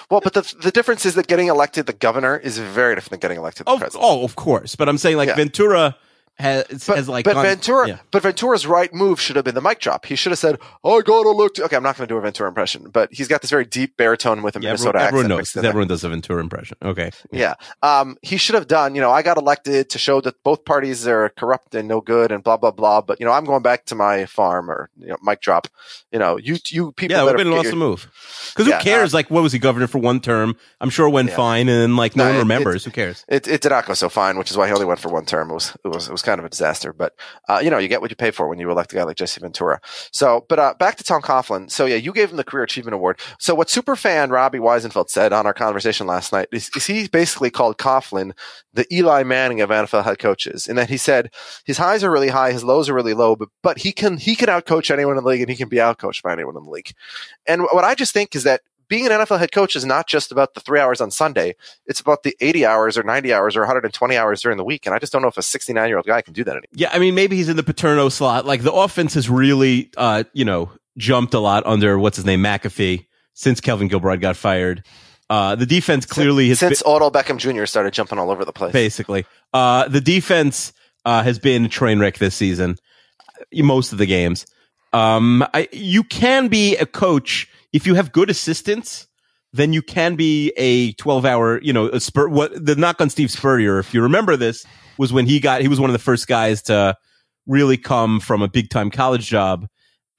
Well, 0.10 0.22
but 0.22 0.34
the 0.34 0.42
the 0.62 0.72
difference 0.72 1.06
is 1.06 1.16
that 1.16 1.28
getting 1.28 1.48
elected 1.48 1.88
the 1.88 1.94
governor 1.94 2.38
is 2.38 2.58
very 2.58 2.96
different 2.96 3.12
than 3.12 3.20
getting 3.20 3.38
elected 3.38 3.66
the 3.66 3.72
Oh, 3.72 3.78
president. 3.80 4.04
oh, 4.08 4.24
of 4.24 4.36
course. 4.36 4.76
But 4.76 4.88
I'm 4.88 4.98
saying 4.98 5.18
like 5.18 5.28
Yeah. 5.30 5.36
Ventura 5.36 5.98
has, 6.40 6.66
But, 6.88 6.98
has 6.98 7.10
like 7.10 7.26
but 7.26 7.34
gone- 7.34 7.44
Ventura, 7.46 7.88
yeah. 7.88 7.98
but 8.12 8.24
Ventura's 8.24 8.66
right 8.66 8.94
move 8.94 9.20
should 9.20 9.36
have 9.36 9.46
been 9.46 9.56
the 9.56 9.62
mic 9.62 9.80
drop. 9.80 10.06
He 10.06 10.16
should 10.16 10.32
have 10.32 10.40
said, 10.40 10.58
"I 10.84 11.02
got 11.02 11.26
elected." 11.26 11.66
Okay, 11.66 11.76
I'm 11.76 11.84
not 11.84 11.98
going 11.98 12.08
to 12.08 12.14
do 12.14 12.18
a 12.18 12.22
Ventura 12.22 12.48
impression, 12.48 12.90
but 12.92 13.10
he's 13.12 13.28
got 13.28 13.42
this 13.42 13.50
very 13.50 13.66
deep 13.66 13.98
baritone 13.98 14.42
with 14.42 14.56
a 14.56 14.60
Yeah, 14.60 14.70
Minnesota 14.70 15.00
everyone, 15.00 15.08
everyone 15.08 15.20
accent 15.26 15.30
knows 15.30 15.38
mixed 15.40 15.56
in 15.56 15.60
'cause 15.60 15.62
there. 15.64 15.70
everyone 15.70 15.88
does 15.90 16.04
a 16.04 16.10
Ventura 16.10 16.42
impression. 16.42 16.78
Okay. 16.84 17.12
Yeah. 17.32 17.54
Um, 17.84 18.18
he 18.22 18.38
should 18.38 18.56
have 18.56 18.68
done, 18.68 18.96
you 18.96 19.02
know, 19.02 19.12
I 19.12 19.22
got 19.22 19.38
elected 19.38 19.90
to 19.90 20.00
show 20.00 20.22
that 20.22 20.42
both 20.44 20.66
parties 20.66 21.08
are 21.08 21.30
corrupt 21.38 21.76
and 21.76 21.88
no 21.88 22.02
good 22.02 22.32
and 22.32 22.44
blah, 22.44 22.58
blah, 22.58 22.72
blah. 22.72 23.02
But, 23.02 23.20
you 23.20 23.26
know, 23.26 23.32
I'm 23.32 23.46
going 23.46 23.62
back 23.62 23.86
to 23.86 23.96
my 23.96 24.26
farm 24.26 24.70
or, 24.72 24.90
you 25.00 25.08
know, 25.08 25.18
mic 25.24 25.42
drop. 25.42 25.68
You 26.12 26.20
know, 26.20 26.38
you, 26.38 26.58
you 26.68 26.92
people 26.94 27.16
Yeah, 27.16 27.22
it 27.22 27.26
would 27.26 27.32
have 27.32 27.38
been 27.38 27.48
an 27.54 27.60
awesome 27.60 27.80
your- 27.80 27.90
move. 27.90 28.08
Because 28.50 28.66
who 28.66 28.72
Yeah, 28.72 28.82
cares? 28.82 29.14
like, 29.14 29.30
what 29.30 29.44
was 29.44 29.52
he 29.52 29.60
governor 29.60 29.88
for 29.88 29.98
one 30.00 30.20
term? 30.20 30.56
I'm 30.82 30.90
sure 30.90 31.08
it 31.08 31.12
went 31.12 31.30
Yeah. 31.30 31.36
fine, 31.36 31.70
and 31.70 31.98
like 31.98 32.16
no 32.16 32.24
No, 32.24 32.30
one 32.30 32.36
it- 32.38 32.40
remembers. 32.40 32.86
who 32.86 32.92
cares? 32.92 33.26
It, 33.28 33.48
it 33.48 33.62
did 33.62 33.70
not 33.70 33.86
go 33.86 33.94
so 33.94 34.10
fine, 34.10 34.38
which 34.38 34.50
is 34.52 34.58
why 34.58 34.68
he 34.68 34.74
only 34.74 34.86
went 34.86 35.00
for 35.00 35.10
one 35.10 35.26
term. 35.26 35.50
It 35.52 35.54
was, 35.54 35.74
it 35.84 35.88
was, 35.88 36.08
it 36.08 36.12
was 36.12 36.22
kind 36.30 36.40
of 36.40 36.46
a 36.46 36.50
disaster. 36.50 36.94
But, 36.94 37.14
uh, 37.48 37.60
you 37.64 37.72
know, 37.72 37.80
you 37.80 37.88
get 37.88 38.02
what 38.02 38.12
you 38.12 38.16
pay 38.16 38.30
for 38.30 38.48
when 38.48 38.60
you 38.60 38.70
elect 38.70 38.94
a 38.94 38.96
guy 38.96 39.04
like 39.04 39.18
Jesse 39.18 39.42
Ventura. 39.42 39.80
So, 40.12 40.46
but, 40.48 40.60
uh, 40.60 40.74
back 40.78 40.96
to 40.98 41.04
Tom 41.04 41.22
Coughlin. 41.22 41.72
So 41.72 41.86
yeah, 41.86 41.96
you 41.96 42.14
gave 42.14 42.30
him 42.30 42.38
the 42.38 42.44
Career 42.44 42.64
Achievement 42.64 42.94
Award. 42.94 43.20
So 43.40 43.56
what 43.56 43.68
superfan 43.68 44.32
Robbie 44.32 44.60
Weisenfeld 44.60 45.10
said 45.10 45.34
on 45.34 45.46
our 45.46 45.54
conversation 45.54 46.06
last 46.06 46.32
night 46.32 46.48
is, 46.52 46.70
is 46.76 46.86
he 46.86 47.08
basically 47.08 47.50
called 47.50 47.78
Coughlin 47.78 48.34
the 48.74 48.86
Eli 48.94 49.24
Manning 49.24 49.62
of 49.62 49.72
NFL 49.72 50.04
head 50.04 50.20
coaches. 50.20 50.68
And 50.68 50.78
that 50.78 50.90
he 50.90 50.98
said 50.98 51.32
his 51.66 51.78
highs 51.78 52.04
are 52.04 52.12
really 52.12 52.30
high, 52.30 52.52
his 52.52 52.64
lows 52.64 52.90
are 52.90 52.94
really 52.94 53.16
low, 53.16 53.36
but, 53.36 53.50
but 53.64 53.80
he 53.80 53.92
can, 53.92 54.18
he 54.18 54.36
can 54.36 54.50
outcoach 54.50 54.92
anyone 54.92 55.18
in 55.18 55.24
the 55.24 55.30
league 55.30 55.42
and 55.42 55.50
he 55.50 55.56
can 55.56 55.70
be 55.70 55.78
outcoached 55.78 56.22
by 56.22 56.32
anyone 56.32 56.56
in 56.56 56.64
the 56.64 56.70
league. 56.70 56.92
And 57.48 57.64
what 57.64 57.84
I 57.84 57.96
just 57.96 58.14
think 58.14 58.36
is 58.36 58.44
that 58.44 58.62
being 58.90 59.06
an 59.06 59.12
NFL 59.12 59.40
head 59.40 59.52
coach 59.52 59.76
is 59.76 59.86
not 59.86 60.08
just 60.08 60.32
about 60.32 60.56
the 60.56 60.60
three 60.60 60.80
hours 60.80 61.00
on 61.00 61.12
Sunday. 61.12 61.56
It's 61.86 62.00
about 62.00 62.24
the 62.24 62.36
80 62.42 62.66
hours 62.66 62.98
or 62.98 63.04
90 63.04 63.32
hours 63.32 63.56
or 63.56 63.62
120 63.62 64.18
hours 64.18 64.42
during 64.42 64.58
the 64.58 64.64
week. 64.64 64.86
And 64.86 64.94
I 64.94 65.00
just 65.00 65.14
don't 65.14 65.22
know 65.22 65.28
if 65.28 65.38
a 65.38 65.42
69 65.42 65.88
year 65.88 65.98
old 65.98 66.08
guy 66.08 66.22
can 66.22 66.34
do 66.34 66.44
that 66.44 66.52
anymore. 66.52 66.66
Yeah, 66.74 66.90
I 66.92 67.00
mean, 67.00 67.16
maybe 67.16 67.38
he's 67.38 67.50
in 67.50 67.56
the 67.56 67.64
Paterno 67.64 68.10
slot. 68.10 68.46
Like 68.46 68.64
the 68.64 68.74
offense 68.74 69.14
has 69.14 69.30
really, 69.30 69.92
uh, 69.96 70.24
you 70.34 70.44
know, 70.44 70.72
jumped 70.98 71.34
a 71.34 71.40
lot 71.40 71.66
under 71.66 71.98
what's 71.98 72.18
his 72.18 72.26
name, 72.26 72.42
McAdoo, 72.42 73.06
since 73.34 73.62
Kevin 73.62 73.88
Gilbride 73.88 74.22
got 74.22 74.36
fired. 74.36 74.84
Uh, 75.30 75.56
the 75.56 75.68
defense 75.68 76.06
clearly 76.08 76.50
has 76.50 76.60
Since 76.60 76.82
been, 76.82 76.92
Odell 76.92 77.12
Beckham 77.12 77.38
Jr. 77.38 77.66
started 77.66 77.94
jumping 77.94 78.18
all 78.18 78.32
over 78.32 78.44
the 78.44 78.52
place. 78.52 78.74
basically. 78.74 79.26
Uh, 79.54 79.88
the 79.88 80.02
defense 80.02 80.74
uh, 81.06 81.22
has 81.22 81.38
been 81.38 81.66
a 81.66 81.70
train 81.70 82.00
wreck 82.00 82.18
this 82.18 82.34
season, 82.34 82.78
uh, 83.40 83.64
most 83.64 83.92
of 83.92 84.00
the 84.00 84.08
games. 84.08 84.48
Um, 84.92 85.46
I, 85.54 85.70
you 85.72 86.04
can 86.04 86.48
be 86.48 86.76
a 86.78 86.86
coach 86.86 87.48
if 87.74 87.86
you 87.86 87.96
have 87.96 88.12
good 88.12 88.30
assistants, 88.30 89.08
then 89.54 89.74
you 89.74 89.82
can 89.82 90.16
be 90.16 90.52
a 90.58 90.94
12 90.94 91.26
hour, 91.26 91.62
you 91.62 91.74
know, 91.74 91.88
a 91.88 92.00
spur, 92.00 92.28
what 92.28 92.54
the 92.64 92.76
knock 92.76 93.02
on 93.02 93.10
Steve 93.10 93.32
Spurrier, 93.32 93.80
if 93.80 93.94
you 93.94 94.02
remember 94.02 94.36
this, 94.38 94.66
was 94.98 95.12
when 95.12 95.26
he 95.26 95.40
got, 95.40 95.62
he 95.62 95.68
was 95.68 95.80
one 95.80 95.90
of 95.90 95.94
the 95.94 96.00
first 96.00 96.28
guys 96.28 96.62
to 96.64 96.96
really 97.48 97.78
come 97.78 98.20
from 98.20 98.42
a 98.42 98.48
big 98.48 98.70
time 98.70 98.92
college 98.92 99.28
job. 99.28 99.68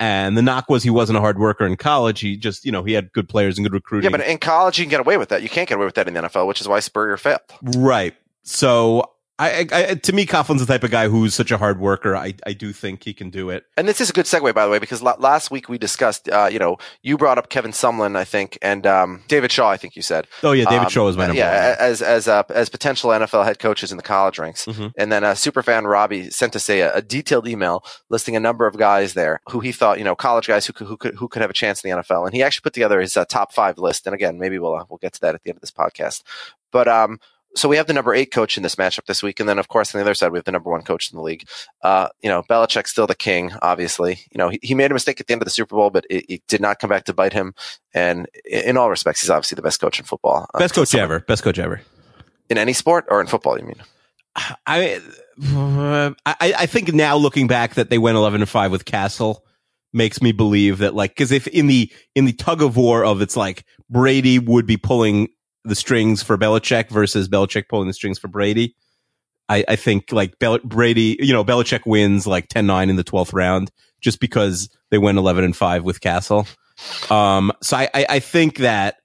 And 0.00 0.36
the 0.36 0.42
knock 0.42 0.70
was 0.70 0.82
he 0.82 0.90
wasn't 0.90 1.18
a 1.18 1.20
hard 1.20 1.38
worker 1.38 1.66
in 1.66 1.76
college. 1.76 2.20
He 2.20 2.36
just, 2.36 2.64
you 2.64 2.72
know, 2.72 2.82
he 2.82 2.94
had 2.94 3.12
good 3.12 3.28
players 3.28 3.58
and 3.58 3.66
good 3.66 3.74
recruiting. 3.74 4.10
Yeah, 4.10 4.16
but 4.16 4.26
in 4.26 4.38
college 4.38 4.78
you 4.78 4.84
can 4.84 4.90
get 4.90 5.00
away 5.00 5.16
with 5.18 5.28
that. 5.28 5.42
You 5.42 5.48
can't 5.48 5.68
get 5.68 5.76
away 5.76 5.84
with 5.84 5.94
that 5.94 6.08
in 6.08 6.14
the 6.14 6.22
NFL, 6.22 6.48
which 6.48 6.60
is 6.60 6.66
why 6.66 6.80
Spurrier 6.80 7.18
failed. 7.18 7.40
Right. 7.76 8.14
So 8.42 9.04
I, 9.40 9.66
I, 9.72 9.94
to 9.94 10.12
me, 10.12 10.26
Coughlin's 10.26 10.60
the 10.60 10.66
type 10.70 10.84
of 10.84 10.90
guy 10.90 11.08
who's 11.08 11.34
such 11.34 11.50
a 11.50 11.56
hard 11.56 11.80
worker. 11.80 12.14
I, 12.14 12.34
I 12.46 12.52
do 12.52 12.72
think 12.72 13.04
he 13.04 13.14
can 13.14 13.30
do 13.30 13.48
it. 13.48 13.64
And 13.76 13.88
this 13.88 14.00
is 14.00 14.10
a 14.10 14.12
good 14.12 14.26
segue, 14.26 14.54
by 14.54 14.64
the 14.66 14.70
way, 14.70 14.78
because 14.78 15.02
la- 15.02 15.16
last 15.18 15.50
week 15.50 15.68
we 15.68 15.78
discussed, 15.78 16.28
uh, 16.28 16.48
you 16.52 16.58
know, 16.58 16.76
you 17.02 17.16
brought 17.16 17.38
up 17.38 17.48
Kevin 17.48 17.70
Sumlin, 17.70 18.16
I 18.16 18.24
think, 18.24 18.58
and 18.60 18.86
um, 18.86 19.22
David 19.28 19.50
Shaw, 19.50 19.70
I 19.70 19.76
think 19.78 19.96
you 19.96 20.02
said. 20.02 20.26
Oh 20.42 20.52
yeah, 20.52 20.64
David 20.64 20.84
Um, 20.84 20.90
Shaw 20.90 21.04
was 21.06 21.16
my 21.16 21.26
number 21.26 21.38
yeah, 21.38 21.70
one. 21.70 21.76
as 21.80 22.02
as 22.02 22.28
uh, 22.28 22.42
as 22.50 22.68
potential 22.68 23.10
NFL 23.10 23.44
head 23.44 23.58
coaches 23.58 23.90
in 23.90 23.96
the 23.96 24.02
college 24.02 24.38
ranks. 24.38 24.66
Mhm. 24.66 24.92
And 24.98 25.10
then 25.10 25.24
uh, 25.24 25.32
superfan 25.32 25.88
Robbie 25.90 26.28
sent 26.30 26.54
us 26.54 26.68
a, 26.68 26.80
a 26.80 27.00
detailed 27.00 27.48
email 27.48 27.82
listing 28.10 28.36
a 28.36 28.40
number 28.40 28.66
of 28.66 28.76
guys 28.76 29.14
there 29.14 29.40
who 29.50 29.60
he 29.60 29.72
thought, 29.72 29.98
you 29.98 30.04
know, 30.04 30.14
college 30.14 30.46
guys 30.48 30.66
who 30.66 30.72
could 30.74 30.86
who 30.86 30.96
could 30.96 31.14
who 31.14 31.28
could 31.28 31.40
have 31.40 31.50
a 31.50 31.54
chance 31.54 31.82
in 31.82 31.90
the 31.90 31.96
NFL. 32.02 32.26
And 32.26 32.34
he 32.34 32.42
actually 32.42 32.62
put 32.64 32.74
together 32.74 33.00
his 33.00 33.16
uh, 33.16 33.24
top 33.24 33.52
five 33.54 33.78
list. 33.78 34.06
And 34.06 34.14
again, 34.14 34.38
maybe 34.38 34.58
we'll 34.58 34.74
uh, 34.76 34.84
we'll 34.90 34.98
get 34.98 35.14
to 35.14 35.20
that 35.22 35.34
at 35.34 35.42
the 35.42 35.50
end 35.50 35.56
of 35.56 35.60
this 35.62 35.70
podcast. 35.70 36.22
But 36.72 36.88
um, 36.88 37.20
so 37.56 37.68
we 37.68 37.76
have 37.76 37.86
the 37.86 37.92
number 37.92 38.14
eight 38.14 38.30
coach 38.32 38.56
in 38.56 38.62
this 38.62 38.76
matchup 38.76 39.06
this 39.06 39.22
week, 39.22 39.40
and 39.40 39.48
then 39.48 39.58
of 39.58 39.68
course 39.68 39.94
on 39.94 39.98
the 39.98 40.04
other 40.04 40.14
side 40.14 40.30
we 40.32 40.38
have 40.38 40.44
the 40.44 40.52
number 40.52 40.70
one 40.70 40.82
coach 40.82 41.10
in 41.10 41.16
the 41.16 41.22
league. 41.22 41.46
Uh, 41.82 42.08
you 42.22 42.28
know, 42.28 42.42
Belichick's 42.44 42.90
still 42.90 43.06
the 43.06 43.14
king, 43.14 43.52
obviously. 43.62 44.20
You 44.32 44.38
know, 44.38 44.48
he, 44.50 44.58
he 44.62 44.74
made 44.74 44.90
a 44.90 44.94
mistake 44.94 45.20
at 45.20 45.26
the 45.26 45.32
end 45.32 45.42
of 45.42 45.46
the 45.46 45.50
Super 45.50 45.74
Bowl, 45.76 45.90
but 45.90 46.04
it, 46.08 46.24
it 46.32 46.42
did 46.48 46.60
not 46.60 46.78
come 46.78 46.90
back 46.90 47.04
to 47.04 47.12
bite 47.12 47.32
him. 47.32 47.54
And 47.92 48.28
in 48.44 48.60
in 48.70 48.76
all 48.76 48.88
respects, 48.90 49.20
he's 49.20 49.30
obviously 49.30 49.56
the 49.56 49.62
best 49.62 49.80
coach 49.80 49.98
in 49.98 50.04
football. 50.04 50.46
Uh, 50.54 50.58
Best 50.58 50.74
coach 50.74 50.88
someone- 50.88 51.04
ever. 51.04 51.20
Best 51.20 51.42
coach 51.42 51.58
ever. 51.58 51.80
in 52.48 52.56
any 52.58 52.72
sport 52.72 53.06
or 53.08 53.20
in 53.20 53.26
football. 53.26 53.58
You 53.58 53.64
mean? 53.66 53.82
I, 54.66 55.00
I, 55.44 56.14
I 56.26 56.66
think 56.66 56.92
now 56.94 57.16
looking 57.16 57.46
back 57.46 57.74
that 57.74 57.90
they 57.90 57.98
went 57.98 58.16
11 58.16 58.40
and 58.42 58.48
5 58.48 58.70
with 58.70 58.84
Cassel 58.84 59.44
makes 59.92 60.22
me 60.22 60.30
believe 60.32 60.78
that 60.78 60.94
like, 60.94 61.16
cause 61.16 61.32
if 61.32 61.46
in 61.48 61.66
the, 61.66 61.90
in 62.14 62.24
the 62.26 62.32
tug 62.32 62.62
of 62.62 62.76
war 62.76 63.04
of 63.04 63.20
it's 63.22 63.36
like 63.36 63.64
Brady 63.88 64.38
would 64.38 64.66
be 64.66 64.76
pulling 64.76 65.28
the 65.64 65.74
strings 65.74 66.22
for 66.22 66.38
Belichick 66.38 66.88
versus 66.88 67.28
Belichick 67.28 67.68
pulling 67.68 67.88
the 67.88 67.94
strings 67.94 68.18
for 68.18 68.28
Brady. 68.28 68.74
I, 69.48 69.64
I 69.68 69.76
think 69.76 70.12
like 70.12 70.38
Bel- 70.38 70.58
Brady, 70.60 71.16
you 71.20 71.32
know, 71.32 71.44
Belichick 71.44 71.82
wins 71.86 72.26
like 72.26 72.48
10-9 72.48 72.88
in 72.88 72.96
the 72.96 73.04
12th 73.04 73.32
round 73.32 73.70
just 74.00 74.20
because 74.20 74.70
they 74.90 74.98
went 74.98 75.18
11 75.18 75.44
and 75.44 75.56
5 75.56 75.82
with 75.82 76.00
Cassel. 76.00 76.46
Um, 77.10 77.52
so 77.62 77.76
I, 77.76 77.90
I, 77.92 78.06
I 78.08 78.18
think 78.20 78.58
that 78.58 78.96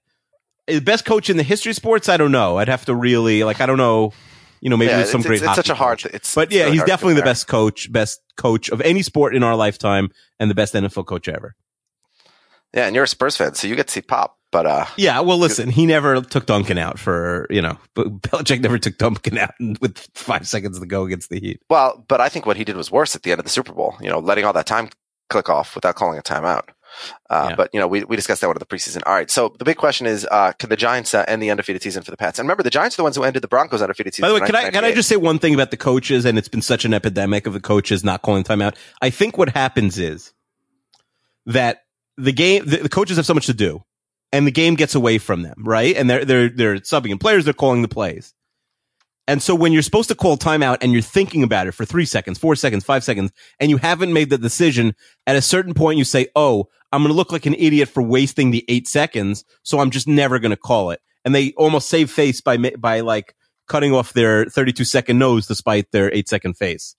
the 0.66 0.80
best 0.80 1.04
coach 1.04 1.28
in 1.28 1.36
the 1.36 1.42
history 1.42 1.70
of 1.70 1.76
sports, 1.76 2.08
I 2.08 2.16
don't 2.16 2.32
know. 2.32 2.58
I'd 2.58 2.68
have 2.68 2.86
to 2.86 2.94
really 2.94 3.44
like, 3.44 3.60
I 3.60 3.66
don't 3.66 3.76
know. 3.78 4.12
You 4.62 4.70
know, 4.70 4.76
maybe 4.78 4.90
Yeah, 4.90 5.04
some 5.04 5.20
it's, 5.20 5.26
great. 5.28 5.36
it's, 5.42 5.46
it's 5.46 5.54
such 5.56 5.68
a 5.68 5.74
hard. 5.74 6.02
coach. 6.02 6.14
It's 6.14 6.34
But 6.34 6.50
yeah, 6.50 6.64
really 6.64 6.78
he's 6.78 6.84
definitely 6.84 7.14
the 7.14 7.22
best 7.22 7.46
coach, 7.46 7.92
best 7.92 8.20
coach 8.36 8.70
of 8.70 8.80
any 8.80 9.02
sport 9.02 9.36
in 9.36 9.42
our 9.42 9.54
lifetime, 9.54 10.08
and 10.40 10.50
the 10.50 10.54
best 10.54 10.72
NFL 10.74 11.04
coach 11.06 11.28
ever. 11.28 11.54
Yeah, 12.72 12.86
and 12.86 12.94
you're 12.94 13.04
a 13.04 13.08
Spurs 13.08 13.36
fan, 13.36 13.54
so 13.54 13.68
you 13.68 13.76
get 13.76 13.88
to 13.88 13.92
see 13.92 14.00
Pop. 14.00 14.38
But 14.56 14.64
uh, 14.64 14.86
Yeah, 14.96 15.20
well, 15.20 15.36
listen, 15.36 15.68
he 15.68 15.84
never 15.84 16.22
took 16.22 16.46
Duncan 16.46 16.78
out 16.78 16.98
for 16.98 17.46
you 17.50 17.60
know, 17.60 17.76
but 17.92 18.06
Belichick 18.22 18.62
never 18.62 18.78
took 18.78 18.96
Duncan 18.96 19.36
out 19.36 19.52
with 19.82 19.98
five 20.14 20.48
seconds 20.48 20.80
to 20.80 20.86
go 20.86 21.04
against 21.04 21.28
the 21.28 21.38
Heat. 21.38 21.60
well, 21.68 22.02
but 22.08 22.22
I 22.22 22.30
think 22.30 22.46
what 22.46 22.56
he 22.56 22.64
did 22.64 22.74
was 22.74 22.90
worse 22.90 23.14
at 23.14 23.22
the 23.22 23.32
end 23.32 23.38
of 23.38 23.44
the 23.44 23.50
Super 23.50 23.74
Bowl. 23.74 23.98
You 24.00 24.08
know, 24.08 24.18
letting 24.18 24.46
all 24.46 24.54
that 24.54 24.64
time 24.64 24.88
click 25.28 25.50
off 25.50 25.74
without 25.74 25.94
calling 25.94 26.18
a 26.18 26.22
timeout. 26.22 26.70
Uh, 27.28 27.48
Yeah. 27.50 27.54
But 27.54 27.68
you 27.74 27.80
know, 27.80 27.86
we, 27.86 28.04
we 28.04 28.16
discussed 28.16 28.40
that 28.40 28.46
one 28.46 28.56
of 28.56 28.60
the 28.60 28.64
preseason. 28.64 29.02
All 29.04 29.12
right, 29.12 29.30
so 29.30 29.54
the 29.58 29.66
big 29.66 29.76
question 29.76 30.06
is, 30.06 30.26
uh, 30.30 30.52
can 30.52 30.70
the 30.70 30.76
Giants 30.78 31.12
uh, 31.12 31.26
end 31.28 31.42
the 31.42 31.50
undefeated 31.50 31.82
season 31.82 32.02
for 32.02 32.10
the 32.10 32.16
Pats? 32.16 32.38
And 32.38 32.46
remember, 32.46 32.62
the 32.62 32.70
Giants 32.70 32.96
are 32.96 33.00
the 33.00 33.02
ones 33.02 33.16
who 33.16 33.24
ended 33.24 33.42
the 33.42 33.48
Broncos 33.48 33.82
undefeated 33.82 34.14
season. 34.14 34.22
By 34.22 34.28
the 34.28 34.40
way, 34.40 34.46
can 34.46 34.56
I 34.56 34.70
can 34.70 34.86
I 34.86 34.94
just 34.94 35.10
say 35.10 35.16
one 35.16 35.38
thing 35.38 35.52
about 35.52 35.70
the 35.70 35.76
coaches? 35.76 36.24
And 36.24 36.38
it's 36.38 36.48
been 36.48 36.62
such 36.62 36.86
an 36.86 36.94
epidemic 36.94 37.46
of 37.46 37.52
the 37.52 37.60
coaches 37.60 38.02
not 38.02 38.22
calling 38.22 38.42
timeout. 38.42 38.74
I 39.02 39.10
think 39.10 39.36
what 39.36 39.50
happens 39.50 39.98
is 39.98 40.32
that 41.44 41.82
the 42.16 42.32
game, 42.32 42.64
the, 42.64 42.78
the 42.78 42.88
coaches 42.88 43.18
have 43.18 43.26
so 43.26 43.34
much 43.34 43.44
to 43.46 43.54
do, 43.54 43.82
and 44.36 44.46
the 44.46 44.50
game 44.52 44.74
gets 44.74 44.94
away 44.94 45.16
from 45.18 45.42
them, 45.42 45.62
right? 45.64 45.96
And 45.96 46.08
they're 46.10 46.24
they're 46.24 46.48
they're 46.50 46.76
subbing 46.76 47.10
in 47.10 47.18
players, 47.18 47.44
they're 47.44 47.54
calling 47.54 47.82
the 47.82 47.88
plays. 47.88 48.34
And 49.28 49.42
so 49.42 49.54
when 49.56 49.72
you're 49.72 49.82
supposed 49.82 50.08
to 50.10 50.14
call 50.14 50.36
timeout 50.36 50.78
and 50.82 50.92
you're 50.92 51.02
thinking 51.02 51.42
about 51.42 51.66
it 51.66 51.72
for 51.72 51.84
three 51.84 52.04
seconds, 52.04 52.38
four 52.38 52.54
seconds, 52.54 52.84
five 52.84 53.02
seconds, 53.02 53.32
and 53.58 53.70
you 53.70 53.76
haven't 53.78 54.12
made 54.12 54.30
the 54.30 54.38
decision, 54.38 54.94
at 55.26 55.34
a 55.34 55.42
certain 55.42 55.74
point 55.74 55.98
you 55.98 56.04
say, 56.04 56.28
"Oh, 56.36 56.68
I'm 56.92 57.02
going 57.02 57.10
to 57.12 57.16
look 57.16 57.32
like 57.32 57.46
an 57.46 57.54
idiot 57.54 57.88
for 57.88 58.02
wasting 58.02 58.50
the 58.52 58.64
eight 58.68 58.86
seconds, 58.86 59.44
so 59.64 59.80
I'm 59.80 59.90
just 59.90 60.06
never 60.06 60.38
going 60.38 60.50
to 60.50 60.56
call 60.56 60.90
it." 60.90 61.00
And 61.24 61.34
they 61.34 61.52
almost 61.56 61.88
save 61.88 62.10
face 62.10 62.40
by 62.40 62.56
by 62.56 63.00
like 63.00 63.34
cutting 63.66 63.92
off 63.92 64.12
their 64.12 64.44
32 64.44 64.84
second 64.84 65.18
nose 65.18 65.46
despite 65.48 65.90
their 65.90 66.12
eight 66.14 66.28
second 66.28 66.54
face. 66.56 66.94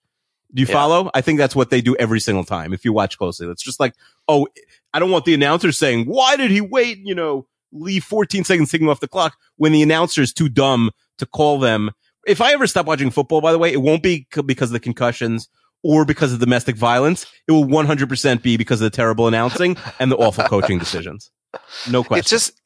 Do 0.54 0.62
you 0.62 0.68
Yeah. 0.68 0.74
follow? 0.74 1.10
I 1.14 1.22
think 1.22 1.40
that's 1.40 1.56
what 1.56 1.70
they 1.70 1.80
do 1.82 1.96
every 1.98 2.20
single 2.20 2.44
time. 2.44 2.74
If 2.74 2.84
you 2.84 2.92
watch 2.94 3.18
closely, 3.18 3.48
it's 3.48 3.64
just 3.64 3.80
like, 3.80 3.94
oh, 4.28 4.48
I 4.94 5.00
don't 5.00 5.12
want 5.12 5.26
the 5.26 5.34
announcer 5.34 5.72
saying, 5.72 6.06
why 6.06 6.36
did 6.36 6.52
he 6.52 6.62
wait? 6.62 7.00
You 7.04 7.16
know, 7.16 7.48
leave 7.72 8.04
14 8.04 8.44
seconds 8.44 8.72
ticking 8.72 8.90
off 8.90 9.00
the 9.00 9.08
clock 9.08 9.36
when 9.58 9.72
the 9.72 9.84
announcer 9.84 10.22
is 10.22 10.34
too 10.34 10.50
dumb 10.50 10.92
to 11.18 11.26
call 11.26 11.60
them. 11.60 11.92
If 12.26 12.42
I 12.42 12.54
ever 12.54 12.68
stop 12.68 12.86
watching 12.86 13.10
football, 13.12 13.42
by 13.42 13.52
the 13.52 13.58
way, 13.58 13.72
it 13.72 13.82
won't 13.82 14.04
be 14.04 14.28
because 14.46 14.70
of 14.70 14.74
the 14.74 14.80
concussions 14.80 15.50
or 15.84 16.06
because 16.06 16.34
of 16.34 16.40
domestic 16.40 16.76
violence. 16.76 17.26
It 17.48 17.52
will 17.52 17.66
100% 17.66 18.42
be 18.42 18.58
because 18.58 18.82
of 18.82 18.86
the 18.92 18.96
terrible 18.96 19.28
announcing 19.28 19.78
and 20.00 20.12
the 20.12 20.18
awful 20.18 20.44
coaching 20.46 20.80
decisions. 20.80 21.32
No 21.90 22.04
question. 22.04 22.20
It's 22.20 22.30
just 22.30 22.60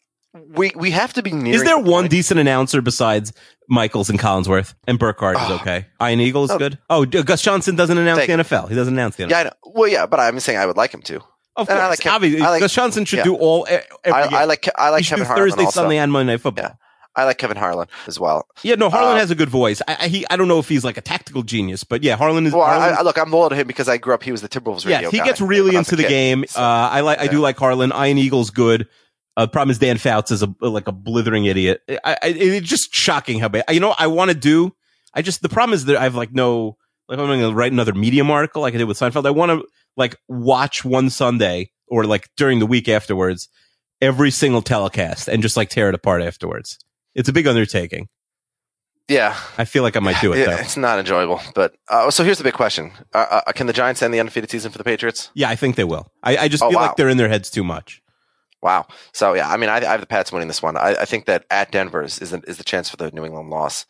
we 0.48 0.72
we 0.76 0.92
have 0.92 1.14
to 1.14 1.22
be 1.22 1.32
near. 1.32 1.54
Is 1.56 1.64
there 1.64 1.78
one 1.78 2.08
decent 2.08 2.40
announcer 2.40 2.82
besides 2.82 3.34
Michaels 3.68 4.10
and 4.10 4.18
Collinsworth 4.18 4.74
and 4.88 4.98
Burkhardt 4.98 5.36
is 5.38 5.44
Oh. 5.50 5.56
okay? 5.56 5.86
Ian 6.02 6.22
Eagle 6.22 6.46
is 6.46 6.52
Oh. 6.52 6.58
good. 6.58 6.80
Oh, 6.90 7.06
Gus 7.06 7.42
Johnson 7.42 7.76
doesn't 7.76 7.98
announce 7.98 8.26
Thank 8.26 8.30
the. 8.48 8.56
NFL. 8.56 8.70
He 8.70 8.76
doesn't 8.76 8.94
announce 8.94 9.18
the 9.18 9.24
NFL. 9.26 9.30
Yeah, 9.30 9.50
well, 9.66 9.90
yeah, 9.90 10.06
but 10.06 10.20
I'm 10.20 10.40
saying 10.40 10.58
I 10.58 10.66
would 10.66 10.78
like 10.78 10.94
him 10.94 11.02
to. 11.04 11.22
Of 11.56 11.68
and 11.70 11.78
course. 11.78 11.80
I 11.82 11.88
like 11.90 12.00
Kev- 12.00 12.12
Obviously, 12.14 12.42
I 12.42 12.50
like- 12.50 12.60
Gus 12.62 12.74
Johnson 12.74 13.06
should 13.06 13.18
yeah. 13.18 13.24
do 13.24 13.36
all. 13.36 13.68
Every 13.70 14.12
I. 14.12 14.42
I 14.42 14.46
like 14.46 14.68
I 14.78 14.90
like 14.90 15.06
Kevin 15.06 15.26
Harlan 15.26 15.44
Thursday, 15.50 15.66
also. 15.66 15.82
Sunday, 15.82 15.98
and 15.98 16.12
Monday 16.12 16.34
Night 16.34 16.42
Football. 16.42 16.66
Yeah. 16.66 16.74
I 17.14 17.26
like 17.26 17.38
Kevin 17.40 17.58
Harlan 17.58 17.88
as 18.08 18.18
well. 18.22 18.48
Yeah, 18.64 18.76
no, 18.76 18.90
Harlan 18.90 19.18
Uh, 19.18 19.20
has 19.20 19.32
a 19.32 19.36
good 19.36 19.50
voice. 19.50 19.82
I, 19.86 19.98
I, 20.00 20.08
he, 20.08 20.26
I 20.30 20.38
don't 20.38 20.48
know 20.48 20.60
if 20.60 20.70
he's 20.70 20.86
like 20.86 20.96
a 20.96 21.02
tactical 21.02 21.44
genius, 21.44 21.84
but 21.84 22.04
yeah, 22.04 22.16
Harlan 22.16 22.46
is. 22.48 22.54
Well, 22.54 22.62
I, 22.62 22.80
Harlan, 22.80 22.98
I, 23.00 23.02
look, 23.02 23.18
I'm 23.18 23.30
loyal 23.32 23.50
to 23.50 23.56
him 23.56 23.68
because 23.68 23.90
I 23.90 23.98
grew 23.98 24.14
up. 24.14 24.24
He 24.24 24.32
was 24.32 24.42
the 24.42 24.48
Timberwolves 24.48 24.86
radio. 24.86 25.02
yeah, 25.02 25.10
he 25.10 25.18
guy 25.18 25.26
gets 25.26 25.42
really 25.42 25.76
I 25.76 25.80
was 25.80 25.90
a 25.90 25.92
into 25.92 25.96
the 25.98 26.04
kid. 26.04 26.10
game. 26.10 26.46
So, 26.48 26.62
uh, 26.62 26.64
I 26.90 27.02
like, 27.02 27.20
I 27.20 27.28
do 27.28 27.40
like 27.42 27.58
Harlan. 27.58 27.92
Ian 27.94 28.18
Eagle's 28.18 28.50
good. 28.50 28.88
Uh, 29.36 29.46
the 29.46 29.50
problem 29.52 29.72
is 29.72 29.80
Dan 29.80 29.98
Fouts 29.98 30.32
is 30.32 30.42
a 30.42 30.54
like 30.62 30.88
a 30.88 30.94
blithering 30.94 31.44
idiot. 31.46 31.82
I, 31.90 31.98
I, 32.24 32.28
it's 32.28 32.68
just 32.70 32.96
shocking 32.96 33.40
how 33.40 33.50
bad. 33.50 33.66
You 33.70 33.82
know, 33.82 33.94
I 33.98 34.08
want 34.08 34.32
to 34.32 34.36
do. 34.38 34.74
I 35.14 35.22
just 35.22 35.42
the 35.42 35.50
problem 35.50 35.74
is 35.74 35.86
that 35.86 35.98
I 35.98 36.04
have 36.04 36.16
like 36.16 36.32
no 36.32 36.78
like 37.10 37.20
I'm 37.20 37.26
going 37.28 37.42
to 37.42 37.54
write 37.54 37.74
another 37.74 37.94
Medium 37.94 38.32
article 38.32 38.62
like 38.62 38.74
I 38.74 38.78
did 38.78 38.86
with 38.86 38.98
Seinfeld. 38.98 39.26
I 39.26 39.32
want 39.32 39.52
to 39.52 39.68
like 39.98 40.16
watch 40.28 40.84
one 40.86 41.10
Sunday 41.10 41.72
or 41.88 42.06
like 42.06 42.30
during 42.38 42.60
the 42.60 42.66
week 42.66 42.88
afterwards 42.90 43.50
every 44.02 44.32
single 44.32 44.62
telecast 44.62 45.28
and 45.28 45.42
just 45.42 45.58
like 45.58 45.70
tear 45.70 45.90
it 45.90 45.96
apart 45.96 46.22
afterwards. 46.22 46.80
It's 47.14 47.30
a 47.30 47.34
big 47.34 47.46
undertaking. 47.48 48.08
yeah, 49.08 49.38
I 49.58 49.66
feel 49.66 49.84
like 49.84 49.98
I 49.98 50.00
might 50.00 50.22
do 50.22 50.32
it 50.34 50.46
though. 50.46 50.52
it's 50.56 50.78
not 50.78 50.98
enjoyable. 51.00 51.42
But 51.54 51.76
uh, 51.90 52.10
so 52.12 52.24
here's 52.24 52.38
the 52.38 52.44
big 52.46 52.54
question: 52.54 52.92
uh, 53.14 53.42
uh, 53.48 53.52
Can 53.52 53.68
the 53.68 53.74
Giants 53.74 54.02
end 54.02 54.14
the 54.14 54.20
undefeated 54.20 54.50
season 54.50 54.72
for 54.72 54.78
the 54.78 54.84
Patriots? 54.86 55.30
Yeah, 55.34 55.50
I 55.50 55.56
think 55.56 55.76
they 55.76 55.84
will. 55.84 56.08
I, 56.24 56.38
I 56.38 56.48
just 56.48 56.64
Oh, 56.64 56.70
feel 56.70 56.80
wow. 56.80 56.88
like 56.88 56.96
they're 56.96 57.10
in 57.10 57.18
their 57.18 57.28
heads 57.30 57.50
too 57.50 57.64
much. 57.64 58.02
Wow. 58.62 58.86
So 59.12 59.34
yeah, 59.34 59.50
I 59.50 59.58
mean, 59.58 59.70
I, 59.70 59.78
I 59.78 59.86
have 59.92 60.00
the 60.02 60.06
Pats 60.08 60.32
winning 60.32 60.48
this 60.48 60.62
one. 60.62 60.78
I, 60.78 60.96
I 61.02 61.06
think 61.06 61.26
that 61.26 61.46
at 61.52 61.72
Denver 61.72 62.04
is 62.04 62.20
is 62.20 62.30
the, 62.32 62.42
is 62.48 62.58
the 62.58 62.64
chance 62.64 62.90
for 62.90 62.96
the 62.98 63.12
New 63.12 63.26
England 63.26 63.50
loss. 63.50 63.86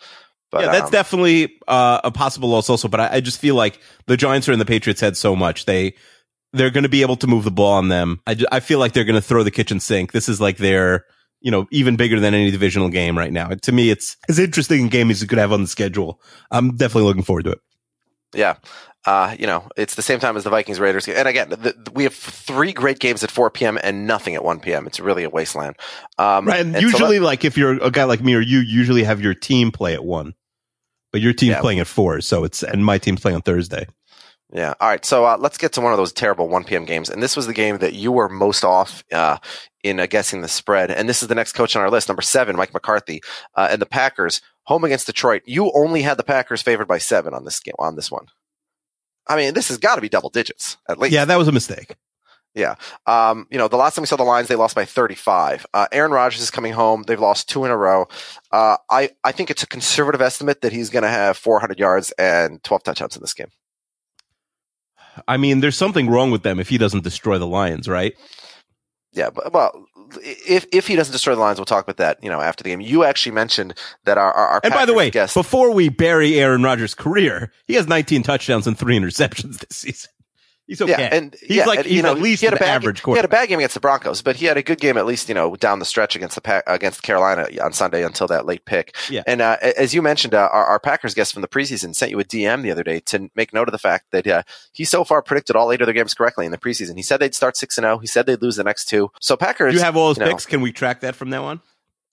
But 0.51 0.65
yeah, 0.65 0.71
that's 0.71 0.85
um, 0.85 0.91
definitely 0.91 1.53
uh, 1.67 2.01
a 2.03 2.11
possible 2.11 2.49
loss 2.49 2.69
also. 2.69 2.87
But 2.87 2.99
I, 2.99 3.09
I 3.15 3.19
just 3.21 3.39
feel 3.39 3.55
like 3.55 3.79
the 4.07 4.17
Giants 4.17 4.49
are 4.49 4.51
in 4.53 4.59
the 4.59 4.65
Patriots' 4.65 4.99
head 5.01 5.15
so 5.17 5.35
much 5.35 5.65
they 5.65 5.93
they're 6.53 6.69
going 6.69 6.83
to 6.83 6.89
be 6.89 7.01
able 7.01 7.15
to 7.15 7.27
move 7.27 7.45
the 7.45 7.51
ball 7.51 7.71
on 7.73 7.87
them. 7.87 8.19
I, 8.27 8.35
I 8.51 8.59
feel 8.59 8.77
like 8.77 8.91
they're 8.91 9.05
going 9.05 9.15
to 9.15 9.21
throw 9.21 9.43
the 9.43 9.51
kitchen 9.51 9.79
sink. 9.79 10.11
This 10.11 10.27
is 10.27 10.41
like 10.41 10.57
their 10.57 11.05
you 11.39 11.49
know 11.51 11.67
even 11.71 11.95
bigger 11.95 12.19
than 12.19 12.33
any 12.33 12.51
divisional 12.51 12.89
game 12.89 13.17
right 13.17 13.31
now. 13.31 13.47
To 13.49 13.71
me, 13.71 13.89
it's 13.89 14.17
as 14.27 14.37
interesting 14.39 14.85
a 14.85 14.89
game 14.89 15.09
as 15.09 15.21
you 15.21 15.27
could 15.27 15.37
have 15.37 15.53
on 15.53 15.61
the 15.61 15.67
schedule. 15.67 16.21
I'm 16.51 16.75
definitely 16.75 17.07
looking 17.07 17.23
forward 17.23 17.45
to 17.45 17.51
it. 17.51 17.59
yeah. 18.35 18.55
Uh, 19.03 19.35
you 19.39 19.47
know, 19.47 19.67
it's 19.75 19.95
the 19.95 20.01
same 20.03 20.19
time 20.19 20.37
as 20.37 20.43
the 20.43 20.51
Vikings 20.51 20.79
Raiders. 20.79 21.07
game. 21.07 21.15
And 21.17 21.27
again, 21.27 21.49
the, 21.49 21.55
the- 21.55 21.91
we 21.95 22.03
have 22.03 22.13
three 22.13 22.71
great 22.71 22.99
games 22.99 23.23
at 23.23 23.31
4 23.31 23.49
p.m. 23.49 23.79
and 23.81 24.05
nothing 24.05 24.35
at 24.35 24.43
1 24.43 24.59
p.m. 24.59 24.85
It's 24.85 24.99
really 24.99 25.23
a 25.23 25.29
wasteland. 25.31 25.75
Um, 26.19 26.45
Right, 26.47 26.59
and, 26.59 26.75
so 26.75 26.79
usually, 26.81 27.17
let- 27.17 27.25
like 27.25 27.43
if 27.43 27.57
you're 27.57 27.83
a 27.83 27.89
guy 27.89 28.03
like 28.03 28.21
me 28.21 28.35
or 28.35 28.41
you, 28.41 28.59
usually 28.59 29.01
have 29.03 29.19
your 29.19 29.33
team 29.33 29.71
play 29.71 29.95
at 29.95 30.03
one, 30.05 30.35
but 31.11 31.21
your 31.21 31.33
team's 31.33 31.51
Yeah. 31.51 31.61
playing 31.61 31.79
at 31.79 31.87
four. 31.87 32.21
So 32.21 32.43
it's 32.43 32.63
and 32.63 32.83
my 32.85 32.97
team's 32.97 33.19
playing 33.21 33.35
on 33.35 33.41
Thursday. 33.41 33.87
Yeah. 34.53 34.73
All 34.81 34.89
right. 34.89 35.05
So 35.05 35.25
uh, 35.25 35.37
let's 35.39 35.57
get 35.57 35.71
to 35.73 35.81
one 35.81 35.93
of 35.93 35.97
those 35.97 36.11
terrible 36.11 36.49
1 36.49 36.65
p.m. 36.65 36.83
games. 36.83 37.09
And 37.09 37.23
this 37.23 37.37
was 37.37 37.47
the 37.47 37.53
game 37.53 37.77
that 37.77 37.93
you 37.93 38.11
were 38.11 38.27
most 38.27 38.65
off 38.65 39.01
uh, 39.11 39.37
in 39.81 39.97
uh, 39.99 40.07
guessing 40.07 40.41
the 40.41 40.49
spread. 40.49 40.91
And 40.91 41.07
this 41.07 41.21
is 41.21 41.29
the 41.29 41.35
next 41.35 41.53
coach 41.53 41.73
on 41.75 41.81
our 41.81 41.89
list, 41.89 42.09
number 42.09 42.21
seven, 42.21 42.57
Mike 42.57 42.73
McCarthy, 42.73 43.21
uh, 43.55 43.69
and 43.71 43.81
the 43.81 43.85
Packers 43.85 44.41
home 44.63 44.83
against 44.83 45.05
Detroit. 45.07 45.43
You 45.45 45.71
only 45.73 46.01
had 46.01 46.17
the 46.17 46.23
Packers 46.23 46.61
favored 46.61 46.87
by 46.87 46.97
seven 46.97 47.33
on 47.33 47.45
this 47.45 47.61
game, 47.61 47.75
on 47.79 47.95
this 47.95 48.11
one. 48.11 48.25
I 49.27 49.37
mean, 49.37 49.53
this 49.53 49.69
has 49.69 49.77
got 49.77 49.95
to 49.95 50.01
be 50.01 50.09
double 50.09 50.29
digits 50.29 50.75
at 50.89 50.97
least. 50.99 51.13
Yeah, 51.13 51.23
that 51.23 51.37
was 51.37 51.47
a 51.47 51.53
mistake. 51.53 51.95
Yeah. 52.53 52.75
Um, 53.05 53.47
you 53.49 53.57
know, 53.57 53.67
the 53.67 53.77
last 53.77 53.95
time 53.95 54.03
we 54.03 54.07
saw 54.07 54.17
the 54.17 54.23
Lions, 54.23 54.49
they 54.49 54.55
lost 54.55 54.75
by 54.75 54.85
35. 54.85 55.65
Uh, 55.73 55.87
Aaron 55.91 56.11
Rodgers 56.11 56.41
is 56.41 56.51
coming 56.51 56.73
home. 56.73 57.03
They've 57.03 57.19
lost 57.19 57.47
two 57.47 57.63
in 57.63 57.71
a 57.71 57.77
row. 57.77 58.07
Uh, 58.51 58.77
I, 58.89 59.11
I 59.23 59.31
think 59.31 59.49
it's 59.49 59.63
a 59.63 59.67
conservative 59.67 60.21
estimate 60.21 60.61
that 60.61 60.73
he's 60.73 60.89
going 60.89 61.03
to 61.03 61.09
have 61.09 61.37
400 61.37 61.79
yards 61.79 62.11
and 62.11 62.61
12 62.63 62.83
touchdowns 62.83 63.15
in 63.15 63.21
this 63.21 63.33
game. 63.33 63.51
I 65.27 65.37
mean, 65.37 65.59
there's 65.59 65.77
something 65.77 66.09
wrong 66.09 66.31
with 66.31 66.43
them 66.43 66.59
if 66.59 66.69
he 66.69 66.77
doesn't 66.77 67.03
destroy 67.03 67.37
the 67.37 67.47
Lions, 67.47 67.87
right? 67.87 68.13
Yeah, 69.13 69.29
but 69.29 69.51
well, 69.51 69.85
if 70.23 70.65
if 70.71 70.87
he 70.87 70.95
doesn't 70.95 71.11
destroy 71.11 71.35
the 71.35 71.41
Lions, 71.41 71.59
we'll 71.59 71.65
talk 71.65 71.83
about 71.83 71.97
that. 71.97 72.23
You 72.23 72.29
know, 72.29 72.39
after 72.39 72.63
the 72.63 72.69
game. 72.69 72.79
You 72.79 73.03
actually 73.03 73.33
mentioned 73.33 73.73
that 74.05 74.17
our 74.17 74.31
our, 74.31 74.47
our 74.47 74.61
And 74.63 74.73
by 74.73 74.85
the 74.85 74.93
way, 74.93 75.09
guest, 75.09 75.33
before 75.33 75.73
we 75.73 75.89
bury 75.89 76.39
Aaron 76.39 76.63
Rodgers' 76.63 76.95
career, 76.95 77.51
he 77.67 77.73
has 77.73 77.87
19 77.87 78.23
touchdowns 78.23 78.67
and 78.67 78.77
three 78.79 78.97
interceptions 78.97 79.59
this 79.59 79.77
season. 79.77 80.11
He's 80.71 80.81
okay. 80.81 80.93
Yeah, 80.93 81.09
and 81.11 81.35
he's 81.41 81.57
yeah, 81.57 81.65
like 81.65 81.79
and, 81.79 81.85
he's 81.85 81.97
you 81.97 82.01
know, 82.01 82.13
at 82.13 82.21
least 82.21 82.39
he 82.39 82.45
had 82.45 82.53
an 82.53 82.59
a 82.59 82.61
bad, 82.61 82.75
average 82.75 83.03
He 83.03 83.11
had 83.11 83.25
a 83.25 83.27
bad 83.27 83.49
game 83.49 83.59
against 83.59 83.73
the 83.73 83.81
Broncos, 83.81 84.21
but 84.21 84.37
he 84.37 84.45
had 84.45 84.55
a 84.55 84.63
good 84.63 84.79
game 84.79 84.95
at 84.95 85.05
least, 85.05 85.27
you 85.27 85.35
know, 85.35 85.53
down 85.57 85.79
the 85.79 85.85
stretch 85.85 86.15
against 86.15 86.35
the 86.35 86.39
Pa- 86.39 86.61
against 86.65 87.03
Carolina 87.03 87.45
on 87.61 87.73
Sunday 87.73 88.05
until 88.05 88.25
that 88.27 88.45
late 88.45 88.63
pick. 88.63 88.95
Yeah. 89.09 89.23
And 89.27 89.41
uh, 89.41 89.57
as 89.61 89.93
you 89.93 90.01
mentioned, 90.01 90.33
uh, 90.33 90.47
our, 90.49 90.65
our 90.65 90.79
Packers 90.79 91.13
guest 91.13 91.33
from 91.33 91.41
the 91.41 91.49
preseason 91.49 91.93
sent 91.93 92.09
you 92.09 92.17
a 92.21 92.23
DM 92.23 92.61
the 92.61 92.71
other 92.71 92.83
day 92.83 93.01
to 93.01 93.29
make 93.35 93.53
note 93.53 93.67
of 93.67 93.73
the 93.73 93.79
fact 93.79 94.11
that 94.11 94.25
uh, 94.25 94.43
he 94.71 94.85
so 94.85 95.03
far 95.03 95.21
predicted 95.21 95.57
all 95.57 95.73
eight 95.73 95.81
of 95.81 95.87
their 95.87 95.93
games 95.93 96.13
correctly 96.13 96.45
in 96.45 96.53
the 96.53 96.57
preseason. 96.57 96.95
He 96.95 97.03
said 97.03 97.19
they'd 97.19 97.35
start 97.35 97.57
six 97.57 97.77
and 97.77 97.83
zero. 97.83 97.97
He 97.97 98.07
said 98.07 98.25
they'd 98.25 98.41
lose 98.41 98.55
the 98.55 98.63
next 98.63 98.85
two. 98.85 99.11
So 99.19 99.35
Packers, 99.35 99.73
Do 99.73 99.77
you 99.77 99.83
have 99.83 99.97
all 99.97 100.07
his 100.07 100.19
you 100.19 100.23
know, 100.23 100.31
picks? 100.31 100.45
Can 100.45 100.61
we 100.61 100.71
track 100.71 101.01
that 101.01 101.15
from 101.15 101.29
now 101.29 101.43
on? 101.43 101.59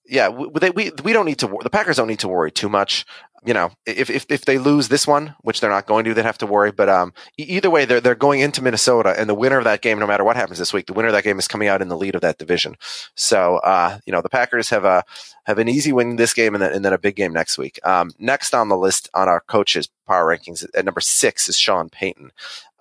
yeah, 0.09 0.29
we, 0.29 0.49
they, 0.59 0.71
we 0.71 0.91
we 1.03 1.13
don't 1.13 1.25
need 1.25 1.39
to. 1.39 1.59
The 1.61 1.69
Packers 1.69 1.97
don't 1.97 2.07
need 2.07 2.19
to 2.19 2.27
worry 2.27 2.51
too 2.51 2.67
much. 2.67 3.05
You 3.45 3.53
know, 3.53 3.71
if 3.85 4.09
if 4.09 4.25
if 4.29 4.45
they 4.45 4.57
lose 4.57 4.89
this 4.89 5.07
one, 5.07 5.35
which 5.41 5.61
they're 5.61 5.69
not 5.69 5.85
going 5.85 6.03
to, 6.05 6.13
they'd 6.13 6.25
have 6.25 6.37
to 6.39 6.45
worry. 6.45 6.71
But 6.71 6.89
um, 6.89 7.13
either 7.37 7.69
way, 7.69 7.85
they're 7.85 8.01
they're 8.01 8.15
going 8.15 8.41
into 8.41 8.61
Minnesota, 8.61 9.15
and 9.17 9.29
the 9.29 9.35
winner 9.35 9.57
of 9.57 9.63
that 9.63 9.81
game, 9.81 9.97
no 9.97 10.07
matter 10.07 10.23
what 10.23 10.35
happens 10.35 10.59
this 10.59 10.73
week, 10.73 10.87
the 10.87 10.93
winner 10.93 11.07
of 11.07 11.13
that 11.13 11.23
game 11.23 11.39
is 11.39 11.47
coming 11.47 11.69
out 11.69 11.81
in 11.81 11.87
the 11.87 11.97
lead 11.97 12.15
of 12.15 12.21
that 12.21 12.37
division. 12.37 12.75
So, 13.15 13.57
uh, 13.57 13.99
you 14.05 14.11
know, 14.11 14.21
the 14.21 14.29
Packers 14.29 14.69
have 14.69 14.83
a 14.83 15.03
have 15.45 15.57
an 15.57 15.69
easy 15.69 15.93
win 15.93 16.17
this 16.17 16.33
game, 16.33 16.53
and 16.53 16.61
then, 16.61 16.73
and 16.73 16.83
then 16.83 16.93
a 16.93 16.97
big 16.97 17.15
game 17.15 17.31
next 17.31 17.57
week. 17.57 17.79
Um, 17.85 18.11
next 18.19 18.53
on 18.53 18.67
the 18.67 18.77
list 18.77 19.09
on 19.13 19.29
our 19.29 19.39
coaches 19.39 19.89
power 20.07 20.25
rankings 20.25 20.65
at 20.75 20.85
number 20.85 21.01
six 21.01 21.47
is 21.47 21.57
Sean 21.57 21.89
Payton. 21.89 22.31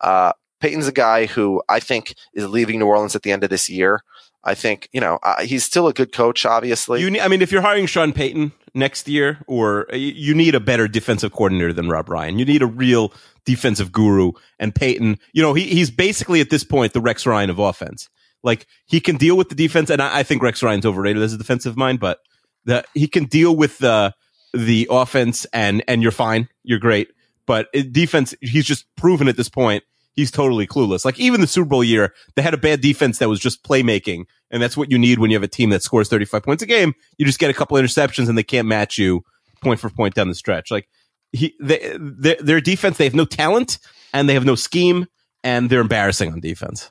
Uh, 0.01 0.33
Payton's 0.61 0.89
a 0.89 0.93
guy 0.93 1.27
who 1.27 1.63
I 1.69 1.79
think 1.79 2.15
is 2.35 2.49
leaving 2.49 2.79
New 2.79 2.87
Orleans 2.87 3.15
at 3.15 3.23
the 3.23 3.33
end 3.33 3.45
of 3.45 3.51
this 3.51 3.71
year. 3.71 4.03
I 4.45 4.55
think 4.55 4.89
you 4.93 5.01
know 5.01 5.18
uh, 5.22 5.43
he's 5.43 5.64
still 5.64 5.89
a 5.89 5.93
good 5.93 6.12
coach, 6.12 6.47
obviously. 6.47 7.01
You, 7.01 7.11
ne- 7.11 7.20
I 7.20 7.28
mean, 7.28 7.43
if 7.43 7.53
you're 7.53 7.62
hiring 7.62 7.86
Sean 7.86 8.12
Payton 8.12 8.53
next 8.74 9.09
year, 9.09 9.39
or 9.47 9.93
uh, 9.93 9.97
you- 9.97 10.34
need 10.34 10.55
a 10.55 10.61
better 10.61 10.86
defensive 10.89 11.32
coordinator 11.32 11.72
than 11.72 11.89
Rob 11.89 12.09
Ryan. 12.09 12.39
You 12.39 12.45
need 12.45 12.62
a 12.62 12.66
real 12.66 13.12
defensive 13.45 13.91
guru. 13.91 14.32
And 14.59 14.74
Payton, 14.74 15.18
you 15.32 15.43
know, 15.43 15.55
he, 15.55 15.64
he's 15.64 15.91
basically 15.91 16.41
at 16.41 16.51
this 16.51 16.64
point 16.64 16.93
the 16.93 17.01
Rex 17.01 17.26
Ryan 17.26 17.51
of 17.51 17.59
offense. 17.59 18.09
Like 18.45 18.66
he 18.86 19.01
can 19.01 19.16
deal 19.16 19.36
with 19.36 19.49
the 19.49 19.55
defense, 19.57 19.91
and 19.91 20.01
I, 20.01 20.18
I 20.18 20.22
think 20.22 20.43
Rex 20.43 20.62
Ryan's 20.62 20.86
overrated 20.86 21.22
as 21.22 21.32
a 21.32 21.39
defensive 21.39 21.76
mind, 21.76 21.99
but 21.99 22.20
the, 22.64 22.84
he 22.95 23.09
can 23.09 23.24
deal 23.24 23.57
with 23.57 23.78
the 23.78 24.14
the 24.55 24.86
offense, 24.91 25.45
and 25.53 25.82
and 25.89 26.03
you're 26.03 26.12
fine, 26.12 26.49
you're 26.62 26.78
great. 26.78 27.09
But 27.47 27.68
defense, 27.72 28.34
he's 28.41 28.66
just 28.66 28.84
proven 28.97 29.26
at 29.26 29.36
this 29.36 29.49
point 29.49 29.82
he's 30.19 30.33
totally 30.33 30.66
clueless. 30.66 31.05
Like 31.05 31.21
even 31.21 31.41
the 31.41 31.47
Super 31.47 31.69
Bowl 31.69 31.85
year, 31.85 32.12
they 32.35 32.43
had 32.43 32.53
a 32.53 32.59
bad 32.59 32.81
defense 32.81 33.19
that 33.19 33.29
was 33.29 33.39
just 33.39 33.62
playmaking, 33.62 34.25
and 34.51 34.61
that's 34.61 34.77
what 34.77 34.91
you 34.91 34.99
need 34.99 35.21
when 35.21 35.31
you 35.31 35.37
have 35.37 35.45
a 35.45 35.49
team 35.49 35.71
that 35.71 35.81
scores 35.81 36.09
35 36.09 36.43
points 36.43 36.61
a 36.61 36.66
game. 36.66 36.93
You 37.19 37.25
just 37.25 37.39
get 37.39 37.51
a 37.51 37.55
couple 37.55 37.77
interceptions, 37.77 38.29
and 38.29 38.37
they 38.37 38.43
can't 38.43 38.66
match 38.66 38.99
you 38.99 39.25
point 39.62 39.79
for 39.79 39.89
point 39.89 40.16
down 40.16 40.29
the 40.29 40.35
stretch. 40.35 40.73
Like 40.73 40.89
he, 41.31 41.55
they, 41.61 41.97
their, 42.01 42.35
their 42.41 42.61
defense, 42.61 42.97
they 42.97 43.05
have 43.05 43.14
no 43.14 43.27
talent, 43.27 43.79
and 44.12 44.29
they 44.29 44.35
have 44.35 44.45
no 44.45 44.57
scheme, 44.57 45.07
and 45.45 45.71
they're 45.71 45.81
embarrassing 45.81 46.33
on 46.33 46.41
defense. 46.41 46.91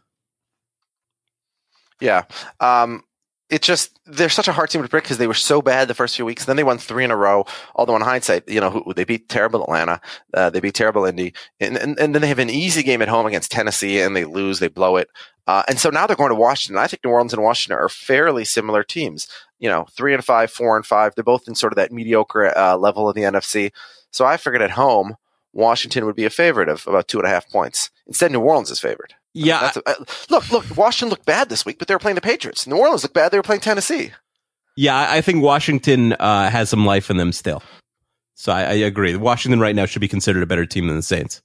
Yeah. 1.99 2.23
Um, 2.61 3.03
it 3.49 3.61
just 3.61 3.97
they're 4.05 4.29
such 4.29 4.47
a 4.47 4.51
hard 4.51 4.69
team 4.69 4.81
to 4.81 4.87
predict 4.89 5.05
because 5.05 5.17
they 5.17 5.27
were 5.27 5.33
so 5.33 5.61
bad 5.61 5.87
the 5.87 5.93
first 5.93 6.15
few 6.15 6.25
weeks. 6.25 6.45
Then 6.45 6.57
they 6.57 6.63
won 6.63 6.77
three 6.77 7.03
in 7.03 7.11
a 7.11 7.15
row. 7.15 7.45
Although 7.75 7.95
in 7.95 8.01
hindsight, 8.01 8.47
you 8.47 8.59
know 8.59 8.83
they 8.95 9.05
beat 9.05 9.29
terrible 9.29 9.63
Atlanta, 9.63 10.01
uh, 10.33 10.49
they 10.49 10.59
beat 10.59 10.73
terrible 10.73 11.05
Indy, 11.05 11.33
and, 11.59 11.77
and 11.77 11.97
and 11.99 12.13
then 12.13 12.21
they 12.21 12.27
have 12.27 12.39
an 12.39 12.49
easy 12.49 12.83
game 12.83 13.01
at 13.01 13.07
home 13.07 13.25
against 13.25 13.51
Tennessee, 13.51 14.01
and 14.01 14.15
they 14.15 14.25
lose, 14.25 14.59
they 14.59 14.67
blow 14.67 14.97
it. 14.97 15.09
Uh, 15.47 15.63
and 15.69 15.79
so 15.79 15.89
now 15.89 16.05
they're 16.05 16.17
going 16.17 16.29
to 16.29 16.35
Washington. 16.35 16.77
I 16.77 16.87
think 16.87 17.05
New 17.05 17.11
Orleans 17.11 17.33
and 17.33 17.41
Washington 17.41 17.79
are 17.79 17.89
fairly 17.89 18.43
similar 18.43 18.83
teams. 18.83 19.27
You 19.59 19.69
know, 19.69 19.87
three 19.91 20.13
and 20.13 20.23
five, 20.23 20.51
four 20.51 20.75
and 20.75 20.85
five. 20.85 21.15
They're 21.15 21.23
both 21.23 21.47
in 21.47 21.55
sort 21.55 21.71
of 21.71 21.77
that 21.77 21.91
mediocre 21.91 22.55
uh, 22.57 22.75
level 22.75 23.07
of 23.07 23.15
the 23.15 23.21
NFC. 23.21 23.71
So 24.11 24.25
I 24.25 24.35
figured 24.37 24.61
at 24.61 24.71
home, 24.71 25.15
Washington 25.53 26.05
would 26.05 26.15
be 26.15 26.25
a 26.25 26.29
favorite 26.29 26.69
of 26.69 26.85
about 26.85 27.07
two 27.07 27.17
and 27.17 27.25
a 27.25 27.29
half 27.29 27.49
points. 27.49 27.89
Instead, 28.05 28.31
New 28.31 28.41
Orleans 28.41 28.71
is 28.71 28.79
favored. 28.79 29.15
Yeah, 29.33 29.71
a, 29.75 29.89
uh, 29.89 29.93
look, 30.29 30.51
look. 30.51 30.77
Washington 30.77 31.09
looked 31.09 31.25
bad 31.25 31.49
this 31.49 31.65
week, 31.65 31.77
but 31.77 31.87
they 31.87 31.93
were 31.93 31.99
playing 31.99 32.15
the 32.15 32.21
Patriots. 32.21 32.65
New 32.65 32.77
Orleans 32.77 33.03
looked 33.03 33.13
bad; 33.13 33.31
they 33.31 33.37
were 33.37 33.43
playing 33.43 33.61
Tennessee. 33.61 34.11
yeah, 34.75 34.95
I 34.95 35.17
I 35.17 35.21
think 35.21 35.43
Washington 35.43 36.13
uh, 36.13 36.49
has 36.49 36.69
some 36.69 36.85
life 36.85 37.09
in 37.09 37.17
them 37.17 37.31
still. 37.31 37.61
So 38.33 38.51
I, 38.51 38.61
I 38.61 38.73
agree. 38.73 39.15
Washington 39.15 39.59
right 39.59 39.75
now 39.75 39.85
should 39.85 39.99
be 39.99 40.07
considered 40.07 40.43
a 40.43 40.47
better 40.47 40.65
team 40.65 40.87
than 40.87 40.95
the 40.95 41.01
Saints. 41.03 41.41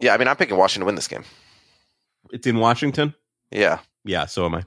Yeah, 0.00 0.14
I 0.14 0.18
mean, 0.18 0.28
I'm 0.28 0.36
picking 0.36 0.56
Washington 0.56 0.80
to 0.80 0.86
win 0.86 0.94
this 0.94 1.08
game. 1.08 1.24
It's 2.32 2.46
in 2.46 2.58
Washington. 2.58 3.14
Yeah, 3.50 3.78
Yeah, 4.04 4.26
so 4.26 4.44
am 4.44 4.54
I. 4.56 4.64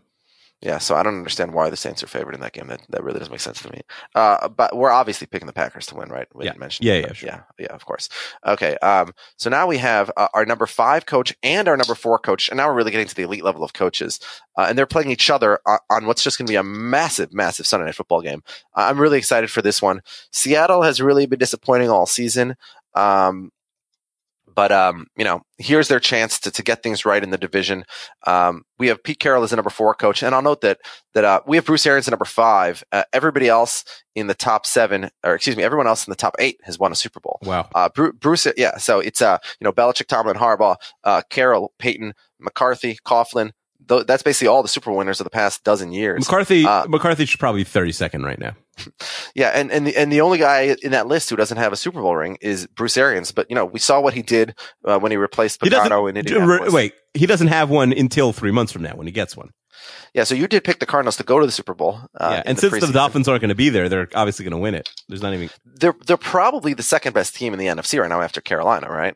yeah. 0.62 0.78
So 0.80 0.96
I 0.96 1.04
don't 1.04 1.18
understand 1.18 1.54
why 1.54 1.70
the 1.70 1.78
Saints 1.78 2.02
are 2.04 2.08
favored 2.08 2.34
in 2.36 2.42
that 2.42 2.54
game. 2.54 2.68
That 2.68 2.82
that 2.90 3.04
really 3.04 3.20
doesn't 3.20 3.32
make 3.32 3.40
sense 3.42 3.62
to 3.62 3.72
me. 3.72 3.82
Uh, 4.16 4.48
but 4.50 4.76
we're 4.76 4.92
obviously 4.92 5.28
picking 5.28 5.46
the 5.48 5.54
Packers 5.54 5.86
to 5.88 5.96
win, 5.96 6.10
right? 6.10 6.28
We 6.34 6.46
Yeah. 6.46 6.52
didn't 6.52 6.60
mention 6.62 6.86
Yeah, 6.86 6.94
yeah, 6.96 7.14
sure. 7.14 7.28
yeah, 7.30 7.42
yeah. 7.60 7.68
Of 7.74 7.86
course. 7.86 8.10
Okay. 8.46 8.76
Um. 8.78 9.14
So 9.38 9.50
now 9.50 9.68
we 9.68 9.78
have 9.78 10.12
uh, 10.18 10.28
our 10.34 10.46
number 10.46 10.66
five 10.66 11.06
coach 11.06 11.36
and 11.44 11.68
our 11.68 11.78
number 11.78 11.96
four 11.96 12.18
coach, 12.20 12.50
and 12.50 12.58
now 12.58 12.68
we're 12.68 12.76
really 12.76 12.92
getting 12.92 13.08
to 13.08 13.16
the 13.16 13.24
elite 13.24 13.44
level 13.44 13.64
of 13.64 13.74
coaches, 13.74 14.20
uh, 14.58 14.66
and 14.68 14.78
they're 14.78 14.86
playing 14.86 15.12
each 15.12 15.30
other 15.30 15.60
on, 15.66 15.80
on 15.90 16.06
what's 16.08 16.24
just 16.24 16.38
going 16.38 16.48
to 16.48 16.52
be 16.52 16.58
a 16.58 16.64
massive, 16.64 17.34
massive 17.34 17.68
Sunday 17.68 17.86
night 17.86 17.96
football 17.96 18.22
game. 18.22 18.42
I'm 18.76 19.00
really 19.00 19.18
excited 19.20 19.52
for 19.52 19.62
this 19.62 19.82
one. 19.82 20.02
Seattle 20.32 20.82
has 20.82 21.02
really 21.02 21.26
been 21.28 21.40
disappointing 21.40 21.90
all 21.90 22.06
season. 22.06 22.56
Um, 22.96 23.52
but 24.58 24.72
um, 24.72 25.06
you 25.16 25.24
know, 25.24 25.44
here's 25.60 25.88
their 25.88 26.00
chance 26.00 26.40
to, 26.40 26.50
to 26.50 26.64
get 26.64 26.82
things 26.82 27.06
right 27.06 27.24
in 27.24 27.30
the 27.30 27.38
division. 27.38 27.86
Um, 28.26 28.64
we 28.80 28.88
have 28.88 29.04
Pete 29.04 29.20
Carroll 29.20 29.44
as 29.44 29.52
the 29.52 29.56
number 29.56 29.70
four 29.70 29.94
coach, 29.94 30.24
and 30.24 30.34
I'll 30.34 30.42
note 30.42 30.62
that 30.62 30.80
that 31.14 31.24
uh, 31.24 31.42
we 31.46 31.58
have 31.58 31.66
Bruce 31.66 31.86
Arians 31.86 32.08
at 32.08 32.12
number 32.12 32.26
five. 32.26 32.84
Uh, 32.92 33.04
everybody 33.14 33.48
else 33.48 33.86
in 34.16 34.26
the 34.26 34.34
top 34.34 34.66
seven, 34.66 35.12
or 35.24 35.36
excuse 35.36 35.56
me, 35.56 35.62
everyone 35.62 35.86
else 35.86 36.08
in 36.08 36.12
the 36.12 36.16
top 36.16 36.36
eight 36.40 36.60
has 36.64 36.80
won 36.80 36.92
a 36.92 36.96
Super 36.96 37.20
Bowl. 37.20 37.38
Wow. 37.44 37.70
Uh, 37.76 37.90
Bru- 37.90 38.14
Bruce, 38.14 38.48
yeah. 38.58 38.78
So 38.78 39.00
it's 39.00 39.22
uh, 39.22 39.38
you 39.60 39.66
know, 39.66 39.72
Belichick, 39.72 40.08
Tomlin, 40.08 40.38
Harbaugh, 40.38 40.78
uh, 41.04 41.22
Carroll, 41.30 41.72
Payton, 41.78 42.14
McCarthy, 42.40 42.98
Coughlin. 43.06 43.52
Th- 43.88 44.08
that's 44.08 44.24
basically 44.24 44.48
all 44.48 44.64
the 44.64 44.70
Super 44.70 44.90
Bowl 44.90 44.98
winners 44.98 45.20
of 45.20 45.26
the 45.26 45.30
past 45.30 45.64
dozen 45.66 45.92
years. 45.92 46.22
McCarthy 46.28 46.66
Uh, 46.66 46.88
McCarthy 46.88 47.26
should 47.26 47.40
probably 47.40 47.64
be 47.64 47.70
32nd 47.70 48.26
right 48.26 48.40
now. 48.40 48.56
Yeah, 49.36 49.50
and 49.50 49.72
and 49.72 49.86
the, 49.86 49.96
and 49.96 50.12
the 50.12 50.22
only 50.22 50.38
guy 50.38 50.76
in 50.82 50.92
that 50.92 51.08
list 51.08 51.30
who 51.30 51.36
doesn't 51.36 51.58
have 51.58 51.72
a 51.72 51.76
Super 51.76 52.02
Bowl 52.02 52.16
ring 52.16 52.38
is 52.42 52.68
Bruce 52.68 52.98
Arians. 52.98 53.32
But 53.32 53.50
you 53.50 53.56
know, 53.56 53.66
we 53.66 53.80
saw 53.80 54.00
what 54.02 54.14
he 54.14 54.22
did 54.22 54.56
uh, 54.86 55.00
when 55.00 55.12
he 55.12 55.18
replaced 55.18 55.60
He 55.62 55.70
in 55.70 56.18
Indianapolis. 56.18 56.74
wait. 56.74 56.94
He 57.14 57.26
doesn't 57.26 57.48
have 57.48 57.70
one 57.70 57.94
until 57.94 58.34
three 58.34 58.52
months 58.52 58.72
from 58.72 58.84
now 58.84 58.96
when 58.96 59.08
he 59.08 59.12
gets 59.12 59.36
one. 59.36 59.52
Yeah, 60.14 60.24
so 60.24 60.36
you 60.36 60.48
did 60.48 60.64
pick 60.64 60.80
the 60.80 60.86
Cardinals 60.86 61.18
to 61.18 61.24
go 61.24 61.40
to 61.40 61.46
the 61.46 61.52
Super 61.52 61.74
Bowl. 61.74 62.00
Uh, 62.16 62.30
yeah, 62.32 62.44
and 62.46 62.58
since 62.58 62.80
the. 62.80 62.92
Dolphins 62.92 63.28
aren't 63.28 63.42
going 63.42 63.50
to 63.50 63.56
be 63.56 63.70
there, 63.70 63.90
they're 63.90 64.10
obviously 64.16 64.44
going 64.44 64.52
to 64.52 64.58
win 64.58 64.74
it. 64.74 64.90
There's 65.08 65.22
not 65.22 65.34
even 65.34 65.50
they're 65.66 65.96
they're 66.06 66.18
probably 66.18 66.74
the 66.74 66.84
second 66.84 67.14
best 67.14 67.36
team 67.36 67.54
in 67.54 67.60
the 67.60 67.68
NFC 67.68 68.00
right 68.00 68.10
now 68.10 68.22
after 68.22 68.42
Carolina, 68.42 68.90
right? 68.90 69.16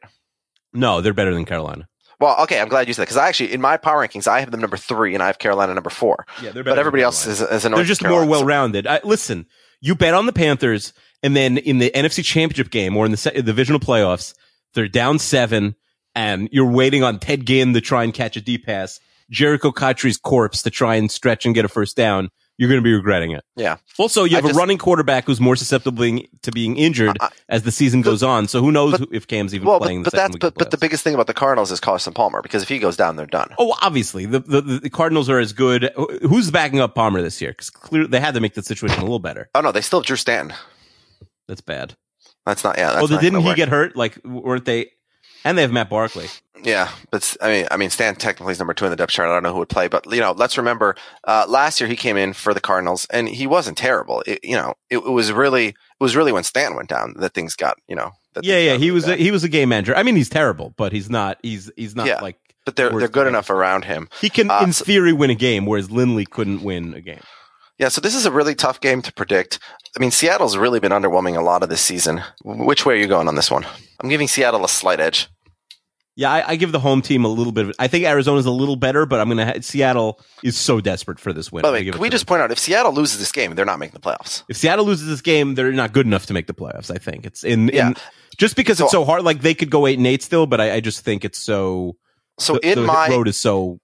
no. 0.74 1.02
They're 1.02 1.14
better 1.14 1.34
than 1.34 1.46
Carolina. 1.46 1.88
Well, 2.22 2.38
okay, 2.44 2.62
I'm 2.62 2.70
glad 2.70 2.88
you 2.88 2.94
said 2.94 3.02
that 3.02 3.06
because 3.06 3.18
I 3.18 3.28
actually 3.28 3.52
in 3.52 3.60
my 3.62 3.78
power 3.78 4.08
rankings 4.08 4.28
I 4.28 4.40
have 4.40 4.52
them 4.52 4.62
number 4.62 4.78
three 4.78 5.14
and 5.14 5.24
I 5.24 5.28
have 5.28 5.40
Carolina 5.40 5.74
number 5.74 5.90
four. 5.90 6.26
Yeah, 6.42 6.52
they're 6.52 6.64
better. 6.64 6.76
but 6.76 6.80
everybody 6.80 7.04
else 7.04 7.26
is, 7.26 7.42
is 7.42 7.66
a 7.66 7.70
They're 7.70 7.84
just 7.84 8.02
Carolina, 8.02 8.26
more 8.28 8.32
well 8.32 8.46
rounded. 8.46 8.88
Listen, 9.04 9.48
you 9.82 9.96
bet 9.96 10.14
on 10.14 10.28
the 10.28 10.34
Panthers, 10.34 10.94
and 11.24 11.36
then 11.36 11.58
in 11.58 11.80
the 11.80 11.92
NFC 11.94 12.24
Championship 12.24 12.70
game 12.72 12.96
or 12.96 13.06
in 13.06 13.12
the 13.12 13.18
se- 13.18 13.42
divisional 13.42 13.80
playoffs, 13.80 14.36
they're 14.74 14.88
down 14.88 15.20
seven, 15.20 15.76
and 16.16 16.48
you're 16.52 16.70
waiting 16.70 17.04
on 17.04 17.20
Ted 17.20 17.46
Ginn 17.46 17.74
to 17.74 17.82
try 17.82 18.04
and 18.04 18.14
catch 18.14 18.38
a 18.38 18.42
deep 18.42 18.66
pass, 18.66 19.00
Jericho 19.30 19.72
Cotchery's 19.72 20.18
corpse 20.18 20.62
to 20.64 20.70
try 20.70 20.96
and 20.96 21.10
stretch 21.10 21.46
and 21.46 21.56
get 21.56 21.66
a 21.66 21.70
first 21.70 21.98
down. 21.98 22.30
You're 22.62 22.70
going 22.70 22.80
to 22.80 22.84
be 22.84 22.94
regretting 22.94 23.32
it. 23.32 23.44
Yeah. 23.56 23.78
Also, 23.98 24.24
you 24.24 24.34
I 24.34 24.36
have 24.36 24.44
just- 24.46 24.56
a 24.56 24.60
running 24.60 24.78
quarterback 24.78 25.26
who's 25.26 25.42
more 25.42 25.56
susceptible 25.56 26.20
to 26.44 26.52
being 26.52 26.78
injured 26.78 27.18
I- 27.20 27.30
as 27.50 27.64
the 27.64 27.72
season 27.72 28.04
goes 28.04 28.22
on. 28.22 28.48
So 28.48 28.62
who 28.62 28.72
knows 28.72 29.00
but- 29.00 29.10
if 29.12 29.26
Cam's 29.26 29.56
even 29.56 29.68
Well, 29.68 29.80
playing 29.80 30.04
but 30.04 30.12
the 30.12 30.18
second 30.20 30.34
that's 30.34 30.40
but, 30.42 30.54
but 30.60 30.70
the 30.70 30.78
biggest 30.78 31.04
thing 31.04 31.16
about 31.16 31.26
the 31.26 31.34
Cardinals 31.34 31.72
is 31.72 31.80
Carson 31.80 32.14
Palmer 32.14 32.44
because 32.44 32.62
if 32.62 32.70
he 32.70 32.78
goes 32.78 32.96
down, 32.96 33.16
they're 33.16 33.26
done. 33.26 33.50
Oh, 33.58 33.76
obviously, 33.82 34.28
the, 34.28 34.42
the 34.42 34.62
the 34.62 34.90
Cardinals 34.92 35.28
are 35.28 35.40
as 35.40 35.54
good. 35.54 35.90
Who's 36.22 36.52
backing 36.52 36.80
up 36.80 36.94
Palmer 36.94 37.24
this 37.24 37.42
year? 37.42 37.50
Because 37.50 37.72
clearly 37.72 38.10
they 38.10 38.20
had 38.20 38.36
to 38.36 38.40
make 38.40 38.54
the 38.54 38.62
situation 38.62 39.00
a 39.00 39.06
little 39.06 39.18
better. 39.18 39.50
Oh 39.56 39.62
no, 39.62 39.72
they 39.72 39.82
still 39.82 40.02
have 40.02 40.06
Drew 40.06 40.16
Stanton. 40.16 40.56
That's 41.48 41.62
bad. 41.62 41.96
That's 42.46 42.64
not 42.64 42.78
yeah. 42.78 42.92
That's 42.94 43.10
oh, 43.10 43.16
not 43.16 43.22
didn't 43.22 43.40
he 43.40 43.48
work. 43.48 43.56
get 43.56 43.70
hurt? 43.70 43.96
Like, 43.96 44.24
weren't 44.24 44.66
they? 44.66 44.92
And 45.44 45.58
they 45.58 45.64
have 45.64 45.72
Matt 45.72 45.90
Barkley. 45.90 46.28
Yeah, 46.64 46.90
but 47.10 47.36
I 47.42 47.50
mean, 47.52 47.68
I 47.72 47.78
mean, 47.78 47.90
Stan 47.90 48.16
technically 48.16 48.52
is 48.52 48.60
number 48.60 48.74
two 48.74 48.86
in 48.86 48.92
the 48.92 48.96
depth 48.98 49.12
chart. 49.12 49.30
I 49.30 49.34
don't 49.34 49.44
know 49.44 49.52
who 49.54 49.60
would 49.60 49.70
play, 49.70 49.88
but 49.88 50.06
you 50.12 50.20
know, 50.20 50.32
let's 50.32 50.58
remember 50.58 50.96
uh, 51.24 51.46
last 51.48 51.80
year 51.82 51.88
he 51.90 51.96
came 51.96 52.18
in 52.18 52.34
for 52.34 52.54
the 52.54 52.60
Cardinals 52.62 53.06
and 53.12 53.28
he 53.28 53.48
wasn't 53.48 53.78
terrible. 53.78 54.24
It, 54.28 54.40
you 54.44 54.56
know, 54.56 54.76
it, 54.90 54.98
it 54.98 55.10
was 55.12 55.32
really, 55.32 55.68
it 55.70 55.76
was 56.00 56.16
really 56.16 56.32
when 56.32 56.44
Stan 56.44 56.76
went 56.76 56.90
down 56.90 57.16
that 57.18 57.34
things 57.34 57.56
got, 57.56 57.78
you 57.88 57.96
know. 57.96 58.12
Yeah, 58.42 58.60
yeah. 58.60 58.78
He 58.78 58.92
was 58.92 59.08
a, 59.08 59.16
he 59.16 59.32
was 59.32 59.44
a 59.44 59.50
game 59.50 59.70
manager. 59.70 59.96
I 59.96 60.04
mean, 60.04 60.16
he's 60.16 60.30
terrible, 60.30 60.74
but 60.78 60.92
he's 60.94 61.10
not. 61.10 61.38
He's 61.42 61.70
he's 61.76 61.96
not 61.96 62.08
Yeah. 62.08 62.22
like 62.22 62.38
but 62.64 62.76
they're 62.76 62.92
they're 62.92 63.08
good 63.08 63.28
enough 63.28 63.50
around 63.50 63.86
him. 63.86 64.08
He 64.22 64.30
can, 64.30 64.50
Uh, 64.52 64.62
in 64.64 64.72
theory, 64.72 65.14
win 65.14 65.32
a 65.32 65.36
game, 65.36 65.66
whereas 65.66 65.90
Lindley 65.90 66.26
couldn't 66.26 66.62
win 66.62 66.94
a 66.94 67.02
game. 67.02 67.22
Yeah, 67.80 67.88
so 67.90 68.00
this 68.00 68.14
is 68.14 68.28
a 68.28 68.32
really 68.32 68.54
tough 68.54 68.80
game 68.80 69.02
to 69.02 69.12
predict. 69.12 69.58
I 69.98 70.00
mean, 70.00 70.12
Seattle's 70.12 70.56
really 70.56 70.80
been 70.80 70.92
underwhelming 70.92 71.36
a 71.36 71.42
lot 71.42 71.64
of 71.64 71.70
this 71.70 71.82
season. 71.82 72.22
Which 72.44 72.86
way 72.86 72.94
are 72.94 72.98
you 73.02 73.08
going 73.08 73.28
on 73.28 73.34
this 73.36 73.50
one? 73.50 73.66
I'm 74.00 74.08
giving 74.10 74.28
Seattle 74.28 74.64
a 74.64 74.70
slight 74.70 75.00
edge. 75.00 75.28
Yeah, 76.18 76.30
I, 76.30 76.50
I 76.50 76.56
give 76.58 76.72
the 76.74 76.80
home 76.80 77.02
team 77.02 77.24
a 77.24 77.30
little 77.30 77.54
bit 77.54 77.68
of. 77.70 77.76
I 77.80 77.88
think 77.88 78.06
Arizona's 78.06 78.46
a 78.46 78.52
little 78.52 78.76
better, 78.76 79.06
but 79.06 79.20
I'm 79.22 79.28
going 79.28 79.38
to. 79.38 79.46
Ha- 79.46 79.62
Seattle 79.62 80.20
is 80.44 80.58
so 80.58 80.82
desperate 80.82 81.20
for 81.20 81.32
this 81.32 81.52
win. 81.52 81.62
By 81.62 81.70
the 81.70 81.74
way, 81.74 81.86
can 81.90 82.00
we 82.02 82.10
just 82.10 82.26
them. 82.26 82.34
point 82.34 82.42
out 82.44 82.52
if 82.52 82.60
Seattle 82.60 82.92
loses 82.94 83.18
this 83.20 83.32
game, 83.32 83.56
they're 83.56 83.64
not 83.66 83.80
making 83.80 83.94
the 83.94 84.00
playoffs. 84.02 84.44
if 84.50 84.58
Seattle 84.58 84.84
loses 84.86 85.08
this 85.08 85.22
game, 85.22 85.56
they're 85.56 85.72
not 85.72 85.94
good 85.94 86.06
enough 86.06 86.26
to 86.26 86.34
make 86.34 86.48
the 86.48 86.54
playoffs. 86.54 86.94
I 86.94 86.98
think 86.98 87.26
it's 87.26 87.44
in. 87.46 87.70
in 87.70 87.76
Yeah. 87.76 87.94
just 88.38 88.56
because 88.58 88.78
So- 88.80 88.84
it's 88.86 88.92
so 88.92 89.06
hard. 89.06 89.24
Like 89.24 89.42
they 89.42 89.54
could 89.54 89.70
go 89.70 89.88
eight 89.88 89.98
and 89.98 90.06
eight 90.08 90.22
still, 90.22 90.46
but 90.48 90.60
I, 90.60 90.76
I 90.76 90.80
just 90.82 91.00
think 91.06 91.24
it's 91.24 91.40
so. 91.40 91.96
So 92.40 92.54
the, 92.56 92.72
in 92.72 92.80
the 92.82 92.86
my 92.86 93.08
road 93.08 93.28
is 93.30 93.38
so. 93.38 93.80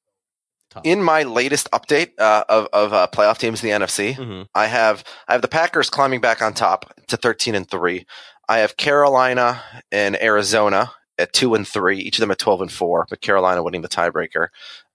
in 0.84 1.02
my 1.02 1.24
latest 1.24 1.70
update 1.72 2.12
uh, 2.20 2.44
of 2.50 2.68
of 2.74 2.92
uh, 2.94 3.08
playoff 3.12 3.38
teams 3.38 3.64
in 3.64 3.70
the 3.70 3.86
NFC, 3.86 4.16
Mhm. 4.16 4.48
I 4.54 4.68
have 4.68 5.04
I 5.30 5.34
have 5.34 5.42
the 5.42 5.48
Packers 5.48 5.90
climbing 5.90 6.20
back 6.22 6.42
on 6.42 6.54
top 6.54 6.94
to 7.08 7.16
13 7.18 7.56
and 7.56 7.70
3. 7.72 8.06
I 8.50 8.60
have 8.60 8.76
Carolina 8.78 9.62
and 9.92 10.22
Arizona 10.22 10.92
at 11.20 11.34
2 11.34 11.56
and 11.56 11.68
3, 11.68 11.98
each 12.00 12.18
of 12.18 12.22
them 12.22 12.32
at 12.32 12.38
12 12.40 12.62
and 12.62 12.72
4, 12.72 13.08
but 13.10 13.22
Carolina 13.22 13.64
winning 13.64 13.82
the 13.82 13.90
tiebreaker. 13.90 14.48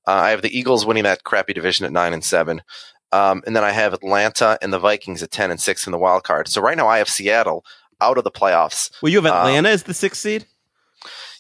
Uh, 0.07 0.11
I 0.13 0.31
have 0.31 0.43
the 0.43 0.57
Eagles 0.57 0.85
winning 0.85 1.05
that 1.05 1.25
crappy 1.25 1.53
division 1.53 1.87
at 1.87 1.93
9 1.93 2.13
and 2.13 2.25
7. 2.25 2.63
Um, 3.13 3.43
and 3.47 3.55
then 3.55 3.63
I 3.63 3.71
have 3.73 3.93
Atlanta 3.93 4.59
and 4.63 4.73
the 4.73 4.79
Vikings 4.79 5.23
at 5.23 5.31
10 5.31 5.51
and 5.51 5.61
6 5.61 5.87
in 5.87 5.93
the 5.93 5.99
wild 5.99 6.25
card. 6.25 6.49
So 6.49 6.61
right 6.61 6.77
now 6.77 6.89
I 6.89 6.99
have 6.99 7.09
Seattle 7.09 7.65
out 8.01 8.19
of 8.19 8.25
the 8.25 8.31
playoffs. 8.31 8.91
Well, 9.03 9.13
you 9.13 9.21
have 9.23 9.27
Uh, 9.27 9.37
Atlanta 9.39 9.69
as 9.69 9.83
the 9.85 9.95
sixth 9.95 10.21
seed. 10.21 10.47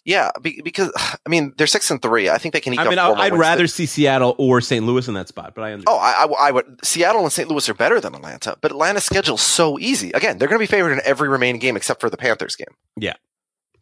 Yeah, 0.04 0.30
be, 0.40 0.60
because 0.64 0.90
I 0.96 1.28
mean 1.28 1.54
they're 1.56 1.66
6 1.68 1.90
and 1.92 2.02
3. 2.02 2.28
I 2.28 2.38
think 2.38 2.54
they 2.54 2.60
can 2.60 2.74
eke 2.74 2.80
I 2.80 2.88
mean, 2.88 2.98
four 2.98 3.16
I'd 3.18 3.34
rather 3.34 3.68
see 3.68 3.86
Seattle 3.86 4.34
or 4.36 4.60
St. 4.60 4.84
Louis 4.84 5.06
in 5.06 5.14
that 5.14 5.28
spot, 5.28 5.54
but 5.54 5.62
I 5.62 5.72
understand. 5.72 5.96
Oh, 5.96 5.98
I, 5.98 6.24
I, 6.24 6.48
I 6.48 6.50
would. 6.50 6.84
Seattle 6.84 7.22
and 7.22 7.32
St. 7.32 7.48
Louis 7.48 7.68
are 7.68 7.74
better 7.74 8.00
than 8.00 8.14
Atlanta, 8.14 8.56
but 8.60 8.72
Atlanta's 8.72 9.04
schedule's 9.04 9.42
so 9.42 9.78
easy. 9.78 10.10
Again, 10.10 10.38
they're 10.38 10.48
going 10.48 10.58
to 10.58 10.62
be 10.62 10.66
favored 10.70 10.90
in 10.92 11.00
every 11.04 11.28
remaining 11.28 11.60
game 11.60 11.76
except 11.76 12.00
for 12.00 12.10
the 12.10 12.16
Panthers 12.16 12.56
game. 12.56 12.74
Yeah. 12.96 13.14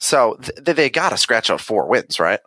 So 0.01 0.37
th- 0.43 0.77
they 0.77 0.91
got 0.91 1.11
to 1.11 1.17
scratch 1.17 1.51
out 1.51 1.61
four 1.61 1.87
wins, 1.87 2.19
right? 2.19 2.41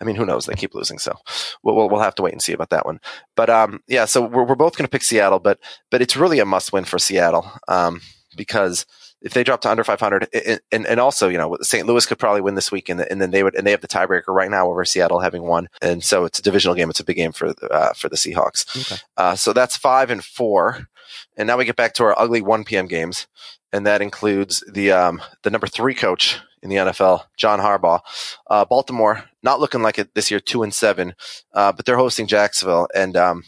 I 0.00 0.04
mean, 0.04 0.16
who 0.16 0.26
knows? 0.26 0.44
They 0.44 0.54
keep 0.54 0.74
losing, 0.74 0.98
so 0.98 1.16
we'll, 1.62 1.74
we'll, 1.74 1.88
we'll 1.88 2.00
have 2.00 2.14
to 2.16 2.22
wait 2.22 2.34
and 2.34 2.42
see 2.42 2.52
about 2.52 2.70
that 2.70 2.84
one. 2.84 3.00
But 3.34 3.48
um, 3.48 3.80
yeah, 3.86 4.04
so 4.04 4.20
we're, 4.20 4.44
we're 4.44 4.54
both 4.54 4.76
going 4.76 4.84
to 4.84 4.90
pick 4.90 5.02
Seattle, 5.02 5.38
but 5.38 5.58
but 5.90 6.02
it's 6.02 6.16
really 6.16 6.38
a 6.38 6.44
must 6.44 6.72
win 6.72 6.84
for 6.84 6.98
Seattle 6.98 7.50
um, 7.68 8.02
because 8.36 8.84
if 9.22 9.32
they 9.32 9.42
drop 9.42 9.62
to 9.62 9.70
under 9.70 9.82
500, 9.82 10.28
and, 10.34 10.60
and, 10.70 10.86
and 10.86 11.00
also 11.00 11.28
you 11.28 11.38
know 11.38 11.56
St. 11.62 11.86
Louis 11.86 12.04
could 12.04 12.18
probably 12.18 12.42
win 12.42 12.56
this 12.56 12.70
week, 12.70 12.90
and, 12.90 13.00
and 13.00 13.22
then 13.22 13.30
they 13.30 13.42
would 13.42 13.54
and 13.54 13.66
they 13.66 13.70
have 13.70 13.80
the 13.80 13.88
tiebreaker 13.88 14.28
right 14.28 14.50
now 14.50 14.68
over 14.68 14.84
Seattle 14.84 15.20
having 15.20 15.44
won, 15.44 15.68
and 15.80 16.04
so 16.04 16.24
it's 16.26 16.38
a 16.38 16.42
divisional 16.42 16.74
game. 16.74 16.90
It's 16.90 17.00
a 17.00 17.04
big 17.04 17.16
game 17.16 17.32
for 17.32 17.54
uh, 17.70 17.94
for 17.94 18.10
the 18.10 18.16
Seahawks. 18.16 18.92
Okay. 18.92 19.02
Uh, 19.16 19.34
so 19.34 19.54
that's 19.54 19.78
five 19.78 20.10
and 20.10 20.22
four, 20.22 20.88
and 21.36 21.46
now 21.46 21.56
we 21.56 21.64
get 21.64 21.76
back 21.76 21.94
to 21.94 22.04
our 22.04 22.18
ugly 22.18 22.42
1 22.42 22.64
p.m. 22.64 22.86
games, 22.86 23.26
and 23.72 23.86
that 23.86 24.02
includes 24.02 24.62
the 24.70 24.92
um, 24.92 25.22
the 25.42 25.50
number 25.50 25.66
three 25.66 25.94
coach 25.94 26.38
in 26.66 26.70
the 26.70 26.90
NFL, 26.90 27.22
John 27.36 27.60
Harbaugh. 27.60 28.00
Uh, 28.48 28.64
Baltimore 28.64 29.24
not 29.42 29.60
looking 29.60 29.82
like 29.82 29.98
it 29.98 30.14
this 30.14 30.30
year, 30.30 30.40
two 30.40 30.62
and 30.62 30.74
seven, 30.74 31.14
uh, 31.54 31.72
but 31.72 31.86
they're 31.86 31.96
hosting 31.96 32.26
Jacksonville, 32.26 32.88
and 32.94 33.16
um, 33.16 33.44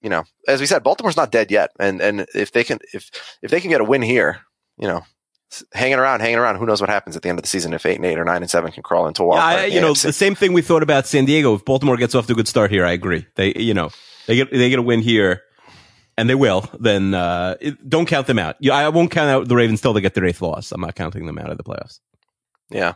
you 0.00 0.08
know, 0.08 0.24
as 0.46 0.60
we 0.60 0.66
said, 0.66 0.82
Baltimore's 0.82 1.16
not 1.16 1.32
dead 1.32 1.50
yet, 1.50 1.70
and 1.78 2.00
and 2.00 2.26
if 2.34 2.52
they 2.52 2.64
can 2.64 2.78
if 2.92 3.10
if 3.42 3.50
they 3.50 3.60
can 3.60 3.70
get 3.70 3.80
a 3.80 3.84
win 3.84 4.02
here, 4.02 4.40
you 4.78 4.88
know. 4.88 5.02
Hanging 5.72 6.00
around, 6.00 6.20
hanging 6.20 6.38
around. 6.38 6.56
Who 6.56 6.66
knows 6.66 6.80
what 6.80 6.90
happens 6.90 7.16
at 7.16 7.22
the 7.22 7.28
end 7.28 7.38
of 7.38 7.44
the 7.44 7.48
season 7.48 7.72
if 7.72 7.86
eight 7.86 7.96
and 7.96 8.04
eight 8.04 8.18
or 8.18 8.24
nine 8.24 8.42
and 8.42 8.50
seven 8.50 8.72
can 8.72 8.82
crawl 8.82 9.06
into 9.06 9.22
a 9.22 9.36
Yeah, 9.36 9.44
I, 9.44 9.64
you 9.66 9.80
know, 9.80 9.94
the 9.94 10.12
same 10.12 10.34
thing 10.34 10.52
we 10.52 10.60
thought 10.60 10.82
about 10.82 11.06
San 11.06 11.24
Diego. 11.24 11.54
If 11.54 11.64
Baltimore 11.64 11.96
gets 11.96 12.16
off 12.16 12.26
to 12.26 12.32
a 12.32 12.36
good 12.36 12.48
start 12.48 12.72
here, 12.72 12.84
I 12.84 12.90
agree. 12.90 13.26
They, 13.36 13.54
you 13.54 13.72
know, 13.72 13.90
they 14.26 14.34
get 14.34 14.50
they 14.50 14.68
get 14.68 14.80
a 14.80 14.82
win 14.82 15.02
here, 15.02 15.42
and 16.18 16.28
they 16.28 16.34
will. 16.34 16.68
Then 16.80 17.14
uh, 17.14 17.54
it, 17.60 17.88
don't 17.88 18.06
count 18.06 18.26
them 18.26 18.40
out. 18.40 18.56
Yeah, 18.58 18.74
I 18.74 18.88
won't 18.88 19.12
count 19.12 19.30
out 19.30 19.48
the 19.48 19.54
Ravens 19.54 19.80
till 19.80 19.92
they 19.92 20.00
get 20.00 20.14
their 20.14 20.24
eighth 20.24 20.42
loss. 20.42 20.72
I'm 20.72 20.80
not 20.80 20.96
counting 20.96 21.26
them 21.26 21.38
out 21.38 21.50
of 21.50 21.58
the 21.58 21.64
playoffs. 21.64 22.00
Yeah. 22.70 22.94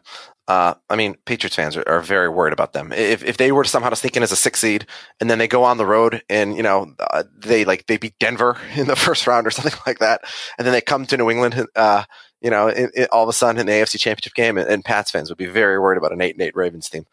Uh, 0.48 0.74
I 0.88 0.96
mean, 0.96 1.14
Patriots 1.26 1.54
fans 1.54 1.76
are, 1.76 1.88
are 1.88 2.00
very 2.00 2.28
worried 2.28 2.52
about 2.52 2.72
them. 2.72 2.92
If 2.92 3.22
if 3.22 3.36
they 3.36 3.52
were 3.52 3.62
to 3.62 3.68
somehow 3.68 3.90
to 3.90 3.94
sneak 3.94 4.16
in 4.16 4.24
as 4.24 4.32
a 4.32 4.36
six 4.36 4.58
seed 4.58 4.84
and 5.20 5.30
then 5.30 5.38
they 5.38 5.46
go 5.46 5.62
on 5.62 5.76
the 5.76 5.86
road 5.86 6.24
and 6.28 6.56
you 6.56 6.62
know 6.64 6.92
uh, 6.98 7.22
they 7.38 7.64
like 7.64 7.86
they 7.86 7.96
beat 7.96 8.18
Denver 8.18 8.58
in 8.74 8.88
the 8.88 8.96
first 8.96 9.28
round 9.28 9.46
or 9.46 9.52
something 9.52 9.78
like 9.86 10.00
that, 10.00 10.22
and 10.58 10.66
then 10.66 10.72
they 10.72 10.80
come 10.80 11.06
to 11.06 11.16
New 11.16 11.30
England, 11.30 11.68
uh, 11.76 12.02
you 12.40 12.50
know, 12.50 12.66
in, 12.66 12.90
in, 12.96 13.06
all 13.12 13.22
of 13.22 13.28
a 13.28 13.32
sudden 13.32 13.60
in 13.60 13.66
the 13.66 13.72
AFC 13.72 14.00
Championship 14.00 14.34
game, 14.34 14.58
and, 14.58 14.68
and 14.68 14.84
Pats 14.84 15.12
fans 15.12 15.28
would 15.28 15.38
be 15.38 15.46
very 15.46 15.78
worried 15.78 15.98
about 15.98 16.12
an 16.12 16.20
eight 16.20 16.34
and 16.34 16.42
eight 16.42 16.56
Ravens 16.56 16.88
team, 16.88 17.06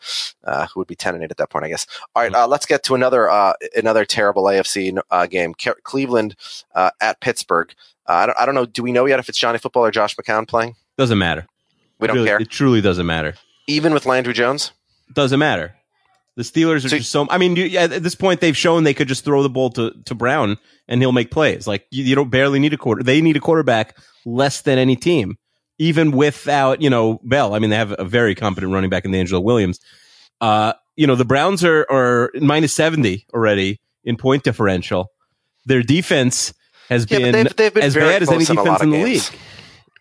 uh, 0.44 0.66
who 0.66 0.80
would 0.80 0.88
be 0.88 0.96
ten 0.96 1.14
and 1.14 1.24
eight 1.24 1.30
at 1.30 1.38
that 1.38 1.52
point, 1.52 1.64
I 1.64 1.70
guess. 1.70 1.86
All 2.16 2.24
right, 2.24 2.34
uh, 2.34 2.48
let's 2.48 2.66
get 2.66 2.82
to 2.84 2.96
another 2.96 3.30
uh, 3.30 3.54
another 3.76 4.04
terrible 4.04 4.46
AFC 4.46 4.98
uh, 5.12 5.28
game: 5.28 5.54
Ke- 5.54 5.84
Cleveland 5.84 6.36
uh, 6.74 6.90
at 7.00 7.22
Pittsburgh. 7.22 7.72
Uh, 8.08 8.14
I 8.14 8.26
don't 8.26 8.40
I 8.40 8.46
don't 8.48 8.56
know. 8.56 8.66
Do 8.66 8.82
we 8.82 8.92
know 8.92 9.06
yet 9.06 9.20
if 9.20 9.30
it's 9.30 9.38
Johnny 9.38 9.60
Football 9.60 9.86
or 9.86 9.92
Josh 9.92 10.16
McCown 10.16 10.48
playing? 10.48 10.76
Doesn't 10.98 11.20
matter. 11.20 11.46
We 12.00 12.08
don't 12.08 12.16
Really, 12.18 12.28
care. 12.28 12.40
It 12.42 12.50
truly 12.50 12.82
doesn't 12.82 13.06
matter. 13.06 13.34
Even 13.68 13.94
with 13.94 14.06
Landry 14.06 14.34
Jones. 14.34 14.72
Doesn't 15.14 15.40
matter. 15.40 15.74
The 16.36 16.44
Steelers 16.44 16.86
are 16.86 16.90
So- 16.90 16.98
just 16.98 17.10
so. 17.12 17.28
I 17.32 17.38
mean, 17.40 17.56
you, 17.56 17.78
at 17.80 18.04
this 18.04 18.14
point, 18.14 18.42
they've 18.42 18.56
shown 18.56 18.84
they 18.84 18.94
could 18.94 19.08
just 19.08 19.26
throw 19.26 19.42
the 19.42 19.50
ball 19.50 19.72
to, 19.72 19.92
to 20.06 20.14
Brown 20.16 20.58
and 20.88 21.02
he'll 21.02 21.12
make 21.12 21.32
plays. 21.32 21.66
Like 21.66 21.86
you, 21.90 22.04
you 22.04 22.14
don't 22.16 22.30
barely 22.30 22.60
need 22.60 22.74
a 22.74 22.78
quarter. 22.78 23.02
They 23.02 23.22
need 23.22 23.36
a 23.36 23.40
quarterback 23.40 23.98
less 24.26 24.62
than 24.62 24.78
any 24.78 24.96
team, 24.96 25.38
even 25.80 26.12
without 26.12 26.80
you 26.82 26.92
know 26.92 27.20
Bell. 27.24 27.56
I 27.56 27.60
mean, 27.60 27.72
they 27.72 27.76
have 27.78 27.96
a 27.98 28.06
very 28.06 28.36
competent 28.36 28.72
running 28.72 28.92
back 28.92 29.04
in 29.06 29.16
Angelo 29.16 29.42
Williams. 29.42 29.80
Uh, 30.40 30.74
you 30.96 31.08
know, 31.08 31.16
the 31.16 31.26
Browns 31.26 31.64
are 31.64 31.88
are 31.90 32.32
minus 32.40 32.74
seventy 32.74 33.26
already 33.34 33.80
in 34.04 34.16
point 34.16 34.44
differential. 34.44 35.10
Their 35.66 35.82
defense 35.82 36.54
has 36.90 37.08
Yeah, 37.10 37.18
been, 37.18 37.32
they've, 37.32 37.56
they've 37.56 37.74
been 37.74 37.84
as 37.84 37.96
bad 37.96 38.22
as 38.22 38.30
any 38.30 38.46
close 38.46 38.50
in 38.52 38.56
defense 38.58 38.82
in 38.84 38.90
the 38.92 39.04
league. 39.04 39.24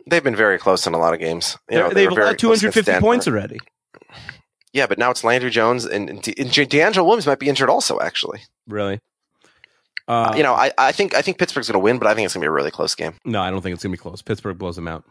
They've 0.07 0.23
been 0.23 0.37
very 0.37 0.59
close 0.59 0.87
in 0.87 0.95
a 0.95 0.99
lot 0.99 1.15
of 1.15 1.21
games. 1.21 1.59
You 1.69 1.79
know, 1.79 1.89
they 1.89 1.95
they've 1.95 2.11
were 2.11 2.15
very 2.15 2.27
allowed 2.29 2.39
close 2.39 2.61
250 2.61 3.01
points 3.01 3.27
already. 3.27 3.59
Yeah, 4.73 4.87
but 4.87 4.99
now 4.99 5.11
it's 5.11 5.25
Landry 5.25 5.51
Jones 5.51 5.85
and, 5.85 6.09
and, 6.11 6.19
and 6.19 6.51
DeAngelo 6.51 7.05
Williams 7.05 7.27
might 7.27 7.39
be 7.39 7.49
injured 7.49 7.71
also. 7.71 7.99
Actually, 8.01 8.41
Really. 8.67 9.01
Uh, 10.09 10.35
you 10.37 10.43
know, 10.43 10.55
I, 10.55 10.71
I 10.79 10.93
think 10.93 11.15
I 11.15 11.23
think 11.23 11.39
Pittsburgh's 11.39 11.67
going 11.69 11.81
to 11.81 11.81
win, 11.83 11.99
but 11.99 12.07
I 12.07 12.15
think 12.15 12.27
it's 12.27 12.35
going 12.35 12.43
to 12.43 12.45
be 12.45 12.49
a 12.49 12.53
really 12.53 12.71
close 12.71 12.95
game. 12.95 13.15
no, 13.25 13.41
I 13.41 13.51
don't 13.51 13.61
think 13.61 13.75
it's 13.75 13.83
gonna 13.83 13.93
be 13.93 13.99
close. 13.99 14.23
Pittsburgh 14.23 14.57
blows 14.57 14.77
them 14.77 14.87
out. 14.87 15.05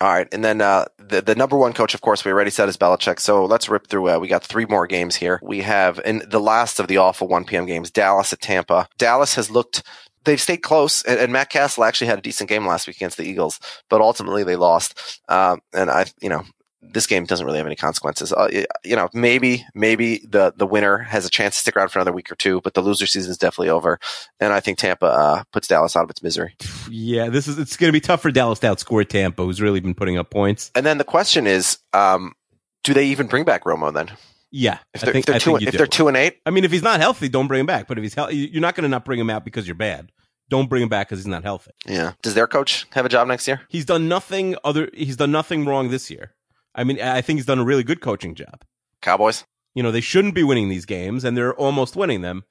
All 0.00 0.08
right, 0.08 0.26
and 0.32 0.42
then 0.44 0.60
uh, 0.60 0.86
the 0.98 1.20
the 1.20 1.34
number 1.34 1.56
one 1.56 1.72
coach, 1.74 1.94
of 1.94 2.00
course, 2.00 2.24
we 2.24 2.32
already 2.32 2.50
said 2.50 2.68
is 2.68 2.76
Belichick. 2.76 3.20
So 3.20 3.44
let's 3.44 3.68
rip 3.68 3.86
through. 3.88 4.08
Uh, 4.08 4.18
we 4.18 4.28
got 4.28 4.42
three 4.42 4.64
more 4.64 4.86
games 4.86 5.16
here. 5.16 5.38
We 5.42 5.60
have 5.60 6.00
in 6.04 6.22
the 6.26 6.40
last 6.40 6.80
of 6.80 6.88
the 6.88 6.96
awful 6.96 7.28
1 7.28 7.44
p.m. 7.44 7.66
games, 7.66 7.90
Dallas 7.90 8.32
at 8.32 8.40
Tampa. 8.40 8.88
Dallas 8.98 9.34
has 9.34 9.50
looked. 9.50 9.82
They've 10.24 10.40
stayed 10.40 10.58
close, 10.58 11.02
and, 11.02 11.18
and 11.18 11.32
Matt 11.32 11.50
Cassel 11.50 11.84
actually 11.84 12.06
had 12.08 12.18
a 12.18 12.22
decent 12.22 12.48
game 12.48 12.66
last 12.66 12.86
week 12.86 12.96
against 12.96 13.16
the 13.16 13.24
Eagles, 13.24 13.58
but 13.88 14.00
ultimately 14.00 14.44
they 14.44 14.56
lost. 14.56 15.20
Um, 15.28 15.60
and 15.72 15.90
I, 15.90 16.06
you 16.20 16.28
know, 16.28 16.44
this 16.82 17.06
game 17.06 17.24
doesn't 17.24 17.46
really 17.46 17.58
have 17.58 17.66
any 17.66 17.76
consequences. 17.76 18.32
Uh, 18.32 18.64
you 18.84 18.96
know, 18.96 19.08
maybe 19.14 19.64
maybe 19.74 20.18
the 20.28 20.52
the 20.56 20.66
winner 20.66 20.98
has 20.98 21.24
a 21.24 21.30
chance 21.30 21.54
to 21.54 21.60
stick 21.60 21.76
around 21.76 21.88
for 21.88 21.98
another 21.98 22.12
week 22.12 22.30
or 22.30 22.34
two, 22.34 22.60
but 22.60 22.74
the 22.74 22.80
loser 22.80 23.06
season 23.06 23.30
is 23.30 23.38
definitely 23.38 23.70
over. 23.70 23.98
And 24.40 24.52
I 24.52 24.60
think 24.60 24.78
Tampa 24.78 25.06
uh, 25.06 25.42
puts 25.52 25.68
Dallas 25.68 25.96
out 25.96 26.04
of 26.04 26.10
its 26.10 26.22
misery. 26.22 26.56
Yeah, 26.90 27.28
this 27.28 27.46
is 27.46 27.58
it's 27.58 27.76
going 27.76 27.88
to 27.88 27.92
be 27.92 28.00
tough 28.00 28.22
for 28.22 28.30
Dallas 28.30 28.58
to 28.60 28.66
outscore 28.66 29.08
Tampa, 29.08 29.44
who's 29.44 29.60
really 29.60 29.80
been 29.80 29.94
putting 29.94 30.18
up 30.18 30.30
points. 30.30 30.70
And 30.74 30.84
then 30.84 30.98
the 30.98 31.04
question 31.04 31.46
is, 31.46 31.78
um, 31.92 32.34
do 32.82 32.94
they 32.94 33.06
even 33.06 33.28
bring 33.28 33.44
back 33.44 33.64
Romo 33.64 33.92
then? 33.92 34.10
Yeah, 34.54 34.78
If 34.92 35.00
they're, 35.00 35.12
think, 35.14 35.22
if 35.22 35.26
they're 35.26 35.34
I 35.36 35.38
two, 35.38 35.56
think 35.56 35.68
if 35.68 35.78
they're 35.78 35.86
two 35.86 36.08
and 36.08 36.16
eight, 36.16 36.36
I 36.44 36.50
mean, 36.50 36.64
if 36.64 36.70
he's 36.70 36.82
not 36.82 37.00
healthy, 37.00 37.28
don't 37.30 37.48
bring 37.48 37.60
him 37.60 37.66
back. 37.66 37.88
But 37.88 37.96
if 37.98 38.02
he's 38.02 38.14
healthy, 38.14 38.36
you're 38.36 38.60
not 38.60 38.74
going 38.74 38.82
to 38.82 38.88
not 38.88 39.04
bring 39.04 39.18
him 39.18 39.30
out 39.30 39.44
because 39.46 39.66
you're 39.66 39.74
bad. 39.74 40.12
Don't 40.50 40.68
bring 40.68 40.82
him 40.82 40.90
back 40.90 41.08
because 41.08 41.20
he's 41.20 41.26
not 41.26 41.42
healthy. 41.42 41.70
yeah. 41.86 42.12
Does 42.22 42.34
their 42.34 42.46
coach 42.46 42.86
have 42.92 43.06
a 43.06 43.08
job 43.08 43.26
next 43.28 43.48
year? 43.48 43.62
He's 43.70 43.86
done 43.86 44.08
nothing 44.08 44.54
other. 44.62 44.90
He's 44.92 45.16
done 45.16 45.32
nothing 45.32 45.64
wrong 45.64 45.88
this 45.90 46.10
year. 46.10 46.34
I 46.74 46.84
mean, 46.84 47.00
I 47.00 47.22
think 47.22 47.38
he's 47.38 47.46
done 47.46 47.58
a 47.58 47.64
really 47.64 47.82
good 47.82 48.02
coaching 48.02 48.34
job. 48.34 48.62
Cowboys. 49.00 49.44
You 49.74 49.82
know, 49.82 49.90
they 49.90 50.02
shouldn't 50.02 50.34
be 50.34 50.42
winning 50.42 50.68
these 50.68 50.84
games, 50.84 51.24
and 51.24 51.34
they're 51.34 51.54
almost 51.54 51.96
winning 51.96 52.20
them. 52.20 52.42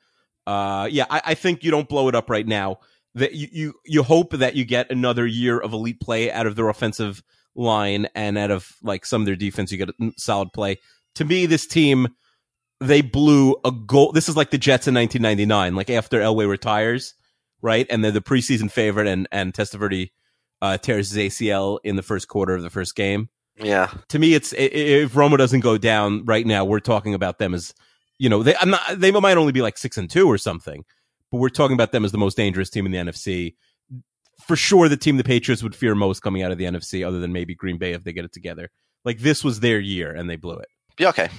Uh, 0.48 0.88
yeah, 0.92 1.06
I, 1.10 1.22
I 1.26 1.34
think 1.36 1.64
you 1.64 1.70
don't 1.70 1.88
blow 1.88 2.08
it 2.08 2.16
up 2.16 2.30
right 2.32 2.48
now. 2.48 2.80
That 3.14 3.36
you, 3.36 3.48
you 3.52 3.74
you 3.86 4.04
hope 4.04 4.32
that 4.32 4.56
you 4.56 4.66
get 4.66 4.90
another 4.90 5.28
year 5.28 5.60
of 5.60 5.74
elite 5.74 6.00
play 6.00 6.32
out 6.32 6.48
of 6.48 6.56
their 6.56 6.70
offensive 6.70 7.22
line 7.56 8.08
and 8.16 8.38
out 8.38 8.50
of 8.50 8.72
like 8.82 9.06
some 9.06 9.22
of 9.22 9.26
their 9.28 9.36
defense. 9.36 9.72
You 9.72 9.78
get 9.78 9.90
a 9.90 10.12
solid 10.18 10.54
play. 10.54 10.80
To 11.16 11.26
me, 11.26 11.46
this 11.46 11.68
team 11.68 12.08
they 12.80 13.02
blew 13.02 13.56
a 13.64 13.72
goal. 13.72 14.12
This 14.12 14.28
is 14.28 14.36
like 14.36 14.50
the 14.50 14.58
Jets 14.58 14.88
in 14.88 14.96
1999, 14.96 15.76
like 15.76 15.90
after 15.92 16.20
Elway 16.20 16.48
retires, 16.50 17.14
right? 17.62 17.86
And 17.90 18.04
they're 18.04 18.12
the 18.12 18.22
preseason 18.22 18.72
favorite, 18.72 19.08
and 19.08 19.28
and 19.32 19.54
Testaverde 19.54 20.12
uh, 20.62 20.78
tears 20.78 21.12
his 21.12 21.32
ACL 21.34 21.80
in 21.84 21.96
the 21.96 22.02
first 22.04 22.28
quarter 22.28 22.56
of 22.56 22.62
the 22.64 22.70
first 22.70 22.96
game 22.96 23.30
Yeah. 23.58 23.92
to 24.10 24.20
me, 24.20 24.34
it's 24.36 24.54
if 24.58 25.14
Romo 25.14 25.38
doesn't 25.38 25.60
go 25.62 25.78
down 25.78 26.24
right 26.26 26.46
now, 26.46 26.66
we're 26.66 26.80
talking 26.80 27.14
about 27.14 27.40
them 27.40 27.54
as 27.54 27.74
you 28.20 28.30
know 28.30 28.44
they 28.44 28.56
I'm 28.56 28.70
not 28.70 28.82
they 29.00 29.12
might 29.12 29.38
only 29.38 29.52
be 29.52 29.62
like 29.62 29.78
six 29.78 29.98
and 29.98 30.10
two 30.10 30.28
or 30.28 30.38
something, 30.38 30.84
but 31.32 31.38
we're 31.38 31.50
talking 31.50 31.74
about 31.74 31.92
them 31.92 32.06
as 32.06 32.12
the 32.12 32.18
most 32.18 32.38
dangerous 32.38 32.70
team 32.70 32.86
in 32.86 32.92
the 32.92 32.98
NFC. 33.00 33.56
For 34.48 34.56
sure, 34.56 34.90
the 34.90 34.98
team 34.98 35.18
the 35.18 35.24
Patriots 35.24 35.62
would 35.62 35.76
fear 35.76 35.94
most 35.94 36.22
coming 36.22 36.42
out 36.42 36.52
of 36.52 36.58
the 36.58 36.66
NFC, 36.66 37.06
other 37.06 37.20
than 37.20 37.32
maybe 37.32 37.54
Green 37.54 37.78
Bay 37.78 37.92
if 37.94 38.04
they 38.04 38.14
get 38.14 38.26
it 38.26 38.34
together. 38.34 38.70
Like 39.06 39.20
this 39.20 39.44
was 39.44 39.60
their 39.60 39.80
year 39.80 40.12
and 40.12 40.30
they 40.30 40.36
blew 40.36 40.58
it. 40.58 40.68
Be 41.02 41.08
okay. 41.08 41.30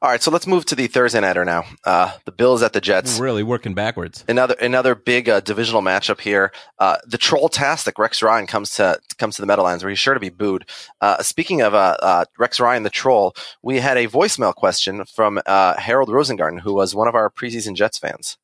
All 0.00 0.08
right, 0.08 0.22
so 0.22 0.30
let's 0.30 0.46
move 0.46 0.64
to 0.64 0.74
the 0.74 0.86
Thursday 0.86 1.20
nighter 1.20 1.44
now. 1.44 1.64
Uh, 1.84 2.10
the 2.24 2.32
Bills 2.32 2.62
at 2.62 2.72
the 2.72 2.80
Jets. 2.80 3.18
Really 3.18 3.42
working 3.42 3.74
backwards. 3.74 4.24
Another 4.26 4.54
another 4.54 4.94
big 4.94 5.28
uh, 5.28 5.40
divisional 5.40 5.82
matchup 5.82 6.22
here. 6.22 6.52
Uh, 6.78 6.96
the 7.04 7.18
troll-tastic 7.18 7.98
Rex 7.98 8.22
Ryan 8.22 8.46
comes 8.46 8.70
to 8.76 8.98
comes 9.18 9.36
to 9.36 9.42
the 9.42 9.46
Meadowlands, 9.46 9.84
where 9.84 9.90
he's 9.90 9.98
sure 9.98 10.14
to 10.14 10.20
be 10.20 10.30
booed. 10.30 10.64
Uh, 11.02 11.22
speaking 11.22 11.60
of 11.60 11.74
uh, 11.74 11.98
uh, 12.00 12.24
Rex 12.38 12.60
Ryan, 12.60 12.82
the 12.82 12.88
troll, 12.88 13.34
we 13.62 13.80
had 13.80 13.98
a 13.98 14.08
voicemail 14.08 14.54
question 14.54 15.04
from 15.04 15.38
uh, 15.44 15.78
Harold 15.78 16.08
Rosengarten, 16.08 16.62
who 16.62 16.72
was 16.72 16.94
one 16.94 17.06
of 17.06 17.14
our 17.14 17.28
preseason 17.28 17.74
Jets 17.74 17.98
fans. 17.98 18.38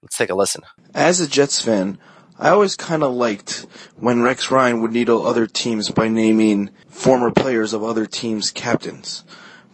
Let's 0.00 0.16
take 0.16 0.30
a 0.30 0.36
listen. 0.36 0.62
As 0.94 1.18
a 1.18 1.26
Jets 1.26 1.60
fan, 1.60 1.98
I 2.38 2.50
always 2.50 2.76
kind 2.76 3.02
of 3.02 3.14
liked 3.14 3.66
when 3.96 4.22
Rex 4.22 4.48
Ryan 4.48 4.80
would 4.80 4.92
needle 4.92 5.26
other 5.26 5.48
teams 5.48 5.90
by 5.90 6.06
naming 6.06 6.70
former 6.88 7.32
players 7.32 7.72
of 7.72 7.82
other 7.82 8.06
teams 8.06 8.52
captains. 8.52 9.24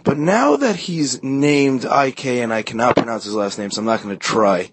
But 0.06 0.18
now 0.18 0.54
that 0.54 0.76
he's 0.76 1.20
named 1.24 1.84
IK, 1.84 2.26
and 2.26 2.54
I 2.54 2.62
cannot 2.62 2.94
pronounce 2.94 3.24
his 3.24 3.34
last 3.34 3.58
name, 3.58 3.72
so 3.72 3.80
I'm 3.80 3.86
not 3.86 4.04
going 4.04 4.16
to 4.16 4.24
try, 4.24 4.70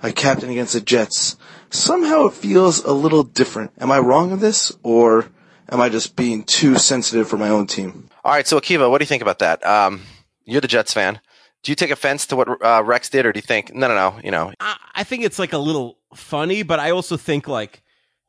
a 0.00 0.12
captain 0.12 0.48
against 0.48 0.74
the 0.74 0.80
Jets, 0.80 1.34
somehow 1.70 2.26
it 2.26 2.34
feels 2.34 2.84
a 2.84 2.92
little 2.92 3.24
different. 3.24 3.72
Am 3.78 3.90
I 3.90 3.98
wrong 3.98 4.30
in 4.30 4.38
this, 4.38 4.70
or 4.84 5.26
am 5.68 5.80
I 5.80 5.88
just 5.88 6.14
being 6.14 6.44
too 6.44 6.76
sensitive 6.76 7.28
for 7.28 7.36
my 7.36 7.48
own 7.48 7.66
team? 7.66 8.08
All 8.24 8.30
right, 8.30 8.46
so 8.46 8.60
Akiva, 8.60 8.88
what 8.88 8.98
do 8.98 9.02
you 9.02 9.08
think 9.08 9.22
about 9.22 9.40
that? 9.40 9.66
Um, 9.66 10.02
you're 10.44 10.60
the 10.60 10.68
Jets 10.68 10.94
fan. 10.94 11.20
Do 11.64 11.72
you 11.72 11.76
take 11.76 11.90
offense 11.90 12.24
to 12.28 12.36
what 12.36 12.64
uh, 12.64 12.80
Rex 12.84 13.08
did, 13.08 13.26
or 13.26 13.32
do 13.32 13.38
you 13.38 13.42
think 13.42 13.74
no, 13.74 13.88
no, 13.88 13.94
no? 13.96 14.20
You 14.22 14.30
know, 14.30 14.52
I, 14.60 14.76
I 14.94 15.02
think 15.02 15.24
it's 15.24 15.40
like 15.40 15.52
a 15.52 15.58
little 15.58 15.98
funny, 16.14 16.62
but 16.62 16.78
I 16.78 16.92
also 16.92 17.16
think 17.16 17.48
like, 17.48 17.82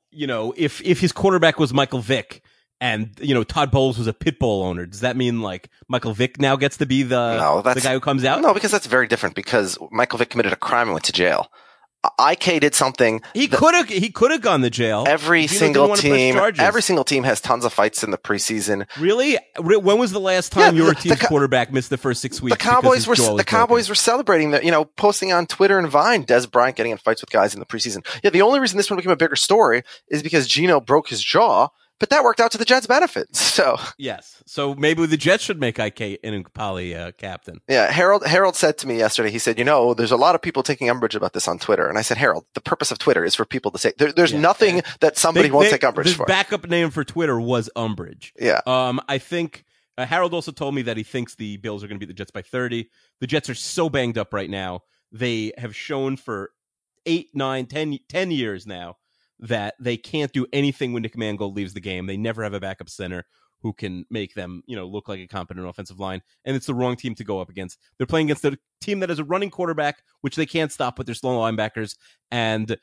you 0.10 0.26
know, 0.26 0.56
if 0.58 0.82
if 0.82 1.02
his 1.02 1.12
quarterback 1.12 1.60
was 1.60 1.72
Michael 1.72 2.00
Vick 2.00 2.42
and 2.80 3.12
you 3.22 3.34
know 3.34 3.44
Todd 3.44 3.72
Bowles 3.72 3.98
was 3.98 4.08
a 4.08 4.14
pit 4.14 4.40
bull 4.40 4.64
owner, 4.64 4.86
does 4.86 5.02
that 5.02 5.16
mean 5.18 5.42
like 5.42 5.70
Michael 5.88 6.14
Vick 6.14 6.40
now 6.40 6.56
gets 6.56 6.78
to 6.78 6.86
be 6.86 7.04
the 7.04 7.38
no, 7.38 7.62
the 7.62 7.82
guy 7.82 7.94
who 7.94 8.00
comes 8.00 8.24
out? 8.24 8.42
No, 8.42 8.54
because 8.54 8.72
that's 8.72 8.88
very 8.88 9.08
different. 9.08 9.36
Because 9.36 9.78
Michael 9.92 10.20
Vick 10.20 10.30
committed 10.30 10.54
a 10.54 10.58
crime 10.58 10.88
and 10.88 10.94
went 10.94 11.06
to 11.06 11.14
jail. 11.14 11.52
IK 12.22 12.62
did 12.62 12.74
something. 12.76 13.22
He 13.34 13.48
could 13.48 13.74
have 13.74 13.90
he 13.90 14.10
could 14.12 14.32
have 14.32 14.42
gone 14.42 14.62
to 14.62 14.70
jail. 14.70 15.04
Every 15.08 15.42
he 15.42 15.48
single 15.48 15.88
didn't 15.88 15.90
wanna 15.90 16.02
press 16.36 16.56
team, 16.56 16.64
every 16.66 16.82
single 16.82 17.04
team 17.04 17.24
has 17.24 17.42
tons 17.42 17.66
of 17.66 17.74
fights 17.74 18.04
in 18.04 18.12
the 18.12 18.18
preseason. 18.18 18.86
Really? 19.00 19.38
When 19.60 19.98
was 19.98 20.12
the 20.12 20.20
last 20.20 20.52
time 20.52 20.76
Yeah, 20.76 20.84
your 20.84 20.94
the- 20.94 21.02
team's 21.02 21.20
the 21.20 21.26
quarterback 21.26 21.74
missed 21.74 21.90
the 21.90 21.98
first 21.98 22.22
six 22.22 22.42
weeks? 22.42 22.56
The 22.56 22.64
Cowboys 22.64 23.08
were 23.08 23.16
the 23.16 23.44
Cowboys 23.44 23.88
broken? 23.88 23.92
were 23.92 23.96
celebrating 23.96 24.52
that, 24.52 24.64
you 24.64 24.72
know, 24.72 24.86
posting 24.86 25.34
on 25.34 25.48
Twitter 25.48 25.78
and 25.80 25.90
Vine, 25.90 26.24
Dez 26.24 26.50
Bryant 26.50 26.78
getting 26.78 26.92
in 26.92 26.98
fights 26.98 27.22
with 27.22 27.32
guys 27.32 27.54
in 27.54 27.60
the 27.60 27.66
preseason. 27.66 28.06
Yeah, 28.24 28.30
the 28.30 28.44
only 28.44 28.60
reason 28.60 28.78
this 28.78 28.90
one 28.90 28.98
became 28.98 29.12
a 29.12 29.18
bigger 29.18 29.36
story 29.36 29.84
is 30.08 30.24
because 30.24 30.48
Geno 30.48 30.80
broke 30.80 31.10
his 31.10 31.22
jaw, 31.22 31.70
but 32.00 32.10
that 32.12 32.24
worked 32.24 32.40
out 32.40 32.52
to 32.52 32.58
the 32.58 32.66
Jets' 32.66 32.88
benefit. 32.88 33.28
So 33.58 33.78
Yes. 33.98 34.44
So 34.46 34.76
maybe 34.76 35.06
the 35.08 35.18
Jets 35.18 35.44
should 35.44 35.60
make 35.60 35.80
IK 35.80 36.20
Poly 36.54 36.94
uh, 36.96 37.12
captain. 37.14 37.60
Yeah, 37.68 37.92
Harold 37.92 38.26
Harold 38.26 38.56
said 38.56 38.78
to 38.80 38.88
me 38.88 38.98
yesterday. 38.98 39.32
He 39.32 39.40
said, 39.40 39.58
"You 39.58 39.66
know, 39.66 39.94
there's 39.96 40.12
a 40.12 40.16
lot 40.18 40.36
of 40.36 40.42
people 40.44 40.62
taking 40.62 40.90
umbrage 40.92 41.16
about 41.16 41.34
this 41.34 41.48
on 41.48 41.58
Twitter." 41.58 41.88
And 41.88 41.98
I 41.98 42.02
said, 42.04 42.18
"Harold, 42.18 42.46
the 42.54 42.62
purpose 42.62 42.92
of 42.92 43.00
Twitter 43.00 43.26
is 43.26 43.34
for 43.34 43.46
people 43.46 43.72
to 43.72 43.80
say 43.80 43.94
there, 43.98 44.12
there's 44.12 44.32
Yeah. 44.32 44.42
nothing 44.42 44.82
that 45.00 45.18
somebody 45.18 45.48
They- 45.48 45.52
won't 45.54 45.66
they- 45.66 45.72
take 45.72 45.84
umbrage 45.84 46.14
for." 46.16 46.26
backup 46.28 46.68
name 46.70 46.92
for 46.92 47.04
Twitter 47.04 47.40
was 47.40 47.68
Umbrage. 47.76 48.32
yeah, 48.40 48.62
Um, 48.68 49.02
I 49.08 49.18
think 49.18 49.64
uh, 49.98 50.06
Harold 50.06 50.36
also 50.36 50.52
told 50.52 50.76
me 50.76 50.84
that 50.84 50.98
he 50.98 51.04
thinks 51.04 51.34
the 51.34 51.58
Bills 51.58 51.84
are 51.84 51.88
going 51.88 52.00
to 52.00 52.06
beat 52.06 52.14
the 52.14 52.18
Jets 52.18 52.30
by 52.32 52.44
30. 52.44 52.90
The 53.22 53.28
Jets 53.28 53.50
are 53.50 53.56
so 53.56 53.90
banged 53.90 54.20
up 54.20 54.32
right 54.34 54.50
now. 54.52 54.82
They 55.12 55.52
have 55.58 55.76
shown 55.76 56.16
for 56.18 56.52
eight, 57.08 57.30
nine, 57.34 57.66
ten, 57.66 57.98
ten 58.08 58.30
years 58.30 58.68
now 58.68 58.98
that 59.40 59.76
they 59.80 59.98
can't 59.98 60.32
do 60.32 60.46
anything 60.52 60.94
when 60.94 61.04
Nick 61.04 61.18
Mangold 61.18 61.56
leaves 61.56 61.74
the 61.74 61.80
game. 61.80 62.06
They 62.06 62.18
never 62.18 62.44
have 62.44 62.54
a 62.54 62.60
backup 62.60 62.90
center 62.90 63.26
who 63.62 63.74
can 63.74 64.06
make 64.10 64.34
them, 64.34 64.64
you 64.68 64.76
know, 64.76 64.86
look 64.86 65.08
like 65.08 65.20
a 65.20 65.28
competent 65.28 65.68
offensive 65.68 66.00
line. 66.00 66.22
And 66.46 66.56
it's 66.56 66.68
the 66.68 66.76
wrong 66.76 66.96
team 66.96 67.16
to 67.16 67.24
go 67.24 67.40
up 67.40 67.50
against. 67.50 67.80
They're 67.98 68.08
playing 68.08 68.28
against 68.28 68.46
a 68.46 68.58
team 68.82 69.00
that 69.00 69.10
has 69.10 69.20
a 69.20 69.24
running 69.24 69.50
quarterback, 69.50 70.04
which 70.22 70.36
they 70.36 70.46
can't 70.46 70.72
stop 70.72 70.98
with 70.98 71.08
their 71.08 71.16
slow 71.16 71.38
linebackers. 71.40 71.96
And 72.32 72.78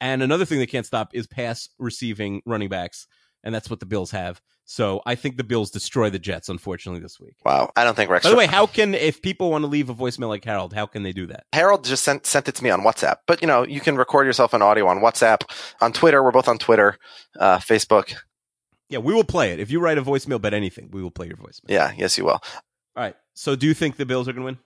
and 0.00 0.22
another 0.22 0.44
thing 0.44 0.58
they 0.58 0.66
can't 0.66 0.86
stop 0.86 1.10
is 1.12 1.26
pass 1.26 1.68
receiving 1.78 2.40
running 2.46 2.68
backs. 2.68 3.06
And 3.44 3.54
that's 3.54 3.70
what 3.70 3.80
the 3.80 3.86
Bills 3.86 4.10
have. 4.10 4.40
So 4.64 5.00
I 5.06 5.14
think 5.14 5.36
the 5.36 5.44
Bills 5.44 5.70
destroy 5.70 6.10
the 6.10 6.18
Jets, 6.18 6.48
unfortunately, 6.48 7.00
this 7.00 7.20
week. 7.20 7.36
wow. 7.44 7.70
I 7.76 7.84
don't 7.84 7.94
think 7.94 8.10
Rex. 8.10 8.24
By 8.24 8.30
the 8.30 8.36
way, 8.36 8.46
how 8.46 8.66
can 8.66 8.94
if 8.94 9.22
people 9.22 9.50
want 9.50 9.62
to 9.62 9.68
leave 9.68 9.88
a 9.88 9.94
voicemail 9.94 10.28
like 10.28 10.44
Harold, 10.44 10.72
how 10.72 10.86
can 10.86 11.04
they 11.04 11.12
do 11.12 11.26
that? 11.26 11.44
Harold 11.52 11.84
just 11.84 12.02
sent 12.02 12.26
sent 12.26 12.48
it 12.48 12.56
to 12.56 12.64
me 12.64 12.70
on 12.70 12.80
WhatsApp. 12.80 13.18
But 13.28 13.40
you 13.40 13.46
know, 13.46 13.64
you 13.64 13.80
can 13.80 13.96
record 13.96 14.26
yourself 14.26 14.54
an 14.54 14.62
audio 14.62 14.88
on 14.88 14.98
WhatsApp, 14.98 15.42
on 15.80 15.92
Twitter. 15.92 16.22
We're 16.22 16.32
both 16.32 16.48
on 16.48 16.58
Twitter, 16.58 16.98
uh, 17.38 17.58
Facebook. 17.58 18.14
Yeah, 18.88 18.98
we 18.98 19.14
will 19.14 19.24
play 19.24 19.52
it. 19.52 19.60
If 19.60 19.70
you 19.70 19.78
write 19.80 19.98
a 19.98 20.02
voicemail 20.02 20.36
about 20.36 20.54
anything, 20.54 20.90
we 20.92 21.02
will 21.02 21.10
play 21.12 21.28
your 21.28 21.36
voicemail. 21.36 21.68
Yeah, 21.68 21.92
yes, 21.96 22.18
you 22.18 22.24
will. 22.24 22.40
All 22.42 22.42
right. 22.96 23.14
So 23.34 23.54
do 23.54 23.66
you 23.66 23.74
think 23.74 23.96
the 23.96 24.06
Bills 24.06 24.28
are 24.28 24.32
going 24.32 24.42
to 24.42 24.46
win? 24.46 24.58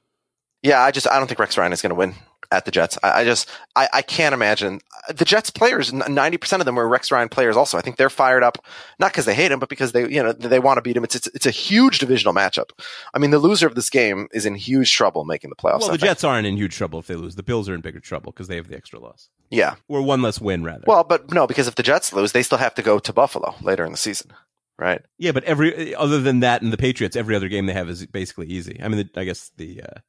Yeah, 0.63 0.83
I 0.83 0.91
just 0.91 1.09
I 1.09 1.19
don't 1.19 1.27
think 1.27 1.39
Rex 1.41 1.57
Ryan 1.57 1.73
is 1.73 1.83
going 1.83 1.91
to 1.91 1.97
win 1.97 2.15
at 2.53 2.65
the 2.65 2.71
Jets. 2.71 2.99
I, 3.03 3.21
I 3.21 3.25
just 3.25 3.49
I, 3.77 3.89
I 3.93 4.03
can't 4.03 4.35
imagine 4.35 4.81
the 5.09 5.25
Jets 5.25 5.51
players. 5.51 5.93
Ninety 5.93 6.37
percent 6.37 6.61
of 6.61 6.67
them 6.67 6.75
were 6.75 6.89
Rex 6.89 7.11
Ryan 7.11 7.29
players. 7.29 7.57
Also, 7.57 7.79
I 7.79 7.81
think 7.81 7.97
they're 7.97 8.11
fired 8.11 8.43
up 8.43 8.65
not 8.99 9.13
because 9.13 9.25
they 9.25 9.35
hate 9.35 9.53
him, 9.53 9.59
but 9.59 9.69
because 9.69 9.93
they 9.93 10.09
you 10.09 10.23
know 10.23 10.33
they 10.33 10.59
want 10.59 10.79
to 10.79 10.83
beat 10.83 10.97
him. 10.97 11.05
It's, 11.05 11.17
it's 11.17 11.27
it's 11.29 11.47
a 11.47 11.51
huge 11.51 11.99
divisional 11.99 12.35
matchup. 12.35 12.71
I 13.15 13.19
mean, 13.19 13.31
the 13.31 13.39
loser 13.39 13.67
of 13.67 13.75
this 13.75 13.91
game 13.91 14.29
is 14.33 14.47
in 14.47 14.55
huge 14.55 14.93
trouble 14.93 15.25
making 15.25 15.51
the 15.51 15.57
playoffs. 15.57 15.81
well, 15.81 15.91
I 15.91 15.93
the 15.93 15.99
think. 15.99 16.11
Jets 16.11 16.25
aren't 16.25 16.47
in 16.47 16.57
huge 16.57 16.77
trouble 16.77 16.99
if 16.99 17.07
they 17.07 17.17
lose. 17.17 17.37
The 17.37 17.43
Bills 17.43 17.69
are 17.69 17.75
in 17.75 17.81
bigger 17.81 18.01
trouble 18.01 18.33
because 18.33 18.49
they 18.49 18.57
have 18.57 18.69
the 18.69 18.77
extra 18.77 18.99
loss 18.99 19.31
yeah. 19.51 19.75
or 19.89 20.03
one 20.03 20.23
less 20.23 20.41
win 20.41 20.63
rather. 20.63 20.85
Well, 20.87 21.05
but 21.05 21.31
no, 21.33 21.47
because 21.47 21.69
if 21.69 21.75
the 21.75 21.83
Jets 21.83 22.13
lose, 22.13 22.33
they 22.33 22.43
still 22.43 22.59
have 22.59 22.75
to 22.77 22.83
go 22.83 22.99
to 22.99 23.13
Buffalo 23.13 23.55
later 23.61 23.85
in 23.85 23.93
the 23.93 23.99
season, 23.99 24.33
right? 24.79 25.03
yeah, 25.19 25.33
but 25.33 25.45
every 25.45 25.95
other 25.95 26.21
than 26.21 26.41
that 26.41 26.63
and 26.63 26.73
the 26.73 26.79
Patriots, 26.79 27.17
every 27.17 27.37
other 27.37 27.49
game 27.49 27.67
they 27.67 27.73
have 27.73 27.89
is 27.89 28.07
basically 28.07 28.47
easy. 28.47 28.81
I 28.83 28.89
mean, 28.89 29.09
the, 29.13 29.21
I 29.21 29.25
guess 29.25 29.51
the 29.57 29.83
uh, 29.83 30.01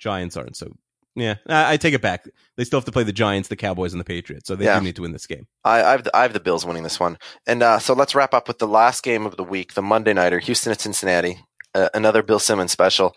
Giants 0.00 0.36
aren't 0.36 0.56
so. 0.56 0.72
Yeah, 1.16 1.34
I, 1.48 1.72
I 1.72 1.76
take 1.76 1.94
it 1.94 2.00
back. 2.02 2.24
They 2.56 2.64
still 2.64 2.78
have 2.78 2.84
to 2.86 2.92
play 2.92 3.02
the 3.02 3.12
Giants, 3.12 3.48
the 3.48 3.56
Cowboys, 3.56 3.92
and 3.92 4.00
the 4.00 4.04
Patriots, 4.04 4.46
so 4.48 4.56
they 4.56 4.64
Yeah. 4.64 4.78
do 4.78 4.84
need 4.84 4.96
to 4.96 5.02
win 5.02 5.12
this 5.12 5.26
game. 5.26 5.46
I, 5.64 5.82
I 5.82 5.90
have 5.92 6.04
the, 6.04 6.16
I 6.16 6.22
have 6.22 6.32
the 6.32 6.40
Bills 6.40 6.64
winning 6.64 6.82
this 6.84 6.98
one, 7.00 7.18
and 7.46 7.62
uh, 7.62 7.78
so 7.78 7.94
let's 7.94 8.14
wrap 8.14 8.32
up 8.34 8.48
with 8.48 8.58
the 8.58 8.66
last 8.68 9.02
game 9.02 9.26
of 9.26 9.36
the 9.36 9.44
week, 9.44 9.74
the 9.74 9.82
Monday 9.82 10.12
nighter, 10.12 10.38
Houston 10.38 10.72
at 10.72 10.80
Cincinnati, 10.80 11.38
uh, 11.74 11.88
another 11.94 12.22
Bill 12.22 12.38
Simmons 12.38 12.72
special. 12.72 13.14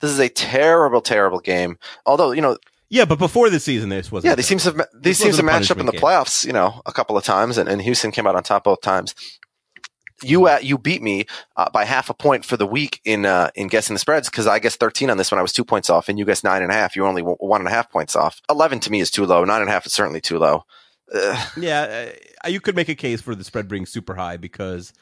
This 0.00 0.10
is 0.10 0.18
a 0.20 0.28
terrible, 0.28 1.00
terrible 1.00 1.40
game. 1.40 1.78
Although 2.06 2.32
you 2.32 2.40
know, 2.42 2.58
Yeah, 2.90 3.04
but 3.04 3.18
before 3.20 3.50
the 3.50 3.60
season, 3.60 3.88
this 3.88 4.10
was 4.12 4.24
yeah, 4.24 4.34
these 4.34 4.48
teams 4.48 4.64
have 4.64 4.80
these 5.00 5.18
teams 5.20 5.36
have 5.36 5.44
matched 5.46 5.70
up 5.70 5.78
in 5.78 5.86
the 5.86 5.92
game. 5.92 6.00
playoffs, 6.00 6.44
you 6.44 6.52
know, 6.52 6.82
a 6.86 6.92
couple 6.92 7.16
of 7.16 7.22
times, 7.24 7.56
and, 7.56 7.68
and 7.68 7.80
Houston 7.82 8.10
came 8.10 8.26
out 8.26 8.34
on 8.34 8.42
top 8.42 8.64
both 8.64 8.80
times. 8.80 9.14
You 10.22 10.46
uh, 10.46 10.58
you 10.60 10.78
beat 10.78 11.02
me 11.02 11.26
uh, 11.56 11.70
by 11.70 11.84
half 11.84 12.10
a 12.10 12.14
point 12.14 12.44
for 12.44 12.56
the 12.56 12.66
week 12.66 13.00
in 13.04 13.24
uh, 13.24 13.50
in 13.54 13.68
guessing 13.68 13.94
the 13.94 14.00
spreads 14.00 14.28
because 14.28 14.46
I 14.46 14.58
guessed 14.58 14.80
thirteen 14.80 15.10
on 15.10 15.16
this 15.16 15.30
one. 15.30 15.38
I 15.38 15.42
was 15.42 15.52
two 15.52 15.64
points 15.64 15.90
off, 15.90 16.08
and 16.08 16.18
you 16.18 16.24
guessed 16.24 16.44
nine 16.44 16.62
and 16.62 16.72
a 16.72 16.74
half. 16.74 16.96
You 16.96 17.02
were 17.02 17.08
only 17.08 17.22
one 17.22 17.60
and 17.60 17.68
a 17.68 17.72
half 17.72 17.90
points 17.90 18.16
off. 18.16 18.40
Eleven 18.50 18.80
to 18.80 18.90
me 18.90 19.00
is 19.00 19.10
too 19.10 19.24
low. 19.26 19.44
Nine 19.44 19.60
and 19.60 19.70
a 19.70 19.72
half 19.72 19.86
is 19.86 19.92
certainly 19.92 20.20
too 20.20 20.38
low. 20.38 20.64
Ugh. 21.14 21.48
Yeah, 21.56 22.10
uh, 22.44 22.48
you 22.48 22.60
could 22.60 22.76
make 22.76 22.88
a 22.88 22.94
case 22.94 23.20
for 23.20 23.34
the 23.34 23.44
spread 23.44 23.68
being 23.68 23.86
super 23.86 24.14
high 24.14 24.36
because 24.36 24.92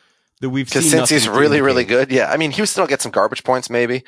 the 0.41 0.51
we've 0.51 0.67
Because 0.67 0.85
seen 0.85 0.99
since 0.99 1.09
he's 1.09 1.29
really, 1.29 1.61
really 1.61 1.85
good, 1.85 2.13
yeah. 2.13 2.31
I 2.31 2.37
mean, 2.37 2.51
Houston 2.53 2.83
will 2.83 2.89
get 2.89 3.01
some 3.03 3.13
garbage 3.13 3.43
points, 3.43 3.71
maybe, 3.71 4.05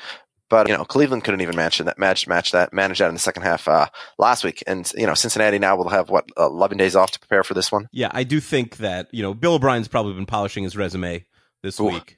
but 0.49 0.67
you 0.67 0.75
know, 0.75 0.85
Cleveland 0.85 1.23
couldn't 1.23 1.41
even 1.41 1.55
match 1.55 1.77
that, 1.79 1.97
match, 1.97 2.27
match 2.27 2.51
that, 2.51 2.73
manage 2.73 2.99
that 2.99 3.07
in 3.07 3.13
the 3.13 3.19
second 3.19 3.43
half 3.43 3.67
uh, 3.67 3.87
last 4.17 4.43
week, 4.43 4.63
and 4.67 4.91
you 4.95 5.05
know, 5.05 5.13
Cincinnati 5.13 5.59
now 5.59 5.75
will 5.75 5.89
have 5.89 6.09
what 6.09 6.29
eleven 6.37 6.77
days 6.77 6.95
off 6.95 7.11
to 7.11 7.19
prepare 7.19 7.43
for 7.43 7.53
this 7.53 7.71
one. 7.71 7.87
Yeah, 7.91 8.09
I 8.11 8.23
do 8.23 8.39
think 8.39 8.77
that 8.77 9.07
you 9.11 9.23
know 9.23 9.33
Bill 9.33 9.55
O'Brien's 9.55 9.87
probably 9.87 10.13
been 10.13 10.25
polishing 10.25 10.63
his 10.63 10.75
resume 10.75 11.25
this 11.63 11.79
Ooh. 11.79 11.85
week. 11.85 12.17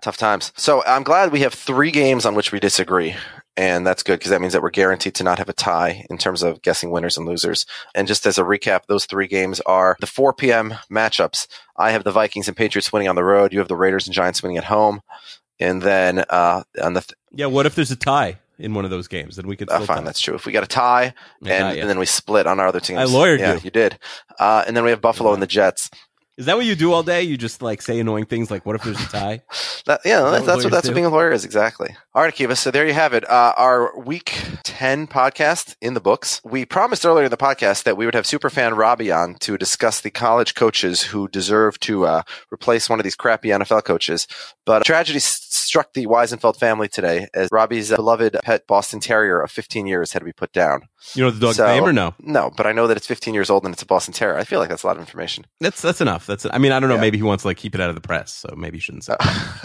Tough 0.00 0.16
times. 0.16 0.52
So 0.56 0.84
I'm 0.84 1.02
glad 1.02 1.32
we 1.32 1.40
have 1.40 1.54
three 1.54 1.90
games 1.90 2.24
on 2.24 2.36
which 2.36 2.52
we 2.52 2.60
disagree. 2.60 3.16
And 3.56 3.84
that's 3.84 4.04
good 4.04 4.20
because 4.20 4.30
that 4.30 4.40
means 4.40 4.52
that 4.52 4.62
we're 4.62 4.70
guaranteed 4.70 5.16
to 5.16 5.24
not 5.24 5.38
have 5.38 5.48
a 5.48 5.52
tie 5.52 6.06
in 6.08 6.16
terms 6.16 6.44
of 6.44 6.62
guessing 6.62 6.92
winners 6.92 7.16
and 7.16 7.26
losers. 7.26 7.66
And 7.92 8.06
just 8.06 8.24
as 8.24 8.38
a 8.38 8.44
recap, 8.44 8.82
those 8.86 9.04
three 9.04 9.26
games 9.26 9.60
are 9.62 9.96
the 9.98 10.06
4 10.06 10.32
p.m. 10.34 10.74
matchups. 10.88 11.48
I 11.76 11.90
have 11.90 12.04
the 12.04 12.12
Vikings 12.12 12.46
and 12.46 12.56
Patriots 12.56 12.92
winning 12.92 13.08
on 13.08 13.16
the 13.16 13.24
road. 13.24 13.52
You 13.52 13.58
have 13.58 13.66
the 13.66 13.74
Raiders 13.74 14.06
and 14.06 14.14
Giants 14.14 14.44
winning 14.44 14.58
at 14.58 14.64
home. 14.64 15.00
And 15.60 15.82
then 15.82 16.24
uh, 16.30 16.62
on 16.82 16.94
the 16.94 17.00
th- 17.00 17.14
Yeah, 17.32 17.46
what 17.46 17.66
if 17.66 17.74
there's 17.74 17.90
a 17.90 17.96
tie 17.96 18.38
in 18.58 18.74
one 18.74 18.84
of 18.84 18.90
those 18.90 19.08
games? 19.08 19.36
Then 19.36 19.46
we 19.46 19.56
could 19.56 19.70
uh, 19.70 19.80
fine, 19.80 19.98
tie. 19.98 20.04
that's 20.04 20.20
true. 20.20 20.34
If 20.34 20.46
we 20.46 20.52
got 20.52 20.64
a 20.64 20.68
tie, 20.68 21.14
and, 21.40 21.48
not 21.48 21.76
yet. 21.76 21.78
and 21.80 21.90
then 21.90 21.98
we 21.98 22.06
split 22.06 22.46
on 22.46 22.60
our 22.60 22.68
other 22.68 22.80
teams. 22.80 22.98
I 22.98 23.04
lawyered 23.04 23.38
yeah, 23.40 23.54
you. 23.54 23.60
you 23.64 23.70
did. 23.70 23.98
Uh, 24.38 24.64
and 24.66 24.76
then 24.76 24.84
we 24.84 24.90
have 24.90 25.00
Buffalo 25.00 25.32
and 25.32 25.42
the 25.42 25.46
Jets. 25.46 25.90
Is 26.38 26.46
that 26.46 26.56
what 26.56 26.66
you 26.66 26.76
do 26.76 26.92
all 26.92 27.02
day? 27.02 27.24
You 27.24 27.36
just 27.36 27.62
like 27.62 27.82
say 27.82 27.98
annoying 27.98 28.26
things 28.26 28.48
like, 28.48 28.64
"What 28.64 28.76
if 28.76 28.84
there's 28.84 29.00
a 29.00 29.08
tie?" 29.08 29.42
That, 29.86 30.02
yeah, 30.04 30.22
what 30.22 30.30
that's, 30.32 30.44
that's 30.44 30.64
what 30.64 30.72
that's 30.72 30.86
do? 30.86 30.90
what 30.90 30.96
being 30.96 31.06
a 31.06 31.08
lawyer 31.08 31.30
is 31.32 31.46
exactly. 31.46 31.96
All 32.14 32.22
right, 32.22 32.34
Akiva. 32.34 32.58
So 32.58 32.70
there 32.70 32.86
you 32.86 32.92
have 32.92 33.14
it. 33.14 33.28
Uh, 33.28 33.54
our 33.56 33.98
week 33.98 34.34
ten 34.62 35.06
podcast 35.06 35.76
in 35.80 35.94
the 35.94 36.00
books. 36.00 36.42
We 36.44 36.66
promised 36.66 37.06
earlier 37.06 37.24
in 37.24 37.30
the 37.30 37.38
podcast 37.38 37.84
that 37.84 37.96
we 37.96 38.04
would 38.04 38.14
have 38.14 38.26
superfan 38.26 38.76
Robbie 38.76 39.10
on 39.10 39.36
to 39.36 39.56
discuss 39.56 40.02
the 40.02 40.10
college 40.10 40.54
coaches 40.54 41.02
who 41.02 41.26
deserve 41.28 41.80
to 41.80 42.04
uh, 42.04 42.22
replace 42.52 42.90
one 42.90 43.00
of 43.00 43.04
these 43.04 43.16
crappy 43.16 43.48
NFL 43.48 43.84
coaches. 43.84 44.28
But 44.68 44.84
tragedy 44.84 45.18
struck 45.18 45.94
the 45.94 46.06
Weisenfeld 46.06 46.58
family 46.58 46.88
today 46.88 47.28
as 47.32 47.48
Robbie's 47.50 47.88
beloved 47.88 48.36
pet 48.42 48.66
Boston 48.66 49.00
Terrier 49.00 49.40
of 49.40 49.50
15 49.50 49.86
years 49.86 50.12
had 50.12 50.18
to 50.18 50.26
be 50.26 50.32
put 50.34 50.52
down. 50.52 50.82
You 51.14 51.24
know 51.24 51.30
the 51.30 51.40
dog's 51.40 51.56
So- 51.56 51.66
name 51.66 51.84
or 51.84 51.92
no? 51.94 52.14
No, 52.18 52.50
but 52.54 52.66
I 52.66 52.72
know 52.72 52.86
that 52.86 52.94
it's 52.98 53.06
15 53.06 53.32
years 53.32 53.48
old 53.48 53.64
and 53.64 53.72
it's 53.72 53.80
a 53.80 53.86
Boston 53.86 54.12
Terrier. 54.12 54.36
I 54.36 54.44
feel 54.44 54.58
like 54.58 54.68
that's 54.68 54.82
a 54.82 54.86
lot 54.86 54.96
of 54.96 55.00
information. 55.00 55.46
That's 55.58 55.80
that's 55.80 56.02
enough. 56.02 56.26
That's 56.26 56.46
I 56.50 56.58
mean 56.58 56.72
I 56.72 56.80
don't 56.80 56.90
know. 56.90 56.96
Yeah. 56.96 57.00
Maybe 57.00 57.16
he 57.16 57.22
wants 57.22 57.44
to 57.44 57.48
like 57.48 57.56
keep 57.56 57.74
it 57.74 57.80
out 57.80 57.88
of 57.88 57.94
the 57.94 58.02
press, 58.02 58.34
so 58.34 58.54
maybe 58.58 58.76
you 58.76 58.82
shouldn't 58.82 59.04
say. 59.04 59.16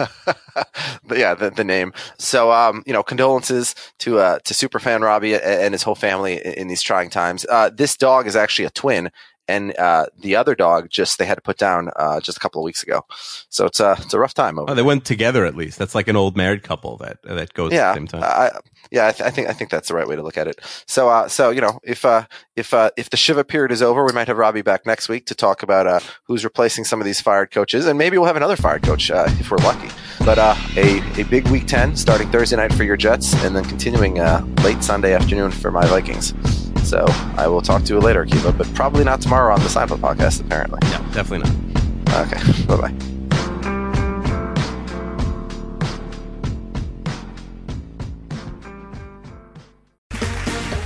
but 1.03 1.17
yeah, 1.17 1.33
the, 1.33 1.49
the 1.49 1.65
name. 1.65 1.91
So, 2.17 2.53
um, 2.53 2.81
you 2.85 2.93
know, 2.93 3.03
condolences 3.03 3.75
to 3.99 4.19
uh, 4.19 4.39
to 4.45 4.53
superfan 4.53 5.01
Robbie 5.01 5.33
and, 5.33 5.43
and 5.43 5.73
his 5.73 5.83
whole 5.83 5.95
family 5.95 6.35
in, 6.45 6.53
in 6.53 6.67
these 6.69 6.81
trying 6.81 7.09
times. 7.09 7.45
Uh, 7.49 7.69
this 7.69 7.97
dog 7.97 8.25
is 8.25 8.37
actually 8.37 8.65
a 8.65 8.69
twin, 8.69 9.11
and 9.47 9.77
uh, 9.77 10.05
the 10.19 10.35
other 10.35 10.55
dog 10.55 10.89
just 10.89 11.17
they 11.17 11.25
had 11.25 11.35
to 11.35 11.41
put 11.41 11.57
down 11.57 11.89
uh, 11.95 12.19
just 12.19 12.37
a 12.37 12.39
couple 12.39 12.61
of 12.61 12.65
weeks 12.65 12.83
ago. 12.83 13.05
So 13.49 13.65
it's 13.65 13.79
a 13.79 13.97
it's 13.99 14.13
a 14.13 14.19
rough 14.19 14.33
time 14.33 14.59
over. 14.59 14.71
Oh, 14.71 14.75
they 14.75 14.81
went 14.81 15.05
together 15.05 15.45
at 15.45 15.55
least. 15.55 15.77
That's 15.77 15.95
like 15.95 16.07
an 16.07 16.15
old 16.15 16.37
married 16.37 16.63
couple 16.63 16.97
that 16.97 17.21
that 17.23 17.53
goes 17.53 17.71
at 17.71 17.75
yeah, 17.75 17.91
the 17.91 17.95
same 17.95 18.07
time. 18.07 18.23
I, 18.23 18.51
yeah, 18.91 19.07
I, 19.07 19.11
th- 19.11 19.27
I 19.27 19.31
think 19.31 19.47
I 19.49 19.53
think 19.53 19.69
that's 19.69 19.87
the 19.87 19.95
right 19.95 20.07
way 20.07 20.15
to 20.15 20.21
look 20.21 20.37
at 20.37 20.47
it. 20.47 20.59
So, 20.87 21.09
uh, 21.09 21.27
so 21.27 21.49
you 21.49 21.61
know, 21.61 21.79
if 21.83 22.05
uh, 22.05 22.25
if 22.55 22.73
uh, 22.73 22.91
if 22.97 23.09
the 23.09 23.17
Shiva 23.17 23.43
period 23.43 23.71
is 23.71 23.81
over, 23.81 24.05
we 24.05 24.13
might 24.13 24.27
have 24.27 24.37
Robbie 24.37 24.61
back 24.61 24.85
next 24.85 25.09
week 25.09 25.25
to 25.27 25.35
talk 25.35 25.63
about 25.63 25.87
uh, 25.87 25.99
who's 26.25 26.43
replacing 26.43 26.83
some 26.85 26.99
of 26.99 27.05
these 27.05 27.21
fired 27.21 27.51
coaches, 27.51 27.85
and 27.85 27.97
maybe 27.97 28.17
we'll 28.17 28.27
have 28.27 28.35
another 28.37 28.55
fired 28.55 28.83
coach 28.83 29.09
uh, 29.11 29.25
if 29.39 29.51
we're 29.51 29.57
lucky. 29.57 29.89
But 30.25 30.37
uh, 30.39 30.55
a 30.77 31.01
a 31.19 31.23
big 31.25 31.47
week 31.47 31.67
ten 31.67 31.95
starting 31.95 32.29
Thursday 32.31 32.55
night 32.55 32.73
for 32.73 32.83
your 32.83 32.97
Jets, 32.97 33.33
and 33.43 33.55
then 33.55 33.63
continuing 33.65 34.19
uh, 34.19 34.45
late 34.63 34.83
Sunday 34.83 35.13
afternoon 35.13 35.51
for 35.51 35.71
my 35.71 35.85
Vikings. 35.87 36.33
So 36.87 37.05
I 37.37 37.47
will 37.47 37.61
talk 37.61 37.83
to 37.83 37.93
you 37.93 37.99
later, 37.99 38.25
Kiva, 38.25 38.51
but 38.51 38.71
probably 38.73 39.03
not 39.03 39.21
tomorrow 39.21 39.53
on 39.53 39.59
the 39.61 39.69
Seinfeld 39.69 39.99
podcast. 39.99 40.41
Apparently, 40.41 40.79
yeah, 40.83 40.99
definitely 41.13 41.49
not. 41.49 42.27
Okay, 42.27 42.65
bye 42.67 42.77
bye. 42.77 43.12